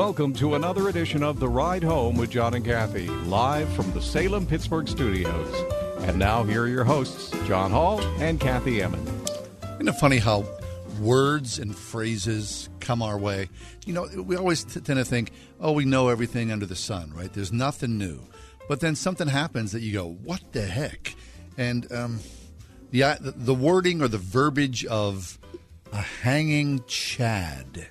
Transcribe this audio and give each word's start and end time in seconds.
Welcome 0.00 0.32
to 0.36 0.54
another 0.54 0.88
edition 0.88 1.22
of 1.22 1.40
The 1.40 1.48
Ride 1.50 1.82
Home 1.84 2.16
with 2.16 2.30
John 2.30 2.54
and 2.54 2.64
Kathy, 2.64 3.06
live 3.06 3.70
from 3.74 3.92
the 3.92 4.00
Salem 4.00 4.46
Pittsburgh 4.46 4.88
studios. 4.88 5.54
And 6.04 6.18
now, 6.18 6.42
here 6.42 6.62
are 6.62 6.68
your 6.68 6.84
hosts, 6.84 7.30
John 7.46 7.70
Hall 7.70 8.00
and 8.18 8.40
Kathy 8.40 8.80
Emmons. 8.80 9.30
Isn't 9.74 9.88
it 9.88 9.92
funny 9.96 10.16
how 10.16 10.46
words 10.98 11.58
and 11.58 11.76
phrases 11.76 12.70
come 12.80 13.02
our 13.02 13.18
way? 13.18 13.50
You 13.84 13.92
know, 13.92 14.08
we 14.22 14.36
always 14.36 14.64
t- 14.64 14.80
tend 14.80 14.98
to 14.98 15.04
think, 15.04 15.32
oh, 15.60 15.72
we 15.72 15.84
know 15.84 16.08
everything 16.08 16.50
under 16.50 16.64
the 16.64 16.76
sun, 16.76 17.12
right? 17.14 17.30
There's 17.30 17.52
nothing 17.52 17.98
new. 17.98 18.20
But 18.70 18.80
then 18.80 18.96
something 18.96 19.28
happens 19.28 19.72
that 19.72 19.82
you 19.82 19.92
go, 19.92 20.12
what 20.24 20.40
the 20.52 20.62
heck? 20.62 21.14
And 21.58 21.92
um, 21.92 22.20
the, 22.90 23.18
the 23.20 23.54
wording 23.54 24.00
or 24.00 24.08
the 24.08 24.16
verbiage 24.16 24.86
of 24.86 25.38
a 25.92 26.00
hanging 26.00 26.84
Chad. 26.86 27.89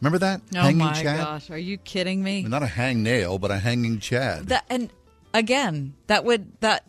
Remember 0.00 0.18
that? 0.18 0.40
Hanging 0.52 0.52
Chad? 0.52 0.56
Oh 0.56 0.62
hanging 0.62 0.78
my 0.78 0.92
Chad? 1.02 1.18
gosh, 1.18 1.50
are 1.50 1.58
you 1.58 1.78
kidding 1.78 2.22
me? 2.22 2.42
Not 2.42 2.62
a 2.62 2.66
hang 2.66 3.02
nail, 3.02 3.38
but 3.38 3.50
a 3.50 3.58
hanging 3.58 3.98
Chad. 4.00 4.48
That 4.48 4.64
and 4.70 4.90
again, 5.34 5.94
that 6.06 6.24
would 6.24 6.60
that 6.60 6.84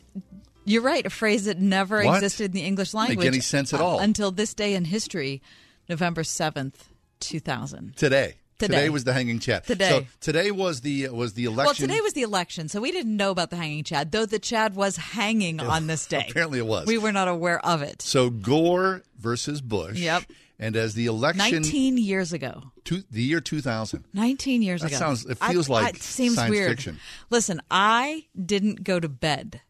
you're 0.66 0.84
right, 0.84 1.06
a 1.06 1.10
phrase 1.10 1.46
that 1.46 1.58
never 1.60 2.04
What? 2.04 2.16
existed 2.16 2.46
in 2.46 2.52
the 2.52 2.62
English 2.62 2.94
language. 2.94 3.18
Make 3.18 3.28
any 3.28 3.40
sense 3.40 3.74
at 3.74 3.80
uh, 3.80 3.86
all. 3.86 4.00
until 4.00 4.32
this 4.32 4.54
day 4.54 4.76
in 4.76 4.86
history, 4.86 5.42
November 5.88 6.22
7th, 6.22 6.76
2000. 7.22 7.96
today. 7.96 8.36
Today. 8.60 8.90
was 8.90 9.06
the 9.06 9.14
hanging 9.14 9.40
Chad. 9.40 9.64
Today. 9.64 9.90
So 9.90 10.06
today 10.20 10.52
was 10.52 10.82
the 10.82 11.08
was 11.10 11.34
the 11.34 11.46
election. 11.46 11.66
Well, 11.66 11.74
today 11.96 12.02
was 12.02 12.12
the 12.12 12.24
election, 12.24 12.68
so 12.68 12.82
we 12.82 12.92
didn't 12.92 13.16
know 13.16 13.32
about 13.32 13.52
the 13.52 13.56
hanging 13.56 13.86
Chad, 13.86 14.12
though 14.12 14.26
the 14.26 14.38
Chad 14.38 14.76
was 14.76 14.98
hanging 14.98 15.62
on 15.62 15.88
this 15.88 16.06
day. 16.06 16.26
Apparently 16.30 16.60
it 16.60 16.66
was. 16.68 16.86
We 16.86 16.98
were 16.98 17.14
not 17.14 17.30
aware 17.30 17.66
of 17.66 17.82
it. 17.82 18.02
So 18.02 18.30
Gore 18.30 19.02
versus 19.18 19.62
Bush. 19.62 19.98
Yep. 19.98 20.24
And 20.60 20.76
as 20.76 20.94
the 20.94 21.06
election, 21.06 21.38
19 21.62 21.98
years 21.98 22.34
ago. 22.34 22.72
two, 22.84 23.04
the 23.10 23.24
year 23.24 23.40
2000. 23.40 24.04
19 24.14 24.62
years 24.62 24.82
That 24.82 24.88
ago. 24.88 24.98
sounds- 24.98 25.26
it 25.26 25.38
feels 25.38 25.70
I- 25.70 25.74
like 25.74 25.96
it 25.96 26.04
seems 26.04 26.36
science 26.36 26.50
weird. 26.52 26.70
fiction. 26.72 27.00
Listen, 27.30 27.62
I 27.72 28.26
didn't 28.38 28.84
go 28.84 29.00
to 29.00 29.08
bed 29.08 29.62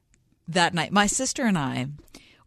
that 0.47 0.73
night. 0.73 0.91
My 0.91 1.05
sister 1.05 1.43
and 1.45 1.57
I 1.57 1.87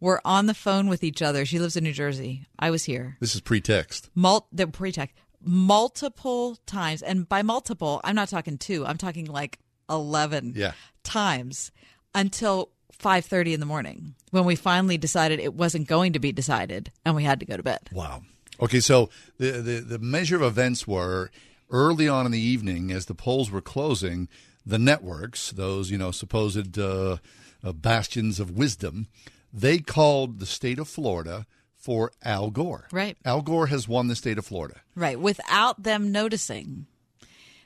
were 0.00 0.20
on 0.24 0.46
the 0.46 0.54
phone 0.54 0.88
with 0.88 1.04
each 1.04 1.22
other. 1.22 1.44
She 1.46 1.60
lives 1.60 1.76
in 1.76 1.84
New 1.84 1.92
Jersey. 1.92 2.44
I 2.58 2.70
was 2.70 2.84
here. 2.84 3.16
This 3.20 3.36
is 3.36 3.40
pretext. 3.40 4.10
Mul- 4.16 4.48
the 4.50 4.66
pretext 4.66 5.14
multiple 5.44 6.56
times, 6.66 7.02
and 7.02 7.28
by 7.28 7.42
multiple, 7.42 8.00
I'm 8.02 8.16
not 8.16 8.28
talking 8.28 8.58
two. 8.58 8.84
I'm 8.84 8.98
talking 8.98 9.26
like 9.26 9.58
11 9.88 10.54
Yeah. 10.56 10.72
times 11.04 11.70
until 12.14 12.70
5:30 12.92 13.54
in 13.54 13.60
the 13.60 13.66
morning 13.66 14.14
when 14.30 14.44
we 14.44 14.54
finally 14.56 14.98
decided 14.98 15.38
it 15.40 15.54
wasn't 15.54 15.86
going 15.88 16.12
to 16.12 16.18
be 16.18 16.32
decided 16.32 16.90
and 17.04 17.14
we 17.16 17.24
had 17.24 17.38
to 17.40 17.46
go 17.46 17.56
to 17.56 17.62
bed. 17.62 17.88
Wow. 17.92 18.22
Okay, 18.62 18.78
so 18.78 19.10
the, 19.38 19.50
the, 19.50 19.80
the 19.80 19.98
measure 19.98 20.36
of 20.36 20.42
events 20.42 20.86
were 20.86 21.30
early 21.70 22.08
on 22.08 22.26
in 22.26 22.32
the 22.32 22.40
evening 22.40 22.92
as 22.92 23.06
the 23.06 23.14
polls 23.14 23.50
were 23.50 23.60
closing, 23.60 24.28
the 24.64 24.78
networks, 24.78 25.50
those, 25.50 25.90
you 25.90 25.98
know, 25.98 26.12
supposed 26.12 26.78
uh, 26.78 27.16
uh, 27.64 27.72
bastions 27.72 28.38
of 28.38 28.52
wisdom, 28.52 29.08
they 29.52 29.78
called 29.78 30.38
the 30.38 30.46
state 30.46 30.78
of 30.78 30.88
Florida 30.88 31.44
for 31.76 32.12
Al 32.22 32.50
Gore. 32.50 32.86
Right. 32.92 33.16
Al 33.24 33.42
Gore 33.42 33.66
has 33.66 33.88
won 33.88 34.06
the 34.06 34.14
state 34.14 34.38
of 34.38 34.46
Florida. 34.46 34.80
Right, 34.94 35.18
without 35.18 35.82
them 35.82 36.12
noticing 36.12 36.86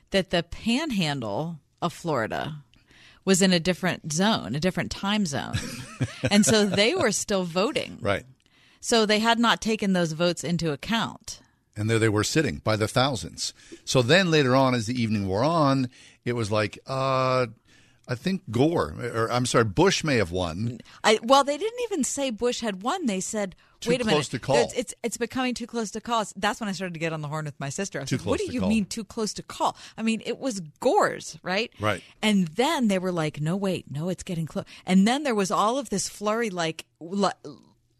that 0.09 0.31
the 0.31 0.41
panhandle 0.41 1.59
of 1.79 1.93
Florida 1.93 2.63
was 3.23 3.41
in 3.43 3.53
a 3.53 3.59
different 3.59 4.11
zone, 4.11 4.55
a 4.55 4.59
different 4.59 4.89
time 4.89 5.25
zone. 5.25 5.59
and 6.31 6.45
so 6.45 6.65
they 6.65 6.95
were 6.95 7.11
still 7.11 7.43
voting. 7.43 7.99
Right. 8.01 8.23
So 8.79 9.05
they 9.05 9.19
had 9.19 9.39
not 9.39 9.61
taken 9.61 9.93
those 9.93 10.11
votes 10.13 10.43
into 10.43 10.71
account. 10.71 11.39
and 11.75 11.89
there 11.89 11.99
they 11.99 12.09
were 12.09 12.23
sitting 12.23 12.57
by 12.63 12.75
the 12.75 12.87
thousands. 12.87 13.53
So 13.85 14.01
then 14.01 14.31
later 14.31 14.55
on, 14.55 14.73
as 14.73 14.87
the 14.87 14.99
evening 14.99 15.27
wore 15.27 15.43
on, 15.43 15.89
it 16.25 16.33
was 16.33 16.51
like, 16.51 16.79
uh, 16.87 17.47
I 18.07 18.15
think 18.15 18.41
Gore, 18.49 18.95
or 19.13 19.29
I'm 19.31 19.45
sorry, 19.45 19.65
Bush 19.65 20.03
may 20.03 20.15
have 20.15 20.31
won. 20.31 20.79
I, 21.03 21.19
well, 21.21 21.43
they 21.43 21.57
didn't 21.57 21.79
even 21.83 22.03
say 22.03 22.31
Bush 22.31 22.61
had 22.61 22.81
won. 22.81 23.05
They 23.05 23.19
said, 23.19 23.53
Too 23.81 23.89
"Wait 23.91 24.01
a 24.01 24.05
minute. 24.05 24.33
It's, 24.33 24.73
it's 24.73 24.93
it's 25.03 25.17
becoming 25.17 25.53
too 25.53 25.67
close 25.67 25.91
to 25.91 25.99
call." 26.01 26.23
That's 26.37 26.59
when 26.61 26.69
I 26.69 26.71
started 26.71 26.93
to 26.93 26.99
get 27.01 27.11
on 27.13 27.21
the 27.21 27.27
horn 27.27 27.43
with 27.45 27.59
my 27.59 27.67
sister. 27.69 27.99
I 27.99 28.05
Too 28.05 28.17
said, 28.17 28.25
"What 28.25 28.39
do 28.39 28.45
you 28.51 28.61
call. 28.61 28.69
mean 28.69 28.85
too 28.85 29.03
close 29.03 29.33
to 29.33 29.43
call?" 29.43 29.75
I 29.97 30.03
mean, 30.03 30.21
it 30.25 30.39
was 30.39 30.61
Gore's, 30.79 31.37
right? 31.43 31.69
Right. 31.81 32.01
And 32.23 32.47
then 32.47 32.87
they 32.87 32.97
were 32.97 33.11
like, 33.11 33.41
"No, 33.41 33.55
wait, 33.57 33.91
no, 33.91 34.07
it's 34.09 34.23
getting 34.23 34.45
close." 34.47 34.65
And 34.85 35.05
then 35.05 35.23
there 35.23 35.35
was 35.35 35.51
all 35.51 35.77
of 35.77 35.89
this 35.89 36.07
flurry, 36.09 36.49
like 36.49 36.85
li- 37.01 37.29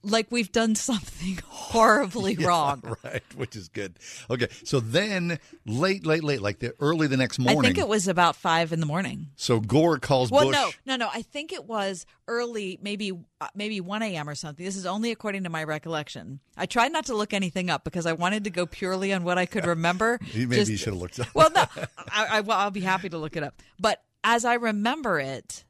like 0.09 0.27
we've 0.31 0.51
done 0.51 0.75
something 0.75 1.39
horribly 1.47 2.35
wrong. 2.45 2.81
Right, 3.03 3.23
which 3.35 3.55
is 3.55 3.67
good. 3.67 3.97
Okay, 4.29 4.47
so 4.63 4.79
then 4.79 5.39
late, 5.65 6.05
late, 6.05 6.23
late, 6.23 6.41
like 6.41 6.59
the 6.59 6.73
early 6.79 7.07
the 7.07 7.17
next 7.17 7.39
morning. 7.39 7.59
I 7.59 7.61
think 7.63 7.77
it 7.77 7.87
was 7.87 8.07
about 8.07 8.35
five 8.35 8.71
in 8.73 8.79
the 8.79 8.85
morning. 8.85 9.27
so 9.35 9.59
Gore 9.59 9.99
calls 9.99 10.31
Well, 10.31 10.45
Bush. 10.45 10.55
no, 10.55 10.69
no, 10.85 10.95
no. 10.95 11.09
I 11.13 11.21
think 11.21 11.51
it 11.53 11.65
was 11.65 12.05
early, 12.27 12.79
maybe 12.81 13.11
uh, 13.41 13.47
maybe 13.55 13.79
one 13.81 14.01
a.m. 14.01 14.27
or 14.29 14.35
something. 14.35 14.65
This 14.65 14.75
is 14.75 14.85
only 14.85 15.11
according 15.11 15.43
to 15.43 15.49
my 15.49 15.63
recollection. 15.63 16.39
I 16.55 16.65
tried 16.65 16.91
not 16.91 17.05
to 17.07 17.15
look 17.15 17.33
anything 17.33 17.69
up 17.69 17.83
because 17.83 18.05
I 18.05 18.13
wanted 18.13 18.43
to 18.45 18.49
go 18.49 18.65
purely 18.65 19.13
on 19.13 19.23
what 19.23 19.37
I 19.37 19.45
could 19.45 19.65
remember. 19.65 20.19
Maybe 20.35 20.55
Just- 20.55 20.71
you 20.71 20.77
should 20.77 20.93
have 20.93 21.01
looked 21.01 21.19
up. 21.19 21.27
Well, 21.33 21.51
no, 21.55 21.65
I, 22.11 22.25
I, 22.37 22.41
well, 22.41 22.57
I'll 22.57 22.71
be 22.71 22.81
happy 22.81 23.09
to 23.09 23.17
look 23.17 23.35
it 23.35 23.43
up. 23.43 23.61
But 23.79 24.01
as 24.23 24.43
I 24.45 24.55
remember 24.55 25.19
it, 25.19 25.63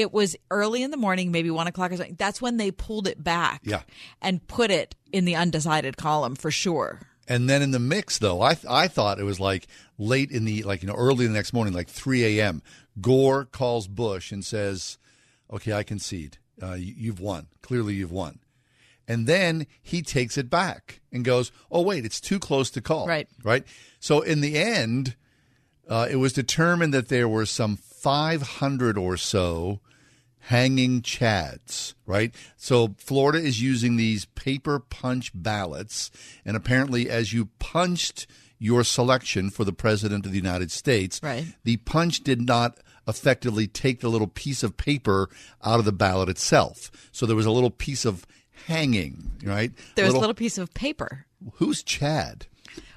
it 0.00 0.12
was 0.12 0.34
early 0.50 0.82
in 0.82 0.90
the 0.90 0.96
morning, 0.96 1.30
maybe 1.30 1.50
one 1.50 1.66
o'clock 1.66 1.92
or 1.92 1.96
something. 1.96 2.16
That's 2.18 2.40
when 2.42 2.56
they 2.56 2.70
pulled 2.70 3.06
it 3.06 3.22
back, 3.22 3.60
Yeah. 3.64 3.82
and 4.20 4.46
put 4.46 4.70
it 4.70 4.94
in 5.12 5.24
the 5.24 5.36
undecided 5.36 5.96
column 5.96 6.34
for 6.36 6.50
sure. 6.50 7.00
And 7.28 7.48
then 7.48 7.62
in 7.62 7.70
the 7.70 7.78
mix, 7.78 8.18
though, 8.18 8.40
I 8.42 8.56
I 8.68 8.88
thought 8.88 9.20
it 9.20 9.24
was 9.24 9.38
like 9.38 9.68
late 9.98 10.30
in 10.32 10.44
the 10.46 10.62
like 10.64 10.82
you 10.82 10.88
know 10.88 10.94
early 10.96 11.26
the 11.26 11.32
next 11.32 11.52
morning, 11.52 11.72
like 11.74 11.88
3 11.88 12.38
a.m. 12.40 12.62
Gore 13.00 13.44
calls 13.44 13.86
Bush 13.86 14.32
and 14.32 14.44
says, 14.44 14.98
"Okay, 15.52 15.72
I 15.72 15.84
concede. 15.84 16.38
Uh, 16.60 16.72
you, 16.74 16.92
you've 16.96 17.20
won. 17.20 17.46
Clearly, 17.62 17.94
you've 17.94 18.10
won." 18.10 18.40
And 19.06 19.26
then 19.26 19.66
he 19.82 20.02
takes 20.02 20.36
it 20.38 20.50
back 20.50 21.00
and 21.12 21.24
goes, 21.24 21.52
"Oh 21.70 21.82
wait, 21.82 22.04
it's 22.04 22.20
too 22.20 22.38
close 22.40 22.68
to 22.70 22.80
call." 22.80 23.06
Right. 23.06 23.28
Right. 23.44 23.64
So 24.00 24.22
in 24.22 24.40
the 24.40 24.56
end, 24.58 25.14
uh, 25.88 26.08
it 26.10 26.16
was 26.16 26.32
determined 26.32 26.92
that 26.94 27.08
there 27.08 27.28
were 27.28 27.46
some 27.46 27.76
500 27.76 28.98
or 28.98 29.16
so 29.16 29.80
hanging 30.44 31.02
chads, 31.02 31.94
right? 32.06 32.34
So 32.56 32.94
Florida 32.98 33.38
is 33.38 33.62
using 33.62 33.96
these 33.96 34.24
paper 34.24 34.78
punch 34.80 35.30
ballots, 35.34 36.10
and 36.44 36.56
apparently, 36.56 37.08
as 37.10 37.32
you 37.32 37.46
punched 37.58 38.26
your 38.58 38.84
selection 38.84 39.48
for 39.50 39.64
the 39.64 39.72
president 39.72 40.26
of 40.26 40.32
the 40.32 40.38
United 40.38 40.70
States, 40.70 41.20
Right. 41.22 41.46
the 41.64 41.78
punch 41.78 42.20
did 42.22 42.42
not 42.42 42.78
effectively 43.08 43.66
take 43.66 44.00
the 44.00 44.08
little 44.10 44.26
piece 44.26 44.62
of 44.62 44.76
paper 44.76 45.28
out 45.64 45.78
of 45.78 45.84
the 45.86 45.92
ballot 45.92 46.28
itself. 46.28 46.90
So 47.12 47.24
there 47.26 47.36
was 47.36 47.46
a 47.46 47.50
little 47.50 47.70
piece 47.70 48.04
of 48.04 48.26
hanging, 48.66 49.30
right? 49.42 49.72
There 49.94 50.04
was 50.04 50.14
a 50.14 50.18
little 50.18 50.34
piece 50.34 50.58
of 50.58 50.72
paper. 50.74 51.24
Who's 51.54 51.82
Chad? 51.82 52.46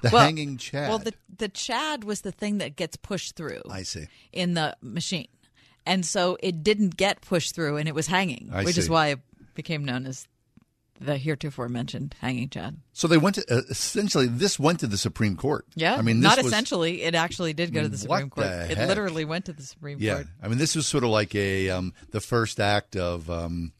The 0.02 0.10
Well- 0.10 0.22
hanging 0.24 0.56
Chad. 0.58 0.88
Well, 0.88 0.98
the 0.98 1.14
the 1.36 1.48
Chad 1.48 2.04
was 2.04 2.20
the 2.20 2.30
thing 2.30 2.58
that 2.58 2.76
gets 2.76 2.96
pushed 2.96 3.34
through. 3.34 3.62
I 3.68 3.82
see. 3.82 4.06
in 4.32 4.54
the 4.54 4.76
machine. 4.82 5.26
And 5.86 6.04
so 6.04 6.36
it 6.42 6.62
didn't 6.62 6.96
get 6.96 7.20
pushed 7.20 7.54
through 7.54 7.76
and 7.76 7.88
it 7.88 7.94
was 7.94 8.06
hanging, 8.06 8.50
I 8.52 8.64
which 8.64 8.78
is 8.78 8.88
why 8.88 9.08
it 9.08 9.20
became 9.54 9.84
known 9.84 10.06
as 10.06 10.26
the 11.00 11.16
heretofore 11.18 11.68
mentioned 11.68 12.14
hanging 12.20 12.48
Chad. 12.48 12.76
So 12.92 13.08
they 13.08 13.18
went 13.18 13.34
to 13.34 13.44
uh, 13.54 13.62
essentially 13.68 14.26
this 14.26 14.58
went 14.58 14.80
to 14.80 14.86
the 14.86 14.96
Supreme 14.96 15.36
Court. 15.36 15.66
Yeah. 15.74 15.96
I 15.96 16.02
mean, 16.02 16.20
this 16.20 16.28
not 16.28 16.38
was, 16.38 16.46
essentially. 16.46 17.02
It 17.02 17.14
actually 17.14 17.52
did 17.52 17.72
go 17.74 17.80
I 17.80 17.82
to 17.82 17.88
mean, 17.90 17.98
the 17.98 18.06
what 18.08 18.16
Supreme 18.18 18.30
Court. 18.30 18.46
the 18.46 18.70
It 18.82 18.88
literally 18.88 19.24
went 19.24 19.44
to 19.46 19.52
the 19.52 19.62
Supreme 19.62 19.98
Yeah, 20.00 20.14
Court. 20.14 20.26
I 20.42 20.48
mean, 20.48 20.58
this 20.58 20.74
was 20.76 20.86
sort 20.86 21.04
of 21.04 21.10
like 21.10 21.34
a 21.34 21.68
um, 21.70 21.92
the 22.10 22.20
first 22.20 22.60
act 22.60 22.96
of 22.96 23.28
um, 23.28 23.72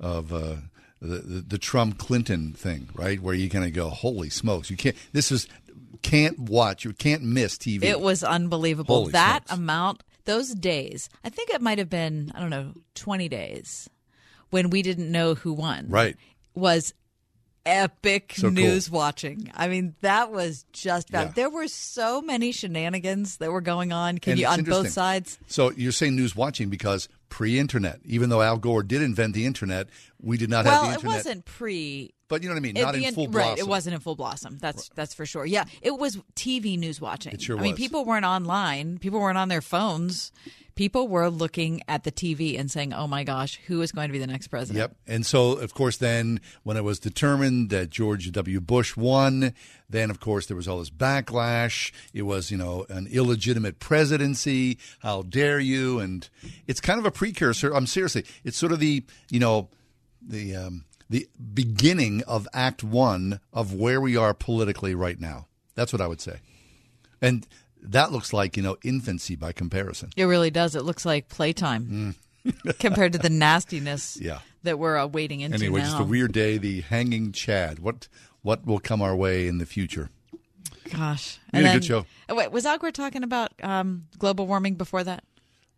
of 0.00 0.32
uh, 0.32 0.56
the, 1.00 1.18
the 1.18 1.40
the 1.48 1.58
Trump 1.58 1.98
Clinton 1.98 2.52
thing, 2.52 2.88
right? 2.94 3.20
Where 3.20 3.34
you 3.34 3.50
kind 3.50 3.64
of 3.64 3.72
go, 3.72 3.88
"Holy 3.90 4.30
smokes!" 4.30 4.70
You 4.70 4.76
can't. 4.76 4.96
This 5.12 5.32
is 5.32 5.48
can't 6.02 6.38
watch. 6.38 6.84
You 6.84 6.92
can't 6.92 7.22
miss 7.22 7.56
TV. 7.56 7.82
It 7.84 8.00
was 8.00 8.22
unbelievable. 8.22 8.96
Holy 9.00 9.12
that 9.12 9.48
smokes. 9.48 9.58
amount, 9.58 10.02
those 10.24 10.54
days, 10.54 11.08
I 11.24 11.28
think 11.28 11.50
it 11.50 11.60
might 11.60 11.78
have 11.78 11.90
been, 11.90 12.32
I 12.34 12.40
don't 12.40 12.50
know, 12.50 12.72
20 12.94 13.28
days 13.28 13.88
when 14.50 14.70
we 14.70 14.82
didn't 14.82 15.10
know 15.10 15.34
who 15.34 15.52
won. 15.52 15.86
Right. 15.88 16.16
Was 16.54 16.92
epic 17.64 18.34
So 18.36 18.42
cool. 18.42 18.50
news 18.52 18.90
watching. 18.90 19.50
I 19.54 19.68
mean, 19.68 19.94
that 20.00 20.32
was 20.32 20.64
just 20.72 21.10
bad. 21.10 21.28
Yeah. 21.28 21.32
There 21.34 21.50
were 21.50 21.68
so 21.68 22.20
many 22.20 22.52
shenanigans 22.52 23.36
that 23.38 23.50
were 23.50 23.60
going 23.60 23.92
on. 23.92 24.18
Can 24.18 24.32
And 24.32 24.40
you 24.40 24.46
on 24.46 24.64
both 24.64 24.90
sides? 24.90 25.38
So 25.46 25.70
you're 25.72 25.92
saying 25.92 26.16
news 26.16 26.34
watching 26.34 26.68
because 26.68 27.08
pre-internet, 27.32 27.98
even 28.04 28.28
though 28.28 28.42
Al 28.42 28.58
Gore 28.58 28.82
did 28.82 29.00
invent 29.00 29.32
the 29.32 29.46
internet, 29.46 29.88
we 30.20 30.36
did 30.36 30.50
not 30.50 30.66
have 30.66 30.82
Well, 30.82 30.90
the 30.90 30.98
it 30.98 31.04
wasn't 31.04 31.46
pre 31.46 32.12
but 32.28 32.42
you 32.42 32.48
know 32.48 32.54
what 32.54 32.58
I 32.58 32.62
mean. 32.62 32.76
It- 32.76 32.82
Not 32.82 32.94
the 32.94 33.04
in 33.04 33.14
full 33.14 33.26
right. 33.26 33.32
blossom. 33.32 33.58
It 33.58 33.68
wasn't 33.68 33.94
in 33.94 34.00
full 34.00 34.16
blossom. 34.16 34.58
That's 34.58 34.90
that's 34.94 35.12
for 35.14 35.26
sure. 35.26 35.44
Yeah, 35.46 35.64
it 35.80 35.98
was 35.98 36.18
TV 36.34 36.78
news 36.78 37.00
watching. 37.00 37.32
It 37.32 37.42
sure 37.42 37.58
I 37.58 37.62
mean, 37.62 37.74
people 37.76 38.04
weren't 38.04 38.24
online. 38.24 38.98
People 38.98 39.20
weren't 39.20 39.36
on 39.38 39.48
their 39.48 39.60
phones. 39.62 40.30
People 40.74 41.08
were 41.08 41.28
looking 41.28 41.82
at 41.88 42.04
the 42.04 42.12
TV 42.12 42.58
and 42.58 42.70
saying, 42.70 42.92
"Oh 42.92 43.06
my 43.06 43.24
gosh, 43.24 43.58
who 43.66 43.82
is 43.82 43.92
going 43.92 44.08
to 44.08 44.12
be 44.12 44.18
the 44.18 44.26
next 44.26 44.48
president?" 44.48 44.78
Yep. 44.78 44.96
And 45.06 45.26
so, 45.26 45.52
of 45.52 45.74
course, 45.74 45.96
then 45.96 46.40
when 46.62 46.76
it 46.76 46.84
was 46.84 46.98
determined 46.98 47.70
that 47.70 47.90
George 47.90 48.30
W. 48.32 48.60
Bush 48.60 48.96
won, 48.96 49.54
then, 49.88 50.10
of 50.10 50.20
course, 50.20 50.46
there 50.46 50.56
was 50.56 50.66
all 50.66 50.78
this 50.78 50.90
backlash. 50.90 51.92
It 52.14 52.22
was, 52.22 52.50
you 52.50 52.56
know, 52.56 52.86
an 52.88 53.06
illegitimate 53.10 53.78
presidency. 53.78 54.78
How 55.00 55.22
dare 55.22 55.60
you? 55.60 55.98
And 55.98 56.28
it's 56.66 56.80
kind 56.80 56.98
of 56.98 57.06
a 57.06 57.10
precursor. 57.10 57.74
I'm 57.74 57.86
seriously, 57.86 58.24
it's 58.44 58.56
sort 58.56 58.72
of 58.72 58.80
the, 58.80 59.04
you 59.30 59.40
know, 59.40 59.68
the, 60.20 60.56
um, 60.56 60.84
the 61.10 61.28
beginning 61.52 62.22
of 62.26 62.48
Act 62.54 62.82
One 62.82 63.40
of 63.52 63.74
where 63.74 64.00
we 64.00 64.16
are 64.16 64.32
politically 64.32 64.94
right 64.94 65.20
now. 65.20 65.46
That's 65.74 65.92
what 65.92 66.00
I 66.00 66.06
would 66.06 66.20
say. 66.20 66.38
And 67.20 67.46
that 67.82 68.12
looks 68.12 68.32
like, 68.32 68.56
you 68.56 68.62
know, 68.62 68.76
infancy 68.84 69.36
by 69.36 69.52
comparison. 69.52 70.10
It 70.16 70.24
really 70.24 70.50
does. 70.50 70.74
It 70.76 70.84
looks 70.84 71.04
like 71.04 71.28
playtime 71.28 72.14
compared 72.78 73.12
to 73.12 73.18
the 73.18 73.30
nastiness 73.30 74.16
Mm. 74.16 74.24
Yeah. 74.24 74.38
that 74.62 74.78
we're 74.78 74.96
uh, 74.96 75.06
wading 75.06 75.40
into 75.40 75.56
Anyway, 75.56 75.80
now. 75.80 75.86
just 75.86 76.00
a 76.00 76.04
weird 76.04 76.32
day. 76.32 76.58
The 76.58 76.80
hanging 76.82 77.32
Chad. 77.32 77.78
What 77.78 78.08
what 78.42 78.66
will 78.66 78.78
come 78.80 79.00
our 79.02 79.14
way 79.14 79.46
in 79.46 79.58
the 79.58 79.66
future? 79.66 80.10
Gosh, 80.92 81.38
We 81.52 81.60
had 81.62 81.70
a 81.76 81.78
good 81.78 81.84
show. 81.84 82.06
Oh, 82.28 82.34
wait, 82.34 82.50
was 82.52 82.66
Al 82.66 82.76
Gore 82.78 82.90
talking 82.90 83.22
about 83.22 83.52
um, 83.62 84.06
global 84.18 84.46
warming 84.46 84.74
before 84.74 85.04
that? 85.04 85.22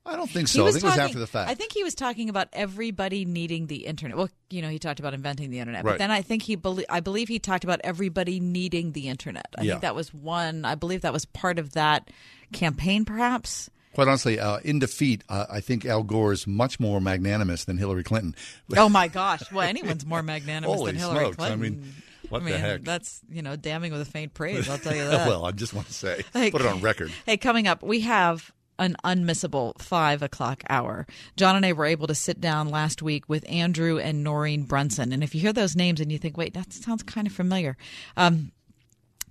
I 0.06 0.16
don't 0.16 0.28
think 0.30 0.48
so. 0.48 0.66
I 0.66 0.70
think 0.70 0.84
it 0.84 0.86
was 0.86 0.98
after 0.98 1.18
the 1.18 1.26
fact. 1.26 1.50
I 1.50 1.54
think 1.54 1.72
he 1.72 1.82
was 1.82 1.94
talking 1.94 2.28
about 2.28 2.48
everybody 2.52 3.24
needing 3.24 3.68
the 3.68 3.86
internet. 3.86 4.16
Well, 4.18 4.28
you 4.50 4.60
know, 4.60 4.68
he 4.68 4.78
talked 4.78 5.00
about 5.00 5.14
inventing 5.14 5.50
the 5.50 5.60
internet, 5.60 5.82
Right. 5.84 5.92
but 5.92 5.98
then 5.98 6.10
I 6.10 6.20
think 6.20 6.42
he, 6.42 6.56
belie- 6.56 6.84
I 6.90 7.00
believe 7.00 7.28
he 7.28 7.38
talked 7.38 7.64
about 7.64 7.80
everybody 7.84 8.38
needing 8.38 8.92
the 8.92 9.08
internet. 9.08 9.46
I 9.56 9.62
Yeah. 9.62 9.72
think 9.72 9.82
that 9.82 9.94
was 9.94 10.12
one. 10.12 10.64
I 10.66 10.74
believe 10.74 11.00
that 11.02 11.12
was 11.14 11.24
part 11.24 11.58
of 11.58 11.72
that 11.72 12.10
campaign, 12.52 13.04
perhaps. 13.04 13.70
Quite 13.94 14.08
honestly, 14.08 14.40
uh, 14.40 14.58
in 14.58 14.78
defeat, 14.80 15.22
uh, 15.28 15.46
I 15.50 15.60
think 15.60 15.84
Al 15.86 16.02
Gore 16.02 16.32
is 16.32 16.46
much 16.46 16.80
more 16.80 17.00
magnanimous 17.00 17.64
than 17.64 17.78
Hillary 17.78 18.02
Clinton. 18.02 18.34
Oh 18.76 18.88
my 18.88 19.06
gosh! 19.08 19.50
Well, 19.52 19.66
anyone's 19.66 20.04
more 20.04 20.22
magnanimous 20.22 20.82
than 20.82 20.96
Hillary 20.96 21.18
smokes, 21.26 21.36
I 21.38 21.46
Clinton. 21.56 21.60
mean, 21.60 21.94
what 22.28 22.42
I 22.42 22.44
the 22.44 22.50
mean, 22.50 22.60
heck? 22.60 22.82
That's 22.82 23.20
you 23.30 23.40
know 23.42 23.54
damning 23.54 23.92
with 23.92 24.00
a 24.00 24.04
faint 24.04 24.34
praise. 24.34 24.68
I'll 24.68 24.78
tell 24.78 24.96
you 24.96 25.04
that. 25.08 25.28
well, 25.28 25.44
I 25.44 25.52
just 25.52 25.72
want 25.74 25.86
to 25.86 25.94
say, 25.94 26.24
Like- 26.34 26.50
put 26.52 26.60
it 26.60 26.66
on 26.66 26.80
record. 26.82 27.12
Hey, 27.24 27.36
coming 27.36 27.68
up, 27.68 27.82
we 27.84 28.00
have 28.00 28.50
an 28.78 28.96
unmissable 29.04 29.80
five 29.80 30.22
o'clock 30.22 30.62
hour. 30.68 31.06
John 31.36 31.56
and 31.56 31.64
I 31.64 31.72
were 31.72 31.86
able 31.86 32.06
to 32.06 32.14
sit 32.14 32.40
down 32.40 32.68
last 32.68 33.02
week 33.02 33.28
with 33.28 33.48
Andrew 33.48 33.98
and 33.98 34.24
Norine 34.24 34.66
Brunson. 34.66 35.12
And 35.12 35.22
if 35.22 35.34
you 35.34 35.40
hear 35.40 35.52
those 35.52 35.76
names 35.76 36.00
and 36.00 36.10
you 36.10 36.18
think, 36.18 36.36
wait, 36.36 36.54
that 36.54 36.72
sounds 36.72 37.02
kind 37.02 37.26
of 37.26 37.32
familiar. 37.32 37.76
Um, 38.16 38.52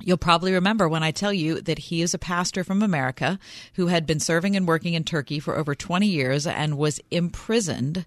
You'll 0.01 0.17
probably 0.17 0.51
remember 0.51 0.89
when 0.89 1.03
I 1.03 1.11
tell 1.11 1.31
you 1.31 1.61
that 1.61 1.79
he 1.79 2.01
is 2.01 2.13
a 2.13 2.19
pastor 2.19 2.65
from 2.65 2.81
America 2.81 3.39
who 3.75 3.87
had 3.87 4.05
been 4.05 4.19
serving 4.19 4.55
and 4.55 4.67
working 4.67 4.95
in 4.95 5.05
Turkey 5.05 5.39
for 5.39 5.55
over 5.55 5.75
20 5.75 6.05
years 6.07 6.45
and 6.45 6.77
was 6.77 6.99
imprisoned 7.09 8.05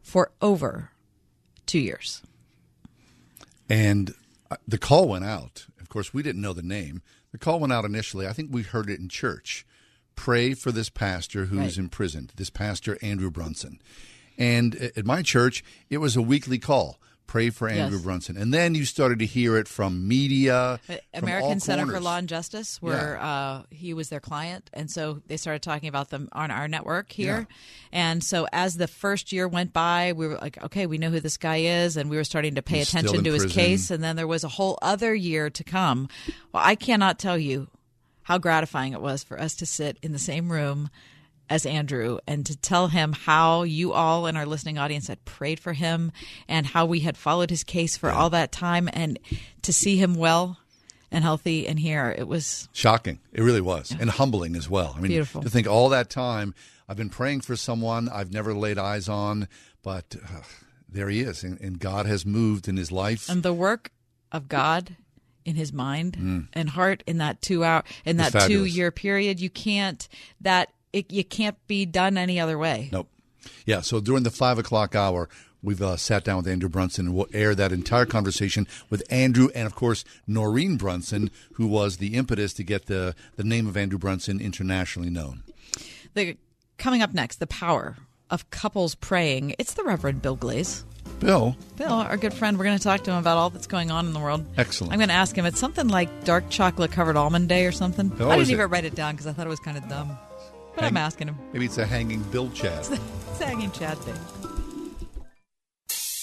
for 0.00 0.30
over 0.40 0.90
two 1.66 1.80
years. 1.80 2.22
And 3.68 4.14
uh, 4.50 4.56
the 4.66 4.78
call 4.78 5.08
went 5.08 5.24
out. 5.24 5.66
Of 5.80 5.88
course, 5.88 6.14
we 6.14 6.22
didn't 6.22 6.42
know 6.42 6.52
the 6.52 6.62
name. 6.62 7.02
The 7.32 7.38
call 7.38 7.58
went 7.58 7.72
out 7.72 7.84
initially. 7.84 8.26
I 8.26 8.32
think 8.32 8.50
we 8.52 8.62
heard 8.62 8.88
it 8.88 9.00
in 9.00 9.08
church. 9.08 9.66
Pray 10.18 10.52
for 10.52 10.72
this 10.72 10.90
pastor 10.90 11.44
who's 11.44 11.58
Right. 11.60 11.78
imprisoned, 11.78 12.32
this 12.34 12.50
pastor, 12.50 12.98
Andrew 13.00 13.30
Brunson. 13.30 13.80
And 14.36 14.74
at 14.74 15.06
my 15.06 15.22
church, 15.22 15.62
it 15.90 15.98
was 15.98 16.16
a 16.16 16.22
weekly 16.22 16.58
call. 16.58 16.98
Pray 17.28 17.50
for 17.50 17.68
Andrew 17.68 17.98
Yes. 17.98 18.04
Brunson. 18.04 18.36
And 18.36 18.52
then 18.52 18.74
you 18.74 18.84
started 18.84 19.20
to 19.20 19.26
hear 19.26 19.56
it 19.58 19.68
from 19.68 20.08
media. 20.08 20.80
from 20.86 20.96
American 21.12 21.50
all 21.52 21.60
Center 21.60 21.86
for. 21.86 22.00
Law 22.00 22.16
and 22.16 22.28
Justice, 22.28 22.82
where 22.82 23.18
uh, 23.20 23.62
he 23.70 23.94
was 23.94 24.08
their 24.08 24.18
client, 24.18 24.68
and 24.72 24.90
so 24.90 25.20
they 25.28 25.36
started 25.36 25.62
talking 25.62 25.88
about 25.88 26.08
them 26.10 26.28
on 26.32 26.50
our 26.50 26.66
network 26.66 27.12
here. 27.12 27.46
And 27.92 28.24
so 28.24 28.48
as 28.52 28.76
the 28.76 28.88
first 28.88 29.30
year 29.30 29.46
went 29.46 29.72
by, 29.72 30.14
we 30.16 30.26
were 30.26 30.38
like, 30.38 30.60
okay, 30.64 30.86
we 30.86 30.98
know 30.98 31.10
who 31.10 31.20
this 31.20 31.36
guy 31.36 31.58
is, 31.58 31.96
and 31.96 32.10
we 32.10 32.16
were 32.16 32.24
starting 32.24 32.56
to 32.56 32.62
pay 32.62 32.78
He's 32.78 32.88
attention 32.88 33.22
to 33.22 33.32
his 33.32 33.46
case. 33.46 33.90
And 33.92 34.02
then 34.02 34.16
there 34.16 34.26
was 34.26 34.42
a 34.42 34.48
whole 34.48 34.78
other 34.82 35.14
year 35.14 35.48
to 35.50 35.62
come. 35.62 36.08
Well, 36.52 36.62
I 36.64 36.74
cannot 36.74 37.18
tell 37.20 37.38
you 37.38 37.68
how 38.28 38.36
gratifying 38.36 38.92
it 38.92 39.00
was 39.00 39.24
for 39.24 39.40
us 39.40 39.54
to 39.54 39.64
sit 39.64 39.96
in 40.02 40.12
the 40.12 40.18
same 40.18 40.52
room 40.52 40.90
as 41.48 41.64
Andrew 41.64 42.18
and 42.26 42.44
to 42.44 42.54
tell 42.54 42.88
him 42.88 43.14
how 43.14 43.62
you 43.62 43.94
all 43.94 44.26
in 44.26 44.36
our 44.36 44.44
listening 44.44 44.76
audience 44.76 45.06
had 45.08 45.24
prayed 45.24 45.58
for 45.58 45.72
him 45.72 46.12
and 46.46 46.66
how 46.66 46.84
we 46.84 47.00
had 47.00 47.16
followed 47.16 47.48
his 47.48 47.64
case 47.64 47.96
for 47.96 48.10
all 48.10 48.28
that 48.28 48.52
time 48.52 48.86
and 48.92 49.18
to 49.62 49.72
see 49.72 49.96
him 49.96 50.14
well 50.14 50.58
and 51.10 51.24
healthy 51.24 51.66
and 51.66 51.80
here 51.80 52.14
it 52.18 52.28
was 52.28 52.68
Shocking. 52.74 53.18
It 53.32 53.40
really 53.40 53.62
was. 53.62 53.96
And 53.98 54.10
humbling 54.10 54.56
as 54.56 54.68
well. 54.68 54.92
I 54.94 55.00
mean, 55.00 55.08
Beautiful. 55.10 55.40
to 55.40 55.48
think 55.48 55.66
all 55.66 55.88
that 55.88 56.10
time 56.10 56.54
I've 56.86 56.98
been 56.98 57.08
praying 57.08 57.40
for 57.40 57.56
someone 57.56 58.10
I've 58.10 58.30
never 58.30 58.52
laid 58.52 58.76
eyes 58.76 59.08
on, 59.08 59.48
but 59.82 60.16
uh, 60.22 60.40
there 60.86 61.08
he 61.08 61.20
is. 61.22 61.42
And, 61.42 61.58
and 61.62 61.78
God 61.78 62.04
has 62.04 62.26
moved 62.26 62.68
in 62.68 62.76
his 62.76 62.92
life. 62.92 63.30
and 63.30 63.42
the 63.42 63.54
work 63.54 63.90
of 64.30 64.48
God 64.48 64.96
in 65.48 65.56
his 65.56 65.72
mind 65.72 66.48
and 66.52 66.68
heart 66.70 67.02
in 67.06 67.18
that 67.18 67.40
2 67.42 67.64
hour 67.64 67.82
in 68.04 68.18
that 68.18 68.32
2 68.32 68.64
Mm. 68.64 68.74
year 68.74 68.90
period 68.90 69.40
you 69.40 69.50
can't 69.50 70.06
that 70.40 70.68
it, 70.92 71.10
you 71.10 71.24
can't 71.24 71.56
be 71.66 71.84
done 71.86 72.16
any 72.18 72.38
other 72.40 72.56
way. 72.58 72.88
Nope. 72.92 73.08
Yeah. 73.66 73.80
So 73.82 74.00
during 74.00 74.22
the 74.24 74.30
five 74.30 74.58
o'clock 74.58 74.94
hour, 74.94 75.28
we've 75.62 75.82
uh, 75.82 75.96
sat 75.96 76.24
down 76.24 76.36
with 76.38 76.46
Andrew 76.48 76.68
Brunson 76.68 77.06
and 77.06 77.14
we'll 77.14 77.26
air 77.32 77.54
that 77.54 77.72
entire 77.72 78.06
conversation 78.06 78.66
with 78.90 79.02
Andrew 79.10 79.48
and, 79.54 79.66
of 79.66 79.74
course, 79.74 80.04
Norine 80.28 80.78
Brunson, 80.78 81.30
who 81.54 81.66
was 81.66 81.96
the 81.98 82.14
impetus 82.14 82.52
to 82.54 82.62
get 82.64 82.86
the, 82.86 83.14
the 83.36 83.44
name 83.44 83.66
of 83.66 83.76
Andrew 83.76 83.98
Brunson 83.98 84.40
internationally 84.40 85.10
known. 85.10 85.42
The 86.14 86.36
coming 86.78 87.02
up 87.02 87.12
next, 87.12 87.36
the 87.36 87.46
power 87.46 87.96
of 88.30 88.48
couples 88.50 88.94
praying. 88.94 89.54
It's 89.58 89.74
the 89.74 89.84
Reverend 89.84 90.22
Bill 90.22 90.36
Glaze. 90.36 90.84
Bill, 91.20 91.56
Bill, 91.76 91.92
our 91.92 92.16
good 92.16 92.32
friend, 92.32 92.56
we're 92.58 92.64
going 92.64 92.78
to 92.78 92.82
talk 92.82 93.02
to 93.04 93.10
him 93.10 93.16
about 93.18 93.36
all 93.36 93.50
that's 93.50 93.66
going 93.66 93.90
on 93.90 94.06
in 94.06 94.12
the 94.12 94.20
world. 94.20 94.44
Excellent. 94.56 94.92
I'm 94.92 94.98
going 95.00 95.08
to 95.08 95.14
ask 95.14 95.36
him. 95.36 95.46
It's 95.46 95.58
something 95.58 95.88
like 95.88 96.24
dark 96.24 96.48
chocolate 96.48 96.92
covered 96.92 97.16
almond 97.16 97.48
day 97.48 97.66
or 97.66 97.72
something. 97.72 98.12
Oh, 98.20 98.30
I 98.30 98.36
didn't 98.36 98.50
it? 98.50 98.52
even 98.52 98.70
write 98.70 98.84
it 98.84 98.94
down 98.94 99.14
because 99.14 99.26
I 99.26 99.32
thought 99.32 99.46
it 99.46 99.50
was 99.50 99.58
kind 99.60 99.76
of 99.76 99.88
dumb. 99.88 100.16
But 100.74 100.84
Hang- 100.84 100.92
I'm 100.92 100.96
asking 100.96 101.28
him. 101.28 101.38
maybe 101.52 101.64
it's 101.66 101.78
a 101.78 101.86
hanging 101.86 102.22
Bill 102.24 102.50
Chad. 102.50 102.84
Sagging 103.34 103.70
Chad 103.72 103.98
Day. 104.06 104.12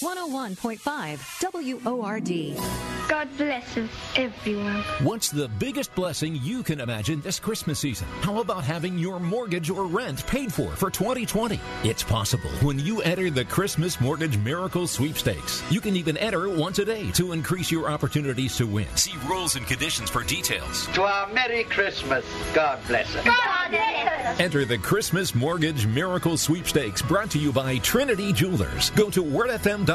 101.5 0.05 1.81
WORD. 1.83 2.29
God 3.07 3.37
blesses 3.37 3.89
everyone. 4.15 4.83
What's 5.01 5.29
the 5.29 5.47
biggest 5.47 5.93
blessing 5.95 6.39
you 6.43 6.61
can 6.61 6.79
imagine 6.79 7.21
this 7.21 7.39
Christmas 7.39 7.79
season? 7.79 8.07
How 8.21 8.39
about 8.39 8.63
having 8.63 8.99
your 8.99 9.19
mortgage 9.19 9.71
or 9.71 9.85
rent 9.85 10.25
paid 10.27 10.53
for 10.53 10.75
for 10.75 10.91
2020? 10.91 11.59
It's 11.83 12.03
possible 12.03 12.49
when 12.61 12.79
you 12.79 13.01
enter 13.01 13.31
the 13.31 13.45
Christmas 13.45 13.99
Mortgage 13.99 14.37
Miracle 14.37 14.85
Sweepstakes. 14.85 15.63
You 15.71 15.81
can 15.81 15.95
even 15.95 16.17
enter 16.17 16.49
once 16.49 16.77
a 16.77 16.85
day 16.85 17.09
to 17.11 17.31
increase 17.31 17.71
your 17.71 17.89
opportunities 17.89 18.55
to 18.57 18.67
win. 18.67 18.87
See 18.95 19.13
rules 19.27 19.55
and 19.55 19.65
conditions 19.65 20.11
for 20.11 20.23
details. 20.23 20.85
To 20.93 21.01
our 21.01 21.31
Merry 21.33 21.63
Christmas. 21.63 22.25
God 22.53 22.79
bless 22.87 23.15
us. 23.15 23.25
God 23.25 23.69
bless 23.71 24.39
Enter 24.39 24.65
the 24.65 24.77
Christmas 24.77 25.33
Mortgage 25.33 25.87
Miracle 25.87 26.37
Sweepstakes 26.37 27.01
brought 27.01 27.31
to 27.31 27.39
you 27.39 27.51
by 27.51 27.79
Trinity 27.79 28.33
Jewelers. 28.33 28.91
Go 28.91 29.09
to 29.09 29.23
wordfm.com 29.23 29.94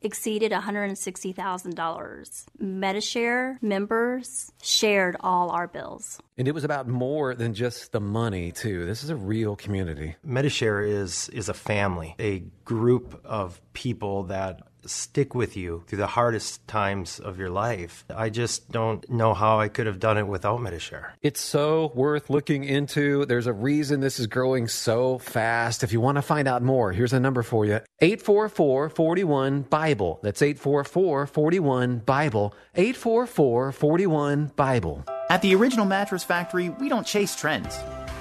exceeded 0.00 0.52
$160,000. 0.52 2.44
Medi-Share 2.58 3.58
members 3.60 4.52
shared 4.62 5.16
all 5.20 5.50
our 5.50 5.66
bills. 5.66 6.20
And 6.36 6.46
it 6.46 6.52
was 6.52 6.64
about 6.64 6.88
more 6.88 7.34
than 7.34 7.54
just 7.54 7.92
the 7.92 8.00
money, 8.00 8.52
too. 8.52 8.86
This 8.86 9.02
is 9.02 9.10
a 9.10 9.16
real 9.16 9.56
community. 9.56 10.16
Medi-Share 10.22 10.82
is 10.82 11.28
is 11.30 11.48
a 11.48 11.54
family, 11.54 12.14
a 12.18 12.44
group 12.64 13.20
of 13.24 13.60
people 13.72 14.24
that 14.24 14.62
stick 14.88 15.34
with 15.34 15.56
you 15.56 15.84
through 15.86 15.98
the 15.98 16.06
hardest 16.06 16.66
times 16.66 17.20
of 17.20 17.38
your 17.38 17.50
life. 17.50 18.04
I 18.14 18.30
just 18.30 18.70
don't 18.70 19.08
know 19.10 19.34
how 19.34 19.60
I 19.60 19.68
could 19.68 19.86
have 19.86 19.98
done 19.98 20.18
it 20.18 20.26
without 20.26 20.60
Medi-Share. 20.60 21.14
It's 21.22 21.40
so 21.40 21.92
worth 21.94 22.30
looking 22.30 22.64
into. 22.64 23.24
There's 23.26 23.46
a 23.46 23.52
reason 23.52 24.00
this 24.00 24.18
is 24.18 24.26
growing 24.26 24.68
so 24.68 25.18
fast. 25.18 25.82
If 25.82 25.92
you 25.92 26.00
want 26.00 26.16
to 26.16 26.22
find 26.22 26.48
out 26.48 26.62
more, 26.62 26.92
here's 26.92 27.12
a 27.12 27.20
number 27.20 27.42
for 27.42 27.64
you 27.64 27.80
844 28.00 28.88
41 28.90 29.62
Bible. 29.62 30.20
That's 30.22 30.42
844 30.42 31.26
41 31.26 31.98
Bible. 31.98 32.54
844 32.74 33.72
41 33.72 34.52
Bible. 34.56 35.04
At 35.30 35.42
the 35.42 35.54
Original 35.54 35.84
Mattress 35.84 36.24
Factory, 36.24 36.70
we 36.70 36.88
don't 36.88 37.06
chase 37.06 37.36
trends. 37.36 37.78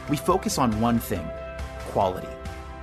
We 0.10 0.18
focus 0.18 0.58
on 0.58 0.80
one 0.82 1.00
thing 1.00 1.28
quality. 1.92 2.28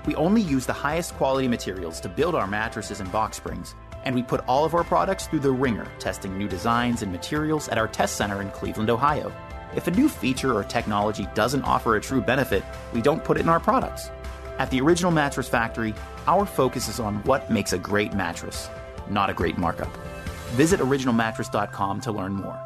We 0.07 0.15
only 0.17 0.43
use 0.43 0.67
the 0.67 0.73
highest 0.73 1.15
quality 1.15 1.49
materials 1.49 2.01
to 2.01 2.09
build 2.09 2.35
our 2.35 2.47
mattresses 2.47 3.01
and 3.01 3.11
box 3.11 3.39
springs, 3.39 3.75
and 4.05 4.15
we 4.15 4.23
put 4.23 4.47
all 4.47 4.65
of 4.65 4.75
our 4.75 4.85
products 4.85 5.27
through 5.27 5.41
the 5.41 5.51
ringer, 5.51 5.87
testing 5.99 6.37
new 6.37 6.49
designs 6.49 7.03
and 7.03 7.11
materials 7.11 7.69
at 7.69 7.79
our 7.79 7.89
test 7.89 8.17
center 8.17 8.43
in 8.43 8.51
Cleveland, 8.51 8.91
Ohio. 8.91 9.33
If 9.75 9.87
a 9.87 9.91
new 9.91 10.09
feature 10.09 10.55
or 10.55 10.63
technology 10.63 11.27
doesn't 11.35 11.63
offer 11.63 11.97
a 11.97 12.01
true 12.01 12.21
benefit, 12.21 12.63
we 12.93 13.01
don't 13.01 13.25
put 13.25 13.39
it 13.39 13.41
in 13.41 13.49
our 13.49 13.61
products. 13.61 14.11
At 14.59 14.71
the 14.71 14.81
Original 14.81 15.11
Mattress 15.11 15.49
Factory, 15.49 15.95
our 16.27 16.47
focus 16.47 16.89
is 16.89 17.01
on 17.01 17.17
what 17.25 17.51
makes 17.51 17.73
a 17.73 17.79
great 17.79 18.13
mattress, 18.13 18.69
not 19.09 19.31
a 19.31 19.35
great 19.35 19.59
markup. 19.59 19.95
Visit 20.53 20.81
originalmattress.com 20.81 22.01
to 22.03 22.13
learn 22.13 22.35
more. 22.35 22.64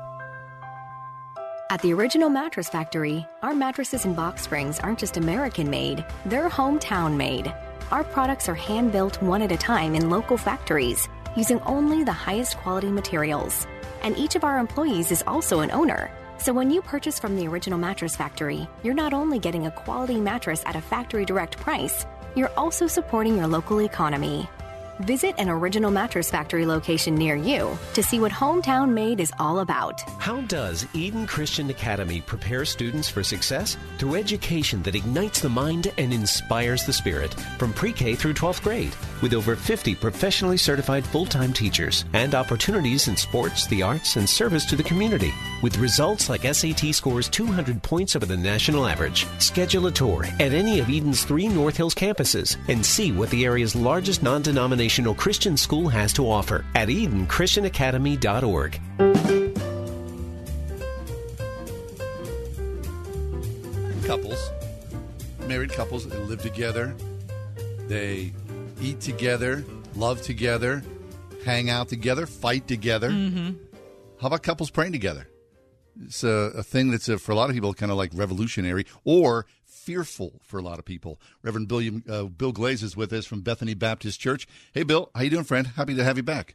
At 1.71 1.83
the 1.83 1.93
Original 1.93 2.31
Mattress 2.31 2.71
Factory, 2.71 3.27
our 3.43 3.55
mattresses 3.55 4.07
and 4.07 4.17
box 4.17 4.41
springs 4.41 4.81
aren't 4.81 4.99
just 4.99 5.19
American 5.19 5.69
made, 5.69 6.03
they're 6.25 6.49
hometown 6.49 7.15
made. 7.15 7.53
Our 7.91 8.05
products 8.05 8.49
are 8.49 8.55
hand 8.55 8.91
built 8.91 9.21
one 9.21 9.43
at 9.43 9.53
a 9.53 9.57
time 9.59 9.95
in 9.95 10.09
local 10.09 10.39
factories 10.39 11.07
using 11.37 11.61
only 11.67 12.05
the 12.05 12.11
highest 12.13 12.57
quality 12.57 12.91
materials. 12.91 13.67
And 14.03 14.17
each 14.17 14.35
of 14.35 14.45
our 14.45 14.59
employees 14.59 15.13
is 15.13 15.23
also 15.27 15.61
an 15.61 15.71
owner. 15.71 16.11
So 16.39 16.55
when 16.55 16.71
you 16.71 16.81
purchase 16.81 17.19
from 17.19 17.37
the 17.37 17.47
Original 17.47 17.79
Mattress 17.79 18.17
Factory, 18.17 18.67
you're 18.83 18.95
not 18.95 19.13
only 19.13 19.39
getting 19.39 19.67
a 19.67 19.71
quality 19.71 20.19
mattress 20.19 20.63
at 20.65 20.75
a 20.75 20.81
factory 20.81 21.27
direct 21.27 21.59
price, 21.59 22.07
you're 22.35 22.53
also 22.57 22.87
supporting 22.87 23.37
your 23.37 23.47
local 23.47 23.83
economy. 23.83 24.49
Visit 25.01 25.37
an 25.39 25.49
Original 25.49 25.93
Mattress 25.93 26.29
Factory 26.29 26.67
location 26.67 27.15
near 27.15 27.37
you 27.37 27.79
to 27.95 28.03
see 28.03 28.19
what 28.19 28.33
hometown 28.33 28.91
made 28.91 29.21
is 29.21 29.33
all 29.39 29.61
about. 29.61 30.01
How 30.21 30.41
does 30.43 30.87
Eden 30.93 31.25
Christian 31.25 31.71
Academy 31.71 32.21
prepare 32.21 32.65
students 32.65 33.09
for 33.09 33.23
success? 33.23 33.77
Through 33.99 34.17
education 34.17 34.83
that 34.83 34.97
ignites 34.97 35.41
the 35.41 35.49
mind 35.49 35.93
and 35.99 36.13
inspires 36.13 36.85
the 36.85 36.93
spirit 36.93 37.33
from 37.59 37.73
pre 37.73 37.93
K 37.93 38.17
through 38.17 38.35
12th 38.35 38.63
grade, 38.63 38.93
with 39.23 39.35
over 39.35 39.57
50 39.57 39.95
professionally 39.95 40.57
certified 40.57 41.05
full 41.05 41.27
time 41.27 41.53
teachers 41.53 42.05
and 42.13 42.35
opportunities 42.35 43.09
in 43.09 43.17
sports, 43.17 43.67
the 43.67 43.83
arts, 43.83 44.17
and 44.17 44.29
service 44.29 44.65
to 44.67 44.77
the 44.77 44.83
community. 44.83 45.33
With 45.63 45.79
results 45.79 46.29
like 46.29 46.43
SAT 46.43 46.95
scores 46.95 47.29
200 47.29 47.83
points 47.83 48.17
over 48.17 48.27
the 48.27 48.37
national 48.37 48.87
average. 48.87 49.27
Schedule 49.39 49.87
a 49.87 49.93
tour 49.93 50.25
at 50.41 50.53
any 50.53 50.81
of 50.81 50.89
Eden's 50.89 51.25
three 51.25 51.49
North 51.49 51.77
Hills 51.77 51.95
campuses 51.95 52.57
and 52.69 52.85
see 52.85 53.13
what 53.13 53.31
the 53.31 53.45
area's 53.45 53.75
largest 53.75 54.23
non 54.23 54.43
denominational 54.43 55.15
Christian 55.15 55.57
school 55.57 55.89
has 55.89 56.13
to 56.15 56.29
offer 56.29 56.65
at 56.75 56.89
EdenChristianAcademy.org. 56.89 58.81
Couples, 64.05 64.51
married 65.47 65.73
couples, 65.73 66.09
they 66.09 66.17
live 66.17 66.41
together, 66.41 66.95
they 67.89 68.33
eat 68.81 69.01
together, 69.01 69.65
love 69.97 70.23
together, 70.23 70.83
hang 71.45 71.71
out 71.71 71.89
together, 71.89 72.27
fight 72.27 72.67
together. 72.69 73.11
Mm-hmm. 73.11 73.53
How 74.21 74.27
about 74.29 74.43
couples 74.43 74.71
praying 74.71 74.93
together? 74.93 75.29
It's 76.05 76.23
a, 76.23 76.29
a 76.57 76.63
thing 76.63 76.91
that's 76.91 77.09
a, 77.09 77.19
for 77.19 77.33
a 77.33 77.35
lot 77.35 77.51
of 77.51 77.55
people 77.55 77.75
kind 77.75 77.91
of 77.91 77.99
like 77.99 78.11
revolutionary 78.15 78.87
or 79.05 79.47
fearful 79.65 80.41
for 80.45 80.59
a 80.59 80.63
lot 80.63 80.79
of 80.79 80.85
people. 80.85 81.21
Reverend 81.43 81.69
Bill, 81.69 82.01
uh, 82.09 82.25
Bill 82.25 82.53
Glaze 82.53 82.83
is 82.83 82.97
with 82.97 83.13
us 83.13 83.27
from 83.27 83.41
Bethany 83.41 83.75
Baptist 83.75 84.21
Church. 84.21 84.47
Hey, 84.73 84.83
Bill, 84.83 85.11
how 85.15 85.23
you 85.23 85.31
doing, 85.31 85.45
friend? 85.45 85.67
Happy 85.67 85.95
to 85.95 86.05
have 86.05 86.17
you 86.17 86.23
back. 86.23 86.55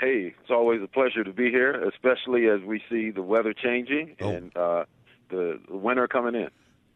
Hey, 0.00 0.34
it's 0.40 0.50
always 0.50 0.82
a 0.82 0.88
pleasure 0.88 1.24
to 1.24 1.32
be 1.32 1.50
here, 1.50 1.72
especially 1.88 2.46
as 2.48 2.60
we 2.66 2.82
see 2.90 3.10
the 3.10 3.22
weather 3.22 3.52
changing 3.54 4.16
Oh. 4.20 4.28
and 4.30 4.56
uh, 4.56 4.84
the, 5.30 5.60
the 5.68 5.76
winter 5.76 6.06
coming 6.08 6.34
in. 6.34 6.50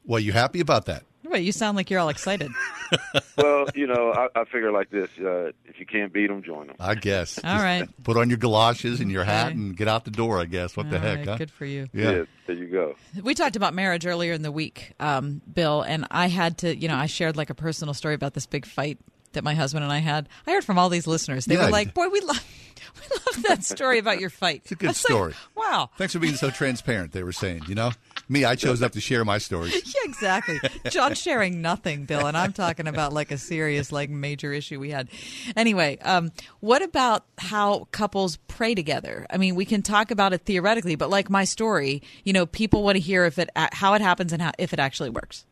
Well, 0.04 0.20
you 0.20 0.32
happy 0.32 0.60
about 0.60 0.86
that? 0.86 1.04
Wait, 1.24 1.42
you 1.44 1.52
sound 1.52 1.76
like 1.76 1.90
you're 1.90 2.00
all 2.00 2.08
excited. 2.08 2.50
well, 3.36 3.66
you 3.74 3.86
know, 3.86 4.12
I, 4.12 4.28
I 4.40 4.44
figure 4.44 4.70
like 4.72 4.90
this: 4.90 5.10
uh, 5.18 5.50
if 5.66 5.78
you 5.78 5.84
can't 5.86 6.12
beat 6.12 6.28
them, 6.28 6.42
join 6.42 6.68
them. 6.68 6.76
I 6.80 6.94
guess. 6.94 7.38
All 7.38 7.52
Just 7.54 7.64
right. 7.64 7.88
Put 8.04 8.16
on 8.16 8.30
your 8.30 8.38
galoshes 8.38 9.00
and 9.00 9.10
your 9.10 9.24
hat 9.24 9.52
and 9.52 9.76
get 9.76 9.88
out 9.88 10.04
the 10.04 10.10
door. 10.10 10.38
I 10.40 10.44
guess. 10.46 10.76
What 10.76 10.90
the 10.90 10.98
heck? 10.98 11.18
right, 11.18 11.28
huh? 11.28 11.36
good 11.36 11.50
for 11.50 11.66
you. 11.66 11.88
Yeah. 11.92 12.24
there 12.46 12.56
you 12.56 12.66
go. 12.66 12.94
We 13.22 13.34
talked 13.34 13.56
about 13.56 13.74
marriage 13.74 14.06
earlier 14.06 14.32
in 14.32 14.42
the 14.42 14.52
week, 14.52 14.92
um, 15.00 15.42
Bill, 15.52 15.82
and 15.82 16.06
I 16.10 16.28
had 16.28 16.58
to, 16.58 16.74
you 16.74 16.88
know, 16.88 16.96
I 16.96 17.06
shared 17.06 17.36
like 17.36 17.50
a 17.50 17.54
personal 17.54 17.92
story 17.94 18.14
about 18.14 18.32
this 18.34 18.46
big 18.46 18.64
fight 18.64 18.98
that 19.32 19.44
my 19.44 19.54
husband 19.54 19.84
and 19.84 19.92
I 19.92 19.98
had. 19.98 20.28
I 20.46 20.52
heard 20.52 20.64
from 20.64 20.78
all 20.78 20.88
these 20.88 21.06
listeners. 21.06 21.44
They 21.44 21.56
Yeah. 21.56 21.66
were 21.66 21.70
like, 21.70 21.92
"Boy, 21.92 22.08
we 22.08 22.20
love, 22.20 22.42
we 22.94 23.16
love 23.36 23.42
that 23.48 23.64
story 23.64 23.98
about 23.98 24.20
your 24.20 24.30
fight." 24.30 24.62
It's 24.62 24.72
a 24.72 24.76
good 24.76 24.96
story. 24.96 25.34
wow. 25.54 25.90
Thanks 25.98 26.14
for 26.14 26.18
being 26.20 26.36
so 26.36 26.48
transparent. 26.50 27.12
They 27.12 27.22
were 27.22 27.32
saying, 27.32 27.62
you 27.68 27.74
know, 27.74 27.90
me, 28.28 28.44
I 28.44 28.54
chose 28.54 28.80
not 28.80 28.92
to 28.92 29.00
share 29.00 29.24
my 29.24 29.38
stories. 29.38 29.74
Yeah, 29.88 30.10
exactly. 30.10 30.60
John 30.90 31.14
sharing 31.14 31.62
nothing, 31.62 32.04
Bill, 32.04 32.26
and 32.26 32.36
I'm 32.36 32.52
talking 32.52 32.86
about 32.86 33.12
like 33.12 33.30
a 33.30 33.38
serious, 33.38 33.90
like 33.90 34.10
major 34.10 34.52
issue 34.52 34.78
we 34.78 34.90
had. 34.90 35.08
Anyway, 35.56 35.98
um, 36.02 36.30
what 36.60 36.82
about 36.82 37.24
how 37.38 37.88
couples 37.90 38.36
pray 38.48 38.74
together? 38.74 39.26
I 39.30 39.38
mean, 39.38 39.54
we 39.54 39.64
can 39.64 39.82
talk 39.82 40.10
about 40.10 40.32
it 40.32 40.42
theoretically, 40.42 40.94
but 40.94 41.10
like 41.10 41.30
my 41.30 41.44
story, 41.44 42.02
you 42.24 42.32
know, 42.32 42.44
people 42.44 42.82
want 42.82 42.96
to 42.96 43.00
hear 43.00 43.24
if 43.24 43.38
it 43.38 43.50
how 43.56 43.94
it 43.94 44.00
happens 44.02 44.32
and 44.32 44.42
how 44.42 44.52
if 44.58 44.72
it 44.72 44.78
actually 44.78 45.10
works. 45.10 45.46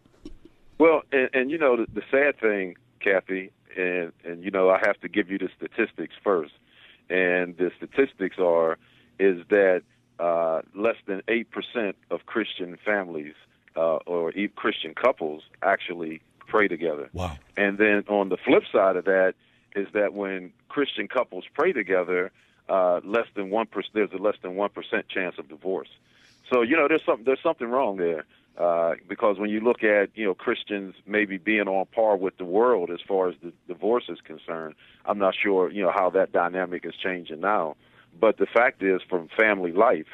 Well, 0.79 1.03
and, 1.13 1.31
and 1.33 1.51
you 1.51 1.59
know, 1.59 1.77
the, 1.77 1.87
the 1.95 2.03
sad 2.11 2.39
thing, 2.39 2.77
Kathy, 3.01 3.53
and 3.77 4.13
and 4.25 4.45
you 4.45 4.51
know, 4.51 4.71
I 4.71 4.81
have 4.85 5.01
to 5.01 5.09
give 5.09 5.31
you 5.31 5.39
the 5.39 5.49
statistics 5.57 6.15
first. 6.23 6.53
And 7.09 7.57
the 7.57 7.71
statistics 7.77 8.37
are 8.39 8.79
is 9.19 9.39
that 9.49 9.83
uh, 10.19 10.63
less 10.75 10.97
than 11.07 11.23
eight 11.29 11.51
percent 11.51 11.97
of 12.11 12.27
Christian 12.27 12.79
families 12.85 13.35
uh, 13.77 13.97
or 14.07 14.33
Christian 14.55 14.95
couples 14.95 15.43
actually 15.63 16.23
pray 16.47 16.69
together. 16.69 17.11
Wow. 17.13 17.37
And 17.57 17.79
then 17.79 18.05
on 18.09 18.29
the 18.29 18.37
flip 18.37 18.63
side 18.73 18.97
of 18.97 19.05
that 19.05 19.35
is 19.75 19.89
that 19.93 20.15
when 20.15 20.53
Christian 20.69 21.09
couples 21.09 21.45
pray 21.55 21.73
together, 21.73 22.33
uh, 22.69 23.01
less 23.05 23.27
than 23.35 23.51
one 23.51 23.67
percent 23.67 23.95
there's 23.95 24.13
a 24.13 24.17
less 24.17 24.37
than 24.43 24.57
one 24.57 24.71
percent 24.71 25.09
chance 25.09 25.37
of 25.39 25.49
divorce. 25.49 25.89
So 26.53 26.63
you 26.63 26.77
know 26.77 26.89
there's 26.89 27.05
something 27.05 27.25
there's 27.25 27.43
something 27.43 27.69
wrong 27.69 27.97
there 27.97 28.25
uh, 28.59 28.95
because 29.09 29.39
when 29.39 29.51
you 29.51 29.61
look 29.61 29.85
at 29.85 30.11
you 30.15 30.25
know 30.25 30.35
Christians 30.35 30.95
maybe 31.07 31.37
being 31.37 31.69
on 31.69 31.87
par 31.87 32.17
with 32.17 32.39
the 32.39 32.45
world 32.45 32.91
as 32.91 33.01
far 33.07 33.29
as 33.29 33.35
the 33.43 33.53
divorce 33.69 34.05
is 34.09 34.21
concerned, 34.21 34.75
I'm 35.05 35.19
not 35.19 35.35
sure 35.35 35.71
you 35.71 35.83
know 35.83 35.93
how 35.95 36.11
that 36.11 36.33
dynamic 36.33 36.85
is 36.85 36.95
changing 36.95 37.41
now. 37.41 37.77
But 38.21 38.39
the 38.39 38.47
fact 38.47 38.83
is, 38.83 39.01
from 39.09 39.29
family 39.37 39.73
life, 39.73 40.07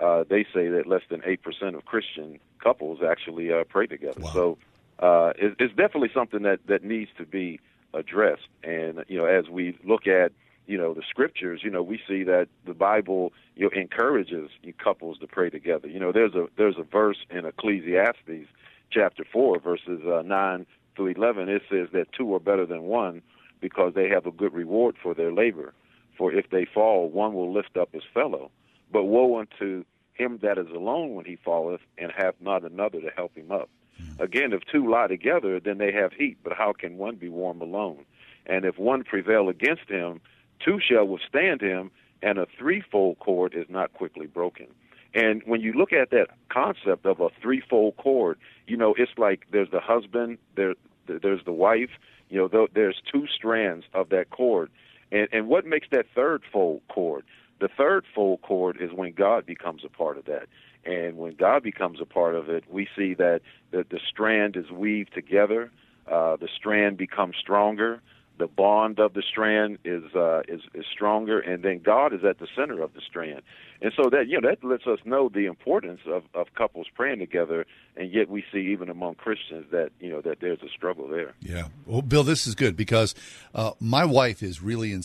uh, 0.00 0.24
they 0.28 0.44
say 0.54 0.68
that 0.68 0.86
less 0.86 1.02
than 1.10 1.20
eight 1.24 1.42
percent 1.42 1.76
of 1.76 1.84
Christian 1.84 2.40
couples 2.62 3.00
actually 3.08 3.52
uh, 3.52 3.64
pray 3.68 3.86
together. 3.86 4.22
So 4.32 4.58
uh, 4.98 5.32
it, 5.38 5.56
it's 5.58 5.74
definitely 5.74 6.10
something 6.14 6.42
that 6.42 6.60
that 6.66 6.84
needs 6.84 7.10
to 7.18 7.26
be 7.26 7.60
addressed. 7.94 8.48
And 8.62 9.04
you 9.08 9.18
know, 9.18 9.26
as 9.26 9.48
we 9.48 9.78
look 9.84 10.06
at 10.06 10.32
you 10.66 10.78
know 10.78 10.94
the 10.94 11.02
scriptures, 11.08 11.60
you 11.64 11.70
know, 11.70 11.82
we 11.82 12.00
see 12.08 12.22
that 12.24 12.48
the 12.66 12.74
Bible 12.74 13.32
you 13.56 13.64
know 13.64 13.70
encourages 13.80 14.50
you 14.62 14.72
couples 14.72 15.18
to 15.18 15.26
pray 15.26 15.50
together. 15.50 15.88
You 15.88 16.00
know, 16.00 16.12
there's 16.12 16.34
a 16.34 16.46
there's 16.56 16.76
a 16.78 16.84
verse 16.84 17.18
in 17.30 17.44
Ecclesiastes 17.44 18.48
chapter 18.90 19.24
four, 19.32 19.58
verses 19.60 20.00
uh, 20.06 20.22
nine 20.22 20.66
through 20.96 21.08
eleven. 21.08 21.48
It 21.48 21.62
says 21.70 21.88
that 21.92 22.12
two 22.16 22.34
are 22.34 22.40
better 22.40 22.66
than 22.66 22.82
one 22.84 23.22
because 23.60 23.92
they 23.94 24.08
have 24.08 24.26
a 24.26 24.30
good 24.30 24.54
reward 24.54 24.96
for 25.02 25.14
their 25.14 25.32
labor. 25.32 25.74
For 26.20 26.30
if 26.34 26.50
they 26.50 26.66
fall, 26.66 27.08
one 27.08 27.32
will 27.32 27.50
lift 27.50 27.78
up 27.78 27.94
his 27.94 28.02
fellow. 28.12 28.50
But 28.92 29.04
woe 29.04 29.38
unto 29.38 29.86
him 30.12 30.38
that 30.42 30.58
is 30.58 30.66
alone 30.68 31.14
when 31.14 31.24
he 31.24 31.38
falleth, 31.42 31.80
and 31.96 32.12
hath 32.14 32.34
not 32.40 32.62
another 32.62 33.00
to 33.00 33.08
help 33.16 33.34
him 33.34 33.50
up. 33.50 33.70
Hmm. 33.96 34.22
Again, 34.22 34.52
if 34.52 34.60
two 34.70 34.86
lie 34.86 35.06
together, 35.06 35.58
then 35.58 35.78
they 35.78 35.92
have 35.92 36.12
heat, 36.12 36.36
but 36.44 36.52
how 36.52 36.74
can 36.74 36.98
one 36.98 37.16
be 37.16 37.30
warm 37.30 37.62
alone? 37.62 38.04
And 38.44 38.66
if 38.66 38.78
one 38.78 39.02
prevail 39.02 39.48
against 39.48 39.88
him, 39.88 40.20
two 40.62 40.78
shall 40.78 41.06
withstand 41.06 41.62
him, 41.62 41.90
and 42.22 42.38
a 42.38 42.46
threefold 42.58 43.18
cord 43.20 43.54
is 43.54 43.64
not 43.70 43.94
quickly 43.94 44.26
broken. 44.26 44.66
And 45.14 45.42
when 45.46 45.62
you 45.62 45.72
look 45.72 45.94
at 45.94 46.10
that 46.10 46.28
concept 46.50 47.06
of 47.06 47.20
a 47.20 47.30
threefold 47.40 47.96
cord, 47.96 48.38
you 48.66 48.76
know, 48.76 48.94
it's 48.98 49.12
like 49.16 49.46
there's 49.52 49.70
the 49.70 49.80
husband, 49.80 50.36
there, 50.54 50.74
there's 51.06 51.46
the 51.46 51.52
wife, 51.52 51.92
you 52.28 52.36
know, 52.38 52.68
there's 52.74 53.00
two 53.10 53.26
strands 53.26 53.86
of 53.94 54.10
that 54.10 54.28
cord. 54.28 54.70
And, 55.12 55.28
and 55.32 55.48
what 55.48 55.66
makes 55.66 55.88
that 55.90 56.06
third 56.14 56.42
fold 56.52 56.82
cord? 56.88 57.24
The 57.60 57.68
third 57.68 58.04
fold 58.14 58.42
cord 58.42 58.78
is 58.80 58.90
when 58.92 59.12
God 59.12 59.44
becomes 59.44 59.84
a 59.84 59.88
part 59.88 60.16
of 60.16 60.24
that. 60.26 60.48
And 60.84 61.18
when 61.18 61.34
God 61.34 61.62
becomes 61.62 62.00
a 62.00 62.06
part 62.06 62.34
of 62.34 62.48
it, 62.48 62.64
we 62.70 62.88
see 62.96 63.14
that 63.14 63.42
the, 63.70 63.84
the 63.88 64.00
strand 64.08 64.56
is 64.56 64.70
weaved 64.70 65.12
together, 65.12 65.70
uh, 66.10 66.36
the 66.36 66.48
strand 66.56 66.96
becomes 66.96 67.36
stronger, 67.38 68.00
the 68.40 68.46
bond 68.46 68.98
of 68.98 69.12
the 69.12 69.22
strand 69.22 69.78
is 69.84 70.02
uh, 70.16 70.40
is 70.48 70.62
is 70.74 70.86
stronger, 70.90 71.38
and 71.38 71.62
then 71.62 71.78
God 71.78 72.12
is 72.14 72.24
at 72.24 72.38
the 72.38 72.48
center 72.56 72.82
of 72.82 72.94
the 72.94 73.02
strand, 73.06 73.42
and 73.82 73.92
so 73.94 74.08
that 74.10 74.28
you 74.28 74.40
know 74.40 74.48
that 74.48 74.64
lets 74.64 74.86
us 74.86 74.98
know 75.04 75.28
the 75.28 75.44
importance 75.44 76.00
of 76.06 76.24
of 76.34 76.54
couples 76.54 76.86
praying 76.94 77.18
together, 77.18 77.66
and 77.96 78.10
yet 78.10 78.28
we 78.30 78.42
see 78.50 78.72
even 78.72 78.88
among 78.88 79.16
Christians 79.16 79.66
that 79.70 79.90
you 80.00 80.10
know 80.10 80.22
that 80.22 80.40
there's 80.40 80.62
a 80.62 80.68
struggle 80.74 81.06
there. 81.06 81.34
Yeah, 81.40 81.68
well, 81.84 82.02
Bill, 82.02 82.24
this 82.24 82.46
is 82.46 82.54
good 82.54 82.76
because 82.76 83.14
uh, 83.54 83.72
my 83.78 84.06
wife 84.06 84.42
is 84.42 84.62
really 84.62 84.92
in. 84.92 85.02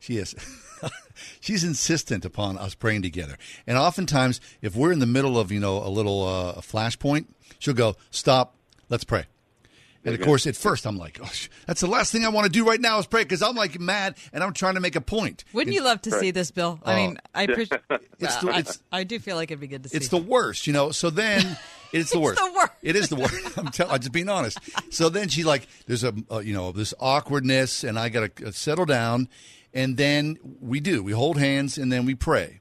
She 0.00 0.16
is. 0.16 0.34
she's 1.40 1.62
insistent 1.62 2.24
upon 2.24 2.56
us 2.56 2.74
praying 2.74 3.02
together. 3.02 3.36
And 3.66 3.76
oftentimes, 3.78 4.40
if 4.62 4.74
we're 4.74 4.92
in 4.92 4.98
the 4.98 5.06
middle 5.06 5.38
of 5.38 5.52
you 5.52 5.60
know 5.60 5.76
a 5.84 5.90
little 5.90 6.26
uh, 6.26 6.54
flashpoint, 6.62 7.26
she'll 7.58 7.74
go, 7.74 7.96
"Stop, 8.10 8.56
let's 8.88 9.04
pray." 9.04 9.26
And 10.04 10.14
of 10.16 10.20
course, 10.20 10.46
at 10.48 10.56
first, 10.56 10.84
I'm 10.86 10.98
like, 10.98 11.20
oh, 11.22 11.30
"That's 11.66 11.80
the 11.80 11.86
last 11.86 12.10
thing 12.10 12.24
I 12.24 12.28
want 12.28 12.46
to 12.46 12.50
do 12.52 12.66
right 12.66 12.80
now 12.80 12.98
is 12.98 13.06
pray," 13.06 13.22
because 13.22 13.40
I'm 13.42 13.54
like 13.54 13.78
mad 13.78 14.16
and 14.32 14.42
I'm 14.42 14.52
trying 14.52 14.74
to 14.74 14.80
make 14.80 14.96
a 14.96 15.00
point. 15.00 15.44
Wouldn't 15.52 15.74
you 15.74 15.82
love 15.82 16.02
to 16.02 16.10
see 16.10 16.30
this, 16.32 16.50
Bill? 16.50 16.80
I 16.84 16.96
mean, 16.96 17.18
I 17.34 17.44
appreciate. 17.44 17.80
It's 18.18 18.36
the- 18.36 18.50
I, 18.50 18.58
it's- 18.60 18.82
I 18.92 19.04
do 19.04 19.18
feel 19.18 19.36
like 19.36 19.50
it'd 19.50 19.60
be 19.60 19.66
good 19.68 19.82
to 19.84 19.88
see. 19.88 19.96
It's 19.96 20.08
the 20.08 20.16
worst, 20.16 20.66
you 20.66 20.72
know. 20.72 20.90
So 20.92 21.10
then 21.10 21.56
it's 21.92 22.10
the 22.12 22.20
worst. 22.20 22.38
the 22.40 22.52
worst. 22.52 22.72
It 22.82 22.96
is 22.96 23.08
the 23.08 23.16
worst. 23.16 23.34
I'm, 23.58 23.68
tell, 23.68 23.90
I'm 23.90 23.98
just 24.00 24.12
being 24.12 24.28
honest. 24.28 24.58
So 24.90 25.08
then 25.08 25.28
she 25.28 25.42
like, 25.44 25.66
there's 25.86 26.04
a 26.04 26.12
uh, 26.30 26.38
you 26.38 26.54
know 26.54 26.72
this 26.72 26.94
awkwardness, 27.00 27.84
and 27.84 27.98
I 27.98 28.08
got 28.08 28.36
to 28.36 28.52
settle 28.52 28.86
down, 28.86 29.28
and 29.74 29.96
then 29.96 30.38
we 30.60 30.80
do. 30.80 31.02
We 31.02 31.12
hold 31.12 31.38
hands, 31.38 31.78
and 31.78 31.92
then 31.92 32.06
we 32.06 32.14
pray. 32.14 32.60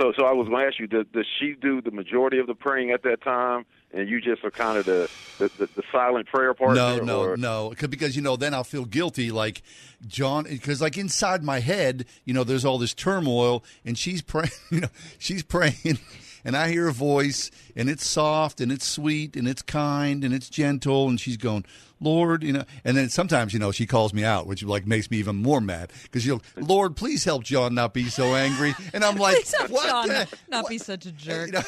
So, 0.00 0.12
so 0.16 0.24
I 0.26 0.32
was 0.32 0.48
going 0.48 0.62
to 0.62 0.66
ask 0.68 0.78
you, 0.78 0.86
does, 0.86 1.06
does 1.12 1.26
she 1.40 1.54
do 1.60 1.80
the 1.80 1.90
majority 1.90 2.38
of 2.38 2.46
the 2.46 2.54
praying 2.54 2.92
at 2.92 3.02
that 3.02 3.20
time, 3.20 3.66
and 3.92 4.08
you 4.08 4.20
just 4.20 4.44
are 4.44 4.50
kind 4.50 4.78
of 4.78 4.84
the 4.86 5.08
the, 5.38 5.48
the, 5.58 5.66
the 5.76 5.82
silent 5.92 6.26
prayer 6.26 6.52
partner? 6.54 6.74
No, 6.76 6.98
no, 6.98 7.20
or? 7.22 7.36
no. 7.36 7.72
'Cause- 7.76 7.88
Because 7.88 8.16
you 8.16 8.22
know, 8.22 8.36
then 8.36 8.54
I'll 8.54 8.64
feel 8.64 8.84
guilty, 8.84 9.30
like 9.30 9.62
John. 10.06 10.44
Because 10.44 10.80
like 10.82 10.96
inside 10.98 11.42
my 11.42 11.60
head, 11.60 12.04
you 12.24 12.34
know, 12.34 12.44
there's 12.44 12.64
all 12.64 12.78
this 12.78 12.94
turmoil, 12.94 13.64
and 13.84 13.96
she's 13.98 14.22
praying. 14.22 14.50
You 14.70 14.80
know, 14.82 14.88
she's 15.18 15.42
praying, 15.42 15.98
and 16.44 16.56
I 16.56 16.68
hear 16.70 16.88
a 16.88 16.92
voice, 16.92 17.50
and 17.74 17.88
it's 17.88 18.06
soft, 18.06 18.60
and 18.60 18.70
it's 18.70 18.86
sweet, 18.86 19.34
and 19.36 19.48
it's 19.48 19.62
kind, 19.62 20.22
and 20.24 20.34
it's 20.34 20.48
gentle, 20.50 21.08
and 21.08 21.18
she's 21.20 21.36
going, 21.38 21.64
Lord, 22.00 22.42
you 22.44 22.52
know. 22.52 22.64
And 22.84 22.96
then 22.96 23.08
sometimes, 23.08 23.52
you 23.52 23.58
know, 23.58 23.72
she 23.72 23.86
calls 23.86 24.12
me 24.12 24.24
out, 24.24 24.46
which 24.46 24.62
like 24.62 24.86
makes 24.86 25.10
me 25.10 25.16
even 25.18 25.36
more 25.36 25.60
mad 25.60 25.90
because 26.02 26.26
you'll, 26.26 26.42
Lord, 26.56 26.96
please 26.96 27.24
help 27.24 27.44
John 27.44 27.74
not 27.74 27.94
be 27.94 28.04
so 28.10 28.34
angry, 28.34 28.74
and 28.92 29.04
I'm 29.04 29.16
like, 29.26 29.36
Please 29.36 29.54
help 29.56 29.70
what? 29.70 29.86
John 29.88 30.08
the- 30.08 30.28
not 30.48 30.68
be 30.68 30.78
such 30.78 31.06
a 31.06 31.12
jerk. 31.26 31.46
you 31.46 31.52
know, 31.54 31.62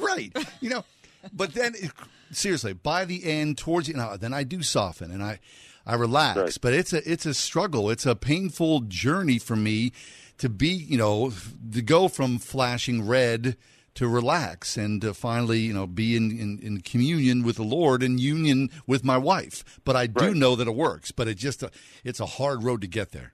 right. 0.00 0.32
You 0.60 0.70
know, 0.70 0.84
but 1.32 1.54
then 1.54 1.74
it- 1.76 1.92
seriously, 2.30 2.72
by 2.72 3.04
the 3.04 3.24
end, 3.24 3.58
towards 3.58 3.88
you 3.88 3.94
know, 3.94 4.16
then 4.16 4.32
I 4.34 4.44
do 4.44 4.62
soften 4.62 5.10
and 5.10 5.22
I, 5.22 5.40
I 5.86 5.94
relax. 5.94 6.58
But 6.58 6.72
it's 6.74 6.92
a 6.92 7.10
it's 7.10 7.26
a 7.26 7.34
struggle. 7.34 7.90
It's 7.90 8.06
a 8.06 8.14
painful 8.16 8.80
journey 8.82 9.38
for 9.38 9.56
me 9.56 9.92
to 10.38 10.48
be, 10.48 10.68
you 10.68 10.98
know, 10.98 11.32
to 11.72 11.82
go 11.82 12.08
from 12.08 12.38
flashing 12.38 13.06
red 13.06 13.56
to 13.94 14.08
relax 14.08 14.76
and 14.76 15.00
to 15.02 15.14
finally, 15.14 15.60
you 15.60 15.72
know, 15.72 15.86
be 15.86 16.16
in, 16.16 16.32
in, 16.36 16.58
in 16.60 16.80
communion 16.80 17.44
with 17.44 17.54
the 17.54 17.62
Lord 17.62 18.02
and 18.02 18.18
union 18.18 18.68
with 18.88 19.04
my 19.04 19.16
wife. 19.16 19.62
But 19.84 19.94
I 19.94 20.08
do 20.08 20.34
know 20.34 20.56
that 20.56 20.66
it 20.66 20.74
works. 20.74 21.12
But 21.12 21.28
it 21.28 21.36
just 21.36 21.62
it's 22.02 22.18
a 22.18 22.26
hard 22.26 22.64
road 22.64 22.80
to 22.80 22.88
get 22.88 23.12
there. 23.12 23.32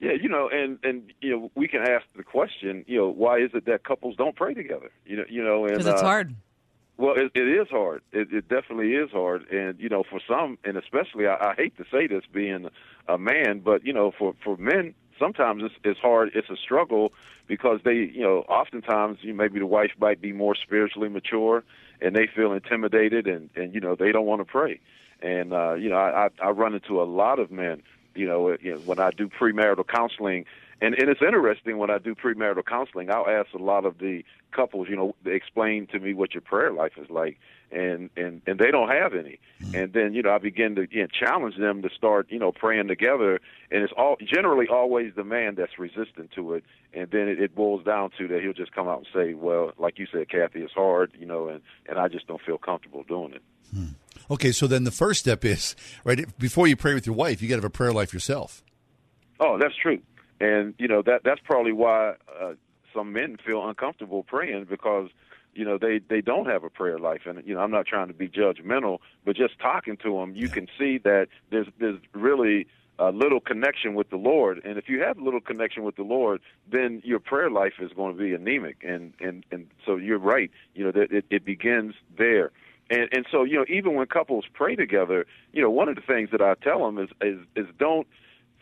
Yeah, 0.00 0.12
you 0.20 0.28
know, 0.28 0.50
and 0.52 0.78
and 0.82 1.10
you 1.22 1.30
know, 1.30 1.50
we 1.54 1.66
can 1.68 1.80
ask 1.80 2.04
the 2.14 2.22
question, 2.22 2.84
you 2.86 2.98
know, 2.98 3.08
why 3.08 3.38
is 3.38 3.52
it 3.54 3.64
that 3.64 3.84
couples 3.84 4.16
don't 4.16 4.36
pray 4.36 4.52
together? 4.52 4.90
You 5.06 5.16
know, 5.16 5.24
you 5.30 5.42
know, 5.42 5.64
and 5.64 5.72
Because 5.72 5.86
it's 5.86 6.02
uh, 6.02 6.04
hard. 6.04 6.34
Well, 6.96 7.14
it, 7.16 7.32
it 7.34 7.48
is 7.48 7.68
hard. 7.70 8.02
It, 8.12 8.32
it 8.32 8.48
definitely 8.48 8.92
is 8.92 9.10
hard, 9.10 9.48
and 9.50 9.78
you 9.80 9.88
know, 9.88 10.04
for 10.08 10.20
some, 10.28 10.58
and 10.64 10.76
especially, 10.76 11.26
I, 11.26 11.50
I 11.50 11.54
hate 11.56 11.76
to 11.78 11.84
say 11.90 12.06
this, 12.06 12.22
being 12.32 12.68
a 13.08 13.18
man, 13.18 13.60
but 13.64 13.84
you 13.84 13.92
know, 13.92 14.12
for 14.16 14.34
for 14.44 14.56
men, 14.56 14.94
sometimes 15.18 15.64
it's, 15.64 15.74
it's 15.82 15.98
hard. 15.98 16.30
It's 16.34 16.50
a 16.50 16.56
struggle 16.56 17.12
because 17.48 17.80
they, 17.84 17.94
you 17.94 18.22
know, 18.22 18.44
oftentimes, 18.48 19.18
you 19.22 19.34
maybe 19.34 19.58
the 19.58 19.66
wife 19.66 19.90
might 19.98 20.20
be 20.20 20.32
more 20.32 20.54
spiritually 20.54 21.08
mature, 21.08 21.64
and 22.00 22.14
they 22.14 22.28
feel 22.28 22.52
intimidated, 22.52 23.26
and 23.26 23.50
and 23.56 23.74
you 23.74 23.80
know, 23.80 23.96
they 23.96 24.12
don't 24.12 24.26
want 24.26 24.40
to 24.40 24.44
pray, 24.44 24.78
and 25.20 25.52
uh, 25.52 25.74
you 25.74 25.90
know, 25.90 25.96
I, 25.96 26.26
I 26.26 26.46
I 26.46 26.50
run 26.50 26.74
into 26.74 27.02
a 27.02 27.04
lot 27.04 27.40
of 27.40 27.50
men, 27.50 27.82
you 28.14 28.26
know, 28.28 28.56
you 28.60 28.74
know 28.74 28.78
when 28.80 29.00
I 29.00 29.10
do 29.10 29.28
premarital 29.28 29.88
counseling. 29.88 30.44
And, 30.80 30.94
and 30.94 31.08
it's 31.08 31.22
interesting 31.22 31.78
when 31.78 31.90
I 31.90 31.98
do 31.98 32.14
premarital 32.14 32.66
counseling, 32.66 33.10
I'll 33.10 33.28
ask 33.28 33.52
a 33.54 33.62
lot 33.62 33.84
of 33.84 33.98
the 33.98 34.24
couples, 34.52 34.88
you 34.88 34.96
know, 34.96 35.14
they 35.24 35.34
explain 35.34 35.86
to 35.88 35.98
me 35.98 36.14
what 36.14 36.34
your 36.34 36.40
prayer 36.40 36.72
life 36.72 36.92
is 36.96 37.10
like, 37.10 37.38
and 37.70 38.08
and 38.16 38.40
and 38.46 38.58
they 38.58 38.70
don't 38.70 38.88
have 38.88 39.14
any. 39.14 39.38
Hmm. 39.60 39.74
And 39.74 39.92
then 39.92 40.14
you 40.14 40.22
know, 40.22 40.30
I 40.30 40.38
begin 40.38 40.74
to 40.76 40.86
you 40.90 41.02
know, 41.02 41.08
challenge 41.08 41.56
them 41.56 41.82
to 41.82 41.90
start, 41.90 42.28
you 42.30 42.38
know, 42.38 42.52
praying 42.52 42.88
together. 42.88 43.40
And 43.70 43.82
it's 43.82 43.92
all 43.96 44.16
generally 44.24 44.68
always 44.68 45.14
the 45.14 45.24
man 45.24 45.56
that's 45.56 45.78
resistant 45.78 46.30
to 46.32 46.54
it. 46.54 46.64
And 46.92 47.10
then 47.10 47.28
it, 47.28 47.40
it 47.40 47.54
boils 47.54 47.84
down 47.84 48.10
to 48.18 48.28
that 48.28 48.42
he'll 48.42 48.52
just 48.52 48.72
come 48.72 48.88
out 48.88 48.98
and 48.98 49.06
say, 49.12 49.34
well, 49.34 49.72
like 49.78 49.98
you 49.98 50.06
said, 50.10 50.28
Kathy, 50.28 50.60
it's 50.60 50.72
hard, 50.72 51.12
you 51.18 51.26
know, 51.26 51.48
and 51.48 51.60
and 51.88 51.98
I 51.98 52.08
just 52.08 52.26
don't 52.26 52.40
feel 52.42 52.58
comfortable 52.58 53.02
doing 53.02 53.34
it. 53.34 53.42
Hmm. 53.72 53.86
Okay, 54.30 54.52
so 54.52 54.66
then 54.66 54.84
the 54.84 54.90
first 54.90 55.20
step 55.20 55.44
is 55.44 55.76
right 56.04 56.26
before 56.38 56.66
you 56.66 56.76
pray 56.76 56.94
with 56.94 57.06
your 57.06 57.14
wife, 57.14 57.42
you 57.42 57.48
got 57.48 57.56
to 57.56 57.62
have 57.62 57.64
a 57.64 57.70
prayer 57.70 57.92
life 57.92 58.14
yourself. 58.14 58.62
Oh, 59.40 59.58
that's 59.58 59.74
true, 59.76 60.00
and 60.44 60.74
you 60.78 60.88
know 60.88 61.02
that 61.02 61.22
that's 61.24 61.40
probably 61.44 61.72
why 61.72 62.14
uh, 62.40 62.52
some 62.94 63.12
men 63.12 63.36
feel 63.44 63.66
uncomfortable 63.66 64.22
praying 64.22 64.66
because 64.68 65.08
you 65.54 65.64
know 65.64 65.78
they 65.78 66.00
they 66.08 66.20
don't 66.20 66.46
have 66.46 66.64
a 66.64 66.70
prayer 66.70 66.98
life, 66.98 67.22
and 67.26 67.42
you 67.46 67.54
know 67.54 67.60
I'm 67.60 67.70
not 67.70 67.86
trying 67.86 68.08
to 68.08 68.14
be 68.14 68.28
judgmental, 68.28 68.98
but 69.24 69.36
just 69.36 69.58
talking 69.58 69.96
to 69.98 70.18
them, 70.18 70.34
you 70.34 70.48
can 70.48 70.68
see 70.78 70.98
that 70.98 71.28
there's 71.50 71.68
there's 71.78 72.00
really 72.12 72.66
a 72.98 73.10
little 73.10 73.40
connection 73.40 73.94
with 73.94 74.10
the 74.10 74.16
Lord, 74.16 74.60
and 74.64 74.78
if 74.78 74.88
you 74.88 75.00
have 75.00 75.18
little 75.18 75.40
connection 75.40 75.82
with 75.82 75.96
the 75.96 76.04
Lord, 76.04 76.40
then 76.70 77.02
your 77.04 77.18
prayer 77.18 77.50
life 77.50 77.74
is 77.80 77.90
going 77.92 78.16
to 78.16 78.22
be 78.22 78.34
anemic, 78.34 78.84
and 78.86 79.14
and 79.20 79.44
and 79.50 79.68
so 79.86 79.96
you're 79.96 80.18
right, 80.18 80.50
you 80.74 80.84
know 80.84 80.92
that 80.92 81.10
it, 81.10 81.24
it 81.30 81.44
begins 81.44 81.94
there. 82.18 82.50
And 82.90 83.08
and 83.12 83.26
so 83.30 83.44
you 83.44 83.56
know 83.56 83.64
even 83.68 83.94
when 83.94 84.06
couples 84.06 84.44
pray 84.52 84.76
together, 84.76 85.26
you 85.52 85.62
know 85.62 85.70
one 85.70 85.88
of 85.88 85.96
the 85.96 86.02
things 86.02 86.30
that 86.32 86.42
I 86.42 86.54
tell 86.54 86.84
them 86.84 86.98
is 86.98 87.08
is 87.22 87.38
is 87.56 87.66
don't 87.78 88.06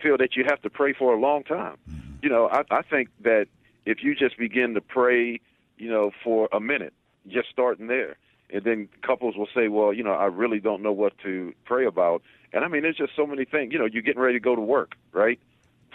feel 0.02 0.16
that 0.18 0.36
you 0.36 0.44
have 0.44 0.60
to 0.62 0.70
pray 0.70 0.92
for 0.92 1.14
a 1.14 1.20
long 1.20 1.44
time. 1.44 1.76
You 2.22 2.28
know, 2.28 2.48
I, 2.48 2.64
I 2.70 2.82
think 2.82 3.08
that 3.22 3.46
if 3.84 4.02
you 4.02 4.14
just 4.14 4.36
begin 4.38 4.74
to 4.74 4.80
pray, 4.80 5.40
you 5.76 5.90
know, 5.90 6.10
for 6.22 6.48
a 6.52 6.60
minute, 6.60 6.92
just 7.28 7.48
starting 7.50 7.86
there, 7.86 8.16
and 8.50 8.64
then 8.64 8.88
couples 9.02 9.36
will 9.36 9.48
say, 9.54 9.68
well, 9.68 9.92
you 9.92 10.04
know, 10.04 10.12
I 10.12 10.26
really 10.26 10.60
don't 10.60 10.82
know 10.82 10.92
what 10.92 11.16
to 11.18 11.54
pray 11.64 11.86
about. 11.86 12.22
And 12.52 12.64
I 12.64 12.68
mean, 12.68 12.82
there's 12.82 12.96
just 12.96 13.16
so 13.16 13.26
many 13.26 13.44
things. 13.44 13.72
You 13.72 13.78
know, 13.78 13.86
you're 13.86 14.02
getting 14.02 14.20
ready 14.20 14.36
to 14.36 14.40
go 14.40 14.54
to 14.54 14.60
work, 14.60 14.94
right? 15.12 15.40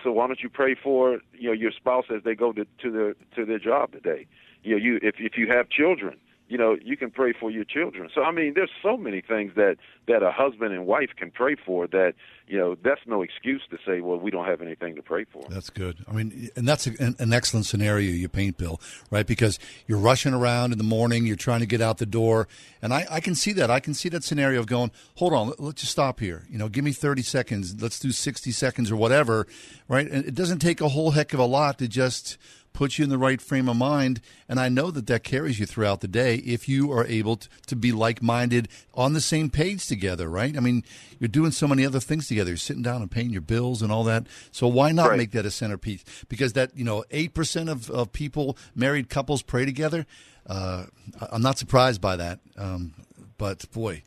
So 0.03 0.11
why 0.11 0.27
don't 0.27 0.41
you 0.41 0.49
pray 0.49 0.75
for 0.75 1.19
you 1.33 1.49
know 1.49 1.53
your 1.53 1.71
spouse 1.71 2.05
as 2.13 2.23
they 2.23 2.35
go 2.35 2.51
to, 2.53 2.65
to 2.81 2.91
their 2.91 3.15
to 3.35 3.45
their 3.45 3.59
job 3.59 3.91
today? 3.91 4.27
You 4.63 4.71
know, 4.71 4.83
you 4.83 4.99
if 5.01 5.15
if 5.19 5.37
you 5.37 5.47
have 5.47 5.69
children, 5.69 6.17
you 6.47 6.57
know, 6.57 6.77
you 6.81 6.95
can 6.95 7.11
pray 7.11 7.33
for 7.33 7.51
your 7.51 7.63
children. 7.63 8.09
So 8.13 8.23
I 8.23 8.31
mean, 8.31 8.53
there's 8.55 8.71
so 8.81 8.97
many 8.97 9.21
things 9.21 9.53
that 9.55 9.77
that 10.07 10.23
a 10.23 10.31
husband 10.31 10.73
and 10.73 10.85
wife 10.85 11.09
can 11.17 11.31
pray 11.31 11.55
for 11.55 11.87
that 11.87 12.13
you 12.47 12.57
know 12.57 12.75
that's 12.81 13.01
no 13.05 13.21
excuse 13.21 13.61
to 13.69 13.77
say, 13.85 14.01
well, 14.01 14.17
we 14.17 14.31
don't 14.31 14.45
have 14.45 14.61
anything 14.61 14.95
to 14.95 15.01
pray 15.01 15.25
for. 15.25 15.43
That's 15.49 15.69
good. 15.69 16.05
I 16.07 16.13
mean, 16.13 16.49
and 16.55 16.67
that's 16.67 16.87
a, 16.87 17.15
an, 17.19 17.33
excellent 17.33 17.65
scenario 17.65 18.11
you 18.11 18.29
paint, 18.29 18.57
Bill, 18.57 18.79
right? 19.11 19.27
Because 19.27 19.59
you're 19.85 19.97
rushing 19.97 20.33
around 20.33 20.71
in 20.71 20.77
the 20.77 20.83
morning, 20.83 21.25
you're 21.25 21.35
trying 21.35 21.59
to 21.59 21.65
get 21.65 21.81
out 21.81 21.97
the 21.97 22.05
door, 22.05 22.47
and 22.81 22.93
I, 22.93 23.05
I 23.09 23.19
can 23.19 23.35
see 23.35 23.51
that. 23.53 23.69
I 23.69 23.79
can 23.79 23.93
see 23.93 24.09
that 24.09 24.23
scenario 24.23 24.59
of 24.59 24.67
going, 24.67 24.91
hold 25.15 25.33
on, 25.33 25.49
let, 25.49 25.59
let's 25.59 25.81
just 25.81 25.91
stop 25.91 26.19
here. 26.19 26.45
You 26.49 26.57
know, 26.57 26.69
give 26.69 26.85
me 26.85 26.93
30 26.93 27.21
seconds. 27.23 27.81
Let's 27.81 27.99
do 27.99 28.11
60 28.11 28.51
seconds 28.51 28.89
or 28.89 28.95
whatever, 28.95 29.47
right? 29.87 30.09
And 30.09 30.25
it 30.25 30.35
doesn't 30.35 30.59
take 30.59 30.79
a 30.79 30.89
whole 30.89 31.11
heck 31.11 31.33
of 31.33 31.39
a 31.39 31.45
lot 31.45 31.79
to 31.79 31.87
just 31.87 32.37
put 32.77 32.99
you 32.99 33.03
in 33.03 33.09
the 33.09 33.17
right 33.17 33.41
frame 33.41 33.67
of 33.67 33.75
mind. 33.75 34.21
And 34.47 34.59
I 34.59 34.69
know 34.69 34.91
that 34.91 35.07
that 35.07 35.23
carries 35.23 35.59
you 35.59 35.65
throughout 35.65 36.01
the 36.01 36.07
day 36.07 36.35
if 36.35 36.69
you 36.69 36.91
are 36.91 37.07
able 37.07 37.37
to, 37.37 37.49
to 37.65 37.75
be 37.75 37.91
like 37.91 38.21
minded 38.21 38.67
on 38.93 39.13
the 39.13 39.19
same 39.19 39.49
page 39.49 39.87
together, 39.87 40.29
right? 40.29 40.55
I 40.55 40.59
mean, 40.59 40.83
you're 41.17 41.27
doing 41.27 41.49
so 41.49 41.67
many 41.67 41.83
other 41.83 41.99
things 41.99 42.27
together. 42.27 42.51
You're 42.51 42.57
sitting 42.57 42.83
down 42.83 43.01
and 43.01 43.09
paying 43.09 43.31
your 43.31 43.41
bills 43.41 43.81
and 43.81 43.91
all 43.91 44.03
that. 44.03 44.27
So 44.51 44.67
why 44.67 44.91
not 44.91 45.09
Right. 45.09 45.17
make 45.17 45.31
that 45.31 45.43
a 45.43 45.49
centerpiece? 45.49 46.05
Because 46.29 46.53
that, 46.53 46.77
you 46.77 46.83
know, 46.83 47.03
8% 47.11 47.67
of, 47.67 47.89
of 47.89 48.13
people, 48.13 48.55
married 48.75 49.09
couples, 49.09 49.41
pray 49.41 49.65
together. 49.65 50.05
Uh, 50.45 50.85
I'm 51.31 51.41
not 51.41 51.57
surprised 51.57 51.99
by 51.99 52.15
that. 52.17 52.41
Um, 52.57 52.93
but 53.39 53.69
boy, 53.71 54.03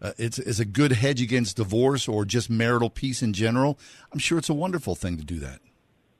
uh, 0.00 0.12
it's, 0.16 0.38
it's 0.38 0.60
a 0.60 0.64
good 0.64 0.92
hedge 0.92 1.20
against 1.20 1.58
divorce 1.58 2.08
or 2.08 2.24
just 2.24 2.48
marital 2.48 2.88
peace 2.88 3.22
in 3.22 3.34
general. 3.34 3.78
I'm 4.14 4.18
sure 4.18 4.38
it's 4.38 4.48
a 4.48 4.54
wonderful 4.54 4.94
thing 4.94 5.18
to 5.18 5.24
do 5.24 5.38
that. 5.40 5.60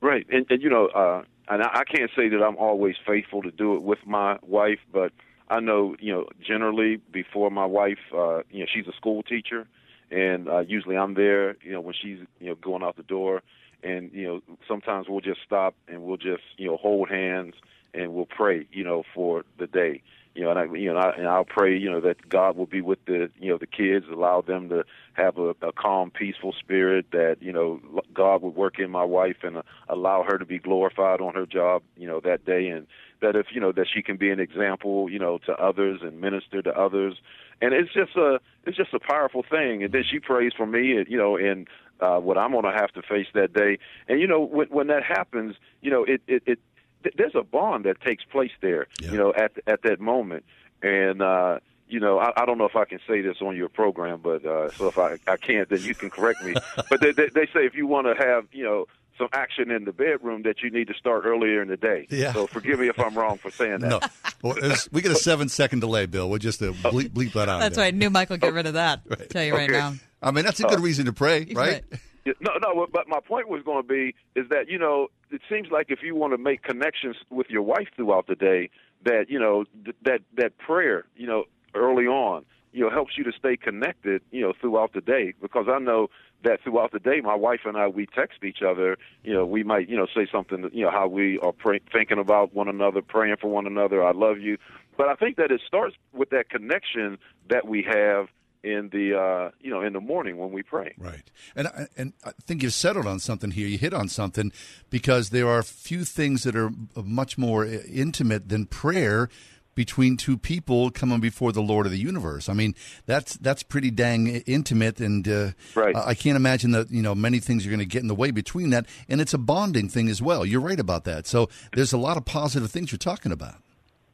Right, 0.04 0.26
and, 0.30 0.44
and 0.50 0.60
you 0.60 0.68
know, 0.68 0.88
uh, 0.88 1.22
and 1.48 1.62
I, 1.62 1.80
I 1.80 1.84
can't 1.84 2.10
say 2.14 2.28
that 2.28 2.42
I'm 2.42 2.58
always 2.58 2.94
faithful 3.06 3.40
to 3.40 3.50
do 3.50 3.74
it 3.74 3.82
with 3.82 4.00
my 4.04 4.36
wife, 4.42 4.80
but 4.92 5.12
I 5.48 5.60
know, 5.60 5.96
you 5.98 6.12
know, 6.12 6.28
generally 6.46 6.96
before 7.10 7.50
my 7.50 7.64
wife, 7.64 8.12
uh, 8.14 8.42
you 8.50 8.60
know, 8.60 8.66
she's 8.70 8.86
a 8.86 8.92
school 8.92 9.22
teacher, 9.22 9.66
and 10.10 10.46
uh, 10.46 10.58
usually 10.58 10.98
I'm 10.98 11.14
there, 11.14 11.56
you 11.62 11.72
know, 11.72 11.80
when 11.80 11.94
she's, 11.94 12.18
you 12.38 12.48
know, 12.48 12.54
going 12.54 12.82
out 12.82 12.98
the 12.98 13.02
door, 13.02 13.42
and 13.82 14.10
you 14.12 14.26
know 14.26 14.42
sometimes 14.66 15.08
we'll 15.08 15.20
just 15.20 15.40
stop 15.42 15.74
and 15.88 16.02
we'll 16.02 16.16
just 16.16 16.42
you 16.56 16.66
know 16.66 16.76
hold 16.76 17.08
hands 17.08 17.54
and 17.92 18.14
we'll 18.14 18.26
pray 18.26 18.66
you 18.72 18.82
know 18.82 19.04
for 19.14 19.44
the 19.58 19.66
day 19.66 20.02
you 20.34 20.42
know 20.42 20.50
and 20.50 20.58
I 20.58 20.64
you 20.74 20.92
know 20.92 21.12
and 21.16 21.26
I'll 21.26 21.44
pray 21.44 21.76
you 21.76 21.90
know 21.90 22.00
that 22.00 22.28
God 22.28 22.56
will 22.56 22.66
be 22.66 22.80
with 22.80 23.04
the 23.06 23.30
you 23.38 23.50
know 23.50 23.58
the 23.58 23.66
kids 23.66 24.06
allow 24.10 24.40
them 24.40 24.68
to 24.68 24.84
have 25.14 25.38
a, 25.38 25.50
a 25.62 25.72
calm 25.72 26.10
peaceful 26.10 26.52
spirit 26.52 27.06
that 27.12 27.36
you 27.40 27.52
know 27.52 27.80
God 28.12 28.42
would 28.42 28.54
work 28.54 28.78
in 28.78 28.90
my 28.90 29.04
wife 29.04 29.38
and 29.42 29.58
uh, 29.58 29.62
allow 29.88 30.24
her 30.28 30.38
to 30.38 30.44
be 30.44 30.58
glorified 30.58 31.20
on 31.20 31.34
her 31.34 31.46
job 31.46 31.82
you 31.96 32.06
know 32.06 32.20
that 32.20 32.44
day 32.44 32.68
and 32.68 32.86
that 33.20 33.36
if 33.36 33.46
you 33.52 33.60
know 33.60 33.72
that 33.72 33.86
she 33.92 34.02
can 34.02 34.16
be 34.16 34.30
an 34.30 34.40
example 34.40 35.08
you 35.10 35.18
know 35.18 35.38
to 35.46 35.52
others 35.52 36.00
and 36.02 36.20
minister 36.20 36.62
to 36.62 36.70
others 36.78 37.14
and 37.60 37.72
it's 37.72 37.92
just 37.92 38.16
a 38.16 38.40
it's 38.64 38.76
just 38.76 38.92
a 38.94 39.00
powerful 39.00 39.44
thing 39.48 39.82
and 39.82 39.92
then 39.92 40.02
she 40.08 40.18
prays 40.18 40.52
for 40.56 40.66
me 40.66 40.96
and 40.96 41.06
you 41.08 41.16
know 41.16 41.36
and 41.36 41.68
uh, 42.00 42.18
what 42.18 42.36
I'm 42.36 42.52
going 42.52 42.64
to 42.64 42.72
have 42.72 42.92
to 42.92 43.02
face 43.02 43.28
that 43.34 43.52
day. 43.52 43.78
And 44.08 44.20
you 44.20 44.26
know, 44.26 44.40
when, 44.40 44.66
when 44.68 44.86
that 44.88 45.02
happens, 45.04 45.56
you 45.80 45.90
know, 45.90 46.04
it 46.04 46.22
it, 46.26 46.42
it 46.46 46.58
th- 47.04 47.14
there's 47.16 47.36
a 47.36 47.42
bond 47.44 47.84
that 47.84 48.00
takes 48.00 48.24
place 48.24 48.50
there. 48.60 48.88
Yeah. 49.00 49.12
You 49.12 49.18
know, 49.18 49.32
at 49.32 49.52
at 49.68 49.82
that 49.82 50.00
moment, 50.00 50.44
and 50.82 51.22
uh, 51.22 51.60
you 51.88 52.00
know, 52.00 52.18
I, 52.18 52.32
I 52.42 52.44
don't 52.46 52.58
know 52.58 52.64
if 52.64 52.74
I 52.74 52.84
can 52.84 52.98
say 53.06 53.20
this 53.20 53.36
on 53.40 53.56
your 53.56 53.68
program, 53.68 54.18
but 54.22 54.44
uh, 54.44 54.70
so 54.72 54.88
if 54.88 54.98
I 54.98 55.18
I 55.28 55.36
can't, 55.36 55.68
then 55.68 55.82
you 55.82 55.94
can 55.94 56.10
correct 56.10 56.42
me. 56.42 56.54
but 56.90 57.00
they, 57.00 57.12
they 57.12 57.28
they 57.28 57.46
say 57.46 57.64
if 57.66 57.74
you 57.76 57.86
want 57.86 58.06
to 58.08 58.14
have 58.20 58.46
you 58.50 58.64
know 58.64 58.86
some 59.16 59.28
action 59.32 59.70
in 59.70 59.84
the 59.84 59.92
bedroom 59.92 60.42
that 60.42 60.60
you 60.60 60.70
need 60.72 60.88
to 60.88 60.94
start 60.94 61.24
earlier 61.24 61.62
in 61.62 61.68
the 61.68 61.76
day. 61.76 62.04
Yeah. 62.10 62.32
So 62.32 62.48
forgive 62.48 62.80
me 62.80 62.88
if 62.88 62.98
I'm 62.98 63.14
wrong 63.16 63.38
for 63.38 63.48
saying 63.52 63.78
that. 63.78 63.88
No, 63.88 64.00
well, 64.42 64.58
it's- 64.58 64.88
we 64.90 65.02
get 65.02 65.12
a 65.12 65.16
seven 65.16 65.48
second 65.48 65.78
delay, 65.80 66.06
Bill. 66.06 66.28
We'll 66.28 66.40
just 66.40 66.60
uh, 66.60 66.72
bleep, 66.72 67.10
bleep 67.10 67.32
that 67.34 67.48
out. 67.48 67.60
That's 67.60 67.76
why 67.78 67.84
I 67.86 67.90
knew 67.92 68.10
Michael 68.10 68.38
get 68.38 68.52
rid 68.52 68.66
of 68.66 68.74
that. 68.74 69.02
Tell 69.30 69.44
you 69.44 69.54
right 69.54 69.70
Okay. 69.70 69.78
now. 69.78 69.94
I 70.20 70.32
mean, 70.32 70.44
that's 70.44 70.58
a 70.58 70.64
good 70.64 70.80
reason 70.80 71.04
to 71.06 71.12
pray, 71.12 71.46
right? 71.54 71.84
Yeah, 71.92 71.98
No, 72.26 72.52
no, 72.62 72.86
but 72.90 73.06
my 73.06 73.20
point 73.20 73.48
was 73.48 73.62
going 73.62 73.82
to 73.82 73.88
be 73.88 74.14
is 74.34 74.48
that 74.48 74.68
you 74.68 74.78
know 74.78 75.08
it 75.30 75.42
seems 75.48 75.68
like 75.70 75.86
if 75.90 76.02
you 76.02 76.14
want 76.14 76.32
to 76.32 76.38
make 76.38 76.62
connections 76.62 77.16
with 77.30 77.48
your 77.50 77.62
wife 77.62 77.88
throughout 77.94 78.26
the 78.26 78.34
day, 78.34 78.70
that 79.04 79.26
you 79.28 79.38
know 79.38 79.64
th- 79.84 79.96
that 80.04 80.20
that 80.36 80.56
prayer, 80.58 81.04
you 81.16 81.26
know, 81.26 81.44
early 81.74 82.06
on, 82.06 82.44
you 82.72 82.82
know, 82.82 82.90
helps 82.90 83.18
you 83.18 83.24
to 83.24 83.32
stay 83.32 83.56
connected, 83.56 84.22
you 84.30 84.40
know, 84.40 84.54
throughout 84.58 84.94
the 84.94 85.02
day. 85.02 85.34
Because 85.40 85.66
I 85.68 85.78
know 85.78 86.08
that 86.44 86.62
throughout 86.62 86.92
the 86.92 86.98
day, 86.98 87.20
my 87.20 87.34
wife 87.34 87.60
and 87.66 87.76
I 87.76 87.88
we 87.88 88.06
text 88.06 88.42
each 88.42 88.62
other. 88.62 88.96
You 89.22 89.34
know, 89.34 89.44
we 89.44 89.62
might 89.62 89.88
you 89.90 89.96
know 89.96 90.06
say 90.14 90.26
something, 90.30 90.70
you 90.72 90.84
know, 90.84 90.90
how 90.90 91.06
we 91.06 91.38
are 91.40 91.52
pray- 91.52 91.80
thinking 91.92 92.18
about 92.18 92.54
one 92.54 92.68
another, 92.68 93.02
praying 93.02 93.36
for 93.40 93.48
one 93.48 93.66
another. 93.66 94.02
I 94.02 94.12
love 94.12 94.38
you. 94.38 94.56
But 94.96 95.08
I 95.08 95.14
think 95.14 95.36
that 95.36 95.50
it 95.50 95.60
starts 95.66 95.96
with 96.12 96.30
that 96.30 96.48
connection 96.48 97.18
that 97.50 97.66
we 97.66 97.82
have 97.82 98.28
in 98.64 98.88
the 98.90 99.14
uh, 99.18 99.50
you 99.60 99.70
know 99.70 99.82
in 99.82 99.92
the 99.92 100.00
morning 100.00 100.38
when 100.38 100.50
we 100.50 100.62
pray. 100.62 100.94
Right. 100.98 101.30
And 101.54 101.68
I- 101.68 101.86
and 101.96 102.12
I 102.24 102.32
think 102.46 102.62
you've 102.62 102.72
settled 102.72 103.06
on 103.06 103.18
something 103.20 103.50
here. 103.52 103.68
You 103.68 103.78
hit 103.78 103.92
on 103.94 104.08
something 104.08 104.50
because 104.90 105.30
there 105.30 105.46
are 105.48 105.62
few 105.62 106.04
things 106.04 106.42
that 106.44 106.56
are 106.56 106.70
much 107.04 107.36
more 107.38 107.64
intimate 107.66 108.48
than 108.48 108.66
prayer 108.66 109.28
between 109.74 110.16
two 110.16 110.36
people 110.38 110.88
coming 110.90 111.18
before 111.20 111.50
the 111.50 111.60
Lord 111.60 111.84
of 111.84 111.90
the 111.90 111.98
universe. 111.98 112.48
I 112.48 112.52
mean, 112.54 112.74
that's 113.06 113.34
that's 113.36 113.62
pretty 113.64 113.90
dang 113.90 114.28
intimate, 114.46 115.00
and 115.00 115.26
uh, 115.28 115.50
Right. 115.74 115.94
I 115.96 116.14
can't 116.14 116.36
imagine 116.36 116.70
that 116.72 116.90
you 116.90 117.02
know 117.02 117.14
many 117.14 117.40
things 117.40 117.66
are 117.66 117.70
going 117.70 117.80
to 117.80 117.84
get 117.86 118.00
in 118.02 118.08
the 118.08 118.14
way 118.14 118.30
between 118.30 118.70
that, 118.70 118.86
and 119.08 119.20
it's 119.20 119.34
a 119.34 119.38
bonding 119.38 119.88
thing 119.88 120.08
as 120.08 120.22
well. 120.22 120.46
You're 120.46 120.60
right 120.60 120.80
about 120.80 121.04
that. 121.04 121.26
So 121.26 121.48
there's 121.74 121.92
a 121.92 121.98
lot 121.98 122.16
of 122.16 122.24
positive 122.24 122.70
things 122.70 122.92
you're 122.92 122.98
talking 122.98 123.32
about. 123.32 123.56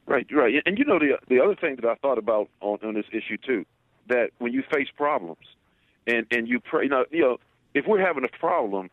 Right, 0.07 0.25
right. 0.31 0.55
And 0.65 0.77
you 0.79 0.83
know 0.85 0.99
the 0.99 1.17
the 1.29 1.39
other 1.39 1.55
thing 1.55 1.75
that 1.77 1.85
I 1.85 1.95
thought 1.95 2.17
about 2.17 2.49
on, 2.59 2.79
on 2.83 2.95
this 2.95 3.05
issue 3.13 3.37
too, 3.37 3.63
that 4.07 4.31
when 4.39 4.53
you 4.53 4.63
face 4.71 4.87
problems 4.95 5.45
and 6.07 6.25
and 6.31 6.47
you 6.47 6.59
pray, 6.59 6.83
you 6.83 6.89
know, 6.89 7.05
you 7.11 7.21
know, 7.21 7.37
if 7.73 7.85
we're 7.87 8.05
having 8.05 8.23
a 8.23 8.37
problem, 8.39 8.89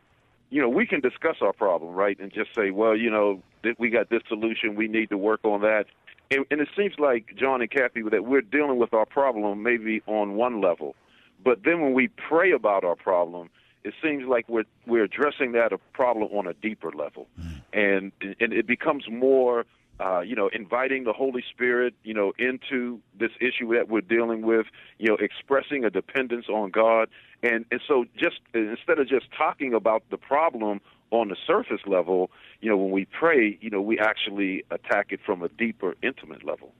you 0.49 0.61
know, 0.61 0.69
we 0.69 0.85
can 0.85 1.01
discuss 1.01 1.37
our 1.41 1.53
problem, 1.53 1.93
right, 1.93 2.19
and 2.19 2.31
just 2.31 2.53
say, 2.55 2.71
well, 2.71 2.95
you 2.95 3.09
know, 3.09 3.41
we 3.77 3.89
got 3.89 4.09
this 4.09 4.21
solution, 4.27 4.75
we 4.75 4.87
need 4.87 5.09
to 5.09 5.17
work 5.17 5.41
on 5.43 5.61
that. 5.61 5.85
And, 6.31 6.45
and 6.51 6.61
it 6.61 6.69
seems 6.77 6.93
like 6.99 7.35
John 7.35 7.61
and 7.61 7.69
Kathy 7.69 8.03
that 8.03 8.23
we're 8.25 8.41
dealing 8.41 8.77
with 8.77 8.93
our 8.93 9.05
problem 9.05 9.63
maybe 9.63 10.01
on 10.05 10.35
one 10.35 10.61
level, 10.61 10.95
but 11.43 11.63
then 11.63 11.81
when 11.81 11.93
we 11.93 12.07
pray 12.07 12.51
about 12.51 12.83
our 12.83 12.95
problem, 12.95 13.49
it 13.83 13.93
seems 14.03 14.25
like 14.27 14.47
we're 14.49 14.65
we're 14.85 15.05
addressing 15.05 15.53
that 15.53 15.71
a 15.71 15.77
problem 15.93 16.29
on 16.31 16.47
a 16.47 16.53
deeper 16.53 16.91
level, 16.91 17.27
mm. 17.39 17.61
and 17.73 18.11
and 18.39 18.53
it 18.53 18.67
becomes 18.67 19.05
more, 19.09 19.65
uh, 19.99 20.21
you 20.21 20.35
know, 20.35 20.49
inviting 20.53 21.03
the 21.03 21.13
Holy 21.13 21.43
Spirit, 21.49 21.93
you 22.03 22.13
know, 22.13 22.33
into 22.37 22.99
this 23.19 23.31
issue 23.41 23.73
that 23.73 23.89
we're 23.89 24.01
dealing 24.01 24.41
with, 24.41 24.65
you 24.97 25.09
know, 25.09 25.17
expressing 25.19 25.83
a 25.83 25.89
dependence 25.89 26.47
on 26.49 26.71
God, 26.71 27.09
and 27.43 27.65
and 27.71 27.81
so 27.87 28.05
just 28.17 28.39
instead 28.53 28.99
of 28.99 29.07
just 29.07 29.27
talking 29.37 29.73
about 29.73 30.03
the 30.09 30.17
problem 30.17 30.81
on 31.11 31.29
the 31.29 31.35
surface 31.45 31.81
level, 31.85 32.29
you 32.61 32.69
know, 32.69 32.77
when 32.77 32.91
we 32.91 33.05
pray, 33.05 33.57
you 33.61 33.69
know, 33.69 33.81
we 33.81 33.99
actually 33.99 34.63
attack 34.71 35.07
it 35.09 35.19
from 35.25 35.41
a 35.41 35.49
deeper, 35.49 35.95
intimate 36.03 36.45
level. 36.45 36.71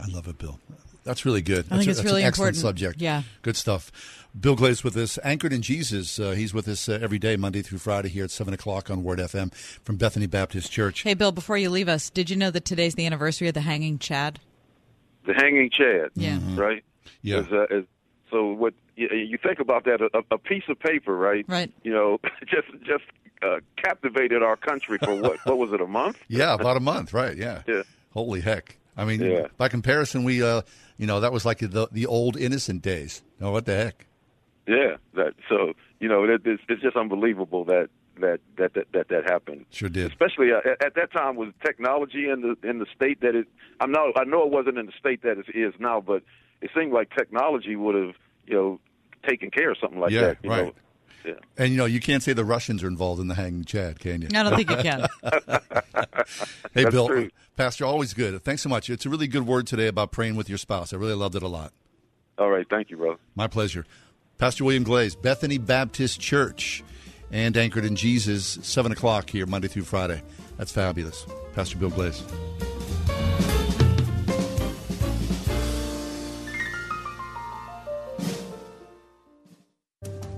I 0.00 0.06
love 0.08 0.26
it, 0.28 0.38
Bill. 0.38 0.58
That's 1.06 1.24
really 1.24 1.40
good. 1.42 1.66
I 1.70 1.76
that's 1.76 1.78
think 1.78 1.86
a- 1.86 1.90
it's 1.90 1.98
that's 2.00 2.04
really 2.10 2.22
an 2.22 2.28
excellent 2.28 2.56
important. 2.56 2.78
subject. 2.80 3.00
Yeah. 3.00 3.22
Good 3.42 3.56
stuff. 3.56 3.90
Bill 4.38 4.54
Glaze 4.54 4.84
with 4.84 4.96
us, 4.98 5.18
anchored 5.24 5.52
in 5.54 5.62
Jesus. 5.62 6.18
Uh, 6.18 6.32
he's 6.32 6.52
with 6.52 6.68
us 6.68 6.90
uh, 6.90 6.98
every 7.00 7.18
day, 7.18 7.36
Monday 7.36 7.62
through 7.62 7.78
Friday, 7.78 8.10
here 8.10 8.24
at 8.24 8.30
7 8.30 8.52
o'clock 8.52 8.90
on 8.90 9.02
Word 9.02 9.18
FM 9.18 9.54
from 9.82 9.96
Bethany 9.96 10.26
Baptist 10.26 10.70
Church. 10.70 11.02
Hey, 11.04 11.14
Bill, 11.14 11.32
before 11.32 11.56
you 11.56 11.70
leave 11.70 11.88
us, 11.88 12.10
did 12.10 12.28
you 12.28 12.36
know 12.36 12.50
that 12.50 12.66
today's 12.66 12.94
the 12.96 13.06
anniversary 13.06 13.48
of 13.48 13.54
the 13.54 13.62
hanging 13.62 13.98
Chad? 13.98 14.38
the 15.24 15.34
hanging 15.34 15.68
chad. 15.70 16.10
Yeah. 16.14 16.38
Right. 16.54 16.84
Yeah. 17.22 17.38
Is, 17.40 17.46
uh, 17.50 17.64
is, 17.70 17.84
so 18.30 18.52
what 18.52 18.74
you, 18.94 19.08
you 19.08 19.38
think 19.42 19.58
about 19.58 19.84
that? 19.84 20.00
A, 20.00 20.22
a 20.34 20.38
piece 20.38 20.62
of 20.68 20.78
paper, 20.78 21.16
right? 21.16 21.44
Right. 21.48 21.72
You 21.82 21.92
know, 21.92 22.20
just 22.46 22.68
just 22.84 23.02
uh, 23.42 23.56
captivated 23.76 24.44
our 24.44 24.56
country 24.56 24.98
for 24.98 25.14
what? 25.16 25.38
what 25.44 25.58
was 25.58 25.72
it? 25.72 25.80
A 25.80 25.86
month? 25.86 26.18
Yeah, 26.28 26.54
about 26.54 26.76
a 26.76 26.80
month, 26.80 27.12
right? 27.12 27.36
Yeah. 27.36 27.62
Yeah. 27.66 27.82
Holy 28.12 28.40
heck. 28.40 28.76
I 28.96 29.04
mean, 29.04 29.20
Yeah. 29.20 29.46
by 29.56 29.68
comparison, 29.68 30.22
we, 30.22 30.42
uh, 30.44 30.62
you 30.96 31.06
know, 31.06 31.20
that 31.20 31.32
was 31.32 31.44
like 31.44 31.58
the, 31.58 31.88
the 31.92 32.06
old 32.06 32.36
innocent 32.36 32.82
days. 32.82 33.22
No, 33.40 33.50
what 33.50 33.66
the 33.66 33.74
heck? 33.76 34.06
Yeah. 34.66 34.96
That. 35.14 35.34
So 35.48 35.74
you 36.00 36.08
know, 36.08 36.24
it, 36.24 36.42
it's, 36.44 36.62
it's 36.68 36.82
just 36.82 36.96
unbelievable 36.96 37.64
that 37.66 37.88
that 38.20 38.40
that 38.56 38.74
that 38.74 38.86
that, 38.92 39.08
that 39.08 39.24
happened. 39.30 39.66
Sure 39.70 39.88
did. 39.88 40.10
Especially 40.10 40.52
uh, 40.52 40.58
at, 40.58 40.84
at 40.86 40.94
that 40.94 41.12
time, 41.12 41.36
with 41.36 41.54
technology 41.64 42.28
in 42.28 42.40
the 42.40 42.68
in 42.68 42.78
the 42.78 42.86
state 42.94 43.20
that 43.20 43.34
it. 43.34 43.46
I'm 43.80 43.92
not. 43.92 44.18
I 44.18 44.24
know 44.24 44.44
it 44.44 44.50
wasn't 44.50 44.78
in 44.78 44.86
the 44.86 44.92
state 44.98 45.22
that 45.22 45.38
it 45.38 45.46
is 45.54 45.74
now, 45.78 46.00
but 46.00 46.22
it 46.62 46.70
seemed 46.76 46.92
like 46.92 47.10
technology 47.14 47.76
would 47.76 47.94
have, 47.94 48.14
you 48.46 48.54
know, 48.54 48.80
taken 49.28 49.50
care 49.50 49.70
of 49.70 49.76
something 49.80 50.00
like 50.00 50.10
Yeah, 50.10 50.20
that. 50.22 50.38
You 50.42 50.50
right. 50.50 50.64
Know? 50.66 50.74
Yeah. 51.26 51.34
And, 51.58 51.70
you 51.72 51.76
know, 51.76 51.86
you 51.86 51.98
can't 52.00 52.22
say 52.22 52.32
the 52.32 52.44
Russians 52.44 52.84
are 52.84 52.86
involved 52.88 53.20
in 53.20 53.26
the 53.26 53.34
hanging 53.34 53.64
Chad, 53.64 53.98
can 53.98 54.22
you? 54.22 54.28
I 54.32 54.42
don't 54.44 54.54
think 54.56 54.70
you 54.70 54.76
can. 54.76 55.06
Hey, 56.74 56.82
That's 56.82 56.94
Bill, 56.94 57.06
true. 57.06 57.30
Pastor, 57.56 57.84
always 57.84 58.12
good. 58.12 58.42
Thanks 58.42 58.62
so 58.62 58.68
much. 58.68 58.90
It's 58.90 59.06
a 59.06 59.08
really 59.08 59.28
good 59.28 59.46
word 59.46 59.66
today 59.66 59.86
about 59.86 60.10
praying 60.10 60.36
with 60.36 60.48
your 60.48 60.58
spouse. 60.58 60.92
I 60.92 60.96
really 60.96 61.14
loved 61.14 61.36
it 61.36 61.42
a 61.42 61.48
lot. 61.48 61.72
All 62.36 62.50
right. 62.50 62.66
Thank 62.68 62.90
you, 62.90 62.96
brother. 62.96 63.18
My 63.34 63.46
pleasure. 63.46 63.86
Pastor 64.36 64.64
William 64.64 64.82
Glaze, 64.82 65.14
Bethany 65.16 65.56
Baptist 65.56 66.20
Church, 66.20 66.82
and 67.30 67.56
anchored 67.56 67.84
in 67.84 67.96
Jesus, 67.96 68.58
7 68.62 68.92
o'clock 68.92 69.30
here, 69.30 69.46
Monday 69.46 69.68
through 69.68 69.84
Friday. 69.84 70.20
That's 70.58 70.72
fabulous. 70.72 71.24
Pastor 71.54 71.78
Bill 71.78 71.90
Glaze. 71.90 72.22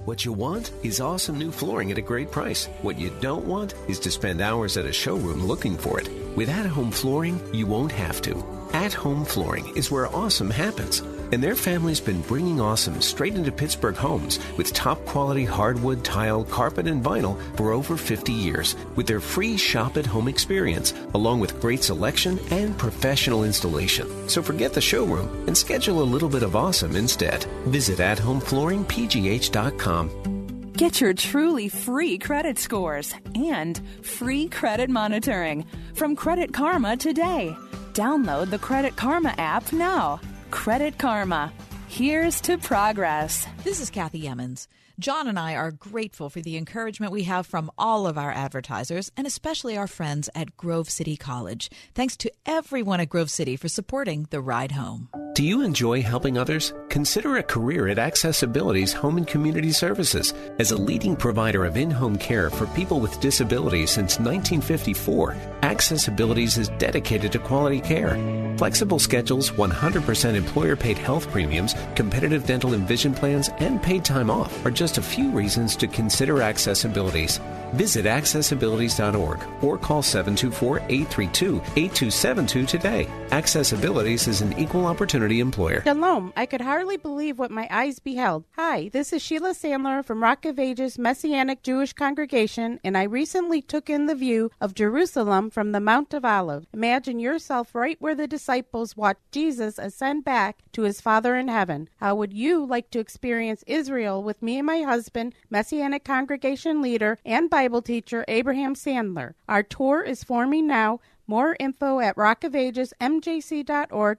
What 0.09 0.25
you 0.25 0.33
want 0.33 0.73
is 0.83 1.03
awesome 1.03 1.37
new 1.37 1.53
flooring 1.53 1.93
at 1.93 1.99
a 1.99 2.09
great 2.11 2.31
price. 2.31 2.65
What 2.81 2.99
you 2.99 3.11
don't 3.21 3.45
want 3.45 3.75
is 3.89 4.01
to 4.01 4.11
spend 4.11 4.41
hours 4.41 4.79
at 4.79 4.87
a 4.87 4.93
showroom 4.93 5.45
looking 5.45 5.77
for 5.77 6.01
it. 6.01 6.09
With 6.35 6.49
at 6.49 6.65
home 6.65 6.91
flooring, 6.91 7.39
you 7.53 7.67
won't 7.67 7.93
have 7.93 8.23
to. 8.23 8.43
At 8.73 8.95
home 8.95 9.23
flooring 9.27 9.77
is 9.77 9.91
where 9.91 10.07
awesome 10.17 10.49
happens. 10.49 11.03
And 11.33 11.43
their 11.43 11.55
family's 11.55 12.01
been 12.01 12.21
bringing 12.23 12.61
awesome 12.61 13.01
straight 13.01 13.35
into 13.35 13.53
Pittsburgh 13.53 13.97
homes 13.97 14.39
with 14.57 14.73
top 14.73 15.05
quality 15.05 15.45
hardwood, 15.45 16.05
tile, 16.05 16.45
carpet, 16.45 16.87
and 16.87 17.05
vinyl 17.05 17.39
for 17.57 17.73
over 17.73 17.97
50 17.97 18.33
years 18.33 18.77
with 18.97 19.07
their 19.07 19.21
free 19.21 19.57
shop 19.57 19.97
at 19.97 20.07
home 20.07 20.29
experience, 20.29 20.95
along 21.15 21.41
with 21.41 21.61
great 21.61 21.83
selection 21.83 22.39
and 22.51 22.77
professional 22.79 23.45
installation. 23.45 24.29
So 24.29 24.43
forget 24.43 24.73
the 24.73 24.81
showroom 24.81 25.29
and 25.47 25.57
schedule 25.57 26.03
a 26.03 26.13
little 26.13 26.29
bit 26.29 26.43
of 26.43 26.57
awesome 26.57 26.97
instead. 26.97 27.45
Visit 27.67 27.99
athomeflooringpgh.com. 27.99 30.39
Get 30.79 31.01
your 31.01 31.13
truly 31.13 31.69
free 31.69 32.19
credit 32.19 32.57
scores 32.57 33.13
and 33.35 33.81
free 34.03 34.49
credit 34.49 34.89
monitoring 34.89 35.67
from 35.95 36.15
Credit 36.15 36.53
Karma 36.53 36.97
today. 36.97 37.57
Download 37.95 38.49
the 38.49 38.61
Credit 38.61 38.95
Karma 38.95 39.35
app 39.39 39.73
now. 39.73 40.21
Credit 40.51 40.99
Karma. 40.99 41.53
Here's 41.89 42.41
to 42.43 42.59
progress. 42.59 43.47
This 43.65 43.81
is 43.81 43.91
Kathy 43.91 44.27
Emmons. 44.27 44.69
John 44.99 45.29
and 45.29 45.39
I 45.39 45.55
are 45.55 45.71
grateful 45.71 46.29
for 46.29 46.41
the 46.41 46.57
encouragement 46.57 47.13
we 47.13 47.23
have 47.23 47.47
from 47.47 47.71
all 47.79 48.09
of 48.09 48.19
our 48.19 48.33
advertisers 48.33 49.13
and 49.17 49.29
especially 49.29 49.77
our 49.77 49.87
friends 49.87 50.29
at 50.35 50.57
Grove 50.57 50.91
City 50.91 51.17
College. 51.17 51.71
Thanks 51.95 52.17
to 52.17 52.33
everyone 52.45 52.99
at 52.99 53.09
Grove 53.09 53.31
City 53.31 53.55
for 53.55 53.69
supporting 53.69 54.27
the 54.31 54.41
ride 54.41 54.73
home. 54.73 55.09
Do 55.35 55.45
you 55.45 55.63
enjoy 55.63 56.03
helping 56.03 56.37
others? 56.37 56.75
Consider 56.89 57.37
a 57.37 57.45
career 57.45 57.87
at 57.87 57.99
Accessibilities 57.99 58.93
Home 58.93 59.19
and 59.19 59.27
Community 59.27 59.71
Services. 59.71 60.35
As 60.59 60.73
a 60.73 60.77
leading 60.77 61.15
provider 61.15 61.65
of 61.65 61.77
in 61.77 61.93
home 61.93 62.19
care 62.19 62.51
for 62.51 62.67
people 62.67 62.99
with 62.99 63.21
disabilities 63.21 63.93
since 63.93 64.19
1954, 64.19 65.37
Accessibilities 65.63 66.59
is 66.59 66.71
dedicated 66.79 67.31
to 67.31 67.39
quality 67.39 67.81
care. 67.81 68.17
Flexible 68.59 68.99
schedules, 68.99 69.53
100% 69.53 70.35
employer 70.35 70.75
paid 70.75 70.99
health 70.99 71.31
premiums, 71.31 71.77
competitive 71.95 72.45
dental 72.45 72.75
and 72.75 72.89
vision 72.89 73.15
plans, 73.15 73.49
and 73.61 73.81
paid 73.81 74.05
time 74.05 74.31
off 74.31 74.67
are 74.67 74.73
just 74.73 74.88
a 74.97 75.03
few 75.03 75.29
reasons 75.29 75.77
to 75.77 75.87
consider 75.87 76.37
Accessibilities. 76.37 77.41
Visit 77.73 78.07
accessibilities.org 78.07 79.41
or 79.63 79.77
call 79.77 80.03
724 80.03 80.79
832 80.89 81.57
8272 81.77 82.67
today. 82.67 83.09
Accessibilities 83.29 84.27
is 84.27 84.41
an 84.41 84.59
equal 84.59 84.87
opportunity 84.87 85.41
employer. 85.41 85.83
Shalom. 85.83 86.33
I 86.35 86.47
could 86.47 86.63
hardly 86.63 86.97
believe 86.97 87.39
what 87.39 87.51
my 87.51 87.69
eyes 87.71 87.99
beheld. 87.99 88.45
Hi, 88.57 88.89
this 88.89 89.13
is 89.13 89.21
Sheila 89.21 89.51
Sandler 89.51 90.03
from 90.03 90.23
Rock 90.23 90.47
of 90.47 90.59
Ages 90.59 90.99
Messianic 90.99 91.63
Jewish 91.63 91.93
Congregation, 91.93 92.81
and 92.83 92.97
I 92.97 93.03
recently 93.03 93.61
took 93.61 93.91
in 93.91 94.07
the 94.07 94.15
view 94.15 94.51
of 94.61 94.75
Jerusalem 94.75 95.51
from 95.51 95.73
the 95.73 95.81
Mount 95.81 96.15
of 96.15 96.25
Olives. 96.25 96.67
Imagine 96.73 97.19
yourself 97.19 97.75
right 97.75 97.97
where 98.01 98.15
the 98.15 98.27
disciples 98.27 98.97
watched 98.97 99.21
Jesus 99.31 99.79
ascend 99.79 100.25
back 100.25 100.59
to 100.73 100.83
his 100.83 101.01
Father 101.01 101.37
in 101.37 101.49
heaven. 101.49 101.89
How 101.97 102.15
would 102.15 102.33
you 102.33 102.65
like 102.65 102.91
to 102.91 102.99
experience 102.99 103.63
Israel 103.67 104.23
with 104.23 104.41
me 104.43 104.59
and 104.59 104.67
my 104.67 104.78
husband, 104.83 105.35
Messianic 105.51 106.05
Congregation 106.05 106.83
leader, 106.83 107.19
and 107.25 107.51
Bible 107.51 107.83
teacher 107.83 108.25
Abraham 108.29 108.75
Sandler? 108.75 109.35
Our 109.49 109.63
tour 109.63 110.03
is 110.03 110.25
forming 110.25 110.67
now. 110.67 111.01
More 111.27 111.57
info 111.61 112.01
at 112.01 112.17
rockofagesmjc.org. 112.17 114.19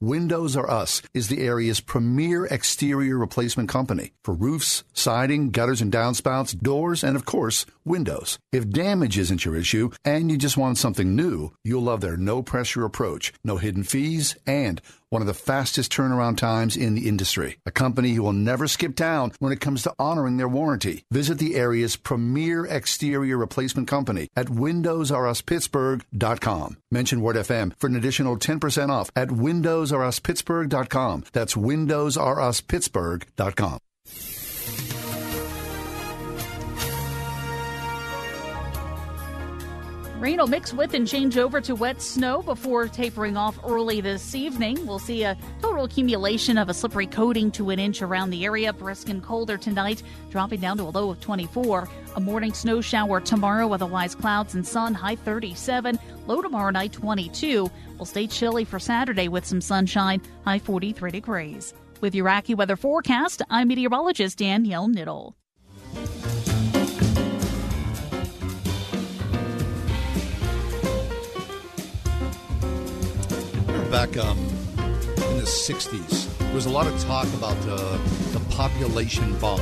Windows 0.00 0.56
R 0.56 0.68
Us 0.68 1.02
is 1.12 1.28
the 1.28 1.42
area's 1.42 1.80
premier 1.80 2.46
exterior 2.46 3.18
replacement 3.18 3.68
company 3.68 4.12
for 4.22 4.34
roofs, 4.34 4.84
siding, 4.92 5.50
gutters 5.50 5.80
and 5.80 5.92
downspouts, 5.92 6.58
doors, 6.60 7.04
and 7.04 7.16
of 7.16 7.24
course, 7.24 7.66
windows. 7.84 8.38
If 8.52 8.70
damage 8.70 9.18
isn't 9.18 9.44
your 9.44 9.56
issue 9.56 9.90
and 10.04 10.30
you 10.30 10.36
just 10.36 10.56
want 10.56 10.78
something 10.78 11.14
new, 11.14 11.52
you'll 11.62 11.82
love 11.82 12.00
their 12.00 12.16
no 12.16 12.42
pressure 12.42 12.84
approach, 12.84 13.32
no 13.44 13.56
hidden 13.56 13.84
fees, 13.84 14.36
and 14.46 14.80
one 15.14 15.22
of 15.22 15.26
the 15.28 15.32
fastest 15.32 15.92
turnaround 15.92 16.36
times 16.36 16.76
in 16.76 16.96
the 16.96 17.08
industry. 17.08 17.56
A 17.64 17.70
company 17.70 18.14
who 18.14 18.24
will 18.24 18.32
never 18.32 18.66
skip 18.66 18.96
town 18.96 19.30
when 19.38 19.52
it 19.52 19.60
comes 19.60 19.84
to 19.84 19.94
honoring 19.96 20.38
their 20.38 20.48
warranty. 20.48 21.04
Visit 21.12 21.38
the 21.38 21.54
area's 21.54 21.94
premier 21.94 22.66
exterior 22.66 23.38
replacement 23.38 23.86
company 23.86 24.26
at 24.34 24.48
WindowsRUsPittsburgh.com. 24.48 26.78
Mention 26.90 27.20
Word 27.20 27.36
FM 27.36 27.78
for 27.78 27.86
an 27.86 27.94
additional 27.94 28.36
10% 28.36 28.90
off 28.90 29.12
at 29.14 29.28
WindowsRUsPittsburgh.com. 29.28 31.24
That's 31.32 31.54
WindowsRUsPittsburgh.com. 31.54 33.78
Rain 40.24 40.38
will 40.38 40.46
mix 40.46 40.72
with 40.72 40.94
and 40.94 41.06
change 41.06 41.36
over 41.36 41.60
to 41.60 41.74
wet 41.74 42.00
snow 42.00 42.40
before 42.40 42.88
tapering 42.88 43.36
off 43.36 43.58
early 43.62 44.00
this 44.00 44.34
evening. 44.34 44.86
We'll 44.86 44.98
see 44.98 45.22
a 45.22 45.36
total 45.60 45.84
accumulation 45.84 46.56
of 46.56 46.70
a 46.70 46.72
slippery 46.72 47.06
coating 47.06 47.50
to 47.50 47.68
an 47.68 47.78
inch 47.78 48.00
around 48.00 48.30
the 48.30 48.42
area. 48.46 48.72
Brisk 48.72 49.10
and 49.10 49.22
colder 49.22 49.58
tonight, 49.58 50.02
dropping 50.30 50.60
down 50.60 50.78
to 50.78 50.84
a 50.84 50.88
low 50.88 51.10
of 51.10 51.20
24. 51.20 51.86
A 52.16 52.20
morning 52.20 52.54
snow 52.54 52.80
shower 52.80 53.20
tomorrow, 53.20 53.70
otherwise 53.70 54.14
clouds 54.14 54.54
and 54.54 54.66
sun, 54.66 54.94
high 54.94 55.16
37. 55.16 55.98
Low 56.26 56.40
tomorrow 56.40 56.70
night, 56.70 56.94
22. 56.94 57.70
We'll 57.98 58.06
stay 58.06 58.26
chilly 58.26 58.64
for 58.64 58.78
Saturday 58.78 59.28
with 59.28 59.44
some 59.44 59.60
sunshine, 59.60 60.22
high 60.46 60.58
43 60.58 61.10
degrees. 61.10 61.74
With 62.00 62.14
your 62.14 62.28
AccuWeather 62.28 62.78
forecast, 62.78 63.42
I'm 63.50 63.68
meteorologist 63.68 64.38
Danielle 64.38 64.88
Niddle. 64.88 65.34
Back 73.94 74.16
um, 74.16 74.36
in 74.38 75.36
the 75.36 75.46
60s, 75.46 76.36
there 76.38 76.52
was 76.52 76.66
a 76.66 76.68
lot 76.68 76.88
of 76.88 77.00
talk 77.04 77.28
about 77.34 77.56
uh, 77.68 77.96
the 78.32 78.42
population 78.50 79.38
bomb, 79.38 79.60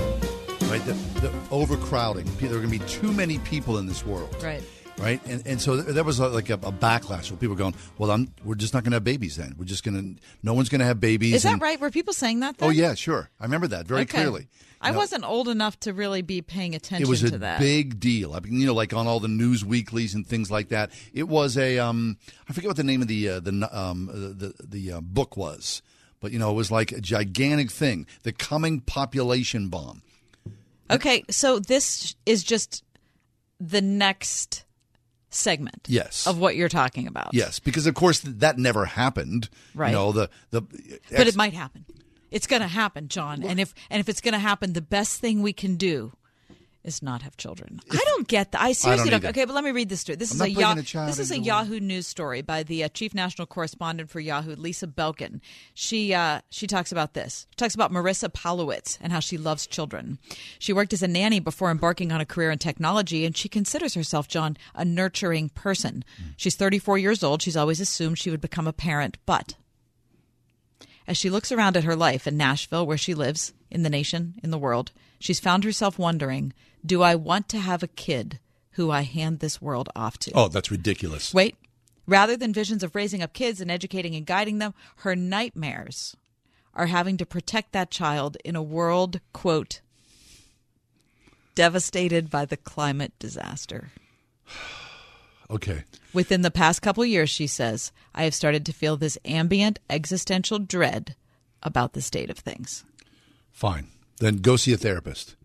right? 0.71 0.83
The, 0.87 0.95
the 1.21 1.31
overcrowding. 1.51 2.25
There 2.39 2.49
are 2.53 2.55
going 2.55 2.71
to 2.71 2.79
be 2.79 2.85
too 2.87 3.13
many 3.13 3.41
people 3.41 3.77
in 3.77 3.85
this 3.85 4.07
world. 4.07 4.35
Right. 4.43 4.63
Right. 4.97 5.21
And, 5.27 5.47
and 5.47 5.61
so 5.61 5.77
there 5.77 6.03
was 6.03 6.19
like 6.19 6.49
a, 6.49 6.55
a 6.55 6.73
backlash 6.73 7.31
where 7.31 7.37
people 7.37 7.51
were 7.51 7.57
going, 7.57 7.75
well, 7.99 8.11
I'm, 8.11 8.33
we're 8.43 8.55
just 8.55 8.73
not 8.73 8.85
going 8.85 8.93
to 8.93 8.97
have 8.97 9.05
babies 9.05 9.37
then. 9.37 9.55
We're 9.59 9.67
just 9.67 9.85
going 9.85 10.17
to, 10.17 10.23
no 10.43 10.55
one's 10.55 10.71
going 10.71 10.79
to 10.79 10.87
have 10.87 10.99
babies. 10.99 11.35
Is 11.35 11.43
that 11.43 11.53
and- 11.55 11.61
right? 11.63 11.79
Were 11.79 11.91
people 11.91 12.15
saying 12.15 12.41
that? 12.41 12.57
Oh, 12.63 12.71
yeah, 12.71 12.95
sure. 12.95 13.29
I 13.39 13.45
remember 13.45 13.67
that 13.69 13.87
very 13.87 14.03
Okay. 14.03 14.17
clearly. 14.17 14.49
I 14.83 14.89
You 14.89 14.93
know, 14.95 14.99
wasn't 14.99 15.25
old 15.25 15.49
enough 15.49 15.79
to 15.81 15.93
really 15.93 16.23
be 16.23 16.43
paying 16.43 16.75
attention 16.75 17.07
it 17.07 17.09
was 17.09 17.21
to 17.21 17.35
a 17.35 17.39
that. 17.39 17.61
big 17.61 18.01
deal. 18.01 18.35
I 18.35 18.41
mean, 18.41 18.61
you 18.61 18.67
know, 18.67 18.75
like 18.75 18.93
on 18.93 19.07
all 19.07 19.21
the 19.21 19.29
news 19.29 19.65
weeklies 19.65 20.13
and 20.15 20.27
things 20.27 20.51
like 20.51 20.69
that. 20.71 20.91
It 21.15 21.29
was 21.29 21.57
a 21.57 21.79
um, 21.79 22.19
I 22.49 22.53
forget 22.53 22.69
what 22.69 22.77
the 22.77 22.83
name 22.85 23.01
of 23.01 23.09
the 23.09 23.29
uh, 23.29 23.41
the 23.41 23.69
um, 23.73 24.11
the 24.13 24.53
the 24.63 24.93
uh, 24.93 25.01
book 25.01 25.37
was, 25.37 25.83
but 26.21 26.33
you 26.33 26.39
know, 26.41 26.51
it 26.51 26.55
was 26.55 26.71
like 26.71 26.91
a 26.93 27.01
gigantic 27.01 27.71
thing. 27.71 28.07
The 28.25 28.33
coming 28.33 28.81
population 28.81 29.69
bomb. 29.69 30.03
Okay, 30.91 31.23
so 31.31 31.59
this 31.59 32.17
is 32.27 32.43
just 32.43 32.83
the 33.61 33.81
next 33.81 34.65
segment 35.31 35.87
Yes. 35.89 36.27
of 36.27 36.39
what 36.39 36.57
you're 36.57 36.69
talking 36.69 37.07
about. 37.07 37.31
Yes, 37.33 37.59
because 37.59 37.87
of 37.87 37.95
course 37.95 38.21
that 38.21 38.59
never 38.59 38.85
happened. 38.85 39.49
Right. 39.75 39.89
You 39.91 39.95
know 39.95 40.13
the 40.13 40.29
the. 40.51 40.63
But 41.11 41.29
it 41.29 41.37
might 41.37 41.55
happen. 41.55 41.85
It's 42.33 42.47
going 42.47 42.63
to 42.63 42.69
happen, 42.69 43.09
John. 43.09 43.43
And 43.45 43.61
if 43.61 43.75
and 43.91 44.01
if 44.01 44.09
it's 44.09 44.21
going 44.21 44.33
to 44.33 44.39
happen, 44.41 44.73
the 44.73 44.81
best 44.81 45.21
thing 45.21 45.43
we 45.43 45.53
can 45.53 45.77
do 45.77 46.13
is 46.85 47.03
not 47.03 47.23
have 47.23 47.37
children. 47.37 47.81
I 47.93 48.03
don't 48.07 48.27
get 48.27 48.53
that. 48.53 48.61
I 48.61 48.73
seriously 48.73 49.11
don't. 49.11 49.19
either. 49.21 49.29
Okay, 49.29 49.45
but 49.45 49.55
let 49.55 49.63
me 49.63 49.71
read 49.71 49.89
this 49.89 50.01
story. 50.01 50.17
This 50.17 50.33
I'm 50.33 50.49
is 50.49 50.57
a, 50.57 50.61
Yah- 50.61 50.75
a 50.77 50.83
child 50.83 51.09
this 51.09 51.19
is 51.19 51.31
a 51.31 51.39
Yahoo 51.39 51.79
News 51.79 52.07
story 52.07 52.43
by 52.43 52.63
the 52.65 52.83
uh, 52.85 52.89
chief 52.89 53.15
national 53.15 53.47
correspondent 53.47 54.11
for 54.11 54.19
Yahoo, 54.19 54.57
Lisa 54.57 54.87
Belkin. 54.87 55.41
She 55.75 56.13
uh, 56.13 56.41
she 56.51 56.67
talks 56.67 56.91
about 56.91 57.15
this. 57.15 57.47
She 57.51 57.57
talks 57.57 57.75
about 57.75 57.93
Marissa 57.93 58.29
Palowitz 58.29 58.99
and 59.01 59.13
how 59.13 59.21
she 59.21 59.39
loves 59.39 59.67
children. 59.67 60.19
She 60.59 60.73
worked 60.73 60.93
as 60.93 61.03
a 61.03 61.09
nanny 61.09 61.39
before 61.39 61.71
embarking 61.71 62.11
on 62.11 62.21
a 62.21 62.27
career 62.27 62.51
in 62.51 62.59
technology, 62.59 63.25
and 63.25 63.37
she 63.37 63.49
considers 63.49 63.95
herself, 63.95 64.27
John, 64.27 64.57
a 64.75 64.85
nurturing 64.85 65.51
person. 65.51 66.05
She's 66.37 66.57
34 66.57 66.99
years 66.99 67.23
old. 67.23 67.43
She's 67.43 67.57
always 67.57 67.81
assumed 67.81 68.19
she 68.19 68.31
would 68.31 68.41
become 68.41 68.67
a 68.67 68.73
parent, 68.73 69.19
but 69.25 69.55
as 71.13 71.19
she 71.19 71.29
looks 71.29 71.53
around 71.53 71.77
at 71.77 71.85
her 71.85 71.95
life 71.95 72.27
in 72.27 72.39
Nashville, 72.39 72.87
where 72.87 72.97
she 72.97 73.13
lives, 73.13 73.53
in 73.71 73.83
the 73.83 73.91
nation, 73.91 74.33
in 74.43 74.51
the 74.51 74.57
world, 74.57 74.93
she's 75.19 75.39
found 75.39 75.63
herself 75.63 75.99
wondering 75.99 76.55
Do 76.85 77.03
I 77.03 77.17
want 77.17 77.51
to 77.51 77.59
have 77.59 77.83
a 77.83 77.87
kid 77.87 78.39
who 78.73 78.91
I 78.91 79.03
hand 79.03 79.41
this 79.41 79.61
world 79.61 79.91
off 79.95 80.17
to? 80.21 80.33
Oh, 80.35 80.49
that's 80.49 80.71
ridiculous. 80.71 81.35
Wait. 81.35 81.57
Rather 82.07 82.35
than 82.35 82.55
visions 82.55 82.83
of 82.83 82.95
raising 82.95 83.23
up 83.23 83.35
kids 83.35 83.61
and 83.61 83.71
educating 83.71 84.17
and 84.17 84.25
guiding 84.25 84.57
them, 84.57 84.73
her 84.97 85.15
nightmares 85.15 86.17
are 86.75 86.87
having 86.87 87.19
to 87.19 87.27
protect 87.27 87.73
that 87.73 87.91
child 87.91 88.39
in 88.43 88.57
a 88.57 88.63
world, 88.63 89.21
quote, 89.35 89.83
devastated 91.55 92.31
by 92.31 92.47
the 92.47 92.57
climate 92.57 93.13
disaster. 93.19 93.93
Okay. 95.51 95.85
Within 96.13 96.43
the 96.43 96.51
past 96.51 96.83
couple 96.83 97.05
years, 97.05 97.31
she 97.31 97.47
says, 97.47 97.93
I 98.15 98.25
have 98.25 98.35
started 98.35 98.67
to 98.67 98.73
feel 98.73 98.97
this 98.97 99.19
ambient 99.25 99.79
existential 99.89 100.59
dread 100.59 101.15
about 101.63 101.95
the 101.95 102.03
state 102.03 102.29
of 102.31 102.39
things. 102.39 102.85
Fine. 103.51 103.89
Then 104.19 104.37
go 104.39 104.57
see 104.57 104.73
a 104.73 104.77
therapist. 104.77 105.37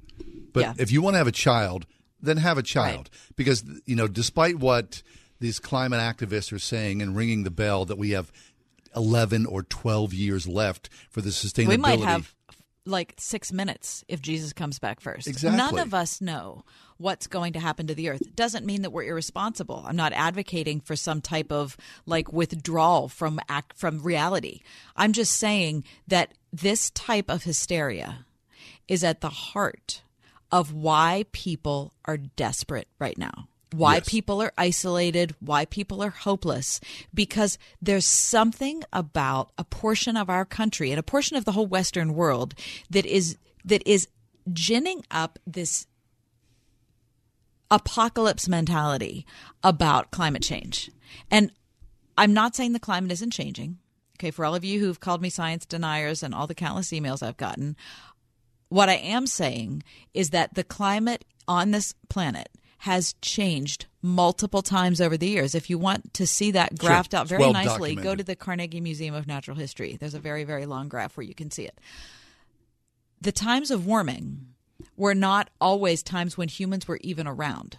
But 0.53 0.62
Yeah. 0.62 0.73
if 0.77 0.91
you 0.91 1.01
want 1.01 1.13
to 1.13 1.19
have 1.19 1.27
a 1.27 1.32
child, 1.32 1.86
then 2.21 2.38
have 2.38 2.58
a 2.58 2.63
child. 2.63 3.10
Because, 3.36 3.63
you 3.86 3.95
know, 3.95 4.08
despite 4.08 4.58
what 4.60 5.03
these 5.39 5.60
climate 5.60 5.99
activists 5.99 6.51
are 6.51 6.60
saying 6.60 7.01
and 7.01 7.15
ringing 7.15 7.43
the 7.43 7.51
bell 7.51 7.86
that 7.86 7.97
we 7.97 8.12
have 8.12 8.32
11 8.95 9.45
or 9.45 9.63
12 9.63 10.13
years 10.13 10.47
left 10.47 10.89
for 11.10 11.21
the 11.21 11.30
sustainability. 11.30 11.67
We 11.67 11.77
might 11.77 11.99
have 11.99 12.34
like 12.88 13.13
six 13.17 13.52
minutes 13.52 14.04
if 14.08 14.21
Jesus 14.21 14.54
comes 14.54 14.80
back 14.80 15.00
first. 15.00 15.28
Exactly. 15.28 15.58
None 15.58 15.78
of 15.80 15.93
us 15.93 16.21
know 16.21 16.63
what's 16.97 17.28
going 17.28 17.54
to 17.54 17.60
happen 17.60 17.88
to 17.88 17.95
the 17.95 18.10
earth. 18.10 18.36
Doesn't 18.36 18.65
mean 18.65 18.82
that 18.82 18.91
we're 18.91 19.04
irresponsible. 19.04 19.84
I'm 19.88 19.95
not 19.95 20.13
advocating 20.13 20.80
for 20.80 20.95
some 20.95 21.21
type 21.21 21.52
of 21.52 21.78
like 22.06 22.32
withdrawal 22.34 23.08
from 23.08 23.39
act 23.50 23.78
from 23.78 24.02
reality. 24.02 24.62
I'm 24.95 25.13
just 25.13 25.34
saying 25.34 25.84
that 26.08 26.34
this 26.52 26.89
type 26.91 27.30
of 27.30 27.43
hysteria 27.43 28.26
is 28.88 29.04
at 29.04 29.21
the 29.21 29.30
heart 29.30 30.02
of 30.52 30.73
why 30.73 31.26
people 31.34 31.93
are 32.06 32.17
desperate 32.17 32.88
right 33.00 33.17
now. 33.17 33.47
Why 33.71 33.95
Yes. 33.95 34.10
people 34.10 34.41
are 34.41 34.53
isolated, 34.58 35.36
why 35.39 35.65
people 35.65 36.01
are 36.01 36.10
hopeless, 36.10 36.80
because 37.13 37.58
there's 37.82 38.06
something 38.06 38.84
about 38.93 39.51
a 39.58 39.63
portion 39.65 40.15
of 40.15 40.30
our 40.30 40.45
country 40.45 40.91
and 40.91 40.99
a 40.99 41.03
portion 41.03 41.36
of 41.36 41.43
the 41.45 41.51
whole 41.51 41.67
Western 41.67 42.13
world 42.13 42.53
that 42.89 43.06
is 43.06 43.38
that 43.65 43.86
is 43.86 44.08
ginning 44.53 45.03
up 45.12 45.38
this 45.45 45.86
apocalypse 47.69 48.47
mentality 48.47 49.25
about 49.63 50.12
climate 50.12 50.43
change. 50.43 50.89
And 51.30 51.51
I'm 52.17 52.34
not 52.34 52.56
saying 52.56 52.71
the 52.71 52.80
climate 52.80 53.12
isn't 53.12 53.32
changing. 53.34 53.80
Okay, 54.17 54.32
for 54.32 54.45
all 54.45 54.56
of 54.56 54.63
you 54.63 54.80
who've 54.80 54.99
called 54.99 55.21
me 55.21 55.30
science 55.30 55.65
deniers 55.65 56.23
and 56.23 56.34
all 56.34 56.47
the 56.47 56.56
countless 56.56 56.89
emails 56.91 57.21
I've 57.21 57.38
gotten, 57.38 57.75
what 58.69 58.89
I 58.89 58.95
am 58.95 59.27
saying 59.27 59.84
is 60.13 60.32
that 60.32 60.56
the 60.56 60.63
climate 60.63 61.25
on 61.47 61.71
this 61.71 61.93
planet 62.10 62.49
has 62.79 63.13
changed 63.21 63.87
multiple 64.01 64.61
times 64.61 65.01
over 65.01 65.17
the 65.17 65.27
years. 65.27 65.55
If 65.55 65.69
you 65.69 65.77
want 65.77 66.13
to 66.15 66.27
see 66.27 66.51
that 66.51 66.79
Sure. 66.79 66.89
graphed 66.89 67.13
out 67.13 67.27
very 67.27 67.41
well 67.41 67.53
nicely, 67.53 67.95
go 67.95 68.15
to 68.15 68.23
the 68.23 68.35
Carnegie 68.35 68.81
Museum 68.81 69.15
of 69.15 69.27
Natural 69.27 69.57
History. 69.57 69.97
There's 69.99 70.13
a 70.13 70.19
very, 70.19 70.43
very 70.43 70.65
long 70.65 70.87
graph 70.87 71.17
where 71.17 71.25
you 71.25 71.33
can 71.35 71.49
see 71.51 71.63
it. 71.63 71.79
The 73.19 73.31
times 73.31 73.71
of 73.71 73.85
warming 73.85 74.53
were 74.95 75.15
not 75.15 75.49
always 75.59 76.03
times 76.03 76.37
when 76.37 76.49
humans 76.49 76.87
were 76.87 76.99
even 77.01 77.27
around. 77.27 77.77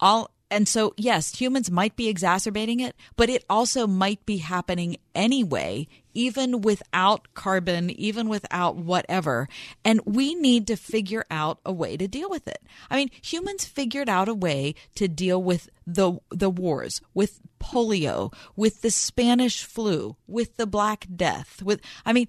All 0.00 0.30
and 0.50 0.68
so 0.68 0.94
yes, 0.96 1.34
humans 1.40 1.70
might 1.70 1.96
be 1.96 2.08
exacerbating 2.08 2.80
it, 2.80 2.94
but 3.16 3.28
it 3.28 3.44
also 3.48 3.86
might 3.86 4.24
be 4.26 4.38
happening 4.38 4.96
anyway, 5.14 5.88
even 6.12 6.60
without 6.60 7.32
carbon, 7.34 7.90
even 7.90 8.28
without 8.28 8.76
whatever. 8.76 9.48
And 9.84 10.00
we 10.04 10.34
need 10.34 10.66
to 10.68 10.76
figure 10.76 11.24
out 11.30 11.58
a 11.64 11.72
way 11.72 11.96
to 11.96 12.06
deal 12.06 12.30
with 12.30 12.46
it. 12.46 12.62
I 12.90 12.96
mean, 12.96 13.10
humans 13.22 13.64
figured 13.64 14.08
out 14.08 14.28
a 14.28 14.34
way 14.34 14.74
to 14.94 15.08
deal 15.08 15.42
with 15.42 15.68
the 15.86 16.18
the 16.30 16.50
wars, 16.50 17.00
with 17.12 17.40
polio, 17.64 18.32
with 18.56 18.82
the 18.82 18.90
Spanish 18.90 19.64
flu, 19.64 20.16
with 20.26 20.56
the 20.56 20.66
Black 20.66 21.06
Death, 21.14 21.62
with 21.62 21.80
I 22.04 22.12
mean, 22.12 22.28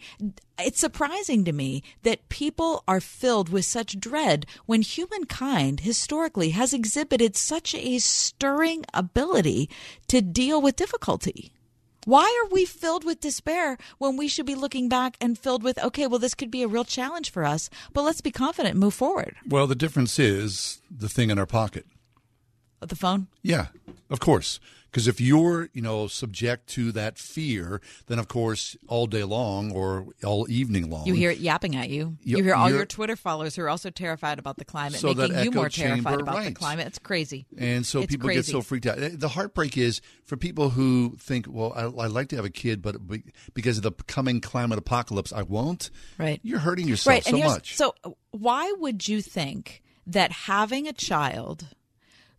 it's 0.58 0.80
surprising 0.80 1.44
to 1.46 1.52
me 1.52 1.84
that 2.04 2.30
people 2.30 2.84
are 2.88 3.02
filled 3.02 3.50
with 3.50 3.66
such 3.66 4.00
dread 4.00 4.46
when 4.66 4.82
humankind 4.82 5.82
historically 5.82 6.52
has 6.52 6.74
exhibited 6.74 7.36
such 7.36 7.76
a 7.76 8.00
stirring 8.00 8.86
ability 8.94 9.70
to 10.08 10.22
deal 10.22 10.62
with 10.62 10.78
difficulty. 10.78 11.52
Why 12.06 12.24
are 12.44 12.54
we 12.54 12.66
filled 12.66 13.04
with 13.04 13.20
despair 13.20 13.80
when 13.98 14.16
we 14.16 14.28
should 14.28 14.46
be 14.46 14.54
looking 14.54 14.88
back 14.88 15.18
and 15.20 15.38
filled 15.38 15.64
with, 15.64 15.84
okay, 15.84 16.06
well, 16.06 16.20
this 16.20 16.36
could 16.36 16.52
be 16.52 16.62
a 16.62 16.68
real 16.68 16.84
challenge 16.86 17.32
for 17.32 17.44
us, 17.44 17.68
but 17.94 18.04
let's 18.04 18.22
be 18.22 18.32
confident 18.32 18.74
and 18.74 18.80
move 18.80 18.94
forward? 18.94 19.36
Well, 19.48 19.66
the 19.66 19.76
difference 19.76 20.20
is 20.20 20.82
the 20.90 21.10
thing 21.10 21.32
in 21.32 21.40
our 21.40 21.48
pocket. 21.48 21.88
The 22.80 22.96
phone? 22.96 23.28
Yeah, 23.42 23.68
of 24.12 24.20
course. 24.20 24.60
Because 24.96 25.10
if 25.10 25.20
you're, 25.20 25.68
you 25.74 25.82
know, 25.82 26.08
subject 26.08 26.68
to 26.68 26.94
that 26.94 27.18
fear, 27.18 27.82
then 28.08 28.18
of 28.18 28.30
course 28.30 28.78
all 28.88 29.08
day 29.08 29.26
long 29.26 29.74
or 29.74 30.08
all 30.24 30.50
evening 30.50 30.90
long, 30.90 31.06
You 31.06 31.14
hear 31.14 31.32
it 31.32 31.40
yapping 31.40 31.76
at 31.76 31.90
you. 31.90 32.16
You- 32.24 32.38
You, 32.38 32.44
hear 32.46 32.56
all 32.56 32.70
your 32.70 32.86
Twitter 32.86 33.18
followers 33.18 33.58
who 33.58 33.64
are 33.64 33.68
also 33.68 33.90
terrified 33.90 34.40
about 34.40 34.56
the 34.56 34.64
climate, 34.64 35.02
So 35.02 35.14
making 35.14 35.44
you 35.44 35.52
more 35.52 35.68
terrified 35.68 36.22
about 36.22 36.46
the 36.46 36.54
climate. 36.54 36.88
It's 36.88 37.00
crazy. 37.00 37.46
And 37.58 37.86
so 37.86 38.04
It's 38.04 38.10
people 38.10 38.30
get 38.30 38.46
so 38.46 38.62
freaked 38.62 38.86
out. 38.86 38.98
Eh, 38.98 39.10
the 39.12 39.28
heartbreak 39.28 39.78
is 39.78 40.00
for 40.24 40.38
people 40.38 40.70
who 40.70 41.18
think, 41.20 41.46
well, 41.50 41.74
I, 41.76 42.06
I'd 42.06 42.12
like 42.12 42.30
to 42.30 42.38
have 42.38 42.46
a 42.46 42.50
kid, 42.50 42.82
but 42.82 42.96
because 43.54 43.76
of 43.76 43.84
the 43.84 43.92
coming 43.92 44.40
climate 44.40 44.80
apocalypse, 44.80 45.34
I 45.34 45.42
won't. 45.42 45.90
Right. 46.18 46.40
You're 46.42 46.60
hurting 46.60 46.88
yourself 46.88 47.16
right. 47.16 47.26
so 47.26 47.38
much. 47.38 47.76
So, 47.76 47.96
why 48.32 48.74
would 48.80 49.10
you 49.10 49.22
think 49.22 49.82
that 50.08 50.32
having 50.32 50.88
a 50.88 50.94
child 50.94 51.68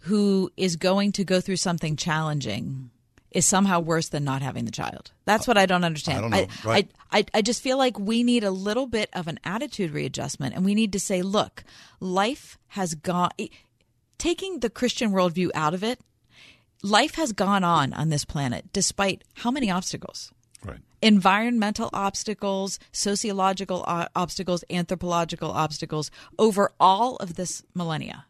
who 0.07 0.51
is 0.57 0.77
going 0.77 1.13
to 1.13 1.25
go 1.25 1.41
through 1.41 1.57
something 1.57 1.97
challenging 1.97 2.91
is 3.31 3.45
somehow 3.45 3.81
worse 3.81 4.09
than 4.09 4.25
not 4.25 4.41
having 4.43 4.65
the 4.65 4.71
child? 4.71 5.13
That's 5.25 5.47
what 5.47 5.59
I 5.59 5.67
don't 5.67 5.85
understand. 5.85 6.19
I 6.19 6.21
don't 6.21 6.31
know. 6.31 6.47
Right. 6.65 6.89
I, 7.11 7.19
I, 7.19 7.25
I 7.35 7.43
just 7.43 7.63
feel 7.63 7.77
like 7.77 7.99
we 7.99 8.23
need 8.23 8.45
a 8.45 8.51
little 8.51 8.87
bit 8.87 9.11
of 9.13 9.29
an 9.29 9.39
attitude 9.45 9.91
readjustment, 9.93 10.55
and 10.55 10.65
we 10.65 10.75
need 10.75 10.93
to 10.93 11.01
say, 11.01 11.23
look, 11.23 11.65
life 12.01 12.57
has 12.69 12.95
gone. 12.95 13.31
Taking 14.19 14.61
the 14.61 14.71
Christian 14.71 15.11
worldview 15.13 15.51
out 15.55 15.75
of 15.75 15.85
it, 15.85 16.01
life 16.83 17.17
has 17.17 17.33
gone 17.33 17.65
on 17.65 17.93
on 17.93 18.09
this 18.09 18.25
planet 18.25 18.67
despite 18.73 19.23
how 19.35 19.51
many 19.51 19.71
obstacles? 19.71 20.33
Right. 20.65 20.81
environmental 21.03 21.91
obstacles, 21.93 22.79
sociological 22.91 23.85
o- 23.87 24.07
obstacles, 24.17 24.65
anthropological 24.71 25.51
obstacles 25.51 26.11
over 26.39 26.73
all 26.81 27.17
of 27.17 27.35
this 27.35 27.63
millennia. 27.75 28.25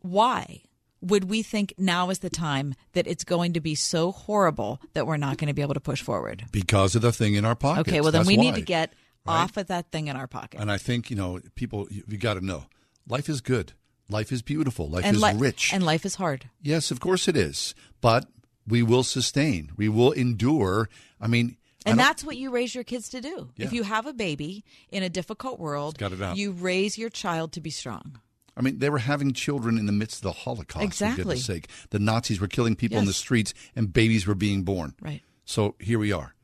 Why 0.00 0.62
would 1.00 1.30
we 1.30 1.42
think 1.42 1.72
now 1.78 2.10
is 2.10 2.18
the 2.20 2.30
time 2.30 2.74
that 2.92 3.06
it's 3.06 3.24
going 3.24 3.52
to 3.52 3.60
be 3.60 3.74
so 3.74 4.10
horrible 4.12 4.80
that 4.94 5.06
we're 5.06 5.16
not 5.16 5.38
going 5.38 5.48
to 5.48 5.54
be 5.54 5.62
able 5.62 5.74
to 5.74 5.80
push 5.80 6.02
forward? 6.02 6.44
because 6.52 6.94
of 6.96 7.02
the 7.02 7.12
thing 7.12 7.34
in 7.34 7.44
our 7.44 7.54
pocket. 7.54 7.88
Okay, 7.88 8.00
well 8.00 8.10
then 8.12 8.20
That's 8.20 8.28
we 8.28 8.36
need 8.36 8.54
to 8.56 8.60
get 8.62 8.92
Right? 9.26 9.42
off 9.42 9.56
of 9.58 9.66
that 9.66 9.90
thing 9.92 10.06
in 10.08 10.16
our 10.16 10.26
pocket. 10.26 10.58
And 10.60 10.72
I 10.72 10.78
think 10.78 11.10
you 11.10 11.16
know, 11.16 11.40
people, 11.54 11.86
you, 11.90 12.02
you 12.08 12.16
got 12.16 12.34
to 12.34 12.40
know, 12.44 12.64
life 13.06 13.28
is 13.28 13.40
good, 13.42 13.74
life 14.08 14.32
is 14.32 14.40
beautiful, 14.42 14.88
life 14.88 15.04
and 15.04 15.16
is 15.16 15.22
li- 15.22 15.34
rich. 15.36 15.72
and 15.74 15.84
life 15.84 16.06
is 16.06 16.14
hard. 16.14 16.48
yes, 16.62 16.90
of 16.90 16.98
course 17.00 17.28
it 17.28 17.36
is, 17.36 17.74
but 18.00 18.26
we 18.66 18.82
will 18.82 19.02
sustain, 19.02 19.70
we 19.76 19.88
will 19.88 20.12
endure. 20.12 20.88
I 21.20 21.26
mean, 21.26 21.56
And 21.84 21.98
that's 21.98 22.24
what 22.24 22.36
you 22.38 22.50
raise 22.50 22.74
your 22.74 22.84
kids 22.84 23.08
to 23.10 23.20
do. 23.20 23.50
Yeah. 23.56 23.66
If 23.66 23.72
you 23.72 23.82
have 23.82 24.06
a 24.06 24.12
baby 24.14 24.64
in 24.90 25.02
a 25.02 25.08
difficult 25.10 25.58
world, 25.60 25.98
Got 25.98 26.12
it 26.12 26.22
out. 26.22 26.36
you 26.36 26.52
raise 26.52 26.96
your 26.96 27.10
child 27.10 27.52
to 27.52 27.60
be 27.60 27.70
strong. 27.70 28.20
I 28.58 28.60
mean, 28.60 28.80
they 28.80 28.90
were 28.90 28.98
having 28.98 29.32
children 29.32 29.78
in 29.78 29.86
the 29.86 29.92
midst 29.92 30.16
of 30.18 30.22
the 30.24 30.32
Holocaust. 30.32 30.84
Exactly. 30.84 31.22
For 31.22 31.30
Exactly. 31.30 31.34
goodness 31.36 31.46
sake, 31.46 31.68
the 31.90 31.98
Nazis 32.00 32.40
were 32.40 32.48
killing 32.48 32.74
people 32.74 32.98
in 32.98 33.04
the 33.04 33.12
streets, 33.12 33.54
and 33.76 33.92
babies 33.92 34.26
were 34.26 34.34
being 34.34 34.64
born. 34.64 34.94
Right. 35.00 35.22
So 35.44 35.76
here 35.78 35.98
we 36.00 36.10
are. 36.12 36.34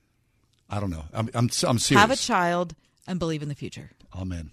I 0.70 0.78
don't 0.80 0.90
know. 0.90 1.04
I'm 1.12 1.28
I'm, 1.34 1.50
I'm 1.66 1.78
serious. 1.78 2.00
Have 2.00 2.10
a 2.12 2.16
child 2.16 2.74
and 3.06 3.18
believe 3.18 3.42
in 3.42 3.48
the 3.48 3.54
future. 3.54 3.90
Amen. 4.14 4.52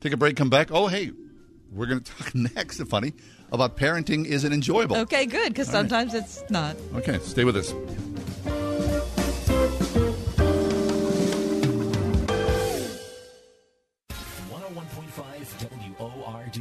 Take 0.00 0.12
a 0.12 0.16
break. 0.16 0.36
Come 0.36 0.48
back. 0.50 0.70
Oh, 0.70 0.86
hey, 0.86 1.10
we're 1.70 1.86
going 1.86 2.00
to 2.04 2.10
talk 2.12 2.34
next. 2.34 2.78
If 2.80 2.88
funny 2.88 3.12
about 3.52 3.76
parenting 3.76 4.24
isn't 4.24 4.52
enjoyable. 4.52 4.96
Okay, 4.98 5.26
good, 5.26 5.48
because 5.52 5.68
All 5.74 5.82
right. 5.82 5.90
sometimes 5.90 6.14
it's 6.14 6.48
not. 6.48 6.76
Okay, 6.94 7.18
stay 7.18 7.44
with 7.44 7.56
us. 7.56 7.74
One 14.48 14.60
hundred 14.62 14.76
one 14.76 14.86
point 14.86 15.10
five 15.10 15.70
WORD. 15.98 16.56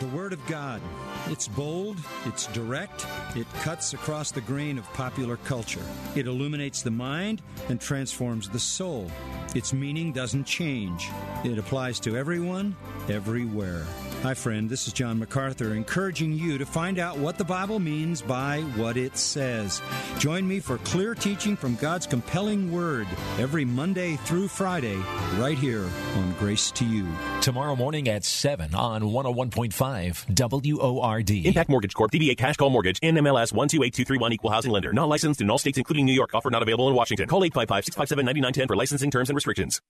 The 0.00 0.06
Word 0.06 0.32
of 0.32 0.44
God. 0.46 0.80
It's 1.26 1.46
bold, 1.46 1.98
it's 2.24 2.46
direct, 2.46 3.06
it 3.36 3.46
cuts 3.60 3.92
across 3.92 4.30
the 4.30 4.40
grain 4.40 4.78
of 4.78 4.90
popular 4.94 5.36
culture. 5.36 5.82
It 6.16 6.26
illuminates 6.26 6.80
the 6.80 6.90
mind 6.90 7.42
and 7.68 7.78
transforms 7.78 8.48
the 8.48 8.58
soul. 8.58 9.10
Its 9.54 9.74
meaning 9.74 10.14
doesn't 10.14 10.44
change. 10.44 11.10
It 11.44 11.58
applies 11.58 12.00
to 12.00 12.16
everyone, 12.16 12.76
everywhere. 13.10 13.84
Hi, 14.22 14.34
friend, 14.34 14.68
this 14.68 14.86
is 14.86 14.92
John 14.92 15.18
MacArthur 15.18 15.72
encouraging 15.72 16.34
you 16.34 16.58
to 16.58 16.66
find 16.66 16.98
out 16.98 17.16
what 17.16 17.38
the 17.38 17.44
Bible 17.44 17.78
means 17.78 18.20
by 18.20 18.60
what 18.76 18.98
it 18.98 19.16
says. 19.16 19.80
Join 20.18 20.46
me 20.46 20.60
for 20.60 20.76
clear 20.76 21.14
teaching 21.14 21.56
from 21.56 21.74
God's 21.76 22.06
compelling 22.06 22.70
Word 22.70 23.06
every 23.38 23.64
Monday 23.64 24.16
through 24.16 24.48
Friday, 24.48 24.98
right 25.38 25.56
here 25.56 25.88
on 26.16 26.34
Grace 26.38 26.70
to 26.72 26.84
You. 26.84 27.08
Tomorrow 27.40 27.76
morning 27.76 28.10
at 28.10 28.22
7 28.22 28.74
on 28.74 29.04
101.5 29.04 30.76
WORD. 30.76 31.30
Impact 31.30 31.70
Mortgage 31.70 31.94
Corp. 31.94 32.10
DBA 32.10 32.36
Cash 32.36 32.56
Call 32.58 32.68
Mortgage. 32.68 33.00
NMLS 33.00 33.54
128231 33.54 34.34
Equal 34.34 34.50
Housing 34.50 34.70
Lender. 34.70 34.92
Not 34.92 35.08
licensed 35.08 35.40
in 35.40 35.48
all 35.48 35.56
states 35.56 35.78
including 35.78 36.04
New 36.04 36.12
York. 36.12 36.34
Offer 36.34 36.50
not 36.50 36.60
available 36.60 36.90
in 36.90 36.94
Washington. 36.94 37.26
Call 37.26 37.40
855-657-9910 37.40 38.66
for 38.66 38.76
licensing 38.76 39.10
terms 39.10 39.30
and 39.30 39.34
restrictions. 39.34 39.80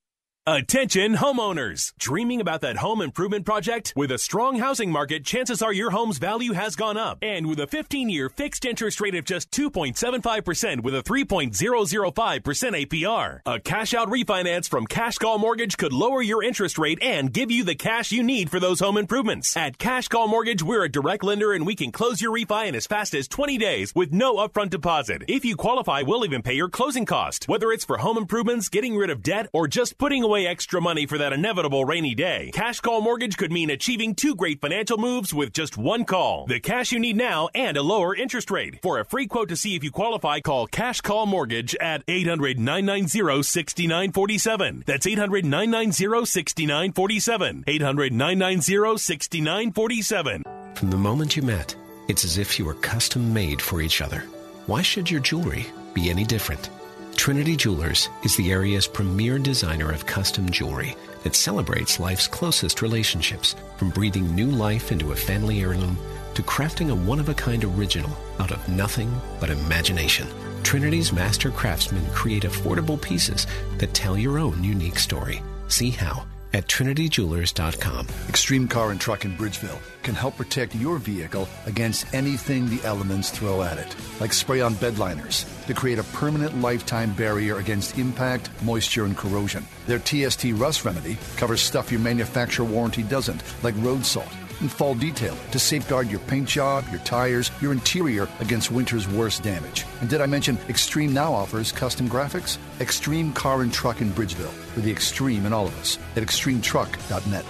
Attention 0.46 1.16
homeowners! 1.16 1.92
Dreaming 1.98 2.40
about 2.40 2.62
that 2.62 2.78
home 2.78 3.02
improvement 3.02 3.44
project? 3.44 3.92
With 3.94 4.10
a 4.10 4.16
strong 4.16 4.58
housing 4.58 4.90
market, 4.90 5.22
chances 5.22 5.60
are 5.60 5.72
your 5.72 5.90
home's 5.90 6.16
value 6.16 6.54
has 6.54 6.76
gone 6.76 6.96
up. 6.96 7.18
And 7.20 7.46
with 7.46 7.60
a 7.60 7.66
15-year 7.66 8.30
fixed 8.30 8.64
interest 8.64 9.02
rate 9.02 9.14
of 9.14 9.26
just 9.26 9.50
2.75% 9.50 10.80
with 10.80 10.94
a 10.94 11.02
3.005% 11.02 12.86
APR, 12.86 13.40
a 13.44 13.60
cash 13.60 13.92
out 13.92 14.08
refinance 14.08 14.66
from 14.66 14.86
Cash 14.86 15.18
Call 15.18 15.38
Mortgage 15.38 15.76
could 15.76 15.92
lower 15.92 16.22
your 16.22 16.42
interest 16.42 16.78
rate 16.78 17.02
and 17.02 17.34
give 17.34 17.50
you 17.50 17.62
the 17.62 17.74
cash 17.74 18.10
you 18.10 18.22
need 18.22 18.48
for 18.48 18.58
those 18.58 18.80
home 18.80 18.96
improvements. 18.96 19.54
At 19.58 19.76
Cash 19.76 20.08
Call 20.08 20.26
Mortgage, 20.26 20.62
we're 20.62 20.84
a 20.84 20.90
direct 20.90 21.22
lender 21.22 21.52
and 21.52 21.66
we 21.66 21.76
can 21.76 21.92
close 21.92 22.22
your 22.22 22.34
refi 22.34 22.66
in 22.66 22.74
as 22.74 22.86
fast 22.86 23.12
as 23.14 23.28
20 23.28 23.58
days 23.58 23.94
with 23.94 24.10
no 24.10 24.36
upfront 24.36 24.70
deposit. 24.70 25.22
If 25.28 25.44
you 25.44 25.54
qualify, 25.54 26.00
we'll 26.00 26.24
even 26.24 26.40
pay 26.40 26.54
your 26.54 26.70
closing 26.70 27.04
cost. 27.04 27.46
Whether 27.46 27.70
it's 27.72 27.84
for 27.84 27.98
home 27.98 28.16
improvements, 28.16 28.70
getting 28.70 28.96
rid 28.96 29.10
of 29.10 29.22
debt, 29.22 29.46
or 29.52 29.68
just 29.68 29.98
putting 29.98 30.22
away 30.22 30.29
away 30.30 30.46
extra 30.46 30.80
money 30.80 31.06
for 31.06 31.18
that 31.18 31.32
inevitable 31.32 31.84
rainy 31.84 32.14
day, 32.14 32.52
Cash 32.54 32.78
Call 32.78 33.00
Mortgage 33.00 33.36
could 33.36 33.50
mean 33.50 33.68
achieving 33.68 34.14
two 34.14 34.36
great 34.36 34.60
financial 34.60 34.96
moves 34.96 35.34
with 35.34 35.52
just 35.52 35.76
one 35.76 36.04
call. 36.04 36.46
The 36.46 36.60
cash 36.60 36.92
you 36.92 37.00
need 37.00 37.16
now 37.16 37.48
and 37.52 37.76
a 37.76 37.82
lower 37.82 38.14
interest 38.14 38.48
rate. 38.48 38.78
For 38.80 39.00
a 39.00 39.04
free 39.04 39.26
quote 39.26 39.48
to 39.48 39.56
see 39.56 39.74
if 39.74 39.82
you 39.82 39.90
qualify, 39.90 40.38
call 40.38 40.68
Cash 40.68 41.00
Call 41.00 41.26
Mortgage 41.26 41.74
at 41.80 42.04
800 42.06 42.60
990 42.60 43.42
6947. 43.42 44.84
That's 44.86 45.04
800 45.04 45.44
990 45.44 46.24
6947. 46.26 47.64
800 47.66 48.12
990 48.12 48.98
6947. 48.98 50.44
From 50.76 50.90
the 50.90 50.96
moment 50.96 51.34
you 51.34 51.42
met, 51.42 51.74
it's 52.06 52.24
as 52.24 52.38
if 52.38 52.56
you 52.56 52.66
were 52.66 52.74
custom 52.74 53.34
made 53.34 53.60
for 53.60 53.80
each 53.80 54.00
other. 54.00 54.20
Why 54.66 54.82
should 54.82 55.10
your 55.10 55.20
jewelry 55.20 55.66
be 55.92 56.08
any 56.08 56.22
different? 56.22 56.70
Trinity 57.16 57.54
Jewelers 57.54 58.08
is 58.24 58.34
the 58.36 58.50
area's 58.50 58.86
premier 58.86 59.38
designer 59.38 59.92
of 59.92 60.06
custom 60.06 60.48
jewelry 60.50 60.96
that 61.22 61.34
celebrates 61.34 62.00
life's 62.00 62.26
closest 62.26 62.80
relationships, 62.80 63.54
from 63.76 63.90
breathing 63.90 64.34
new 64.34 64.46
life 64.46 64.90
into 64.90 65.12
a 65.12 65.16
family 65.16 65.60
heirloom 65.60 65.98
to 66.34 66.42
crafting 66.42 66.90
a 66.90 66.94
one 66.94 67.20
of 67.20 67.28
a 67.28 67.34
kind 67.34 67.64
original 67.64 68.10
out 68.38 68.50
of 68.50 68.68
nothing 68.68 69.12
but 69.38 69.50
imagination. 69.50 70.26
Trinity's 70.62 71.12
master 71.12 71.50
craftsmen 71.50 72.06
create 72.12 72.44
affordable 72.44 73.00
pieces 73.00 73.46
that 73.78 73.92
tell 73.92 74.16
your 74.16 74.38
own 74.38 74.64
unique 74.64 74.98
story. 74.98 75.42
See 75.68 75.90
how 75.90 76.24
at 76.52 76.66
trinityjewelers.com. 76.66 78.06
Extreme 78.28 78.68
Car 78.68 78.90
and 78.90 79.00
Truck 79.00 79.24
in 79.24 79.36
Bridgeville 79.36 79.78
can 80.02 80.14
help 80.14 80.36
protect 80.36 80.74
your 80.74 80.98
vehicle 80.98 81.48
against 81.66 82.12
anything 82.14 82.68
the 82.68 82.82
elements 82.84 83.30
throw 83.30 83.62
at 83.62 83.78
it, 83.78 83.94
like 84.20 84.32
spray 84.32 84.60
on 84.60 84.74
bed 84.74 84.98
liners 84.98 85.44
to 85.66 85.74
create 85.74 85.98
a 85.98 86.04
permanent 86.04 86.60
lifetime 86.60 87.12
barrier 87.14 87.58
against 87.58 87.98
impact, 87.98 88.50
moisture, 88.62 89.04
and 89.04 89.16
corrosion. 89.16 89.64
Their 89.86 90.00
TST 90.00 90.46
Rust 90.54 90.84
Remedy 90.84 91.18
covers 91.36 91.60
stuff 91.60 91.92
your 91.92 92.00
manufacturer 92.00 92.66
warranty 92.66 93.02
doesn't, 93.02 93.42
like 93.62 93.74
road 93.78 94.04
salt 94.04 94.32
and 94.60 94.70
fall 94.70 94.94
detail 94.94 95.36
to 95.52 95.58
safeguard 95.58 96.10
your 96.10 96.20
paint 96.20 96.48
job, 96.48 96.84
your 96.90 97.00
tires, 97.00 97.50
your 97.60 97.72
interior 97.72 98.28
against 98.40 98.70
winter's 98.70 99.08
worst 99.08 99.42
damage. 99.42 99.84
And 100.00 100.08
did 100.08 100.20
I 100.20 100.26
mention 100.26 100.58
Extreme 100.68 101.12
now 101.12 101.32
offers 101.32 101.72
custom 101.72 102.08
graphics? 102.08 102.58
Extreme 102.80 103.32
Car 103.32 103.62
and 103.62 103.72
Truck 103.72 104.00
in 104.00 104.10
Bridgeville, 104.10 104.52
for 104.72 104.80
the 104.80 104.90
extreme 104.90 105.46
in 105.46 105.52
all 105.52 105.66
of 105.66 105.78
us, 105.78 105.98
at 106.16 106.22
extremetruck.net. 106.22 107.44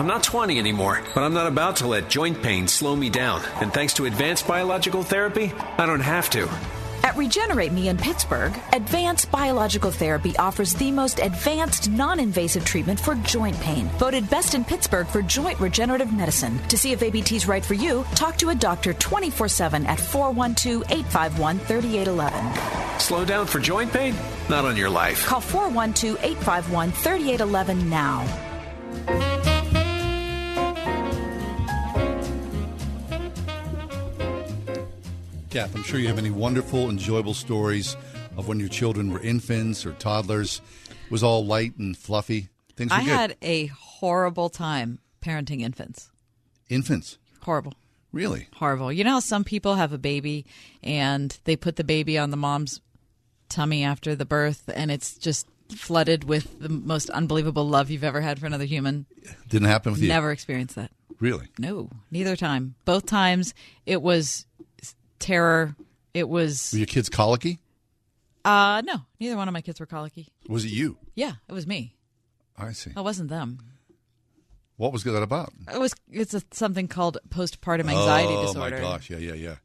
I'm 0.00 0.06
not 0.06 0.22
20 0.22 0.58
anymore, 0.58 1.02
but 1.14 1.22
I'm 1.22 1.34
not 1.34 1.46
about 1.46 1.76
to 1.76 1.86
let 1.86 2.08
joint 2.08 2.42
pain 2.42 2.66
slow 2.68 2.96
me 2.96 3.10
down. 3.10 3.42
And 3.60 3.72
thanks 3.72 3.92
to 3.94 4.06
advanced 4.06 4.46
biological 4.46 5.02
therapy, 5.02 5.52
I 5.76 5.84
don't 5.84 6.00
have 6.00 6.30
to. 6.30 6.48
At 7.02 7.16
Regenerate 7.16 7.72
Me 7.72 7.88
in 7.88 7.96
Pittsburgh, 7.96 8.52
Advanced 8.72 9.30
Biological 9.30 9.90
Therapy 9.90 10.36
offers 10.36 10.74
the 10.74 10.90
most 10.90 11.18
advanced 11.18 11.88
non 11.90 12.20
invasive 12.20 12.64
treatment 12.64 13.00
for 13.00 13.14
joint 13.16 13.58
pain. 13.60 13.86
Voted 13.98 14.28
best 14.28 14.54
in 14.54 14.64
Pittsburgh 14.64 15.06
for 15.06 15.22
joint 15.22 15.58
regenerative 15.60 16.12
medicine. 16.12 16.58
To 16.68 16.76
see 16.76 16.92
if 16.92 17.02
ABT 17.02 17.36
is 17.36 17.48
right 17.48 17.64
for 17.64 17.74
you, 17.74 18.04
talk 18.14 18.36
to 18.38 18.50
a 18.50 18.54
doctor 18.54 18.92
24 18.92 19.48
7 19.48 19.86
at 19.86 19.98
412 19.98 20.82
851 20.90 21.58
3811. 21.60 23.00
Slow 23.00 23.24
down 23.24 23.46
for 23.46 23.60
joint 23.60 23.92
pain? 23.92 24.14
Not 24.48 24.64
on 24.64 24.76
your 24.76 24.90
life. 24.90 25.26
Call 25.26 25.40
412 25.40 26.18
851 26.22 26.92
3811 26.92 27.88
now. 27.88 29.59
Kath, 35.50 35.74
I'm 35.74 35.82
sure 35.82 35.98
you 35.98 36.06
have 36.06 36.18
any 36.18 36.30
wonderful, 36.30 36.90
enjoyable 36.90 37.34
stories 37.34 37.96
of 38.36 38.46
when 38.46 38.60
your 38.60 38.68
children 38.68 39.12
were 39.12 39.18
infants 39.20 39.84
or 39.84 39.92
toddlers. 39.94 40.60
It 40.88 41.10
was 41.10 41.24
all 41.24 41.44
light 41.44 41.76
and 41.76 41.96
fluffy. 41.96 42.50
Things 42.76 42.92
were 42.92 42.98
I 42.98 43.00
good. 43.04 43.08
had 43.08 43.36
a 43.42 43.66
horrible 43.66 44.48
time 44.48 45.00
parenting 45.20 45.62
infants. 45.62 46.08
infants. 46.68 47.18
Horrible. 47.42 47.74
Really? 48.12 48.46
Horrible. 48.54 48.92
You 48.92 49.02
know 49.02 49.14
how 49.14 49.20
some 49.20 49.42
people 49.42 49.74
have 49.74 49.92
a 49.92 49.98
baby 49.98 50.46
and 50.84 51.36
they 51.44 51.56
put 51.56 51.74
the 51.74 51.84
baby 51.84 52.16
on 52.16 52.30
the 52.30 52.36
mom's 52.36 52.80
tummy 53.48 53.82
after 53.82 54.14
the 54.14 54.24
birth 54.24 54.70
and 54.72 54.90
it's 54.92 55.16
just 55.18 55.48
flooded 55.68 56.22
with 56.24 56.60
the 56.60 56.68
most 56.68 57.10
unbelievable 57.10 57.66
love 57.68 57.90
you've 57.90 58.04
ever 58.04 58.20
had 58.20 58.38
for 58.38 58.46
another 58.46 58.64
human? 58.66 59.06
Didn't 59.48 59.68
happen 59.68 59.92
with 59.92 60.00
you. 60.00 60.08
Never 60.08 60.30
experienced 60.30 60.76
that. 60.76 60.92
Really? 61.18 61.48
No, 61.58 61.90
neither 62.10 62.36
time. 62.36 62.76
Both 62.84 63.06
times 63.06 63.52
it 63.84 64.00
was 64.00 64.46
terror. 65.20 65.76
It 66.12 66.28
was 66.28 66.70
Were 66.72 66.78
your 66.78 66.86
kids 66.86 67.08
colicky? 67.08 67.60
uh 68.44 68.82
no, 68.84 69.02
neither 69.20 69.36
one 69.36 69.48
of 69.48 69.52
my 69.52 69.60
kids 69.60 69.78
were 69.78 69.86
colicky. 69.86 70.28
Was 70.48 70.64
it 70.64 70.72
you? 70.72 70.98
Yeah, 71.14 71.34
it 71.48 71.52
was 71.52 71.66
me. 71.66 71.94
I 72.58 72.72
see. 72.72 72.90
It 72.90 73.04
wasn't 73.04 73.30
them. 73.30 73.60
What 74.76 74.92
was 74.92 75.04
that 75.04 75.22
about? 75.22 75.52
It 75.72 75.78
was 75.78 75.94
it's 76.10 76.34
a, 76.34 76.42
something 76.52 76.88
called 76.88 77.18
postpartum 77.28 77.90
anxiety 77.90 78.32
oh, 78.32 78.46
disorder. 78.46 78.76
Oh 78.76 78.80
my 78.80 78.88
gosh. 78.88 79.10
Yeah, 79.10 79.18
yeah, 79.18 79.34
yeah. 79.34 79.56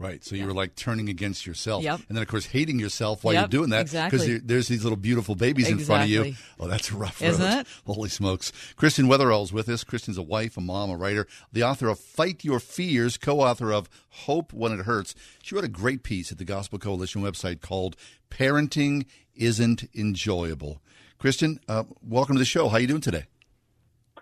Right. 0.00 0.24
So 0.24 0.36
you 0.36 0.46
were 0.46 0.52
like 0.52 0.76
turning 0.76 1.08
against 1.08 1.44
yourself. 1.44 1.82
Yep. 1.82 2.00
And 2.08 2.16
then, 2.16 2.22
of 2.22 2.28
course, 2.28 2.46
hating 2.46 2.78
yourself 2.78 3.24
while 3.24 3.34
Yep, 3.34 3.40
you're 3.42 3.48
doing 3.60 3.70
that. 3.70 3.80
exactly. 3.80 4.18
Because 4.18 4.42
there's 4.46 4.68
these 4.68 4.84
little 4.84 4.96
beautiful 4.96 5.34
babies 5.34 5.68
in 5.68 5.80
front 5.80 6.04
of 6.04 6.08
you. 6.08 6.36
Oh, 6.60 6.68
that's 6.68 6.92
a 6.92 6.96
rough 6.96 7.20
Isn't 7.20 7.44
road. 7.44 7.60
it? 7.62 7.66
Holy 7.84 8.08
smokes. 8.08 8.52
Kristen 8.76 9.08
Wetherell's 9.08 9.52
with 9.52 9.68
us. 9.68 9.82
Kristen's 9.82 10.16
a 10.16 10.22
wife, 10.22 10.56
a 10.56 10.60
mom, 10.60 10.90
a 10.90 10.96
writer, 10.96 11.26
the 11.52 11.64
author 11.64 11.88
of 11.88 11.98
Fight 11.98 12.44
Your 12.44 12.60
Fears, 12.60 13.16
co 13.16 13.40
author 13.40 13.72
of 13.72 13.88
Hope 14.10 14.52
When 14.52 14.70
It 14.70 14.84
Hurts. 14.86 15.16
She 15.42 15.56
wrote 15.56 15.64
a 15.64 15.68
great 15.68 16.04
piece 16.04 16.30
at 16.30 16.38
the 16.38 16.44
Gospel 16.44 16.78
Coalition 16.78 17.20
website 17.20 17.60
called 17.60 17.96
Parenting 18.30 19.04
Isn't 19.34 19.88
Enjoyable. 19.96 20.80
Kristen, 21.18 21.58
uh, 21.68 21.82
welcome 22.00 22.36
to 22.36 22.38
the 22.38 22.44
show. 22.44 22.68
How 22.68 22.76
are 22.76 22.80
you 22.80 22.86
doing 22.86 23.00
today? 23.00 23.24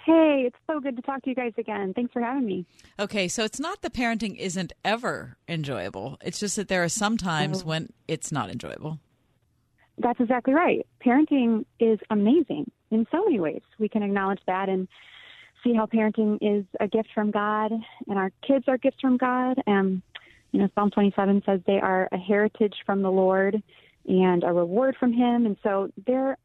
Hey, 0.07 0.44
it's 0.46 0.57
so 0.68 0.78
good 0.78 0.94
to 0.94 1.02
talk 1.02 1.22
to 1.24 1.30
you 1.30 1.34
guys 1.34 1.52
again. 1.59 1.92
Thanks 1.92 2.12
for 2.12 2.22
having 2.22 2.46
me. 2.46 2.64
Okay, 2.96 3.26
so 3.26 3.42
it's 3.42 3.59
not 3.59 3.82
that 3.82 3.92
parenting 3.92 4.36
isn't 4.38 4.72
ever 4.84 5.36
enjoyable. 5.48 6.16
It's 6.24 6.38
just 6.38 6.54
that 6.54 6.68
there 6.68 6.84
are 6.84 6.88
some 6.88 7.16
times 7.16 7.62
Oh. 7.64 7.66
when 7.66 7.88
it's 8.07 8.30
not 8.30 8.48
enjoyable. 8.48 9.00
That's 9.98 10.20
exactly 10.20 10.54
right. 10.54 10.86
Parenting 11.04 11.64
is 11.80 11.98
amazing 12.11 12.70
in 12.92 13.04
so 13.11 13.24
many 13.24 13.40
ways. 13.40 13.62
We 13.80 13.88
can 13.88 14.04
acknowledge 14.04 14.38
that 14.46 14.68
and 14.68 14.86
see 15.64 15.74
how 15.74 15.86
parenting 15.86 16.38
is 16.40 16.64
a 16.78 16.86
gift 16.86 17.09
from 17.12 17.32
God, 17.32 17.72
and 18.07 18.16
our 18.16 18.30
kids 18.46 18.66
are 18.68 18.78
gifts 18.78 19.00
from 19.00 19.16
God. 19.16 19.61
And 19.66 20.02
you 20.52 20.61
know, 20.61 20.68
Psalm 20.76 20.92
27 20.92 21.42
says 21.44 21.61
they 21.66 21.80
are 21.80 22.09
a 22.12 22.16
heritage 22.16 22.76
from 22.86 23.02
the 23.02 23.11
Lord 23.11 23.61
and 24.07 24.44
a 24.44 24.52
reward 24.52 24.96
from 25.00 25.12
Him. 25.12 25.46
And 25.46 25.57
so 25.64 25.90
they're 26.07 26.38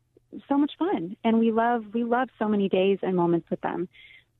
so 0.47 0.57
much 0.57 0.71
fun, 0.77 1.15
and 1.23 1.39
we 1.39 1.51
love 1.51 1.85
we 1.93 2.03
love 2.03 2.29
so 2.39 2.47
many 2.47 2.69
days 2.69 2.99
and 3.01 3.15
moments 3.15 3.49
with 3.49 3.61
them. 3.61 3.87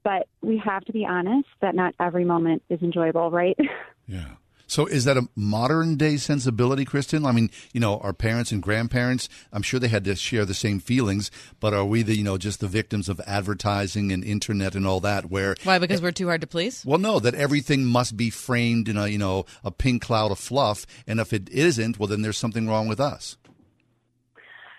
But 0.04 0.28
we 0.42 0.58
have 0.58 0.84
to 0.86 0.94
be 0.94 1.06
honest 1.06 1.48
that 1.62 1.76
not 1.76 1.94
every 2.00 2.26
moment 2.26 2.64
is 2.70 2.82
enjoyable, 2.82 3.30
right? 3.32 3.58
Yeah. 4.08 4.26
So 4.72 4.86
is 4.86 5.04
that 5.04 5.18
a 5.18 5.28
modern 5.36 5.98
day 5.98 6.16
sensibility, 6.16 6.86
Kristen? 6.86 7.26
I 7.26 7.34
mean, 7.34 7.50
you 7.74 7.82
know, 7.82 7.98
our 7.98 8.14
parents 8.14 8.54
and 8.54 8.64
grandparents, 8.64 9.28
I'm 9.52 9.64
sure 9.64 9.82
they 9.82 9.90
had 9.90 10.06
to 10.06 10.16
share 10.16 10.46
the 10.46 10.54
same 10.54 10.80
feelings, 10.80 11.30
but 11.60 11.74
are 11.74 11.84
we 11.84 12.04
the, 12.04 12.16
you 12.16 12.24
know, 12.24 12.38
just 12.38 12.62
the 12.62 12.70
victims 12.70 13.10
of 13.10 13.20
advertising 13.28 14.14
and 14.14 14.24
internet 14.24 14.74
and 14.74 14.88
all 14.88 15.02
that 15.02 15.30
where 15.30 15.56
Why? 15.66 15.78
Because 15.78 16.02
we're 16.02 16.12
too 16.12 16.28
hard 16.28 16.40
to 16.40 16.48
please? 16.48 16.86
well, 16.86 17.00
no, 17.00 17.20
that 17.20 17.36
everything 17.36 17.84
must 17.84 18.16
be 18.16 18.30
framed 18.30 18.88
in 18.88 18.96
a, 18.96 19.08
you 19.08 19.18
know, 19.18 19.46
a 19.62 19.72
pink 19.72 20.02
cloud 20.02 20.32
of 20.32 20.40
fluff, 20.40 20.86
and 21.06 21.20
if 21.20 21.34
it 21.34 21.50
isn't, 21.50 22.00
well 22.00 22.08
then 22.08 22.22
there's 22.22 22.38
something 22.38 22.70
wrong 22.70 22.88
with 22.88 23.02
us. 23.02 23.36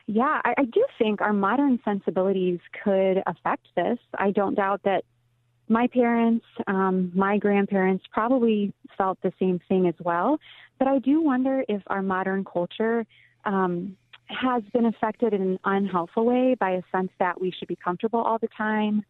Yeah, 0.07 0.41
I, 0.45 0.55
I 0.59 0.65
do 0.65 0.85
think 0.99 1.21
our 1.21 1.33
modern 1.33 1.79
sensibilities 1.85 2.59
could 2.83 3.23
affect 3.27 3.67
this. 3.77 3.99
I 4.19 4.31
don't 4.31 4.55
doubt 4.55 4.83
that 4.85 5.05
my 5.69 5.87
parents, 5.87 6.45
um, 6.67 7.13
my 7.15 7.39
grandparents 7.39 8.05
probably 8.13 8.73
felt 8.99 9.19
the 9.23 9.33
same 9.39 9.61
thing 9.69 9.87
as 9.87 9.95
well. 10.01 10.39
But 10.79 10.89
I 10.89 10.99
do 10.99 11.23
wonder 11.23 11.65
if 11.69 11.83
our 11.87 12.03
modern 12.03 12.45
culture 12.45 13.07
um, 13.45 13.97
has 14.27 14.63
been 14.73 14.87
affected 14.87 15.33
in 15.33 15.43
an 15.43 15.59
unhelpful 15.65 16.25
way 16.25 16.57
by 16.59 16.73
a 16.73 16.83
sense 16.91 17.11
that 17.19 17.41
we 17.41 17.53
should 17.57 17.69
be 17.69 17.77
comfortable 17.77 18.21
all 18.21 18.39
the 18.39 18.49
time, 18.57 19.05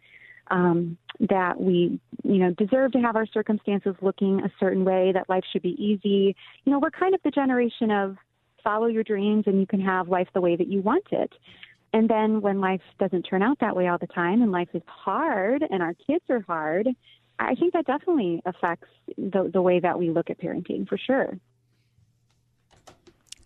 um, 0.50 0.98
that 1.20 1.58
we, 1.58 2.00
you 2.24 2.38
know, 2.38 2.50
deserve 2.52 2.92
to 2.92 2.98
have 2.98 3.16
our 3.16 3.26
circumstances 3.26 3.94
looking 4.02 4.40
a 4.40 4.52
certain 4.60 4.84
way, 4.84 5.12
that 5.12 5.28
life 5.28 5.44
should 5.52 5.62
be 5.62 5.76
easy. 5.82 6.36
You 6.64 6.72
know, 6.72 6.78
we're 6.78 6.90
kind 6.90 7.14
of 7.14 7.20
the 7.24 7.30
generation 7.30 7.90
of 7.90 8.16
follow 8.62 8.86
your 8.86 9.04
dreams 9.04 9.44
and 9.46 9.60
you 9.60 9.66
can 9.66 9.80
have 9.80 10.08
life 10.08 10.28
the 10.34 10.40
way 10.40 10.56
that 10.56 10.68
you 10.68 10.80
want 10.80 11.06
it. 11.10 11.32
And 11.92 12.08
then 12.08 12.40
when 12.40 12.60
life 12.60 12.80
doesn't 12.98 13.22
turn 13.22 13.42
out 13.42 13.58
that 13.60 13.76
way 13.76 13.88
all 13.88 13.98
the 13.98 14.06
time 14.06 14.40
and 14.42 14.50
life 14.50 14.68
is 14.72 14.82
hard 14.86 15.62
and 15.68 15.82
our 15.82 15.94
kids 16.06 16.24
are 16.30 16.40
hard, 16.40 16.88
I 17.38 17.54
think 17.54 17.74
that 17.74 17.86
definitely 17.86 18.42
affects 18.46 18.88
the, 19.16 19.50
the 19.52 19.60
way 19.60 19.80
that 19.80 19.98
we 19.98 20.10
look 20.10 20.30
at 20.30 20.40
parenting 20.40 20.88
for 20.88 20.96
sure. 20.96 21.38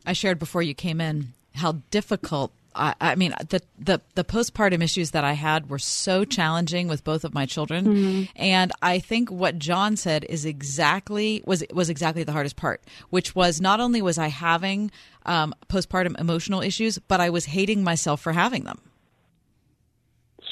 I 0.04 0.12
shared 0.12 0.38
before 0.38 0.62
you 0.62 0.74
came 0.74 1.00
in 1.00 1.32
how 1.54 1.82
difficult. 1.90 2.52
I, 2.76 2.94
I 3.00 3.14
mean, 3.14 3.34
the, 3.48 3.60
the 3.78 4.00
the 4.14 4.22
postpartum 4.24 4.82
issues 4.82 5.12
that 5.12 5.24
I 5.24 5.32
had 5.32 5.70
were 5.70 5.78
so 5.78 6.24
challenging 6.24 6.88
with 6.88 7.02
both 7.04 7.24
of 7.24 7.32
my 7.34 7.46
children, 7.46 7.86
Mm-hmm. 7.86 8.22
and 8.36 8.70
I 8.82 8.98
think 8.98 9.30
what 9.30 9.58
John 9.58 9.96
said 9.96 10.24
is 10.28 10.44
exactly 10.44 11.42
was 11.46 11.64
was 11.72 11.88
exactly 11.88 12.22
the 12.22 12.32
hardest 12.32 12.56
part, 12.56 12.82
which 13.10 13.34
was 13.34 13.60
not 13.60 13.80
only 13.80 14.02
was 14.02 14.18
I 14.18 14.28
having 14.28 14.90
um, 15.24 15.54
postpartum 15.68 16.20
emotional 16.20 16.60
issues, 16.60 16.98
but 16.98 17.20
I 17.20 17.30
was 17.30 17.46
hating 17.46 17.82
myself 17.82 18.20
for 18.20 18.32
having 18.32 18.64
them. 18.64 18.78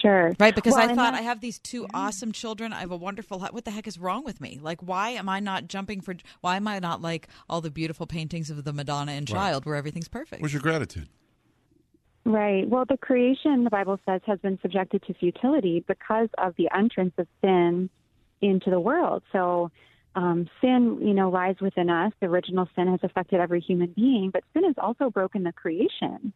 Sure. 0.01 0.35
Right, 0.39 0.55
because 0.55 0.72
Well, 0.75 0.83
I 0.83 0.89
thought 0.89 1.12
that- 1.12 1.14
I 1.14 1.22
have 1.22 1.41
these 1.41 1.59
two 1.59 1.87
awesome 1.95 2.33
children. 2.33 2.72
I 2.72 2.81
have 2.81 2.91
a 2.91 2.97
wonderful. 2.97 3.39
What 3.39 3.64
the 3.64 3.70
heck 3.70 3.87
is 3.87 3.99
wrong 3.99 4.25
with 4.25 4.41
me? 4.41 4.59
Like, 4.62 4.81
why 4.83 5.11
am 5.11 5.29
I 5.29 5.41
not 5.41 5.68
jumping 5.68 6.01
for? 6.01 6.14
Why 6.41 6.57
am 6.57 6.66
I 6.68 6.79
not 6.79 7.01
like 7.01 7.29
all 7.49 7.61
the 7.61 7.70
beautiful 7.70 8.07
paintings 8.07 8.51
of 8.51 8.64
the 8.64 8.72
Madonna 8.72 9.12
and 9.12 9.31
Right. 9.31 9.39
Child, 9.39 9.64
where 9.66 9.77
everything's 9.77 10.09
perfect? 10.09 10.43
Where's 10.43 10.53
your 10.53 10.62
gratitude? 10.62 11.09
Right. 12.27 12.66
Well, 12.66 12.87
the 12.89 12.97
creation, 12.97 13.64
the 13.64 13.70
Bible 13.70 14.01
says, 14.07 14.22
has 14.27 14.39
been 14.39 14.59
subjected 14.62 15.03
to 15.07 15.14
futility 15.14 15.85
because 15.87 16.29
of 16.39 16.55
the 16.57 16.68
entrance 16.75 17.12
of 17.18 17.27
sin 17.43 17.91
into 18.41 18.70
the 18.70 18.81
world. 18.81 19.22
So, 19.31 19.70
um, 20.14 20.49
sin, 20.61 21.01
you 21.03 21.12
know, 21.12 21.29
lies 21.29 21.57
within 21.61 21.91
us. 21.91 22.12
The 22.20 22.27
original 22.27 22.68
sin 22.75 22.89
has 22.89 23.01
affected 23.03 23.41
every 23.41 23.61
human 23.61 23.93
being, 23.95 24.31
but 24.31 24.43
sin 24.55 24.64
has 24.64 24.77
also 24.79 25.11
broken 25.11 25.43
the 25.43 25.53
creation. 25.53 26.33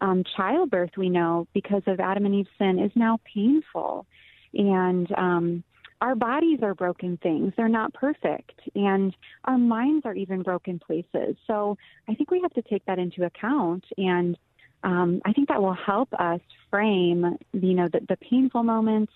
Um, 0.00 0.24
childbirth, 0.36 0.90
we 0.96 1.10
know, 1.10 1.46
because 1.52 1.82
of 1.86 2.00
Adam 2.00 2.24
and 2.24 2.34
Eve's 2.34 2.48
sin, 2.56 2.78
is 2.78 2.92
now 2.94 3.18
painful. 3.34 4.06
And 4.54 5.10
um, 5.18 5.64
our 6.00 6.14
bodies 6.14 6.60
are 6.62 6.74
broken 6.74 7.18
things. 7.22 7.52
They're 7.56 7.68
not 7.68 7.92
perfect. 7.94 8.60
And 8.74 9.14
our 9.44 9.58
minds 9.58 10.06
are 10.06 10.14
even 10.14 10.42
broken 10.42 10.78
places. 10.78 11.36
So 11.46 11.76
I 12.08 12.14
think 12.14 12.30
we 12.30 12.40
have 12.42 12.52
to 12.54 12.62
take 12.62 12.84
that 12.86 12.98
into 12.98 13.24
account. 13.24 13.84
And 13.98 14.38
um, 14.82 15.20
I 15.24 15.32
think 15.32 15.48
that 15.48 15.60
will 15.60 15.74
help 15.74 16.12
us 16.14 16.40
frame, 16.70 17.36
you 17.52 17.74
know, 17.74 17.88
the, 17.88 18.00
the 18.08 18.16
painful 18.16 18.62
moments, 18.62 19.12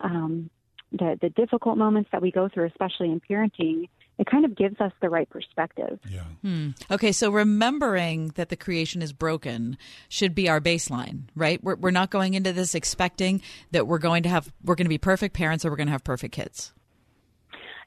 um, 0.00 0.50
the 0.92 1.18
the 1.20 1.30
difficult 1.30 1.78
moments 1.78 2.10
that 2.12 2.22
we 2.22 2.30
go 2.30 2.48
through, 2.48 2.66
especially 2.66 3.10
in 3.10 3.20
parenting. 3.20 3.88
It 4.18 4.26
kind 4.26 4.44
of 4.44 4.54
gives 4.54 4.78
us 4.78 4.92
the 5.00 5.08
right 5.08 5.28
perspective. 5.28 5.98
Hmm. 6.42 6.70
Okay, 6.90 7.12
so 7.12 7.30
remembering 7.30 8.28
that 8.34 8.50
the 8.50 8.56
creation 8.56 9.00
is 9.00 9.12
broken 9.12 9.78
should 10.08 10.34
be 10.34 10.48
our 10.50 10.60
baseline, 10.60 11.22
right? 11.34 11.62
We're, 11.64 11.76
we're 11.76 11.90
not 11.90 12.10
going 12.10 12.34
into 12.34 12.52
this 12.52 12.74
expecting 12.74 13.40
that 13.70 13.86
we're 13.86 13.98
going 13.98 14.22
to 14.24 14.28
have 14.28 14.52
we're 14.62 14.74
going 14.74 14.84
to 14.84 14.90
be 14.90 14.98
perfect 14.98 15.34
parents 15.34 15.64
or 15.64 15.70
we're 15.70 15.76
going 15.76 15.86
to 15.86 15.92
have 15.92 16.04
perfect 16.04 16.34
kids. 16.34 16.72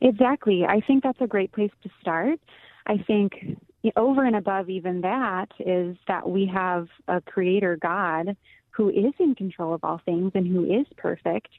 Exactly. 0.01 0.65
I 0.65 0.81
think 0.81 1.03
that's 1.03 1.21
a 1.21 1.27
great 1.27 1.51
place 1.51 1.71
to 1.83 1.89
start. 2.01 2.39
I 2.87 2.97
think 2.97 3.57
over 3.95 4.25
and 4.25 4.35
above 4.35 4.69
even 4.69 5.01
that 5.01 5.47
is 5.59 5.97
that 6.07 6.27
we 6.27 6.45
have 6.53 6.87
a 7.07 7.21
creator 7.21 7.77
God 7.81 8.35
who 8.71 8.89
is 8.89 9.13
in 9.19 9.35
control 9.35 9.73
of 9.73 9.83
all 9.83 10.01
things 10.05 10.31
and 10.35 10.47
who 10.47 10.63
is 10.65 10.85
perfect. 10.97 11.49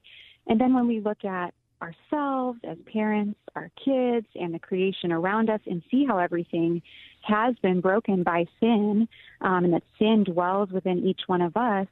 And 0.46 0.60
then 0.60 0.74
when 0.74 0.86
we 0.86 1.00
look 1.00 1.24
at 1.24 1.54
ourselves 1.82 2.58
as 2.64 2.78
parents, 2.90 3.38
our 3.54 3.70
kids, 3.82 4.26
and 4.34 4.54
the 4.54 4.58
creation 4.58 5.12
around 5.12 5.50
us 5.50 5.60
and 5.66 5.82
see 5.90 6.04
how 6.06 6.18
everything 6.18 6.82
has 7.22 7.54
been 7.62 7.80
broken 7.80 8.22
by 8.22 8.46
sin 8.60 9.08
um, 9.40 9.64
and 9.64 9.74
that 9.74 9.82
sin 9.98 10.24
dwells 10.24 10.70
within 10.70 11.04
each 11.06 11.22
one 11.26 11.42
of 11.42 11.56
us, 11.56 11.86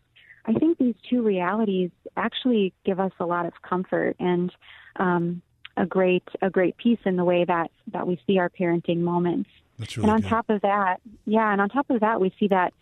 I 0.46 0.52
think 0.54 0.78
these 0.78 0.94
two 1.08 1.22
realities 1.22 1.90
actually 2.16 2.72
give 2.84 3.00
us 3.00 3.12
a 3.18 3.26
lot 3.26 3.46
of 3.46 3.54
comfort 3.62 4.16
and 4.18 4.52
um, 4.96 5.42
a 5.76 5.86
great 5.86 6.22
a 6.42 6.50
great 6.50 6.76
peace 6.76 6.98
in 7.04 7.16
the 7.16 7.24
way 7.24 7.44
that 7.44 7.70
that 7.92 8.06
we 8.06 8.20
see 8.26 8.38
our 8.38 8.50
parenting 8.50 8.98
moments. 8.98 9.50
That's 9.78 9.96
and 9.96 10.10
on 10.10 10.22
top 10.22 10.50
of 10.50 10.60
that, 10.62 11.00
yeah, 11.26 11.50
and 11.52 11.60
on 11.60 11.68
top 11.68 11.90
of 11.90 12.00
that, 12.00 12.20
we 12.20 12.32
see 12.38 12.48
that 12.48 12.72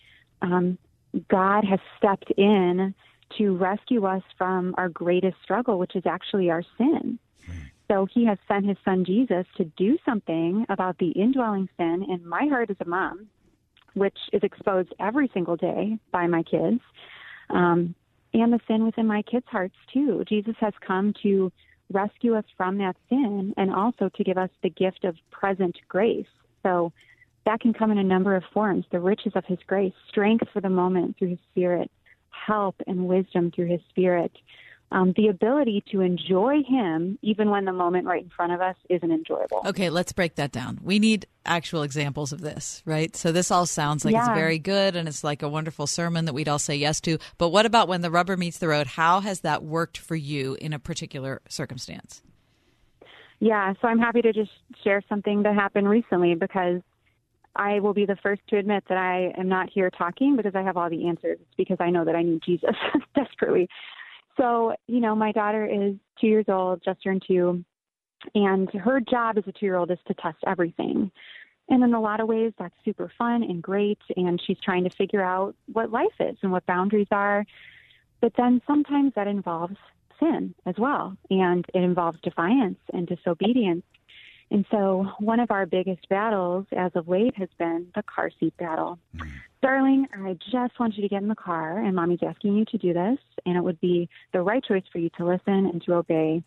um, 0.42 0.78
God 1.28 1.64
has 1.64 1.80
stepped 1.98 2.30
in 2.36 2.94
to 3.38 3.56
rescue 3.56 4.04
us 4.04 4.22
from 4.36 4.74
our 4.76 4.88
greatest 4.88 5.36
struggle, 5.42 5.78
which 5.78 5.96
is 5.96 6.04
actually 6.06 6.50
our 6.50 6.62
sin. 6.76 7.18
So 7.92 8.06
he 8.06 8.24
has 8.24 8.38
sent 8.48 8.66
his 8.66 8.78
son 8.86 9.04
Jesus 9.04 9.44
to 9.58 9.64
do 9.64 9.98
something 10.04 10.64
about 10.70 10.96
the 10.96 11.10
indwelling 11.10 11.68
sin 11.76 12.06
in 12.08 12.26
my 12.26 12.46
heart 12.46 12.70
as 12.70 12.76
a 12.80 12.88
mom, 12.88 13.28
which 13.92 14.16
is 14.32 14.42
exposed 14.42 14.94
every 14.98 15.30
single 15.34 15.56
day 15.56 15.98
by 16.10 16.26
my 16.26 16.42
kids, 16.42 16.80
um, 17.50 17.94
and 18.32 18.50
the 18.50 18.60
sin 18.66 18.86
within 18.86 19.06
my 19.06 19.20
kids' 19.22 19.44
hearts 19.48 19.74
too. 19.92 20.24
Jesus 20.26 20.54
has 20.58 20.72
come 20.86 21.12
to 21.22 21.52
rescue 21.90 22.34
us 22.34 22.46
from 22.56 22.78
that 22.78 22.96
sin 23.10 23.52
and 23.58 23.70
also 23.74 24.08
to 24.08 24.24
give 24.24 24.38
us 24.38 24.48
the 24.62 24.70
gift 24.70 25.04
of 25.04 25.16
present 25.30 25.76
grace. 25.88 26.24
So 26.62 26.92
that 27.44 27.60
can 27.60 27.72
come 27.72 27.90
in 27.90 27.98
a 27.98 28.04
number 28.04 28.36
of 28.36 28.44
forms 28.52 28.84
the 28.90 29.00
riches 29.00 29.32
of 29.34 29.44
his 29.44 29.58
grace, 29.66 29.94
strength 30.08 30.48
for 30.52 30.60
the 30.60 30.70
moment 30.70 31.18
through 31.18 31.30
his 31.30 31.38
spirit, 31.50 31.90
help 32.30 32.76
and 32.86 33.06
wisdom 33.06 33.50
through 33.50 33.66
his 33.66 33.80
spirit, 33.90 34.32
um, 34.92 35.14
the 35.16 35.28
ability 35.28 35.82
to 35.90 36.02
enjoy 36.02 36.62
him 36.62 37.18
even 37.22 37.48
when 37.48 37.64
the 37.64 37.72
moment 37.72 38.06
right 38.06 38.22
in 38.22 38.28
front 38.28 38.52
of 38.52 38.60
us 38.60 38.76
isn't 38.90 39.10
enjoyable. 39.10 39.62
Okay, 39.64 39.88
let's 39.88 40.12
break 40.12 40.34
that 40.34 40.52
down. 40.52 40.78
We 40.82 40.98
need 40.98 41.26
actual 41.46 41.82
examples 41.82 42.32
of 42.32 42.42
this, 42.42 42.82
right? 42.84 43.16
So 43.16 43.32
this 43.32 43.50
all 43.50 43.64
sounds 43.66 44.04
like 44.04 44.14
it's 44.14 44.28
very 44.28 44.58
good 44.58 44.94
and 44.94 45.08
it's 45.08 45.24
like 45.24 45.42
a 45.42 45.48
wonderful 45.48 45.86
sermon 45.86 46.26
that 46.26 46.34
we'd 46.34 46.48
all 46.48 46.58
say 46.58 46.76
yes 46.76 47.00
to. 47.02 47.18
But 47.38 47.48
what 47.48 47.64
about 47.64 47.88
when 47.88 48.02
the 48.02 48.10
rubber 48.10 48.36
meets 48.36 48.58
the 48.58 48.68
road? 48.68 48.86
How 48.86 49.20
has 49.20 49.40
that 49.40 49.64
worked 49.64 49.96
for 49.96 50.14
you 50.14 50.56
in 50.60 50.72
a 50.72 50.78
particular 50.78 51.40
circumstance? 51.48 52.22
Yeah, 53.42 53.72
so 53.82 53.88
I'm 53.88 53.98
happy 53.98 54.22
to 54.22 54.32
just 54.32 54.52
share 54.84 55.02
something 55.08 55.42
that 55.42 55.56
happened 55.56 55.88
recently 55.88 56.36
because 56.36 56.80
I 57.56 57.80
will 57.80 57.92
be 57.92 58.06
the 58.06 58.14
first 58.22 58.40
to 58.50 58.56
admit 58.56 58.84
that 58.88 58.96
I 58.96 59.32
am 59.36 59.48
not 59.48 59.68
here 59.68 59.90
talking 59.90 60.36
because 60.36 60.54
I 60.54 60.62
have 60.62 60.76
all 60.76 60.88
the 60.88 61.08
answers. 61.08 61.40
Because 61.56 61.78
I 61.80 61.90
know 61.90 62.04
that 62.04 62.14
I 62.14 62.22
need 62.22 62.40
Jesus 62.46 62.76
desperately. 63.16 63.68
So, 64.36 64.76
you 64.86 65.00
know, 65.00 65.16
my 65.16 65.32
daughter 65.32 65.66
is 65.66 65.96
two 66.20 66.28
years 66.28 66.44
old, 66.46 66.82
just 66.84 67.02
turned 67.02 67.24
two, 67.26 67.64
and 68.36 68.70
her 68.74 69.00
job 69.00 69.38
as 69.38 69.44
a 69.48 69.52
two 69.52 69.66
year 69.66 69.74
old 69.74 69.90
is 69.90 69.98
to 70.06 70.14
test 70.14 70.38
everything. 70.46 71.10
And 71.68 71.82
in 71.82 71.94
a 71.94 72.00
lot 72.00 72.20
of 72.20 72.28
ways, 72.28 72.52
that's 72.60 72.76
super 72.84 73.10
fun 73.18 73.42
and 73.42 73.60
great. 73.60 73.98
And 74.16 74.40
she's 74.40 74.58
trying 74.64 74.84
to 74.84 74.90
figure 74.90 75.24
out 75.24 75.56
what 75.72 75.90
life 75.90 76.14
is 76.20 76.36
and 76.42 76.52
what 76.52 76.64
boundaries 76.66 77.08
are. 77.10 77.44
But 78.20 78.34
then 78.36 78.62
sometimes 78.68 79.14
that 79.16 79.26
involves 79.26 79.78
sin 80.20 80.54
as 80.66 80.74
well. 80.78 81.16
And 81.30 81.64
it 81.74 81.82
involves 81.82 82.20
defiance 82.20 82.78
and 82.92 83.06
disobedience. 83.06 83.84
And 84.50 84.66
so 84.70 85.08
one 85.18 85.40
of 85.40 85.50
our 85.50 85.64
biggest 85.64 86.08
battles 86.10 86.66
as 86.76 86.92
of 86.94 87.08
late 87.08 87.34
has 87.36 87.48
been 87.58 87.88
the 87.94 88.02
car 88.02 88.30
seat 88.38 88.54
battle. 88.58 88.98
Darling, 89.62 90.08
I 90.12 90.36
just 90.50 90.78
want 90.78 90.96
you 90.96 91.02
to 91.02 91.08
get 91.08 91.22
in 91.22 91.28
the 91.28 91.34
car, 91.34 91.78
and 91.78 91.94
mommy's 91.94 92.18
asking 92.22 92.56
you 92.56 92.64
to 92.66 92.78
do 92.78 92.92
this, 92.92 93.18
and 93.46 93.56
it 93.56 93.62
would 93.62 93.80
be 93.80 94.10
the 94.32 94.42
right 94.42 94.62
choice 94.62 94.82
for 94.92 94.98
you 94.98 95.08
to 95.16 95.24
listen 95.24 95.66
and 95.66 95.82
to 95.84 95.94
obey. 95.94 96.42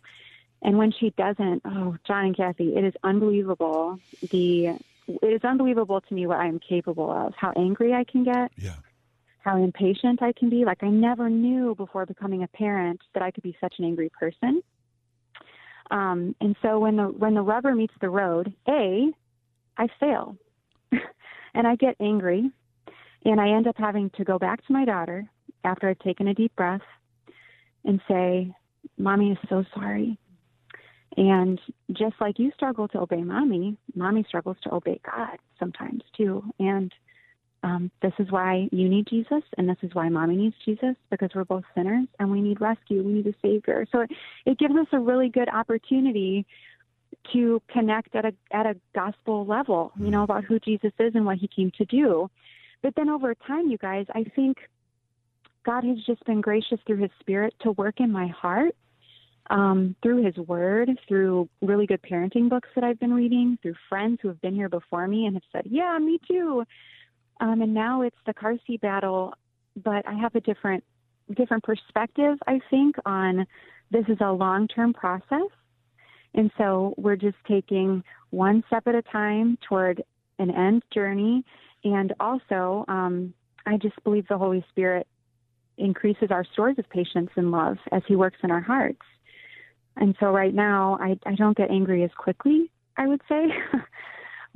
And 0.62 0.78
when 0.78 0.92
she 0.92 1.10
doesn't, 1.16 1.62
oh, 1.64 1.96
John 2.06 2.26
and 2.26 2.36
Kathy, 2.36 2.76
it 2.76 2.84
is 2.84 2.94
unbelievable. 3.02 3.98
The 4.30 4.76
it 5.08 5.32
is 5.32 5.44
unbelievable 5.44 6.00
to 6.00 6.14
me 6.14 6.26
what 6.26 6.38
I 6.38 6.46
am 6.46 6.58
capable 6.58 7.10
of. 7.10 7.34
How 7.36 7.52
angry 7.56 7.92
I 7.94 8.04
can 8.04 8.24
get. 8.24 8.52
Yeah. 8.56 8.74
How 9.46 9.62
impatient 9.62 10.22
I 10.22 10.32
can 10.32 10.50
be. 10.50 10.64
Like 10.64 10.82
I 10.82 10.88
never 10.88 11.30
knew 11.30 11.76
before 11.76 12.04
becoming 12.04 12.42
a 12.42 12.48
parent 12.48 13.00
that 13.14 13.22
I 13.22 13.30
could 13.30 13.44
be 13.44 13.56
such 13.60 13.74
an 13.78 13.84
angry 13.84 14.10
person. 14.10 14.60
Um, 15.92 16.34
and 16.40 16.56
so 16.62 16.80
when 16.80 16.96
the 16.96 17.04
when 17.04 17.34
the 17.34 17.42
rubber 17.42 17.72
meets 17.72 17.94
the 18.00 18.10
road, 18.10 18.52
a, 18.68 19.12
I 19.78 19.86
fail, 20.00 20.36
and 21.54 21.64
I 21.64 21.76
get 21.76 21.94
angry, 22.00 22.50
and 23.24 23.40
I 23.40 23.50
end 23.50 23.68
up 23.68 23.76
having 23.78 24.10
to 24.16 24.24
go 24.24 24.36
back 24.36 24.66
to 24.66 24.72
my 24.72 24.84
daughter 24.84 25.24
after 25.62 25.88
I've 25.88 26.00
taken 26.00 26.26
a 26.26 26.34
deep 26.34 26.54
breath, 26.56 26.80
and 27.84 28.00
say, 28.08 28.52
"Mommy 28.98 29.30
is 29.30 29.38
so 29.48 29.64
sorry." 29.72 30.18
And 31.16 31.60
just 31.92 32.16
like 32.20 32.40
you 32.40 32.50
struggle 32.50 32.88
to 32.88 32.98
obey 32.98 33.22
mommy, 33.22 33.76
mommy 33.94 34.24
struggles 34.26 34.56
to 34.64 34.74
obey 34.74 35.00
God 35.06 35.38
sometimes 35.60 36.02
too. 36.16 36.42
And 36.58 36.92
um, 37.66 37.90
this 38.00 38.12
is 38.20 38.30
why 38.30 38.68
you 38.70 38.88
need 38.88 39.08
Jesus, 39.08 39.42
and 39.58 39.68
this 39.68 39.76
is 39.82 39.92
why 39.92 40.08
mommy 40.08 40.36
needs 40.36 40.54
Jesus 40.64 40.94
because 41.10 41.30
we're 41.34 41.44
both 41.44 41.64
sinners 41.74 42.06
and 42.20 42.30
we 42.30 42.40
need 42.40 42.60
rescue. 42.60 43.02
We 43.02 43.14
need 43.14 43.26
a 43.26 43.34
savior. 43.42 43.84
So 43.90 44.02
it, 44.02 44.10
it 44.44 44.58
gives 44.58 44.76
us 44.76 44.86
a 44.92 45.00
really 45.00 45.28
good 45.28 45.48
opportunity 45.48 46.46
to 47.32 47.60
connect 47.68 48.14
at 48.14 48.24
a 48.24 48.32
at 48.52 48.66
a 48.66 48.76
gospel 48.94 49.44
level, 49.44 49.90
you 49.98 50.12
know, 50.12 50.22
about 50.22 50.44
who 50.44 50.60
Jesus 50.60 50.92
is 51.00 51.16
and 51.16 51.26
what 51.26 51.38
he 51.38 51.48
came 51.48 51.72
to 51.78 51.84
do. 51.86 52.30
But 52.82 52.94
then 52.94 53.08
over 53.08 53.34
time, 53.34 53.68
you 53.68 53.78
guys, 53.78 54.06
I 54.14 54.22
think 54.36 54.58
God 55.64 55.82
has 55.82 55.98
just 56.06 56.24
been 56.24 56.40
gracious 56.40 56.78
through 56.86 56.98
his 56.98 57.10
spirit 57.18 57.52
to 57.62 57.72
work 57.72 57.98
in 57.98 58.12
my 58.12 58.28
heart 58.28 58.76
um, 59.50 59.96
through 60.02 60.24
his 60.24 60.36
word, 60.36 60.90
through 61.08 61.48
really 61.62 61.86
good 61.86 62.02
parenting 62.02 62.48
books 62.48 62.68
that 62.76 62.84
I've 62.84 63.00
been 63.00 63.12
reading, 63.12 63.58
through 63.60 63.74
friends 63.88 64.18
who 64.22 64.28
have 64.28 64.40
been 64.40 64.54
here 64.54 64.68
before 64.68 65.08
me 65.08 65.26
and 65.26 65.34
have 65.34 65.42
said, 65.52 65.62
Yeah, 65.68 65.98
me 65.98 66.20
too. 66.28 66.64
Um, 67.40 67.62
and 67.62 67.74
now 67.74 68.02
it's 68.02 68.16
the 68.26 68.34
car 68.34 68.56
seat 68.66 68.80
battle, 68.80 69.34
but 69.82 70.06
I 70.06 70.14
have 70.14 70.34
a 70.34 70.40
different 70.40 70.84
different 71.34 71.64
perspective, 71.64 72.38
I 72.46 72.60
think, 72.70 72.96
on 73.04 73.46
this 73.90 74.04
is 74.08 74.18
a 74.20 74.32
long 74.32 74.68
term 74.68 74.92
process. 74.92 75.50
And 76.34 76.50
so 76.58 76.94
we're 76.96 77.16
just 77.16 77.36
taking 77.48 78.04
one 78.30 78.62
step 78.66 78.86
at 78.86 78.94
a 78.94 79.02
time 79.02 79.58
toward 79.68 80.02
an 80.38 80.50
end 80.50 80.82
journey. 80.92 81.44
And 81.84 82.12
also, 82.20 82.84
um, 82.88 83.32
I 83.64 83.76
just 83.78 84.02
believe 84.04 84.26
the 84.28 84.38
Holy 84.38 84.64
Spirit 84.70 85.06
increases 85.78 86.28
our 86.30 86.44
stores 86.52 86.78
of 86.78 86.88
patience 86.90 87.30
and 87.36 87.50
love 87.50 87.78
as 87.92 88.02
He 88.06 88.16
works 88.16 88.38
in 88.42 88.50
our 88.50 88.60
hearts. 88.60 89.02
And 89.96 90.14
so 90.20 90.26
right 90.26 90.54
now, 90.54 90.98
I, 91.00 91.18
I 91.24 91.34
don't 91.34 91.56
get 91.56 91.70
angry 91.70 92.04
as 92.04 92.10
quickly, 92.16 92.70
I 92.96 93.06
would 93.06 93.22
say. 93.28 93.46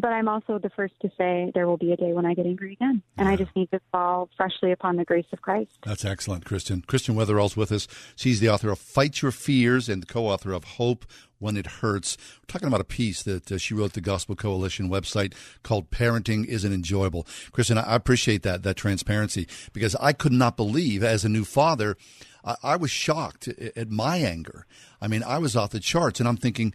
but 0.01 0.13
I'm 0.13 0.29
also 0.29 0.59
the 0.59 0.71
first 0.71 0.95
to 1.03 1.11
say 1.17 1.51
there 1.55 1.67
will 1.67 1.77
be 1.77 1.93
a 1.93 1.97
day 1.97 2.13
when 2.13 2.27
I 2.27 2.35
get 2.35 2.47
angry 2.47 2.73
again, 2.73 3.03
and 3.17 3.29
I 3.29 3.37
just 3.37 3.55
need 3.55 3.71
to 3.71 3.81
fall 3.93 4.29
freshly 4.37 4.73
upon 4.73 4.97
the 4.97 5.05
grace 5.05 5.27
of 5.33 5.43
Christ. 5.43 5.71
That's 5.85 6.05
excellent, 6.05 6.45
Kristen. 6.45 6.83
Kristen 6.87 7.15
Wetherell's 7.15 7.57
with 7.57 7.71
us. 7.73 7.87
She's 8.17 8.41
the 8.41 8.49
author 8.49 8.71
of 8.71 8.79
Fight 8.79 9.23
Your 9.23 9.31
Fears 9.31 9.89
and 9.89 10.03
the 10.03 10.07
co-author 10.07 10.53
of 10.53 10.65
Hope 10.65 11.05
When 11.39 11.57
It 11.57 11.67
Hurts. 11.67 12.17
We're 12.41 12.47
talking 12.47 12.69
about 12.69 12.81
a 12.81 12.85
piece 12.85 13.23
that 13.23 13.53
uh, 13.53 13.59
she 13.59 13.75
wrote 13.75 13.93
the 13.93 14.01
Gospel 14.01 14.35
Coalition 14.37 14.89
website 14.91 15.35
called 15.63 15.91
"Parenting 15.91 16.47
Isn't 16.47 16.73
Enjoyable." 16.73 17.27
Kristen, 17.53 17.79
I 17.79 17.95
appreciate 17.95 18.43
that 18.43 18.63
that 18.63 18.77
transparency 18.77 19.47
because 19.73 19.95
I 19.97 20.13
could 20.13 20.33
not 20.33 20.57
believe 20.57 21.03
as 21.03 21.25
a 21.25 21.29
new 21.29 21.45
father. 21.45 21.97
I, 22.45 22.57
I 22.63 22.77
was 22.77 22.91
shocked 22.91 23.49
at 23.49 23.91
my 23.91 24.17
anger. 24.17 24.67
I 25.01 25.09
mean, 25.09 25.23
I 25.23 25.39
was 25.39 25.57
off 25.57 25.71
the 25.71 25.81
charts, 25.81 26.21
and 26.21 26.29
I'm 26.29 26.37
thinking, 26.37 26.75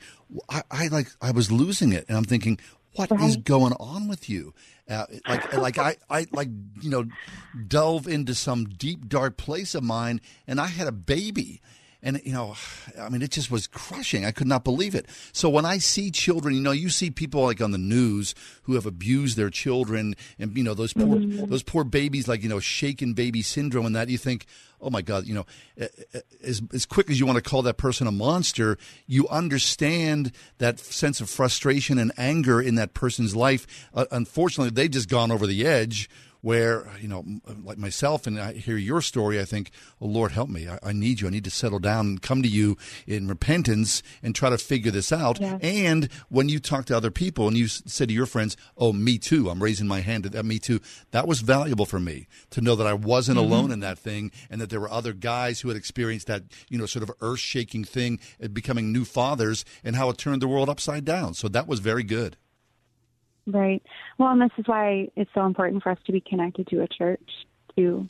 I, 0.50 0.64
I 0.72 0.88
like, 0.88 1.08
I 1.22 1.32
was 1.32 1.52
losing 1.52 1.94
it, 1.94 2.06
and 2.08 2.18
I'm 2.18 2.24
thinking, 2.24 2.60
what 2.96 3.12
right. 3.12 3.22
is 3.22 3.38
going 3.38 3.74
on 3.74 4.08
with 4.08 4.30
you? 4.30 4.54
Uh, 4.90 5.06
like, 5.28 5.54
like 5.58 5.78
I, 5.78 5.98
I, 6.10 6.28
like 6.32 6.50
you 6.82 6.90
know, 6.90 7.06
delve 7.68 8.08
into 8.08 8.36
some 8.36 8.66
deep 8.66 9.08
dark 9.08 9.38
place 9.38 9.76
of 9.76 9.84
mine, 9.84 10.22
and 10.48 10.60
I 10.60 10.68
had 10.68 10.88
a 10.88 10.92
baby, 10.92 11.62
and 12.06 12.22
you 12.24 12.32
know, 12.32 12.56
I 13.02 13.10
mean, 13.10 13.22
it 13.22 13.32
just 13.32 13.52
was 13.52 13.68
crushing. 13.68 14.24
I 14.24 14.32
could 14.32 14.48
not 14.48 14.64
believe 14.64 14.96
it. 14.96 15.08
So 15.34 15.50
when 15.50 15.66
I 15.66 15.80
see 15.80 16.12
children, 16.12 16.56
you 16.56 16.62
know, 16.62 16.72
you 16.72 16.90
see 16.90 17.12
people 17.12 17.44
like 17.44 17.60
on 17.60 17.72
the 17.72 17.78
news 17.78 18.34
who 18.64 18.76
have 18.76 18.86
abused 18.86 19.36
their 19.36 19.50
children, 19.50 20.16
and 20.40 20.56
you 20.56 20.64
know, 20.64 20.74
those 20.74 20.94
poor, 20.94 21.18
mm-hmm. 21.18 21.48
those 21.48 21.64
poor 21.64 21.84
babies, 21.84 22.30
like 22.30 22.44
you 22.44 22.50
know, 22.50 22.62
shaken 22.62 23.14
baby 23.14 23.42
syndrome, 23.42 23.86
and 23.88 23.96
that 23.96 24.08
you 24.08 24.18
think, 24.18 24.46
oh 24.80 24.90
my 24.90 25.02
God, 25.02 25.26
you 25.26 25.34
know, 25.34 25.46
as, 26.44 26.62
as 26.72 26.86
quick 26.86 27.10
as 27.10 27.20
you 27.20 27.26
want 27.26 27.44
to 27.44 27.50
call 27.50 27.64
that 27.64 27.78
person 27.78 28.08
a 28.08 28.12
monster, 28.12 28.78
you 29.08 29.28
understand 29.30 30.32
that 30.60 30.80
sense 30.80 31.20
of 31.20 31.30
frustration 31.30 31.98
and 31.98 32.12
anger 32.18 32.62
in 32.62 32.76
that 32.76 32.94
person's 32.94 33.36
life. 33.36 33.66
Uh, 33.94 34.06
unfortunately, 34.12 34.70
they've 34.70 34.92
just 34.92 35.10
gone 35.10 35.32
over 35.32 35.48
the 35.48 35.66
edge 35.66 36.08
where 36.46 36.88
you 37.02 37.08
know 37.08 37.26
like 37.64 37.80
myself 37.80 38.28
and 38.28 38.40
i 38.40 38.54
hear 38.54 38.78
your 38.78 39.02
story 39.02 39.40
i 39.40 39.46
think 39.46 39.72
oh 40.00 40.06
lord 40.06 40.32
help 40.32 40.48
me. 40.48 40.68
I, 40.68 40.78
I, 40.84 40.94
need 40.94 41.20
you. 41.20 41.28
I 41.28 41.32
need 41.32 41.44
to 41.46 41.50
settle 41.50 41.80
down 41.80 42.06
and 42.06 42.22
come 42.22 42.44
to 42.44 42.48
you 42.48 42.78
in 43.08 43.28
repentance 43.28 44.04
and 44.22 44.36
try 44.36 44.52
to 44.52 44.58
figure 44.60 44.92
this 44.92 45.12
out. 45.12 45.42
Yes. 45.42 45.60
and 45.64 46.08
when 46.30 46.48
you 46.48 46.60
talk 46.60 46.86
to 46.86 46.96
other 46.96 47.10
people 47.10 47.48
and 47.48 47.58
you 47.58 47.68
say 47.68 48.06
to 48.06 48.14
your 48.14 48.28
friends 48.28 48.56
oh 48.78 48.94
me 48.94 49.18
too. 49.18 49.50
I'm 49.50 49.64
raising 49.64 49.88
my 49.88 50.02
hand 50.02 50.24
to 50.26 50.30
that 50.30 50.46
me 50.46 50.60
too 50.60 50.82
that 51.10 51.28
was 51.28 51.42
valuable 51.42 51.88
for 51.88 52.00
me 52.00 52.28
to 52.52 52.62
know 52.62 52.76
that 52.76 52.86
i 52.86 52.94
wasn't 52.94 53.40
mm-hmm. 53.40 53.52
alone 53.52 53.72
in 53.72 53.80
that 53.80 53.98
thing 53.98 54.32
and 54.52 54.62
that 54.62 54.70
there 54.70 54.80
were 54.80 54.92
other 54.92 55.14
guys 55.14 55.62
who 55.62 55.70
had 55.70 55.78
experienced 55.78 56.28
that 56.28 56.44
you 56.70 56.78
know 56.78 56.86
sort 56.86 57.02
of 57.02 57.12
earth-shaking 57.22 57.86
thing 57.86 58.20
becoming 58.54 58.94
new 58.94 59.04
fathers 59.04 59.66
and 59.84 59.96
how 59.96 60.10
it 60.10 60.18
turned 60.20 60.44
the 60.44 60.48
world 60.48 60.70
upside 60.70 61.06
down. 61.06 61.34
So 61.34 61.48
that 61.48 61.68
was 61.68 61.80
very 61.80 62.04
good 62.04 62.38
Right. 63.48 63.84
Well, 64.18 64.32
and 64.32 64.42
this 64.42 64.52
is 64.58 64.68
why 64.68 65.10
it's 65.16 65.30
so 65.34 65.46
important 65.46 65.84
for 65.84 65.92
us 65.92 66.00
to 66.06 66.12
be 66.12 66.22
connected 66.22 66.68
to 66.68 66.82
a 66.82 66.88
church, 66.88 67.30
to 67.76 68.08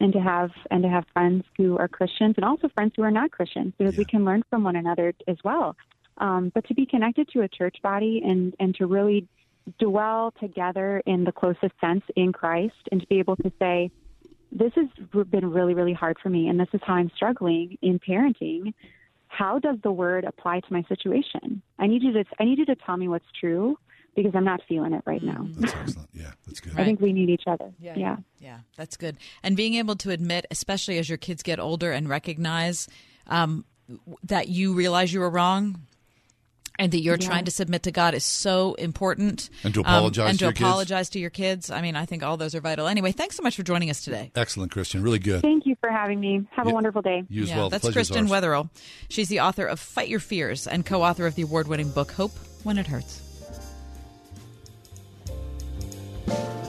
and 0.00 0.12
to 0.12 0.20
have 0.20 0.50
and 0.70 0.82
to 0.82 0.88
have 0.88 1.04
friends 1.12 1.44
who 1.56 1.78
are 1.78 1.86
Christians 1.86 2.34
and 2.36 2.44
also 2.44 2.68
friends 2.68 2.92
who 2.96 3.02
are 3.02 3.10
not 3.10 3.30
Christians, 3.30 3.74
because 3.78 3.94
yeah. 3.94 3.98
we 3.98 4.04
can 4.04 4.24
learn 4.24 4.42
from 4.50 4.64
one 4.64 4.74
another 4.74 5.14
as 5.28 5.36
well. 5.44 5.76
Um, 6.18 6.50
but 6.52 6.66
to 6.66 6.74
be 6.74 6.84
connected 6.84 7.28
to 7.28 7.42
a 7.42 7.48
church 7.48 7.76
body 7.82 8.22
and 8.24 8.54
and 8.58 8.74
to 8.76 8.86
really 8.86 9.28
dwell 9.78 10.34
together 10.40 11.00
in 11.06 11.22
the 11.22 11.30
closest 11.30 11.74
sense 11.80 12.02
in 12.16 12.32
Christ, 12.32 12.88
and 12.90 13.00
to 13.00 13.06
be 13.06 13.20
able 13.20 13.36
to 13.36 13.52
say, 13.60 13.92
"This 14.50 14.72
has 14.74 14.88
been 15.30 15.52
really, 15.52 15.74
really 15.74 15.92
hard 15.92 16.18
for 16.20 16.28
me, 16.28 16.48
and 16.48 16.58
this 16.58 16.68
is 16.72 16.80
how 16.82 16.94
I'm 16.94 17.10
struggling 17.14 17.78
in 17.82 18.00
parenting." 18.00 18.74
How 19.28 19.58
does 19.58 19.78
the 19.82 19.90
word 19.90 20.24
apply 20.24 20.60
to 20.60 20.72
my 20.72 20.82
situation? 20.90 21.62
I 21.78 21.86
need 21.86 22.02
you 22.02 22.12
to 22.12 22.24
I 22.38 22.44
need 22.44 22.58
you 22.58 22.66
to 22.66 22.74
tell 22.74 22.96
me 22.98 23.08
what's 23.08 23.30
true 23.40 23.78
because 24.14 24.32
I'm 24.34 24.44
not 24.44 24.60
feeling 24.68 24.92
it 24.92 25.02
right 25.06 25.22
now. 25.22 25.46
That's 25.56 25.74
excellent. 25.74 26.08
Yeah, 26.12 26.32
that's 26.46 26.60
good. 26.60 26.72
I 26.76 26.84
think 26.84 27.00
we 27.00 27.12
need 27.12 27.30
each 27.30 27.44
other. 27.46 27.72
Yeah. 27.80 27.94
yeah. 27.96 28.16
Yeah, 28.38 28.58
that's 28.76 28.96
good. 28.96 29.16
And 29.42 29.56
being 29.56 29.74
able 29.74 29.96
to 29.96 30.10
admit, 30.10 30.46
especially 30.50 30.98
as 30.98 31.08
your 31.08 31.18
kids 31.18 31.42
get 31.42 31.60
older 31.60 31.92
and 31.92 32.08
recognize 32.08 32.88
um, 33.26 33.64
that 34.24 34.48
you 34.48 34.74
realize 34.74 35.12
you 35.12 35.20
were 35.20 35.30
wrong 35.30 35.80
and 36.78 36.90
that 36.92 37.00
you're 37.00 37.18
yeah. 37.20 37.26
trying 37.26 37.44
to 37.44 37.50
submit 37.50 37.84
to 37.84 37.92
God 37.92 38.14
is 38.14 38.24
so 38.24 38.74
important. 38.74 39.50
And 39.62 39.74
to 39.74 39.80
apologize 39.80 40.24
um, 40.24 40.30
and 40.30 40.38
to, 40.40 40.52
to 40.52 40.64
apologize 40.64 41.06
kids. 41.06 41.10
to 41.10 41.18
your 41.20 41.30
kids. 41.30 41.70
I 41.70 41.82
mean, 41.82 41.96
I 41.96 42.06
think 42.06 42.22
all 42.22 42.36
those 42.36 42.54
are 42.54 42.60
vital. 42.60 42.86
Anyway, 42.86 43.12
thanks 43.12 43.36
so 43.36 43.42
much 43.42 43.56
for 43.56 43.62
joining 43.62 43.90
us 43.90 44.02
today. 44.02 44.32
Excellent, 44.34 44.72
Kristen. 44.72 45.02
Really 45.02 45.18
good. 45.18 45.42
Thank 45.42 45.66
you 45.66 45.76
for 45.80 45.90
having 45.90 46.18
me. 46.18 46.46
Have 46.50 46.66
yeah. 46.66 46.72
a 46.72 46.74
wonderful 46.74 47.02
day. 47.02 47.24
You 47.28 47.42
as 47.42 47.50
yeah, 47.50 47.56
well. 47.58 47.70
That's 47.70 47.88
Kristen 47.90 48.26
Wetherell. 48.26 48.70
She's 49.08 49.28
the 49.28 49.40
author 49.40 49.66
of 49.66 49.78
Fight 49.78 50.08
Your 50.08 50.20
Fears 50.20 50.66
and 50.66 50.84
co-author 50.84 51.26
of 51.26 51.34
the 51.34 51.42
award-winning 51.42 51.90
book 51.90 52.12
Hope 52.12 52.32
When 52.64 52.78
It 52.78 52.86
Hurts. 52.86 53.31
Bye. 56.26 56.61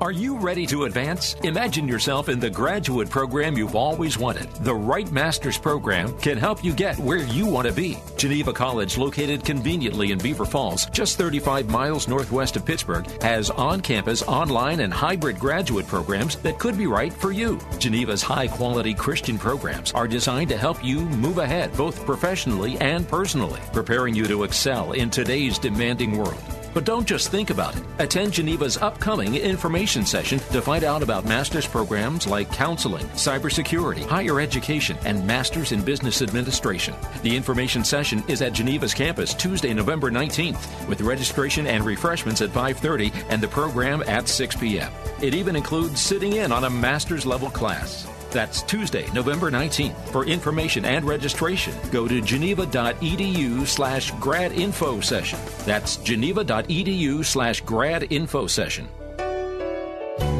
Are 0.00 0.12
you 0.12 0.38
ready 0.38 0.64
to 0.66 0.84
advance? 0.84 1.34
Imagine 1.42 1.88
yourself 1.88 2.28
in 2.28 2.38
the 2.38 2.48
graduate 2.48 3.10
program 3.10 3.58
you've 3.58 3.74
always 3.74 4.16
wanted. 4.16 4.48
The 4.60 4.74
Right 4.74 5.10
Masters 5.10 5.58
program 5.58 6.16
can 6.18 6.38
help 6.38 6.62
you 6.62 6.72
get 6.72 6.96
where 6.98 7.24
you 7.24 7.46
want 7.46 7.66
to 7.66 7.72
be. 7.72 7.98
Geneva 8.16 8.52
College, 8.52 8.96
located 8.96 9.44
conveniently 9.44 10.12
in 10.12 10.18
Beaver 10.18 10.44
Falls, 10.44 10.86
just 10.86 11.18
35 11.18 11.68
miles 11.68 12.06
northwest 12.06 12.54
of 12.54 12.64
Pittsburgh, 12.64 13.10
has 13.22 13.50
on 13.50 13.80
campus, 13.80 14.22
online, 14.22 14.80
and 14.80 14.94
hybrid 14.94 15.36
graduate 15.40 15.88
programs 15.88 16.36
that 16.36 16.60
could 16.60 16.78
be 16.78 16.86
right 16.86 17.12
for 17.12 17.32
you. 17.32 17.58
Geneva's 17.80 18.22
high 18.22 18.46
quality 18.46 18.94
Christian 18.94 19.36
programs 19.36 19.90
are 19.92 20.06
designed 20.06 20.50
to 20.50 20.56
help 20.56 20.84
you 20.84 21.00
move 21.00 21.38
ahead, 21.38 21.76
both 21.76 22.06
professionally 22.06 22.78
and 22.78 23.08
personally, 23.08 23.60
preparing 23.72 24.14
you 24.14 24.28
to 24.28 24.44
excel 24.44 24.92
in 24.92 25.10
today's 25.10 25.58
demanding 25.58 26.16
world. 26.16 26.57
But 26.78 26.84
don't 26.84 27.08
just 27.08 27.32
think 27.32 27.50
about 27.50 27.74
it. 27.74 27.82
Attend 27.98 28.34
Geneva's 28.34 28.76
upcoming 28.76 29.34
information 29.34 30.06
session 30.06 30.38
to 30.38 30.62
find 30.62 30.84
out 30.84 31.02
about 31.02 31.24
master's 31.24 31.66
programs 31.66 32.28
like 32.28 32.52
counseling, 32.52 33.04
cybersecurity, 33.16 34.06
higher 34.06 34.38
education, 34.38 34.96
and 35.04 35.26
master's 35.26 35.72
in 35.72 35.82
business 35.82 36.22
administration. 36.22 36.94
The 37.22 37.34
information 37.34 37.82
session 37.82 38.22
is 38.28 38.42
at 38.42 38.52
Geneva's 38.52 38.94
campus 38.94 39.34
Tuesday, 39.34 39.74
November 39.74 40.08
19th, 40.08 40.86
with 40.86 41.00
registration 41.00 41.66
and 41.66 41.84
refreshments 41.84 42.42
at 42.42 42.50
5:30 42.50 43.12
and 43.28 43.42
the 43.42 43.48
program 43.48 44.04
at 44.06 44.28
6 44.28 44.54
p.m. 44.54 44.92
It 45.20 45.34
even 45.34 45.56
includes 45.56 46.00
sitting 46.00 46.34
in 46.34 46.52
on 46.52 46.62
a 46.62 46.70
master's 46.70 47.26
level 47.26 47.50
class. 47.50 48.06
That's 48.30 48.62
Tuesday, 48.62 49.10
November 49.12 49.50
19th. 49.50 50.10
For 50.10 50.26
information 50.26 50.84
and 50.84 51.04
registration, 51.04 51.74
go 51.90 52.06
to 52.06 52.20
geneva.edu 52.20 53.66
slash 53.66 54.10
grad 54.12 54.52
info 54.52 55.00
session. 55.00 55.38
That's 55.64 55.96
geneva.edu 55.96 57.24
slash 57.24 57.60
grad 57.62 58.12
info 58.12 58.46
session. 58.46 58.88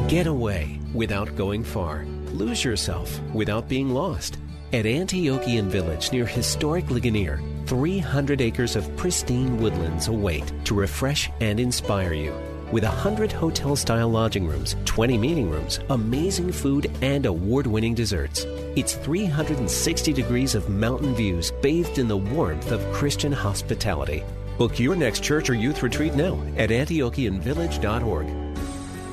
Get 0.07 0.27
away 0.27 0.79
without 0.93 1.35
going 1.35 1.63
far. 1.63 2.05
Lose 2.33 2.63
yourself 2.63 3.19
without 3.33 3.67
being 3.67 3.89
lost. 3.89 4.37
At 4.71 4.85
Antiochian 4.85 5.65
Village 5.65 6.11
near 6.11 6.25
historic 6.25 6.89
Ligonier, 6.91 7.41
300 7.65 8.39
acres 8.41 8.75
of 8.75 8.95
pristine 8.97 9.57
woodlands 9.57 10.07
await 10.07 10.51
to 10.65 10.75
refresh 10.75 11.29
and 11.41 11.59
inspire 11.59 12.13
you 12.13 12.33
with 12.71 12.83
100 12.83 13.31
hotel 13.31 13.75
style 13.75 14.09
lodging 14.09 14.47
rooms, 14.47 14.75
20 14.85 15.17
meeting 15.17 15.49
rooms, 15.49 15.79
amazing 15.89 16.51
food, 16.51 16.91
and 17.01 17.25
award 17.25 17.67
winning 17.67 17.93
desserts. 17.93 18.45
It's 18.75 18.95
360 18.95 20.13
degrees 20.13 20.55
of 20.55 20.69
mountain 20.69 21.15
views 21.15 21.51
bathed 21.61 21.97
in 21.97 22.07
the 22.07 22.17
warmth 22.17 22.71
of 22.71 22.85
Christian 22.93 23.31
hospitality. 23.31 24.23
Book 24.57 24.79
your 24.79 24.95
next 24.95 25.23
church 25.23 25.49
or 25.49 25.55
youth 25.55 25.81
retreat 25.81 26.15
now 26.15 26.41
at 26.57 26.69
AntiochianVillage.org. 26.69 28.27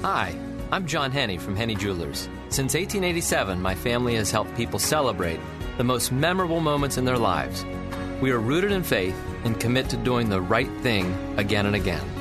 Hi, 0.02 0.38
I'm 0.72 0.86
John 0.86 1.12
Henne 1.12 1.38
from 1.38 1.56
Henne 1.56 1.76
Jewelers. 1.78 2.28
Since 2.48 2.74
1887, 2.74 3.60
my 3.60 3.74
family 3.74 4.16
has 4.16 4.30
helped 4.30 4.54
people 4.56 4.78
celebrate 4.78 5.40
the 5.78 5.84
most 5.84 6.10
memorable 6.10 6.60
moments 6.60 6.98
in 6.98 7.04
their 7.04 7.18
lives. 7.18 7.64
We 8.20 8.30
are 8.30 8.38
rooted 8.38 8.72
in 8.72 8.82
faith 8.82 9.16
and 9.44 9.60
commit 9.60 9.88
to 9.90 9.96
doing 9.96 10.28
the 10.28 10.40
right 10.40 10.70
thing 10.82 11.14
again 11.36 11.66
and 11.66 11.76
again. 11.76 12.15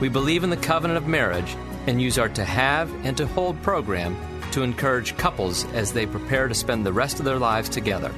We 0.00 0.08
believe 0.08 0.44
in 0.44 0.50
the 0.50 0.56
covenant 0.56 0.96
of 0.96 1.06
marriage 1.06 1.56
and 1.86 2.00
use 2.00 2.18
our 2.18 2.28
To 2.30 2.44
Have 2.44 2.92
and 3.04 3.16
To 3.18 3.26
Hold 3.26 3.60
program 3.62 4.16
to 4.52 4.62
encourage 4.62 5.16
couples 5.16 5.64
as 5.72 5.92
they 5.92 6.06
prepare 6.06 6.48
to 6.48 6.54
spend 6.54 6.84
the 6.84 6.92
rest 6.92 7.18
of 7.18 7.24
their 7.24 7.38
lives 7.38 7.68
together. 7.68 8.12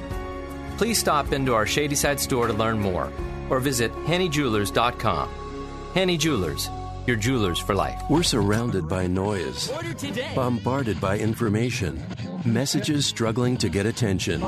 Please 0.77 0.97
stop 0.97 1.33
into 1.33 1.53
our 1.53 1.65
Shadyside 1.65 2.19
store 2.19 2.47
to 2.47 2.53
learn 2.53 2.79
more 2.79 3.11
or 3.49 3.59
visit 3.59 3.91
HenneJewelers.com. 4.05 5.29
Henne 5.93 6.17
Jewelers, 6.17 6.69
your 7.07 7.17
jewelers 7.17 7.59
for 7.59 7.75
life. 7.75 8.01
We're 8.09 8.23
surrounded 8.23 8.87
by 8.87 9.07
noise, 9.07 9.71
bombarded 10.35 10.99
by 11.01 11.17
information, 11.17 12.03
messages 12.45 13.05
struggling 13.05 13.57
to 13.57 13.69
get 13.69 13.85
attention. 13.85 14.43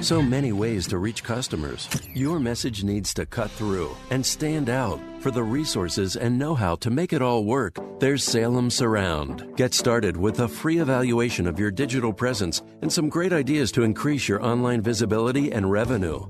So 0.00 0.22
many 0.22 0.52
ways 0.52 0.86
to 0.88 0.98
reach 0.98 1.22
customers. 1.24 1.88
Your 2.14 2.40
message 2.40 2.84
needs 2.84 3.12
to 3.14 3.26
cut 3.26 3.50
through 3.50 3.96
and 4.10 4.24
stand 4.24 4.68
out. 4.70 5.00
For 5.20 5.30
the 5.30 5.42
resources 5.42 6.16
and 6.16 6.38
know 6.38 6.54
how 6.54 6.76
to 6.76 6.90
make 6.90 7.12
it 7.12 7.20
all 7.20 7.44
work, 7.44 7.76
there's 8.00 8.24
Salem 8.24 8.70
Surround. 8.70 9.46
Get 9.56 9.74
started 9.74 10.16
with 10.16 10.40
a 10.40 10.48
free 10.48 10.78
evaluation 10.78 11.46
of 11.46 11.58
your 11.58 11.70
digital 11.70 12.12
presence 12.12 12.62
and 12.80 12.90
some 12.90 13.10
great 13.10 13.32
ideas 13.32 13.70
to 13.72 13.82
increase 13.82 14.28
your 14.28 14.42
online 14.42 14.80
visibility 14.80 15.52
and 15.52 15.70
revenue. 15.70 16.24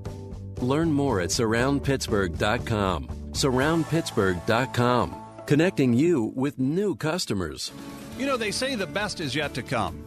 Learn 0.61 0.93
more 0.93 1.21
at 1.21 1.31
surroundpittsburgh.com. 1.31 3.09
Surroundpittsburgh.com, 3.31 5.15
connecting 5.51 5.93
you 5.93 6.33
with 6.37 6.61
new 6.61 6.95
customers. 6.95 7.73
You 8.17 8.27
know, 8.27 8.37
they 8.37 8.53
say 8.53 8.77
the 8.77 8.87
best 8.87 9.19
is 9.19 9.35
yet 9.35 9.53
to 9.55 9.65
come. 9.65 10.07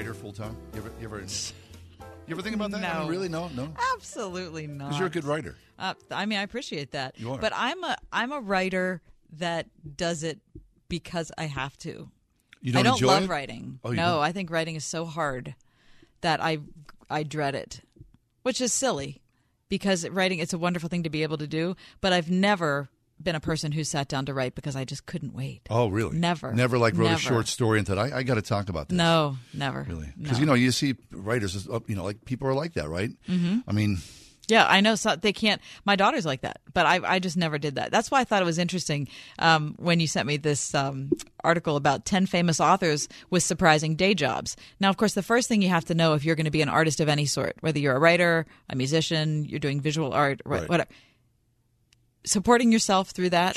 Writer 0.00 0.14
full 0.14 0.32
time? 0.32 0.56
You 0.72 0.78
ever, 0.78 0.90
you 0.98 1.04
ever, 1.06 1.18
you 1.20 1.26
ever 2.34 2.40
think 2.42 2.54
about 2.56 2.70
that? 2.70 2.82
I 2.82 2.94
mean, 2.94 3.02
No. 3.02 3.08
really? 3.08 3.28
No, 3.28 3.48
no. 3.48 3.68
Absolutely 3.94 4.66
not. 4.66 4.86
Because 4.88 4.98
you're 4.98 5.08
a 5.08 5.10
good 5.10 5.24
writer. 5.24 5.56
Uh, 5.78 5.92
I 6.10 6.24
mean, 6.24 6.38
I 6.38 6.42
appreciate 6.42 6.92
that. 6.92 7.18
You 7.20 7.32
are. 7.32 7.38
But 7.38 7.52
I'm 7.54 7.82
a 7.84 7.96
I'm 8.12 8.32
a 8.32 8.40
writer 8.40 9.02
that 9.38 9.66
does 9.96 10.22
it 10.22 10.38
because 10.88 11.30
I 11.36 11.44
have 11.44 11.76
to. 11.78 12.10
You 12.62 12.72
don't 12.72 12.80
I 12.80 12.90
don't 12.90 13.02
love 13.02 13.24
it? 13.24 13.28
writing. 13.28 13.78
Oh, 13.84 13.90
no, 13.90 13.96
don't? 14.14 14.22
I 14.22 14.32
think 14.32 14.50
writing 14.50 14.74
is 14.76 14.84
so 14.84 15.04
hard 15.04 15.54
that 16.22 16.42
I 16.42 16.58
I 17.10 17.22
dread 17.22 17.54
it, 17.54 17.80
which 18.42 18.60
is 18.60 18.72
silly 18.72 19.20
because 19.68 20.08
writing 20.08 20.38
it's 20.38 20.52
a 20.54 20.58
wonderful 20.58 20.88
thing 20.88 21.02
to 21.02 21.10
be 21.10 21.22
able 21.22 21.38
to 21.38 21.46
do. 21.46 21.76
But 22.00 22.12
I've 22.14 22.30
never 22.30 22.88
been 23.22 23.34
a 23.36 23.40
person 23.40 23.72
who 23.72 23.84
sat 23.84 24.08
down 24.08 24.26
to 24.26 24.34
write 24.34 24.54
because 24.54 24.76
I 24.76 24.84
just 24.84 25.06
couldn't 25.06 25.34
wait. 25.34 25.62
Oh, 25.70 25.88
really? 25.88 26.16
Never. 26.16 26.52
Never 26.52 26.78
like 26.78 26.94
wrote 26.96 27.04
Never. 27.04 27.16
a 27.16 27.18
short 27.20 27.48
story 27.48 27.78
and 27.78 27.86
thought, 27.86 27.98
I, 27.98 28.18
I 28.18 28.22
got 28.22 28.34
to 28.36 28.42
talk 28.42 28.68
about 28.68 28.88
this. 28.88 28.96
No, 28.96 29.36
never. 29.54 29.84
Really? 29.88 30.12
Because, 30.16 30.38
No. 30.38 30.40
you 30.40 30.46
know, 30.46 30.54
you 30.54 30.70
see 30.72 30.94
writers, 31.12 31.68
uh, 31.68 31.80
you 31.86 31.94
know, 31.96 32.04
like 32.04 32.24
people 32.24 32.48
are 32.48 32.54
like 32.54 32.74
that, 32.74 32.88
right? 32.88 33.10
Mhm. 33.28 33.62
I 33.68 33.72
mean, 33.72 33.98
Yeah, 34.48 34.66
I 34.68 34.80
know. 34.80 34.96
So 34.96 35.14
they 35.14 35.32
can't. 35.32 35.60
My 35.84 35.94
daughter's 35.94 36.26
like 36.26 36.40
that, 36.40 36.58
but 36.74 36.84
I, 36.84 36.98
I 37.04 37.18
just 37.20 37.36
never 37.36 37.56
did 37.56 37.76
that. 37.76 37.92
That's 37.92 38.10
why 38.10 38.18
I 38.20 38.24
thought 38.24 38.42
it 38.42 38.46
was 38.46 38.58
interesting 38.58 39.06
um, 39.38 39.76
when 39.78 40.00
you 40.00 40.08
sent 40.08 40.26
me 40.26 40.38
this 40.38 40.74
um, 40.74 41.12
article 41.44 41.76
about 41.76 42.04
ten 42.04 42.26
famous 42.26 42.58
authors 42.58 43.06
with 43.30 43.44
surprising 43.44 43.94
day 43.94 44.12
jobs. 44.12 44.56
Now, 44.80 44.90
of 44.90 44.96
course, 44.96 45.14
the 45.14 45.22
first 45.22 45.46
thing 45.46 45.62
you 45.62 45.68
have 45.68 45.84
to 45.84 45.94
know 45.94 46.14
if 46.14 46.24
you're 46.24 46.34
going 46.34 46.46
to 46.46 46.50
be 46.50 46.62
an 46.62 46.68
artist 46.68 46.98
of 46.98 47.08
any 47.08 47.26
sort, 47.26 47.58
whether 47.60 47.78
you're 47.78 47.94
a 47.94 48.00
writer, 48.00 48.44
a 48.68 48.74
musician, 48.74 49.44
you're 49.44 49.60
doing 49.60 49.80
visual 49.80 50.12
art, 50.12 50.40
Right. 50.44 50.68
whatever, 50.68 50.90
supporting 52.24 52.72
yourself 52.72 53.10
through 53.10 53.30
that 53.30 53.56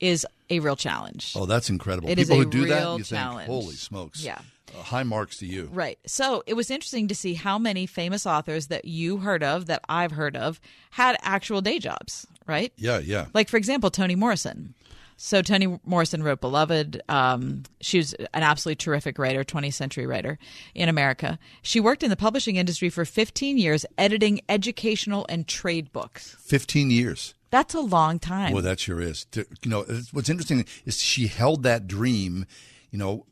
is 0.00 0.26
a 0.50 0.60
real 0.60 0.76
challenge. 0.76 1.34
oh, 1.36 1.46
that's 1.46 1.70
incredible. 1.70 2.08
It 2.08 2.16
people 2.16 2.36
who 2.36 2.44
do 2.44 2.66
that, 2.66 2.98
you 2.98 3.04
challenge. 3.04 3.46
think, 3.46 3.50
holy 3.50 3.74
smokes. 3.74 4.22
Yeah. 4.22 4.38
Uh, 4.76 4.82
high 4.82 5.02
marks 5.02 5.38
to 5.38 5.46
you. 5.46 5.68
Right. 5.72 5.98
So 6.06 6.42
it 6.46 6.54
was 6.54 6.70
interesting 6.70 7.08
to 7.08 7.14
see 7.14 7.34
how 7.34 7.58
many 7.58 7.86
famous 7.86 8.26
authors 8.26 8.66
that 8.68 8.84
you 8.84 9.18
heard 9.18 9.42
of, 9.42 9.66
that 9.66 9.82
I've 9.88 10.12
heard 10.12 10.36
of, 10.36 10.60
had 10.90 11.16
actual 11.22 11.60
day 11.60 11.78
jobs, 11.78 12.26
right? 12.46 12.72
Yeah, 12.76 12.98
yeah. 12.98 13.26
Like, 13.34 13.48
for 13.48 13.56
example, 13.56 13.90
Toni 13.90 14.14
Morrison. 14.14 14.74
So 15.20 15.42
Toni 15.42 15.80
Morrison 15.84 16.22
wrote 16.22 16.40
Beloved. 16.40 17.02
Um, 17.08 17.64
she 17.80 17.98
was 17.98 18.12
an 18.14 18.42
absolutely 18.42 18.76
terrific 18.76 19.18
writer, 19.18 19.42
20th 19.42 19.74
century 19.74 20.06
writer 20.06 20.38
in 20.76 20.88
America. 20.88 21.40
She 21.62 21.80
worked 21.80 22.04
in 22.04 22.10
the 22.10 22.16
publishing 22.16 22.54
industry 22.54 22.88
for 22.88 23.04
15 23.04 23.58
years, 23.58 23.84
editing 23.96 24.40
educational 24.48 25.26
and 25.28 25.48
trade 25.48 25.92
books. 25.92 26.36
15 26.40 26.90
years. 26.92 27.34
That's 27.50 27.74
a 27.74 27.80
long 27.80 28.18
time. 28.18 28.52
Well, 28.52 28.62
that 28.62 28.80
sure 28.80 29.00
is. 29.00 29.24
To- 29.32 29.46
You 29.62 29.70
know, 29.70 29.82
what's 30.12 30.28
interesting 30.28 30.64
is 30.84 31.00
she 31.00 31.26
held 31.28 31.62
that 31.62 31.86
dream, 31.86 32.44
you 32.90 32.98
know, 32.98 33.24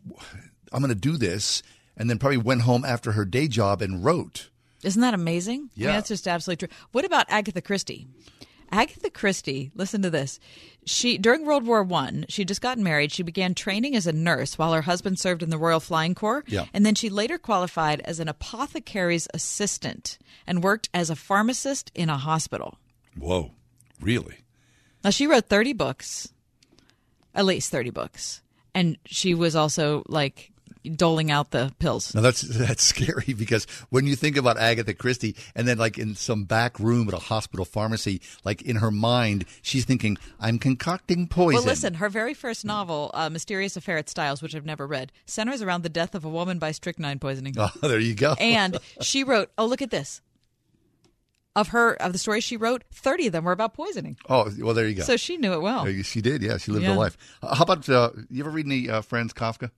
I'm 0.73 0.81
going 0.83 0.89
to 0.89 0.95
do 0.95 1.17
this, 1.17 1.62
and 1.97 2.09
then 2.09 2.19
probably 2.19 2.39
went 2.39 2.62
home 2.62 2.85
after 2.85 3.12
her 3.12 3.25
day 3.25 3.47
job 3.49 3.83
and 3.83 4.05
wrote. 4.05 4.51
Isn't 4.83 5.03
that 5.03 5.14
amazing? 5.14 5.55
I 5.57 5.61
mean, 5.61 5.71
Yeah. 5.89 5.93
that's 5.93 6.09
just 6.09 6.27
absolutely 6.29 6.67
true. 6.69 6.77
What 6.93 7.05
about 7.05 7.27
Agatha 7.29 7.61
Christie? 7.61 8.07
Agatha 8.73 9.11
Christie, 9.11 9.71
listen 9.77 10.03
to 10.03 10.11
this. 10.11 10.41
She 10.85 11.19
during 11.19 11.45
World 11.47 11.64
War 11.67 11.83
One, 11.85 12.25
she 12.29 12.45
just 12.45 12.61
got 12.61 12.79
married. 12.79 13.12
She 13.12 13.23
began 13.23 13.55
training 13.55 13.95
as 13.95 14.07
a 14.09 14.12
nurse 14.12 14.59
while 14.59 14.73
her 14.73 14.83
husband 14.83 15.19
served 15.21 15.43
in 15.45 15.51
the 15.51 15.59
Royal 15.59 15.79
Flying 15.79 16.14
Corps. 16.17 16.43
Yeah. 16.49 16.67
And 16.75 16.85
then 16.85 16.97
she 16.97 17.09
later 17.09 17.39
qualified 17.39 18.01
as 18.01 18.19
an 18.19 18.29
apothecary's 18.29 19.29
assistant 19.33 20.19
and 20.49 20.64
worked 20.64 20.89
as 20.93 21.11
a 21.11 21.17
pharmacist 21.17 21.93
in 21.95 22.09
a 22.11 22.17
hospital. 22.19 22.79
Whoa, 23.17 23.53
really? 24.01 24.38
Now 25.05 25.11
she 25.11 25.26
wrote 25.26 25.47
30 25.47 25.72
books. 25.72 26.32
At 27.34 27.44
least 27.44 27.70
30 27.70 27.90
books. 27.90 28.42
And 28.74 28.97
she 29.07 29.34
was 29.34 29.55
also 29.55 30.03
like 30.09 30.53
doling 30.94 31.30
out 31.30 31.51
the 31.51 31.72
pills. 31.78 32.14
Now 32.14 32.20
that's 32.20 32.40
that's 32.59 32.82
scary 32.82 33.34
because 33.34 33.64
when 33.90 34.07
you 34.07 34.14
think 34.16 34.36
about 34.36 34.59
Agatha 34.59 34.94
Christie 34.94 35.34
and 35.55 35.66
then 35.66 35.78
like 35.78 35.99
in 35.99 36.14
some 36.14 36.44
back 36.44 36.78
room 36.78 37.09
at 37.09 37.14
a 37.14 37.18
hospital 37.18 37.64
pharmacy, 37.64 38.20
like 38.44 38.62
in 38.62 38.76
her 38.76 38.90
mind, 38.90 39.44
she's 39.62 39.84
thinking, 39.84 40.16
"I'm 40.38 40.59
concocting 40.59 41.26
poison." 41.28 41.57
Well, 41.57 41.64
listen, 41.64 41.94
her 41.94 42.09
very 42.09 42.34
first 42.34 42.64
novel, 42.64 43.11
uh, 43.14 43.28
Mysterious 43.30 43.76
Affair 43.76 43.97
at 43.99 44.09
Styles, 44.09 44.42
which 44.42 44.55
I've 44.55 44.66
never 44.66 44.86
read, 44.86 45.12
centers 45.26 45.62
around 45.62 45.82
the 45.82 45.88
death 45.88 46.14
of 46.14 46.24
a 46.24 46.28
woman 46.30 46.59
by 46.59 46.70
strychnine 46.72 47.18
poisoning. 47.18 47.55
Oh, 47.82 47.88
there 47.88 47.99
you 47.99 48.14
go. 48.14 48.34
and 48.38 48.78
she 49.01 49.24
wrote, 49.24 49.51
oh, 49.59 49.66
look 49.66 49.82
at 49.82 49.90
this. 49.90 50.20
Of 51.57 51.68
her, 51.68 51.94
of 52.02 52.12
the 52.12 52.18
stories 52.18 52.44
she 52.44 52.57
wrote, 52.59 52.84
30 52.92 53.28
of 53.28 53.32
them 53.32 53.44
were 53.44 53.52
about 53.52 53.72
poisoning. 53.74 54.16
Oh, 54.28 54.48
well, 54.61 54.74
there 54.74 54.86
you 54.86 54.94
go. 54.94 55.02
So 55.04 55.16
she 55.16 55.38
knew 55.38 55.54
it 55.54 55.62
well. 55.62 55.86
She 56.02 56.20
did, 56.20 56.42
yeah. 56.42 56.59
She 56.59 56.70
lived 56.70 56.84
Yeah. 56.84 56.90
her 56.92 56.96
life. 56.98 57.16
Uh, 57.42 57.54
How 57.54 57.62
about 57.64 57.88
uh, 57.88 58.11
you 58.30 58.42
ever 58.44 58.50
read 58.50 58.66
any 58.66 58.90
uh, 58.90 59.00
Franz 59.00 59.32
Kafka? 59.32 59.70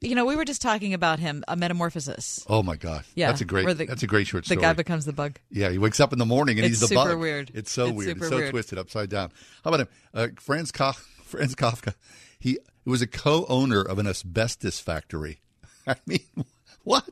You 0.00 0.14
know, 0.14 0.24
we 0.24 0.36
were 0.36 0.44
just 0.46 0.60
talking 0.62 0.94
about 0.94 1.18
him, 1.18 1.44
a 1.48 1.54
metamorphosis. 1.56 2.44
Oh 2.48 2.62
my 2.62 2.76
God, 2.76 3.04
Yeah, 3.14 3.26
that's 3.28 3.40
a 3.42 3.44
great. 3.44 3.66
the- 3.76 3.84
that's 3.86 4.02
a 4.02 4.06
great 4.06 4.26
short 4.26 4.44
story. 4.46 4.56
the 4.56 4.62
guy 4.62 4.72
becomes 4.72 5.04
the 5.04 5.12
bug. 5.12 5.38
Yeah, 5.50 5.70
he 5.70 5.78
wakes 5.78 6.00
up 6.00 6.12
in 6.14 6.18
the 6.18 6.26
morning 6.26 6.58
and 6.58 6.64
It's 6.66 6.80
he's 6.80 6.88
the 6.88 6.88
super 6.96 7.10
bug. 7.12 7.18
weird. 7.20 7.50
It's 7.54 7.70
so 7.70 7.86
It's 7.86 7.94
weird. 7.96 8.08
super 8.08 8.24
it's 8.24 8.28
so 8.30 8.36
weird. 8.36 8.50
twisted, 8.50 8.78
upside 8.78 9.08
down. 9.10 9.32
How 9.64 9.70
about 9.70 9.80
him? 9.80 9.88
Uh, 10.14 10.28
Franz, 10.40 10.72
Kaf- 10.72 10.98
Franz 11.24 11.54
Kafka. 11.54 11.94
He 12.38 12.58
was 12.86 13.02
a 13.02 13.06
co-owner 13.06 13.82
of 13.82 13.98
an 13.98 14.06
asbestos 14.06 14.80
factory. 14.80 15.40
I 15.86 15.96
mean, 16.06 16.20
what? 16.84 17.08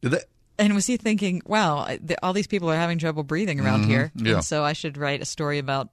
Did 0.00 0.12
that? 0.12 0.24
And 0.58 0.74
was 0.74 0.86
he 0.86 0.96
thinking, 0.96 1.42
wow, 1.46 1.88
all 2.22 2.32
these 2.32 2.46
people 2.46 2.70
are 2.70 2.76
having 2.76 2.98
trouble 2.98 3.22
breathing 3.24 3.58
around 3.60 3.84
Mhm, 3.84 3.86
here, 3.86 4.12
yeah. 4.14 4.34
and 4.34 4.44
so 4.44 4.62
I 4.64 4.74
should 4.74 4.96
write 4.96 5.22
a 5.22 5.24
story 5.24 5.58
about 5.58 5.88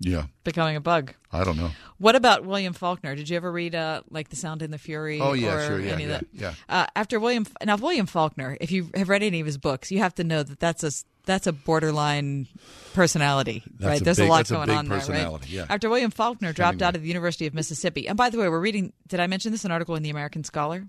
Yeah, 0.00 0.24
becoming 0.44 0.76
a 0.76 0.80
bug? 0.80 1.14
I 1.30 1.44
don't 1.44 1.56
know. 1.56 1.70
What 1.98 2.16
about 2.16 2.44
William 2.44 2.72
Faulkner? 2.72 3.14
Did 3.14 3.28
you 3.28 3.36
ever 3.36 3.52
read 3.52 3.74
uh, 3.74 4.02
like 4.10 4.30
The 4.30 4.36
Sound 4.36 4.62
and 4.62 4.72
the 4.72 4.78
Fury? 4.78 5.20
Oh, 5.20 5.34
yeah, 5.34 5.52
or 5.54 5.66
sure, 5.66 5.80
yeah, 5.80 5.92
any 5.92 6.04
of 6.04 6.10
yeah, 6.10 6.20
yeah. 6.32 6.54
Uh, 6.68 6.86
after 6.96 7.20
William, 7.20 7.46
now 7.64 7.76
William 7.76 8.06
Faulkner, 8.06 8.56
if 8.60 8.72
you 8.72 8.90
have 8.94 9.08
read 9.08 9.22
any 9.22 9.40
of 9.40 9.46
his 9.46 9.58
books, 9.58 9.90
you 9.92 9.98
have 10.00 10.14
to 10.16 10.24
know 10.24 10.42
that 10.42 10.58
that's 10.58 10.82
a 10.82 10.90
that's 11.24 11.46
a 11.46 11.52
borderline 11.52 12.48
personality, 12.94 13.62
That's 13.78 13.84
right? 13.88 14.00
a 14.00 14.04
There's 14.04 14.16
big- 14.16 14.26
a 14.26 14.30
lot 14.30 14.36
that's 14.38 14.50
a 14.50 14.54
going 14.54 14.66
big 14.66 14.76
on 14.76 14.88
there, 14.88 14.98
right? 15.30 15.48
yeah. 15.48 15.66
After 15.70 15.88
William 15.88 16.10
Faulkner 16.10 16.52
dropped 16.52 16.80
Hemingway. 16.80 16.86
out 16.88 16.96
of 16.96 17.02
the 17.02 17.08
University 17.08 17.46
of 17.46 17.54
Mississippi, 17.54 18.08
and 18.08 18.16
by 18.16 18.28
the 18.30 18.38
way, 18.38 18.48
we're 18.48 18.58
reading. 18.58 18.92
Did 19.06 19.20
I 19.20 19.28
mention 19.28 19.52
this 19.52 19.64
an 19.64 19.70
article 19.70 19.94
in 19.94 20.02
the 20.02 20.10
American 20.10 20.42
Scholar? 20.42 20.84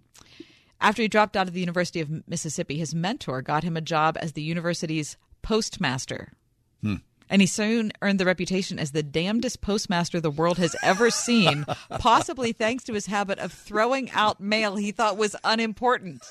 After 0.80 1.02
he 1.02 1.08
dropped 1.08 1.38
out 1.38 1.48
of 1.48 1.54
the 1.54 1.60
University 1.60 2.02
of 2.02 2.28
Mississippi, 2.28 2.78
his 2.78 2.94
mentor 2.94 3.42
got 3.42 3.64
him 3.64 3.78
a 3.78 3.82
job 3.82 4.18
as 4.20 4.34
the 4.34 4.42
university's 4.42 5.18
postmaster. 5.42 6.34
Hmm. 6.82 6.96
And 7.30 7.42
he 7.42 7.48
soon 7.48 7.94
earned 8.02 8.20
the 8.20 8.26
reputation 8.26 8.78
as 8.78 8.92
the 8.92 9.02
damnedest 9.02 9.62
postmaster 9.62 10.20
the 10.20 10.30
world 10.30 10.58
has 10.58 10.76
ever 10.84 11.10
seen, 11.10 11.66
possibly 12.00 12.52
thanks 12.52 12.84
to 12.86 12.94
his 12.94 13.06
habit 13.06 13.40
of 13.40 13.52
throwing 13.52 14.12
out 14.12 14.42
mail 14.42 14.76
he 14.76 14.92
thought 14.92 15.18
was 15.18 15.36
unimportant. 15.44 16.24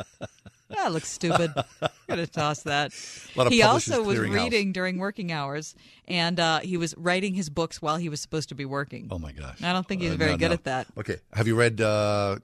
That 0.74 0.92
looks 0.92 1.08
stupid. 1.10 1.52
I'm 1.82 1.88
gonna 2.08 2.26
toss 2.26 2.62
that. 2.62 2.92
A 3.34 3.38
lot 3.38 3.46
of 3.46 3.52
he 3.52 3.62
also 3.62 4.02
was 4.02 4.16
clearing 4.16 4.32
house. 4.32 4.42
reading 4.44 4.72
during 4.72 4.98
working 4.98 5.30
hours, 5.32 5.74
and 6.08 6.38
uh, 6.40 6.60
he 6.60 6.76
was 6.76 6.94
writing 6.96 7.34
his 7.34 7.48
books 7.50 7.80
while 7.82 7.96
he 7.96 8.08
was 8.08 8.20
supposed 8.20 8.48
to 8.50 8.54
be 8.54 8.64
working. 8.64 9.08
Oh 9.10 9.18
my 9.18 9.32
gosh! 9.32 9.62
I 9.62 9.72
don't 9.72 9.86
think 9.86 10.02
he's 10.02 10.12
Uh, 10.12 10.16
very 10.16 10.32
no, 10.32 10.36
good 10.38 10.48
no. 10.48 10.54
at 10.54 10.64
that. 10.64 10.86
Okay, 10.98 11.16
have 11.32 11.46
you 11.46 11.54
read 11.54 11.80
uh, 11.80 12.36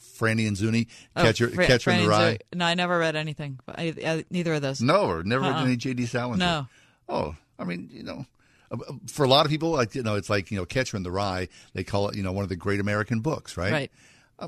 Franny 0.00 0.46
and 0.46 0.56
Zooey? 0.56 0.86
Oh, 1.16 1.22
Catcher, 1.22 1.48
Fra- 1.50 1.66
Catcher 1.66 1.90
in 1.90 2.02
the 2.02 2.08
Rye. 2.08 2.38
No, 2.54 2.64
I 2.64 2.74
never 2.74 2.98
read 2.98 3.16
anything. 3.16 3.58
I, 3.68 3.94
I, 4.04 4.24
neither 4.30 4.54
of 4.54 4.62
those. 4.62 4.80
No, 4.80 5.20
never 5.22 5.44
Uh-uh. 5.44 5.52
read 5.54 5.64
any 5.64 5.76
J.D. 5.76 6.06
Salinger. 6.06 6.36
No. 6.38 6.68
Oh, 7.08 7.34
I 7.58 7.64
mean, 7.64 7.88
you 7.92 8.02
know, 8.02 8.26
uh, 8.70 8.76
uh, 8.88 8.92
for 9.08 9.24
a 9.24 9.28
lot 9.28 9.44
of 9.46 9.50
people, 9.50 9.70
like 9.70 9.94
you 9.94 10.02
know, 10.02 10.14
it's 10.16 10.30
like 10.30 10.50
you 10.50 10.56
know, 10.58 10.64
Catcher 10.64 10.96
in 10.96 11.02
the 11.02 11.10
Rye. 11.10 11.48
They 11.74 11.84
call 11.84 12.08
it, 12.08 12.16
you 12.16 12.22
know, 12.22 12.32
one 12.32 12.42
of 12.42 12.48
the 12.48 12.56
great 12.56 12.80
American 12.80 13.20
books, 13.20 13.56
right? 13.56 13.72
Right. 13.72 13.90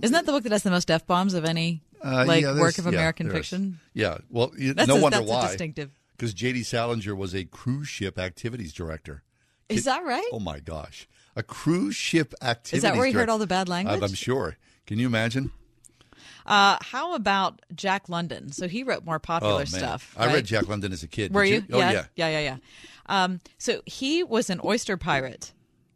Isn't 0.02 0.12
that 0.12 0.26
the 0.26 0.32
book 0.32 0.42
that 0.42 0.50
has 0.52 0.64
the 0.64 0.70
most 0.72 0.90
f 0.90 1.06
bombs 1.06 1.34
of 1.34 1.44
any 1.44 1.80
Uh, 2.05 2.24
like 2.26 2.42
yeah, 2.42 2.59
work 2.61 2.76
of 2.78 2.86
American 2.86 3.28
is. 3.28 3.32
fiction? 3.32 3.80
Yeah. 3.94 4.18
Well, 4.28 4.52
you, 4.59 4.74
That's 4.74 4.88
no 4.88 4.98
a- 4.98 5.00
wonder 5.00 5.22
why. 5.22 5.46
distinctive. 5.48 5.90
Because 6.16 6.34
J.D. 6.34 6.62
Salinger 6.62 7.14
was 7.14 7.34
a 7.34 7.44
cruise 7.44 7.88
ship 7.88 8.18
activities 8.18 8.72
director. 8.72 9.22
Is 9.68 9.84
that 9.84 10.05
right? 10.05 10.28
Oh 10.30 10.38
my 10.38 10.61
gosh, 10.61 11.09
a 11.34 11.42
cruise 11.42 11.96
ship 11.96 12.34
activity. 12.42 12.76
Is 12.76 12.82
that 12.82 12.96
where 12.96 13.07
he 13.07 13.12
heard 13.12 13.28
all 13.28 13.38
the 13.38 13.46
bad 13.46 13.68
language? 13.68 14.02
I'm 14.02 14.14
sure. 14.14 14.57
Can 14.86 14.98
you 14.98 15.07
imagine? 15.07 15.50
Uh, 16.46 16.76
how 16.82 17.14
about 17.14 17.62
Jack 17.74 18.09
London? 18.09 18.52
So 18.52 18.68
he 18.68 18.82
wrote 18.82 19.05
more 19.05 19.18
popular 19.18 19.55
oh, 19.55 19.59
man. 19.59 19.66
stuff. 19.66 20.14
I 20.18 20.32
read 20.32 20.44
Jack 20.44 20.68
London 20.68 20.92
as 20.92 21.02
a 21.02 21.09
kid. 21.09 21.32
Were 21.32 21.44
Did 21.44 21.68
you? 21.68 21.76
Oh 21.76 21.78
yeah, 21.78 21.90
yeah. 21.90 22.05
yeah, 22.16 22.28
yeah, 22.28 22.40
yeah. 22.40 22.57
Um, 23.07 23.40
so 23.59 23.80
he 23.86 24.22
was 24.22 24.50
an 24.50 24.61
oyster 24.62 24.96
pirate. 24.96 25.52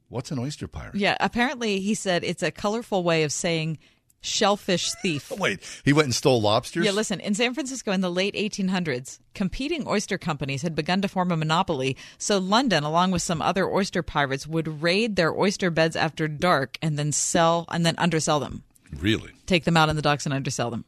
What's 0.09 0.31
an 0.31 0.39
oyster 0.39 0.67
pirate? 0.67 0.95
Yeah, 0.95 1.17
apparently 1.21 1.81
he 1.81 1.95
said 1.95 2.25
it's 2.25 2.43
a 2.43 2.51
colorful 2.51 3.05
way 3.05 3.25
of 3.25 3.33
saying 3.33 3.79
shellfish 4.21 4.91
thief. 5.03 5.31
Wait, 5.39 5.61
he 5.85 5.93
went 5.93 6.07
and 6.07 6.15
stole 6.15 6.41
lobsters? 6.41 6.85
Yeah, 6.85 6.93
listen, 6.93 7.21
in 7.21 7.35
San 7.35 7.55
Francisco 7.55 7.93
in 7.93 8.01
the 8.01 8.11
late 8.11 8.35
1800s, 8.35 9.19
competing 9.35 9.87
oyster 9.87 10.19
companies 10.19 10.63
had 10.63 10.75
begun 10.75 11.01
to 11.03 11.09
form 11.09 11.31
a 11.31 11.37
monopoly. 11.37 11.97
So 12.19 12.39
London, 12.39 12.85
along 12.85 13.11
with 13.13 13.23
some 13.23 13.41
other 13.43 13.69
oyster 13.69 14.03
pirates, 14.03 14.47
would 14.47 14.83
raid 14.83 15.17
their 15.17 15.33
oyster 15.33 15.71
beds 15.71 15.97
after 15.97 16.29
dark 16.29 16.79
and 16.83 16.99
then 16.99 17.13
sell 17.13 17.65
and 17.71 17.85
then 17.87 17.95
undersell 17.99 18.41
them. 18.41 18.63
Really? 18.99 19.33
Take 19.47 19.65
them 19.65 19.77
out 19.77 19.89
in 19.89 19.97
the 19.97 20.03
docks 20.03 20.25
and 20.27 20.33
undersell 20.35 20.71
them. 20.71 20.85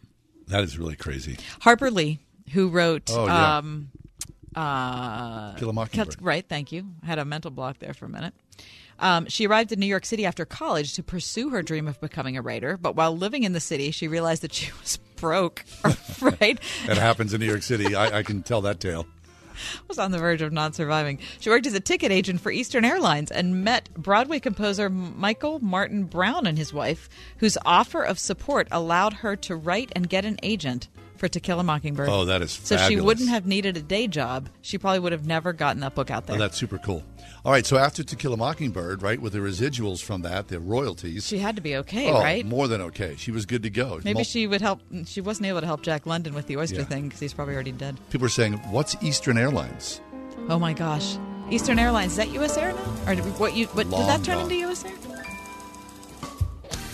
That 0.49 0.65
is 0.65 0.79
really 0.79 0.97
crazy. 0.97 1.37
Harper 1.61 1.91
Lee, 1.91 2.19
who 2.53 2.69
wrote 2.71 3.11
Oh, 3.13 3.27
yeah. 3.27 3.59
um, 3.59 3.91
uh, 4.57 5.55
Kill 5.55 5.71
a 5.71 5.73
Mockingbird. 5.73 6.17
Right, 6.21 6.45
thank 6.49 6.73
you. 6.73 6.87
I 7.03 7.07
had 7.07 7.19
a 7.19 7.25
mental 7.25 7.51
block 7.51 7.79
there 7.79 7.95
for 7.95 8.07
a 8.07 8.09
minute. 8.09 8.35
Um, 9.01 9.27
she 9.27 9.47
arrived 9.47 9.73
in 9.73 9.81
New 9.81 9.87
York 9.87 10.05
City 10.05 10.27
after 10.27 10.45
college 10.45 10.95
to 10.95 11.03
pursue 11.03 11.51
her 11.51 11.63
dream 11.63 11.89
of 11.89 12.01
becoming 12.01 12.37
a 12.37 12.43
writer. 12.43 12.77
But 12.77 12.97
while 12.97 13.17
living 13.17 13.43
in 13.43 13.53
the 13.53 13.61
city, 13.61 13.91
she 13.91 14.09
realized 14.09 14.43
that 14.43 14.53
she 14.53 14.71
was 14.81 14.99
broke. 15.17 15.65
right? 16.21 16.61
That 16.87 16.99
happens 16.99 17.35
in 17.35 17.41
New 17.41 17.47
York 17.47 17.63
City. 17.63 17.95
I, 17.95 18.19
I 18.19 18.23
can 18.23 18.43
tell 18.43 18.61
that 18.63 18.81
tale. 18.81 19.07
was 19.89 19.99
on 19.99 20.11
the 20.11 20.19
verge 20.19 20.43
of 20.43 20.53
not 20.53 20.75
surviving. 20.75 21.19
She 21.39 21.51
worked 21.51 21.67
as 21.67 21.75
a 21.75 21.81
ticket 21.81 22.13
agent 22.13 22.41
for 22.41 22.51
Eastern 22.51 22.85
Airlines 22.85 23.31
and 23.31 23.65
met 23.65 23.93
Broadway 23.95 24.41
composer 24.41 24.89
Michael 24.89 25.59
Martin 25.61 26.05
Brown 26.05 26.47
and 26.47 26.59
his 26.59 26.73
wife, 26.73 27.09
whose 27.39 27.59
offer 27.65 28.03
of 28.03 28.19
support 28.19 28.69
allowed 28.71 29.15
her 29.15 29.37
to 29.37 29.57
write 29.57 29.93
and 29.95 30.09
get 30.09 30.25
an 30.25 30.39
agent 30.43 30.89
for 31.21 31.29
To 31.29 31.39
Kill 31.39 31.61
a 31.61 31.63
Mockingbird. 31.63 32.09
Oh, 32.09 32.25
that 32.25 32.41
is 32.41 32.51
So 32.51 32.79
she 32.79 32.99
wouldn't 32.99 33.29
have 33.29 33.47
needed 33.47 33.77
a 33.77 33.83
day 33.83 34.09
job. 34.09 34.49
She 34.63 34.79
probably 34.79 35.01
would 35.01 35.13
have 35.13 35.27
never 35.27 35.53
gotten 35.53 35.81
that 35.81 35.95
book 35.95 36.11
out 36.11 36.25
oh, 36.25 36.27
there. 36.29 36.37
Oh, 36.37 36.39
that's 36.39 36.57
super 36.57 36.79
cool. 36.79 37.05
All 37.45 37.53
right, 37.53 37.65
so 37.65 37.77
after 37.77 38.03
To 38.03 38.17
Kill 38.17 38.33
a 38.33 38.39
Mockingbird, 38.39 39.03
right, 39.03 39.21
with 39.21 39.35
the 39.35 39.39
residuals 39.39 40.03
from 40.03 40.23
that, 40.23 40.49
the 40.49 40.59
royalties. 40.59 41.27
she 41.27 41.39
had 41.39 41.57
to 41.57 41.63
be 41.63 41.77
okay, 41.77 42.11
oh, 42.11 42.21
right? 42.21 42.45
more 42.45 42.69
than 42.69 42.81
okay. 42.81 43.17
She 43.17 43.31
was 43.31 43.45
good 43.45 43.63
to 43.63 43.71
go. 43.71 44.01
Maybe 44.03 44.15
Mul- 44.15 44.25
she 44.25 44.47
would 44.47 44.63
help. 44.63 44.81
She 45.05 45.21
wasn't 45.21 45.47
able 45.47 45.61
to 45.61 45.67
help 45.67 45.83
Jack 45.83 46.07
London 46.07 46.33
with 46.33 46.47
the 46.47 46.57
oyster 46.57 46.77
Yeah. 46.77 46.85
thing 46.85 47.05
because 47.05 47.21
he's 47.21 47.35
probably 47.35 47.55
already 47.55 47.73
dead. 47.73 47.99
People 48.09 48.27
are 48.27 48.31
saying, 48.31 48.55
"What's 48.71 48.97
Eastern 49.03 49.37
Airlines?" 49.37 50.01
Oh 50.49 50.59
my 50.59 50.73
gosh, 50.73 51.19
Eastern 51.51 51.79
Airlines 51.79 52.13
is 52.13 52.17
that 52.17 52.31
U.S. 52.31 52.57
Air 52.57 52.73
now, 52.73 52.95
or 53.07 53.15
did, 53.15 53.25
what 53.39 53.55
you? 53.55 53.67
What 53.69 53.91
did 53.91 53.99
that 53.99 54.25
turn 54.25 54.37
gone. 54.37 54.45
into 54.45 54.57
U.S. 54.57 54.85
Air? 54.85 54.93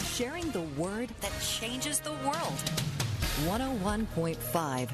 Sharing 0.04 0.50
the 0.50 0.62
word 0.62 1.10
that 1.20 1.32
changes 1.40 2.00
the 2.00 2.12
world. 2.24 2.72
101.5 3.44 4.88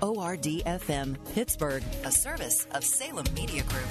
WORD 0.00 0.42
FM, 0.42 1.16
Pittsburgh, 1.34 1.82
a 2.04 2.10
service 2.10 2.66
of 2.72 2.82
Salem 2.82 3.26
Media 3.34 3.62
Group. 3.64 3.84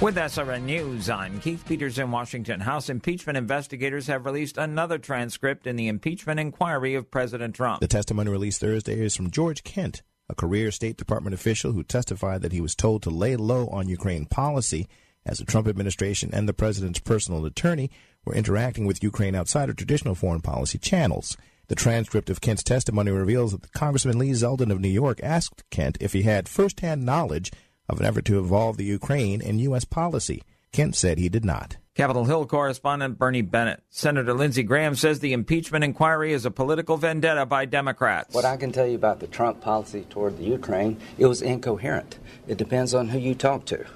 With 0.00 0.14
SRN 0.14 0.62
News, 0.62 1.10
I'm 1.10 1.40
Keith 1.40 1.64
Peters 1.66 1.98
in 1.98 2.12
Washington. 2.12 2.60
House 2.60 2.88
impeachment 2.88 3.36
investigators 3.36 4.06
have 4.06 4.24
released 4.24 4.56
another 4.56 4.98
transcript 4.98 5.66
in 5.66 5.74
the 5.74 5.88
impeachment 5.88 6.38
inquiry 6.38 6.94
of 6.94 7.10
President 7.10 7.56
Trump. 7.56 7.80
The 7.80 7.88
testimony 7.88 8.30
released 8.30 8.60
Thursday 8.60 9.00
is 9.00 9.16
from 9.16 9.32
George 9.32 9.64
Kent, 9.64 10.02
a 10.28 10.34
career 10.36 10.70
State 10.70 10.96
Department 10.96 11.34
official 11.34 11.72
who 11.72 11.82
testified 11.82 12.40
that 12.42 12.52
he 12.52 12.60
was 12.60 12.76
told 12.76 13.02
to 13.02 13.10
lay 13.10 13.34
low 13.34 13.66
on 13.66 13.88
Ukraine 13.88 14.26
policy 14.26 14.86
as 15.26 15.38
the 15.38 15.44
Trump 15.44 15.68
administration 15.68 16.30
and 16.32 16.48
the 16.48 16.54
president's 16.54 17.00
personal 17.00 17.44
attorney 17.44 17.90
were 18.24 18.34
interacting 18.34 18.86
with 18.86 19.02
Ukraine 19.02 19.34
outside 19.34 19.68
of 19.68 19.76
traditional 19.76 20.14
foreign 20.14 20.40
policy 20.40 20.78
channels. 20.78 21.36
The 21.68 21.74
transcript 21.74 22.30
of 22.30 22.40
Kent's 22.40 22.62
testimony 22.62 23.10
reveals 23.10 23.52
that 23.52 23.72
Congressman 23.72 24.18
Lee 24.18 24.30
Zeldin 24.30 24.70
of 24.70 24.80
New 24.80 24.88
York 24.88 25.20
asked 25.22 25.68
Kent 25.70 25.98
if 26.00 26.12
he 26.12 26.22
had 26.22 26.48
firsthand 26.48 27.04
knowledge 27.04 27.50
of 27.88 28.00
an 28.00 28.06
effort 28.06 28.24
to 28.26 28.38
involve 28.38 28.76
the 28.76 28.84
Ukraine 28.84 29.40
in 29.40 29.58
U.S. 29.58 29.84
policy. 29.84 30.42
Kent 30.72 30.94
said 30.94 31.18
he 31.18 31.28
did 31.28 31.44
not. 31.44 31.76
Capitol 31.96 32.26
Hill 32.26 32.44
correspondent 32.44 33.18
Bernie 33.18 33.40
Bennett. 33.40 33.82
Senator 33.88 34.34
Lindsey 34.34 34.62
Graham 34.62 34.94
says 34.94 35.20
the 35.20 35.32
impeachment 35.32 35.82
inquiry 35.82 36.34
is 36.34 36.44
a 36.44 36.50
political 36.50 36.98
vendetta 36.98 37.46
by 37.46 37.64
Democrats. 37.64 38.34
What 38.34 38.44
I 38.44 38.58
can 38.58 38.70
tell 38.70 38.86
you 38.86 38.96
about 38.96 39.20
the 39.20 39.26
Trump 39.26 39.62
policy 39.62 40.06
toward 40.10 40.36
the 40.36 40.44
Ukraine, 40.44 40.98
it 41.16 41.24
was 41.24 41.40
incoherent. 41.40 42.18
It 42.46 42.58
depends 42.58 42.92
on 42.92 43.08
who 43.08 43.18
you 43.18 43.34
talk 43.34 43.64
to. 43.66 43.86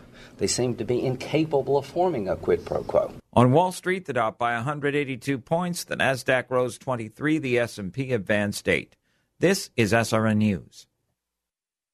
They 0.40 0.46
seem 0.46 0.74
to 0.76 0.86
be 0.86 1.04
incapable 1.04 1.76
of 1.76 1.84
forming 1.84 2.26
a 2.30 2.34
quid 2.34 2.64
pro 2.64 2.82
quo. 2.82 3.12
On 3.34 3.52
Wall 3.52 3.72
Street, 3.72 4.06
the 4.06 4.14
Dow 4.14 4.30
by 4.30 4.54
182 4.54 5.38
points, 5.38 5.84
the 5.84 5.96
Nasdaq 5.96 6.46
rose 6.48 6.78
23, 6.78 7.36
the 7.36 7.58
S&P 7.58 8.14
advanced 8.14 8.66
8. 8.66 8.96
This 9.38 9.68
is 9.76 9.92
SRN 9.92 10.38
News. 10.38 10.86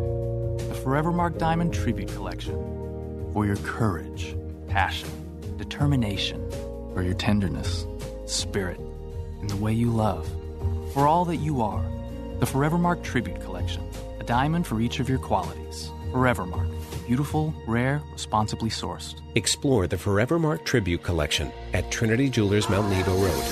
The 0.87 0.93
Forevermark 0.93 1.37
Diamond 1.37 1.73
Tribute 1.73 2.07
Collection. 2.13 2.55
For 3.33 3.45
your 3.45 3.57
courage, 3.57 4.37
passion, 4.69 5.09
determination, 5.57 6.49
for 6.93 7.03
your 7.03 7.13
tenderness, 7.13 7.85
spirit, 8.25 8.79
and 9.41 9.49
the 9.49 9.57
way 9.57 9.73
you 9.73 9.89
love. 9.91 10.25
For 10.93 11.05
all 11.05 11.25
that 11.25 11.35
you 11.35 11.61
are. 11.61 11.83
The 12.39 12.45
Forevermark 12.45 13.03
Tribute 13.03 13.41
Collection. 13.41 13.83
A 14.21 14.23
diamond 14.23 14.65
for 14.65 14.79
each 14.79 15.01
of 15.01 15.09
your 15.09 15.19
qualities. 15.19 15.91
Forevermark. 16.13 16.73
Beautiful, 17.05 17.53
rare, 17.67 18.01
responsibly 18.13 18.69
sourced. 18.69 19.19
Explore 19.35 19.87
the 19.87 19.97
Forevermark 19.97 20.63
Tribute 20.63 21.03
Collection 21.03 21.51
at 21.73 21.91
Trinity 21.91 22.29
Jewelers 22.29 22.69
Mount 22.69 22.89
Nebo 22.89 23.13
Road. 23.13 23.43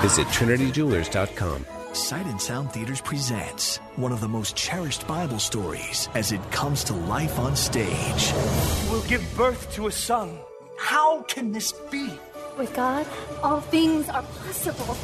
Visit 0.00 0.26
trinityjewelers.com. 0.28 1.66
Sight 1.94 2.26
and 2.26 2.42
Sound 2.42 2.72
Theaters 2.72 3.00
presents 3.00 3.76
one 3.94 4.10
of 4.10 4.20
the 4.20 4.26
most 4.26 4.56
cherished 4.56 5.06
Bible 5.06 5.38
stories 5.38 6.08
as 6.14 6.32
it 6.32 6.42
comes 6.50 6.82
to 6.84 6.92
life 6.92 7.38
on 7.38 7.54
stage. 7.54 8.32
You 8.84 8.90
will 8.90 9.02
give 9.02 9.24
birth 9.36 9.72
to 9.74 9.86
a 9.86 9.92
son. 9.92 10.36
How 10.76 11.22
can 11.22 11.52
this 11.52 11.70
be? 11.92 12.10
With 12.58 12.74
God, 12.74 13.06
all 13.44 13.60
things 13.60 14.08
are 14.08 14.24
possible. 14.24 14.96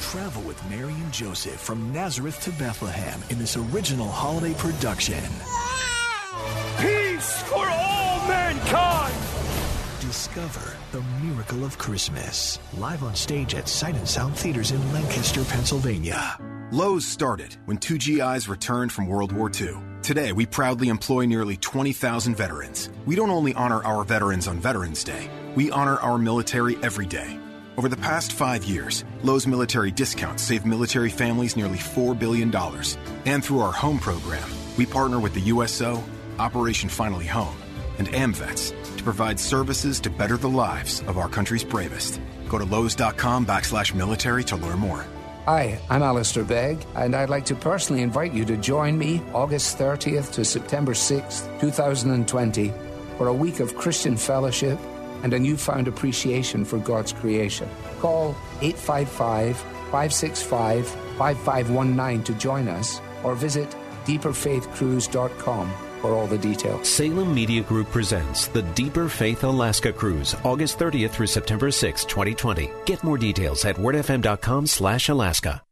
Travel 0.00 0.42
with 0.42 0.70
Mary 0.70 0.92
and 0.92 1.12
Joseph 1.12 1.58
from 1.58 1.92
Nazareth 1.92 2.40
to 2.42 2.50
Bethlehem 2.52 3.20
in 3.28 3.40
this 3.40 3.56
original 3.56 4.08
holiday 4.08 4.54
production. 4.54 5.24
Peace 6.78 7.42
for 7.42 7.66
all 7.66 8.28
mankind! 8.28 9.25
Discover 10.06 10.76
the 10.92 11.02
miracle 11.20 11.64
of 11.64 11.78
Christmas. 11.78 12.60
Live 12.78 13.02
on 13.02 13.16
stage 13.16 13.56
at 13.56 13.68
Sight 13.68 13.96
and 13.96 14.08
Sound 14.08 14.36
Theaters 14.36 14.70
in 14.70 14.92
Lancaster, 14.92 15.42
Pennsylvania. 15.44 16.38
Lowe's 16.70 17.04
started 17.04 17.56
when 17.64 17.78
two 17.78 17.98
GIs 17.98 18.48
returned 18.48 18.92
from 18.92 19.08
World 19.08 19.32
War 19.32 19.50
II 19.50 19.74
Today, 20.04 20.30
we 20.30 20.46
proudly 20.46 20.90
employ 20.90 21.24
nearly 21.24 21.56
20,000 21.56 22.36
veterans. 22.36 22.88
We 23.04 23.16
don't 23.16 23.30
only 23.30 23.52
honor 23.54 23.82
our 23.82 24.04
veterans 24.04 24.46
on 24.46 24.60
Veterans 24.60 25.02
Day, 25.02 25.28
we 25.56 25.72
honor 25.72 25.96
our 25.98 26.18
military 26.18 26.76
every 26.84 27.06
day. 27.06 27.40
Over 27.76 27.88
the 27.88 27.96
past 27.96 28.30
five 28.30 28.62
years, 28.62 29.04
Lowe's 29.24 29.48
military 29.48 29.90
discounts 29.90 30.44
saved 30.44 30.64
military 30.64 31.10
families 31.10 31.56
nearly 31.56 31.78
$4 31.78 32.16
billion. 32.16 32.54
And 33.24 33.44
through 33.44 33.58
our 33.58 33.72
home 33.72 33.98
program, 33.98 34.48
we 34.78 34.86
partner 34.86 35.18
with 35.18 35.34
the 35.34 35.40
USO, 35.40 36.00
Operation 36.38 36.88
Finally 36.88 37.26
Home, 37.26 37.56
and 37.98 38.06
AMVETS 38.06 38.85
provide 39.06 39.38
services 39.38 40.00
to 40.00 40.10
better 40.10 40.36
the 40.36 40.48
lives 40.48 41.00
of 41.06 41.16
our 41.16 41.28
country's 41.28 41.62
bravest. 41.62 42.20
Go 42.48 42.58
to 42.58 42.64
Lowe's.com 42.64 43.46
backslash 43.46 43.94
military 43.94 44.42
to 44.44 44.56
learn 44.56 44.80
more. 44.80 45.06
Hi, 45.44 45.78
I'm 45.88 46.02
Alistair 46.02 46.42
Begg, 46.42 46.84
and 46.96 47.14
I'd 47.14 47.30
like 47.30 47.44
to 47.44 47.54
personally 47.54 48.02
invite 48.02 48.32
you 48.32 48.44
to 48.46 48.56
join 48.56 48.98
me 48.98 49.22
August 49.32 49.78
30th 49.78 50.32
to 50.32 50.44
September 50.44 50.92
6th, 50.92 51.60
2020, 51.60 52.72
for 53.16 53.28
a 53.28 53.32
week 53.32 53.60
of 53.60 53.76
Christian 53.76 54.16
fellowship 54.16 54.76
and 55.22 55.32
a 55.32 55.38
newfound 55.38 55.86
appreciation 55.86 56.64
for 56.64 56.78
God's 56.78 57.12
creation. 57.12 57.68
Call 58.00 58.34
855 58.60 59.56
565 59.56 60.88
5519 60.88 62.24
to 62.24 62.34
join 62.34 62.66
us 62.66 63.00
or 63.22 63.36
visit 63.36 63.70
deeperfaithcruise.com 64.04 65.85
for 66.00 66.14
all 66.14 66.26
the 66.26 66.38
details. 66.38 66.88
Salem 66.88 67.34
Media 67.34 67.62
Group 67.62 67.90
presents 67.90 68.46
the 68.48 68.62
Deeper 68.62 69.08
Faith 69.08 69.44
Alaska 69.44 69.92
Cruise, 69.92 70.34
August 70.44 70.78
30th 70.78 71.10
through 71.10 71.26
September 71.26 71.70
6, 71.70 72.04
2020. 72.04 72.70
Get 72.84 73.02
more 73.04 73.18
details 73.18 73.64
at 73.64 73.76
wordfm.com 73.76 74.66
slash 74.66 75.08
Alaska. 75.08 75.65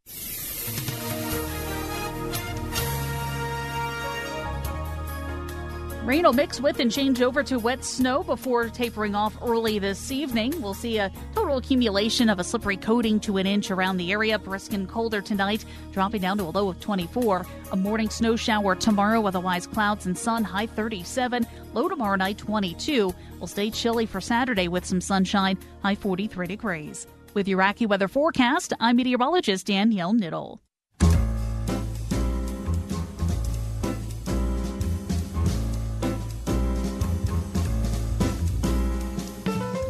Rain 6.04 6.24
will 6.24 6.34
mix 6.34 6.60
with 6.60 6.80
and 6.80 6.92
change 6.92 7.22
over 7.22 7.42
to 7.42 7.58
wet 7.58 7.82
snow 7.82 8.22
before 8.22 8.68
tapering 8.68 9.14
off 9.14 9.34
early 9.40 9.78
this 9.78 10.12
evening. 10.12 10.52
We'll 10.60 10.74
see 10.74 10.98
a 10.98 11.10
total 11.34 11.56
accumulation 11.56 12.28
of 12.28 12.38
a 12.38 12.44
slippery 12.44 12.76
coating 12.76 13.18
to 13.20 13.38
an 13.38 13.46
inch 13.46 13.70
around 13.70 13.96
the 13.96 14.12
area. 14.12 14.38
Brisk 14.38 14.74
and 14.74 14.86
colder 14.86 15.22
tonight, 15.22 15.64
dropping 15.92 16.20
down 16.20 16.36
to 16.36 16.44
a 16.44 16.52
low 16.52 16.68
of 16.68 16.78
24. 16.78 17.46
A 17.72 17.76
morning 17.76 18.10
snow 18.10 18.36
shower 18.36 18.74
tomorrow, 18.74 19.24
otherwise 19.24 19.66
clouds 19.66 20.04
and 20.04 20.16
sun, 20.16 20.44
high 20.44 20.66
37. 20.66 21.46
Low 21.72 21.88
tomorrow 21.88 22.16
night, 22.16 22.36
22. 22.36 23.14
We'll 23.38 23.46
stay 23.46 23.70
chilly 23.70 24.04
for 24.04 24.20
Saturday 24.20 24.68
with 24.68 24.84
some 24.84 25.00
sunshine, 25.00 25.56
high 25.82 25.94
43 25.94 26.46
degrees. 26.46 27.06
With 27.32 27.48
your 27.48 27.64
weather 27.80 28.08
forecast, 28.08 28.74
I'm 28.78 28.96
meteorologist 28.96 29.66
Danielle 29.66 30.12
Niddle. 30.12 30.58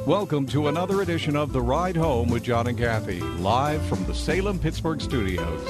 Welcome 0.07 0.45
to 0.49 0.69
another 0.69 1.01
edition 1.01 1.35
of 1.35 1.55
The 1.55 1.63
Ride 1.63 1.97
Home 1.97 2.29
with 2.29 2.43
John 2.43 2.67
and 2.67 2.77
Kathy, 2.77 3.21
live 3.21 3.83
from 3.87 4.05
the 4.05 4.15
Salem 4.15 4.59
Pittsburgh 4.59 5.01
studios. 5.01 5.67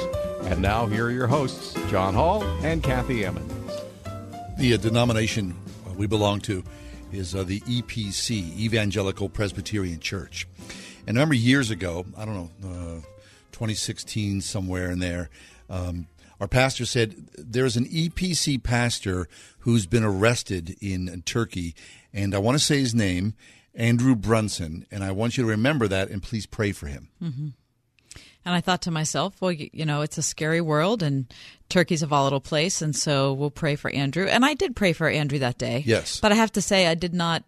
And 0.47 0.61
now, 0.61 0.87
here 0.87 1.07
are 1.07 1.11
your 1.13 1.29
hosts, 1.29 1.75
John 1.89 2.15
Hall 2.15 2.43
and 2.65 2.83
Kathy 2.83 3.25
Emmons. 3.25 3.53
The 4.59 4.75
uh, 4.75 4.77
denomination 4.79 5.55
we 5.95 6.09
belong 6.09 6.41
to 6.41 6.65
is 7.13 7.37
uh, 7.37 7.45
the 7.45 7.61
EPC, 7.61 8.59
Evangelical 8.59 9.29
Presbyterian 9.29 10.01
Church. 10.01 10.49
And 11.07 11.17
remember 11.17 11.35
years 11.35 11.71
ago, 11.71 12.05
I 12.17 12.25
don't 12.25 12.35
know, 12.35 12.69
uh, 12.69 13.01
2016, 13.53 14.41
somewhere 14.41 14.91
in 14.91 14.99
there, 14.99 15.31
um, 15.71 16.09
our 16.41 16.49
pastor 16.49 16.87
said 16.87 17.29
there's 17.39 17.77
an 17.77 17.85
EPC 17.85 18.65
pastor 18.65 19.29
who's 19.61 19.87
been 19.87 20.03
arrested 20.03 20.75
in 20.81 21.23
Turkey, 21.25 21.77
and 22.13 22.35
I 22.35 22.39
want 22.39 22.59
to 22.59 22.65
say 22.65 22.81
his 22.81 22.97
name. 22.97 23.35
Andrew 23.75 24.15
Brunson, 24.15 24.87
and 24.91 25.03
I 25.03 25.11
want 25.11 25.37
you 25.37 25.45
to 25.45 25.51
remember 25.51 25.89
that 25.89 26.11
and 26.11 26.23
please 26.23 26.47
pray 26.47 26.73
for 26.73 26.87
him. 26.87 27.09
Mm-hmm. 27.23 27.49
And 28.47 28.55
I 28.55 28.61
thought 28.61 28.83
to 28.83 28.91
myself, 28.91 29.41
well, 29.41 29.51
you, 29.51 29.71
you, 29.73 29.87
know, 29.87 30.03
it's 30.03 30.19
a 30.19 30.23
scary 30.23 30.61
world 30.61 31.03
and 31.03 31.33
Turkey's 31.71 32.03
a 32.03 32.07
volatile 32.07 32.41
place, 32.41 32.83
and 32.83 32.95
so 32.95 33.33
we'll 33.33 33.51
pray 33.51 33.75
for 33.75 33.91
Andrew. 33.91 34.27
And 34.27 34.45
I 34.45 34.55
did 34.55 34.77
pray 34.77 34.93
for 34.93 35.09
Andrew 35.09 35.39
that 35.39 35.57
day. 35.57 35.83
Yes. 35.87 36.21
But 36.21 36.31
I 36.31 36.35
have 36.35 36.53
to 36.53 36.63
say, 36.63 36.87
I 36.87 36.95
did 36.95 37.15
not 37.15 37.43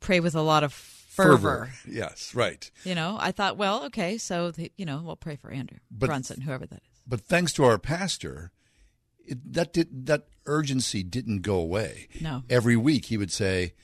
pray 0.00 0.18
with 0.18 0.34
a 0.34 0.42
lot 0.42 0.64
of 0.64 0.72
fervor. 0.72 1.36
fervor. 1.36 1.72
Yes, 1.88 2.34
right. 2.34 2.68
You 2.84 2.96
know, 2.96 3.18
I 3.20 3.30
thought, 3.30 3.56
well, 3.56 3.84
okay, 3.84 4.18
so, 4.18 4.50
the, 4.50 4.72
you 4.76 4.84
know, 4.84 5.00
we'll 5.04 5.16
pray 5.16 5.36
for 5.36 5.50
Andrew 5.50 5.78
but, 5.90 6.06
Brunson, 6.06 6.40
whoever 6.40 6.66
that 6.66 6.82
is. 6.82 7.02
But 7.06 7.20
thanks 7.20 7.52
to 7.54 7.64
our 7.64 7.78
pastor, 7.78 8.50
it, 9.24 9.52
that 9.52 9.72
did 9.72 10.06
that 10.06 10.26
urgency 10.46 11.04
didn't 11.04 11.42
go 11.42 11.56
away. 11.56 12.08
No. 12.20 12.42
Every 12.50 12.76
week 12.76 13.06
he 13.06 13.16
would 13.16 13.30
say, 13.30 13.74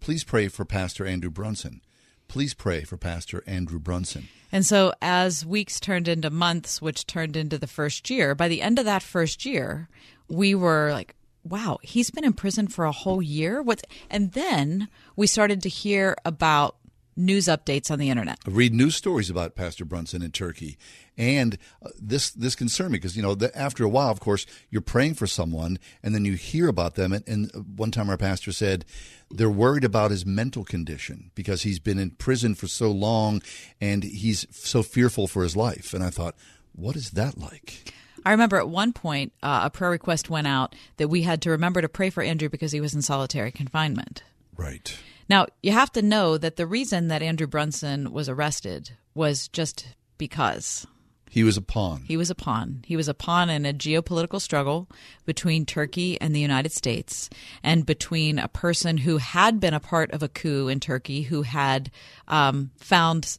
please 0.00 0.24
pray 0.24 0.48
for 0.48 0.64
Pastor 0.64 1.06
Andrew 1.06 1.30
Brunson. 1.30 1.80
Please 2.28 2.54
pray 2.54 2.82
for 2.84 2.96
Pastor 2.96 3.42
Andrew 3.46 3.78
Brunson. 3.78 4.28
And 4.50 4.64
so, 4.64 4.92
as 5.02 5.44
weeks 5.44 5.80
turned 5.80 6.08
into 6.08 6.30
months, 6.30 6.80
which 6.80 7.06
turned 7.06 7.36
into 7.36 7.58
the 7.58 7.66
first 7.66 8.08
year, 8.10 8.34
by 8.34 8.48
the 8.48 8.62
end 8.62 8.78
of 8.78 8.84
that 8.84 9.02
first 9.02 9.44
year, 9.44 9.88
we 10.28 10.54
were 10.54 10.92
like, 10.92 11.14
wow, 11.44 11.78
he's 11.82 12.10
been 12.10 12.24
in 12.24 12.32
prison 12.32 12.68
for 12.68 12.84
a 12.84 12.92
whole 12.92 13.22
year? 13.22 13.62
What's 13.62 13.82
and 14.10 14.32
then 14.32 14.88
we 15.16 15.26
started 15.26 15.62
to 15.62 15.68
hear 15.68 16.16
about 16.24 16.76
news 17.16 17.46
updates 17.46 17.90
on 17.90 17.98
the 17.98 18.10
internet. 18.10 18.38
I 18.46 18.50
read 18.50 18.74
news 18.74 18.96
stories 18.96 19.30
about 19.30 19.54
Pastor 19.54 19.84
Brunson 19.84 20.22
in 20.22 20.30
Turkey, 20.30 20.76
and 21.16 21.58
uh, 21.84 21.90
this 22.00 22.30
this 22.30 22.54
concerned 22.54 22.92
me 22.92 22.98
because 22.98 23.16
you 23.16 23.22
know 23.22 23.34
the, 23.34 23.56
after 23.56 23.84
a 23.84 23.88
while, 23.88 24.10
of 24.10 24.20
course, 24.20 24.46
you're 24.70 24.80
praying 24.80 25.14
for 25.14 25.26
someone, 25.26 25.78
and 26.02 26.14
then 26.14 26.24
you 26.24 26.34
hear 26.34 26.68
about 26.68 26.94
them. 26.94 27.12
And, 27.12 27.26
and 27.28 27.50
one 27.76 27.90
time, 27.90 28.10
our 28.10 28.16
pastor 28.16 28.52
said 28.52 28.84
they're 29.30 29.50
worried 29.50 29.84
about 29.84 30.10
his 30.10 30.26
mental 30.26 30.64
condition 30.64 31.30
because 31.34 31.62
he's 31.62 31.78
been 31.78 31.98
in 31.98 32.10
prison 32.10 32.54
for 32.54 32.66
so 32.66 32.90
long, 32.90 33.42
and 33.80 34.04
he's 34.04 34.46
so 34.50 34.82
fearful 34.82 35.26
for 35.26 35.42
his 35.42 35.56
life. 35.56 35.94
And 35.94 36.02
I 36.02 36.10
thought, 36.10 36.34
what 36.72 36.96
is 36.96 37.10
that 37.12 37.38
like? 37.38 37.92
I 38.24 38.30
remember 38.30 38.56
at 38.56 38.68
one 38.68 38.92
point 38.92 39.32
uh, 39.42 39.62
a 39.64 39.70
prayer 39.70 39.90
request 39.90 40.30
went 40.30 40.46
out 40.46 40.74
that 40.96 41.08
we 41.08 41.22
had 41.22 41.42
to 41.42 41.50
remember 41.50 41.80
to 41.80 41.88
pray 41.88 42.10
for 42.10 42.22
Andrew 42.22 42.48
because 42.48 42.72
he 42.72 42.80
was 42.80 42.94
in 42.94 43.02
solitary 43.02 43.50
confinement. 43.50 44.22
Right. 44.56 44.96
Now, 45.32 45.46
you 45.62 45.72
have 45.72 45.90
to 45.92 46.02
know 46.02 46.36
that 46.36 46.56
the 46.56 46.66
reason 46.66 47.08
that 47.08 47.22
Andrew 47.22 47.46
Brunson 47.46 48.12
was 48.12 48.28
arrested 48.28 48.90
was 49.14 49.48
just 49.48 49.86
because. 50.18 50.86
He 51.30 51.42
was 51.42 51.56
a 51.56 51.62
pawn. 51.62 52.02
He 52.06 52.18
was 52.18 52.28
a 52.28 52.34
pawn. 52.34 52.84
He 52.86 52.96
was 52.96 53.08
a 53.08 53.14
pawn 53.14 53.48
in 53.48 53.64
a 53.64 53.72
geopolitical 53.72 54.42
struggle 54.42 54.90
between 55.24 55.64
Turkey 55.64 56.20
and 56.20 56.34
the 56.34 56.40
United 56.40 56.70
States, 56.70 57.30
and 57.62 57.86
between 57.86 58.38
a 58.38 58.46
person 58.46 58.98
who 58.98 59.16
had 59.16 59.58
been 59.58 59.72
a 59.72 59.80
part 59.80 60.10
of 60.10 60.22
a 60.22 60.28
coup 60.28 60.68
in 60.68 60.80
Turkey, 60.80 61.22
who 61.22 61.40
had 61.40 61.90
um, 62.28 62.70
found 62.76 63.38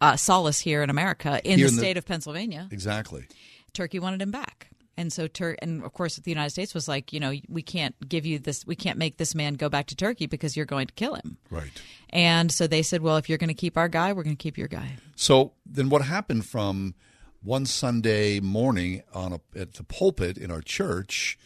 uh, 0.00 0.16
solace 0.16 0.58
here 0.58 0.82
in 0.82 0.90
America 0.90 1.40
in 1.44 1.58
here 1.58 1.68
the 1.68 1.72
in 1.72 1.78
state 1.78 1.92
the, 1.92 1.98
of 1.98 2.04
Pennsylvania. 2.04 2.66
Exactly. 2.72 3.28
Turkey 3.74 4.00
wanted 4.00 4.20
him 4.20 4.32
back. 4.32 4.70
And 4.98 5.12
so, 5.12 5.28
Tur- 5.28 5.56
and 5.62 5.84
of 5.84 5.92
course, 5.92 6.16
the 6.16 6.28
United 6.28 6.50
States 6.50 6.74
was 6.74 6.88
like, 6.88 7.12
you 7.12 7.20
know, 7.20 7.32
we 7.48 7.62
can't 7.62 7.94
give 8.08 8.26
you 8.26 8.40
this, 8.40 8.66
we 8.66 8.74
can't 8.74 8.98
make 8.98 9.16
this 9.16 9.32
man 9.32 9.54
go 9.54 9.68
back 9.68 9.86
to 9.86 9.96
Turkey 9.96 10.26
because 10.26 10.56
you're 10.56 10.66
going 10.66 10.88
to 10.88 10.94
kill 10.94 11.14
him. 11.14 11.38
Right. 11.50 11.70
And 12.10 12.50
so 12.50 12.66
they 12.66 12.82
said, 12.82 13.00
well, 13.00 13.16
if 13.16 13.28
you're 13.28 13.38
going 13.38 13.46
to 13.46 13.54
keep 13.54 13.76
our 13.76 13.86
guy, 13.86 14.12
we're 14.12 14.24
going 14.24 14.36
to 14.36 14.42
keep 14.42 14.58
your 14.58 14.66
guy. 14.66 14.96
So 15.14 15.52
then, 15.64 15.88
what 15.88 16.02
happened 16.02 16.46
from 16.46 16.96
one 17.40 17.64
Sunday 17.64 18.40
morning 18.40 19.02
on 19.14 19.34
a, 19.34 19.40
at 19.56 19.74
the 19.74 19.84
pulpit 19.84 20.36
in 20.36 20.50
our 20.50 20.62
church 20.62 21.38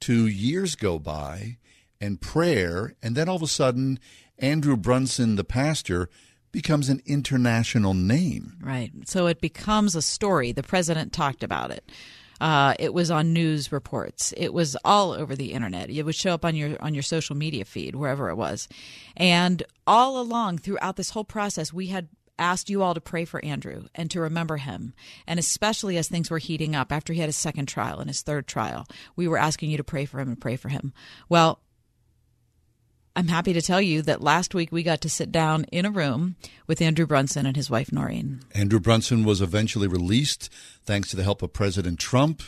to 0.00 0.26
years 0.26 0.74
go 0.74 0.98
by 0.98 1.58
and 2.00 2.22
prayer, 2.22 2.94
and 3.02 3.14
then 3.14 3.28
all 3.28 3.36
of 3.36 3.42
a 3.42 3.46
sudden, 3.46 3.98
Andrew 4.38 4.78
Brunson, 4.78 5.36
the 5.36 5.44
pastor, 5.44 6.08
becomes 6.52 6.88
an 6.88 7.02
international 7.04 7.92
name. 7.92 8.56
Right. 8.62 8.92
So 9.04 9.26
it 9.26 9.42
becomes 9.42 9.94
a 9.94 10.00
story. 10.00 10.52
The 10.52 10.62
president 10.62 11.12
talked 11.12 11.42
about 11.42 11.70
it. 11.70 11.90
Uh, 12.40 12.74
it 12.78 12.92
was 12.92 13.10
on 13.10 13.32
news 13.32 13.72
reports. 13.72 14.32
It 14.36 14.52
was 14.52 14.76
all 14.84 15.12
over 15.12 15.34
the 15.34 15.52
internet. 15.52 15.90
It 15.90 16.02
would 16.02 16.14
show 16.14 16.34
up 16.34 16.44
on 16.44 16.56
your 16.56 16.76
on 16.80 16.94
your 16.94 17.02
social 17.02 17.36
media 17.36 17.64
feed, 17.64 17.94
wherever 17.94 18.30
it 18.30 18.36
was. 18.36 18.68
And 19.16 19.62
all 19.86 20.20
along 20.20 20.58
throughout 20.58 20.96
this 20.96 21.10
whole 21.10 21.24
process, 21.24 21.72
we 21.72 21.88
had 21.88 22.08
asked 22.38 22.68
you 22.68 22.82
all 22.82 22.94
to 22.94 23.00
pray 23.00 23.24
for 23.24 23.44
Andrew 23.44 23.84
and 23.94 24.10
to 24.10 24.20
remember 24.20 24.56
him. 24.56 24.92
And 25.26 25.38
especially 25.38 25.96
as 25.96 26.08
things 26.08 26.30
were 26.30 26.38
heating 26.38 26.74
up 26.74 26.90
after 26.90 27.12
he 27.12 27.20
had 27.20 27.28
his 27.28 27.36
second 27.36 27.66
trial 27.66 28.00
and 28.00 28.10
his 28.10 28.22
third 28.22 28.46
trial, 28.46 28.86
we 29.16 29.28
were 29.28 29.38
asking 29.38 29.70
you 29.70 29.76
to 29.76 29.84
pray 29.84 30.04
for 30.04 30.20
him 30.20 30.28
and 30.28 30.40
pray 30.40 30.56
for 30.56 30.68
him. 30.68 30.92
Well, 31.28 31.60
I'm 33.16 33.28
happy 33.28 33.52
to 33.52 33.62
tell 33.62 33.80
you 33.80 34.02
that 34.02 34.22
last 34.22 34.54
week 34.54 34.72
we 34.72 34.82
got 34.82 35.00
to 35.02 35.08
sit 35.08 35.30
down 35.30 35.64
in 35.70 35.86
a 35.86 35.90
room 35.90 36.34
with 36.66 36.82
Andrew 36.82 37.06
Brunson 37.06 37.46
and 37.46 37.54
his 37.54 37.70
wife 37.70 37.90
Norine. 37.90 38.42
Andrew 38.52 38.80
Brunson 38.80 39.24
was 39.24 39.40
eventually 39.40 39.86
released 39.86 40.50
thanks 40.84 41.10
to 41.10 41.16
the 41.16 41.22
help 41.22 41.40
of 41.40 41.52
President 41.52 42.00
Trump. 42.00 42.42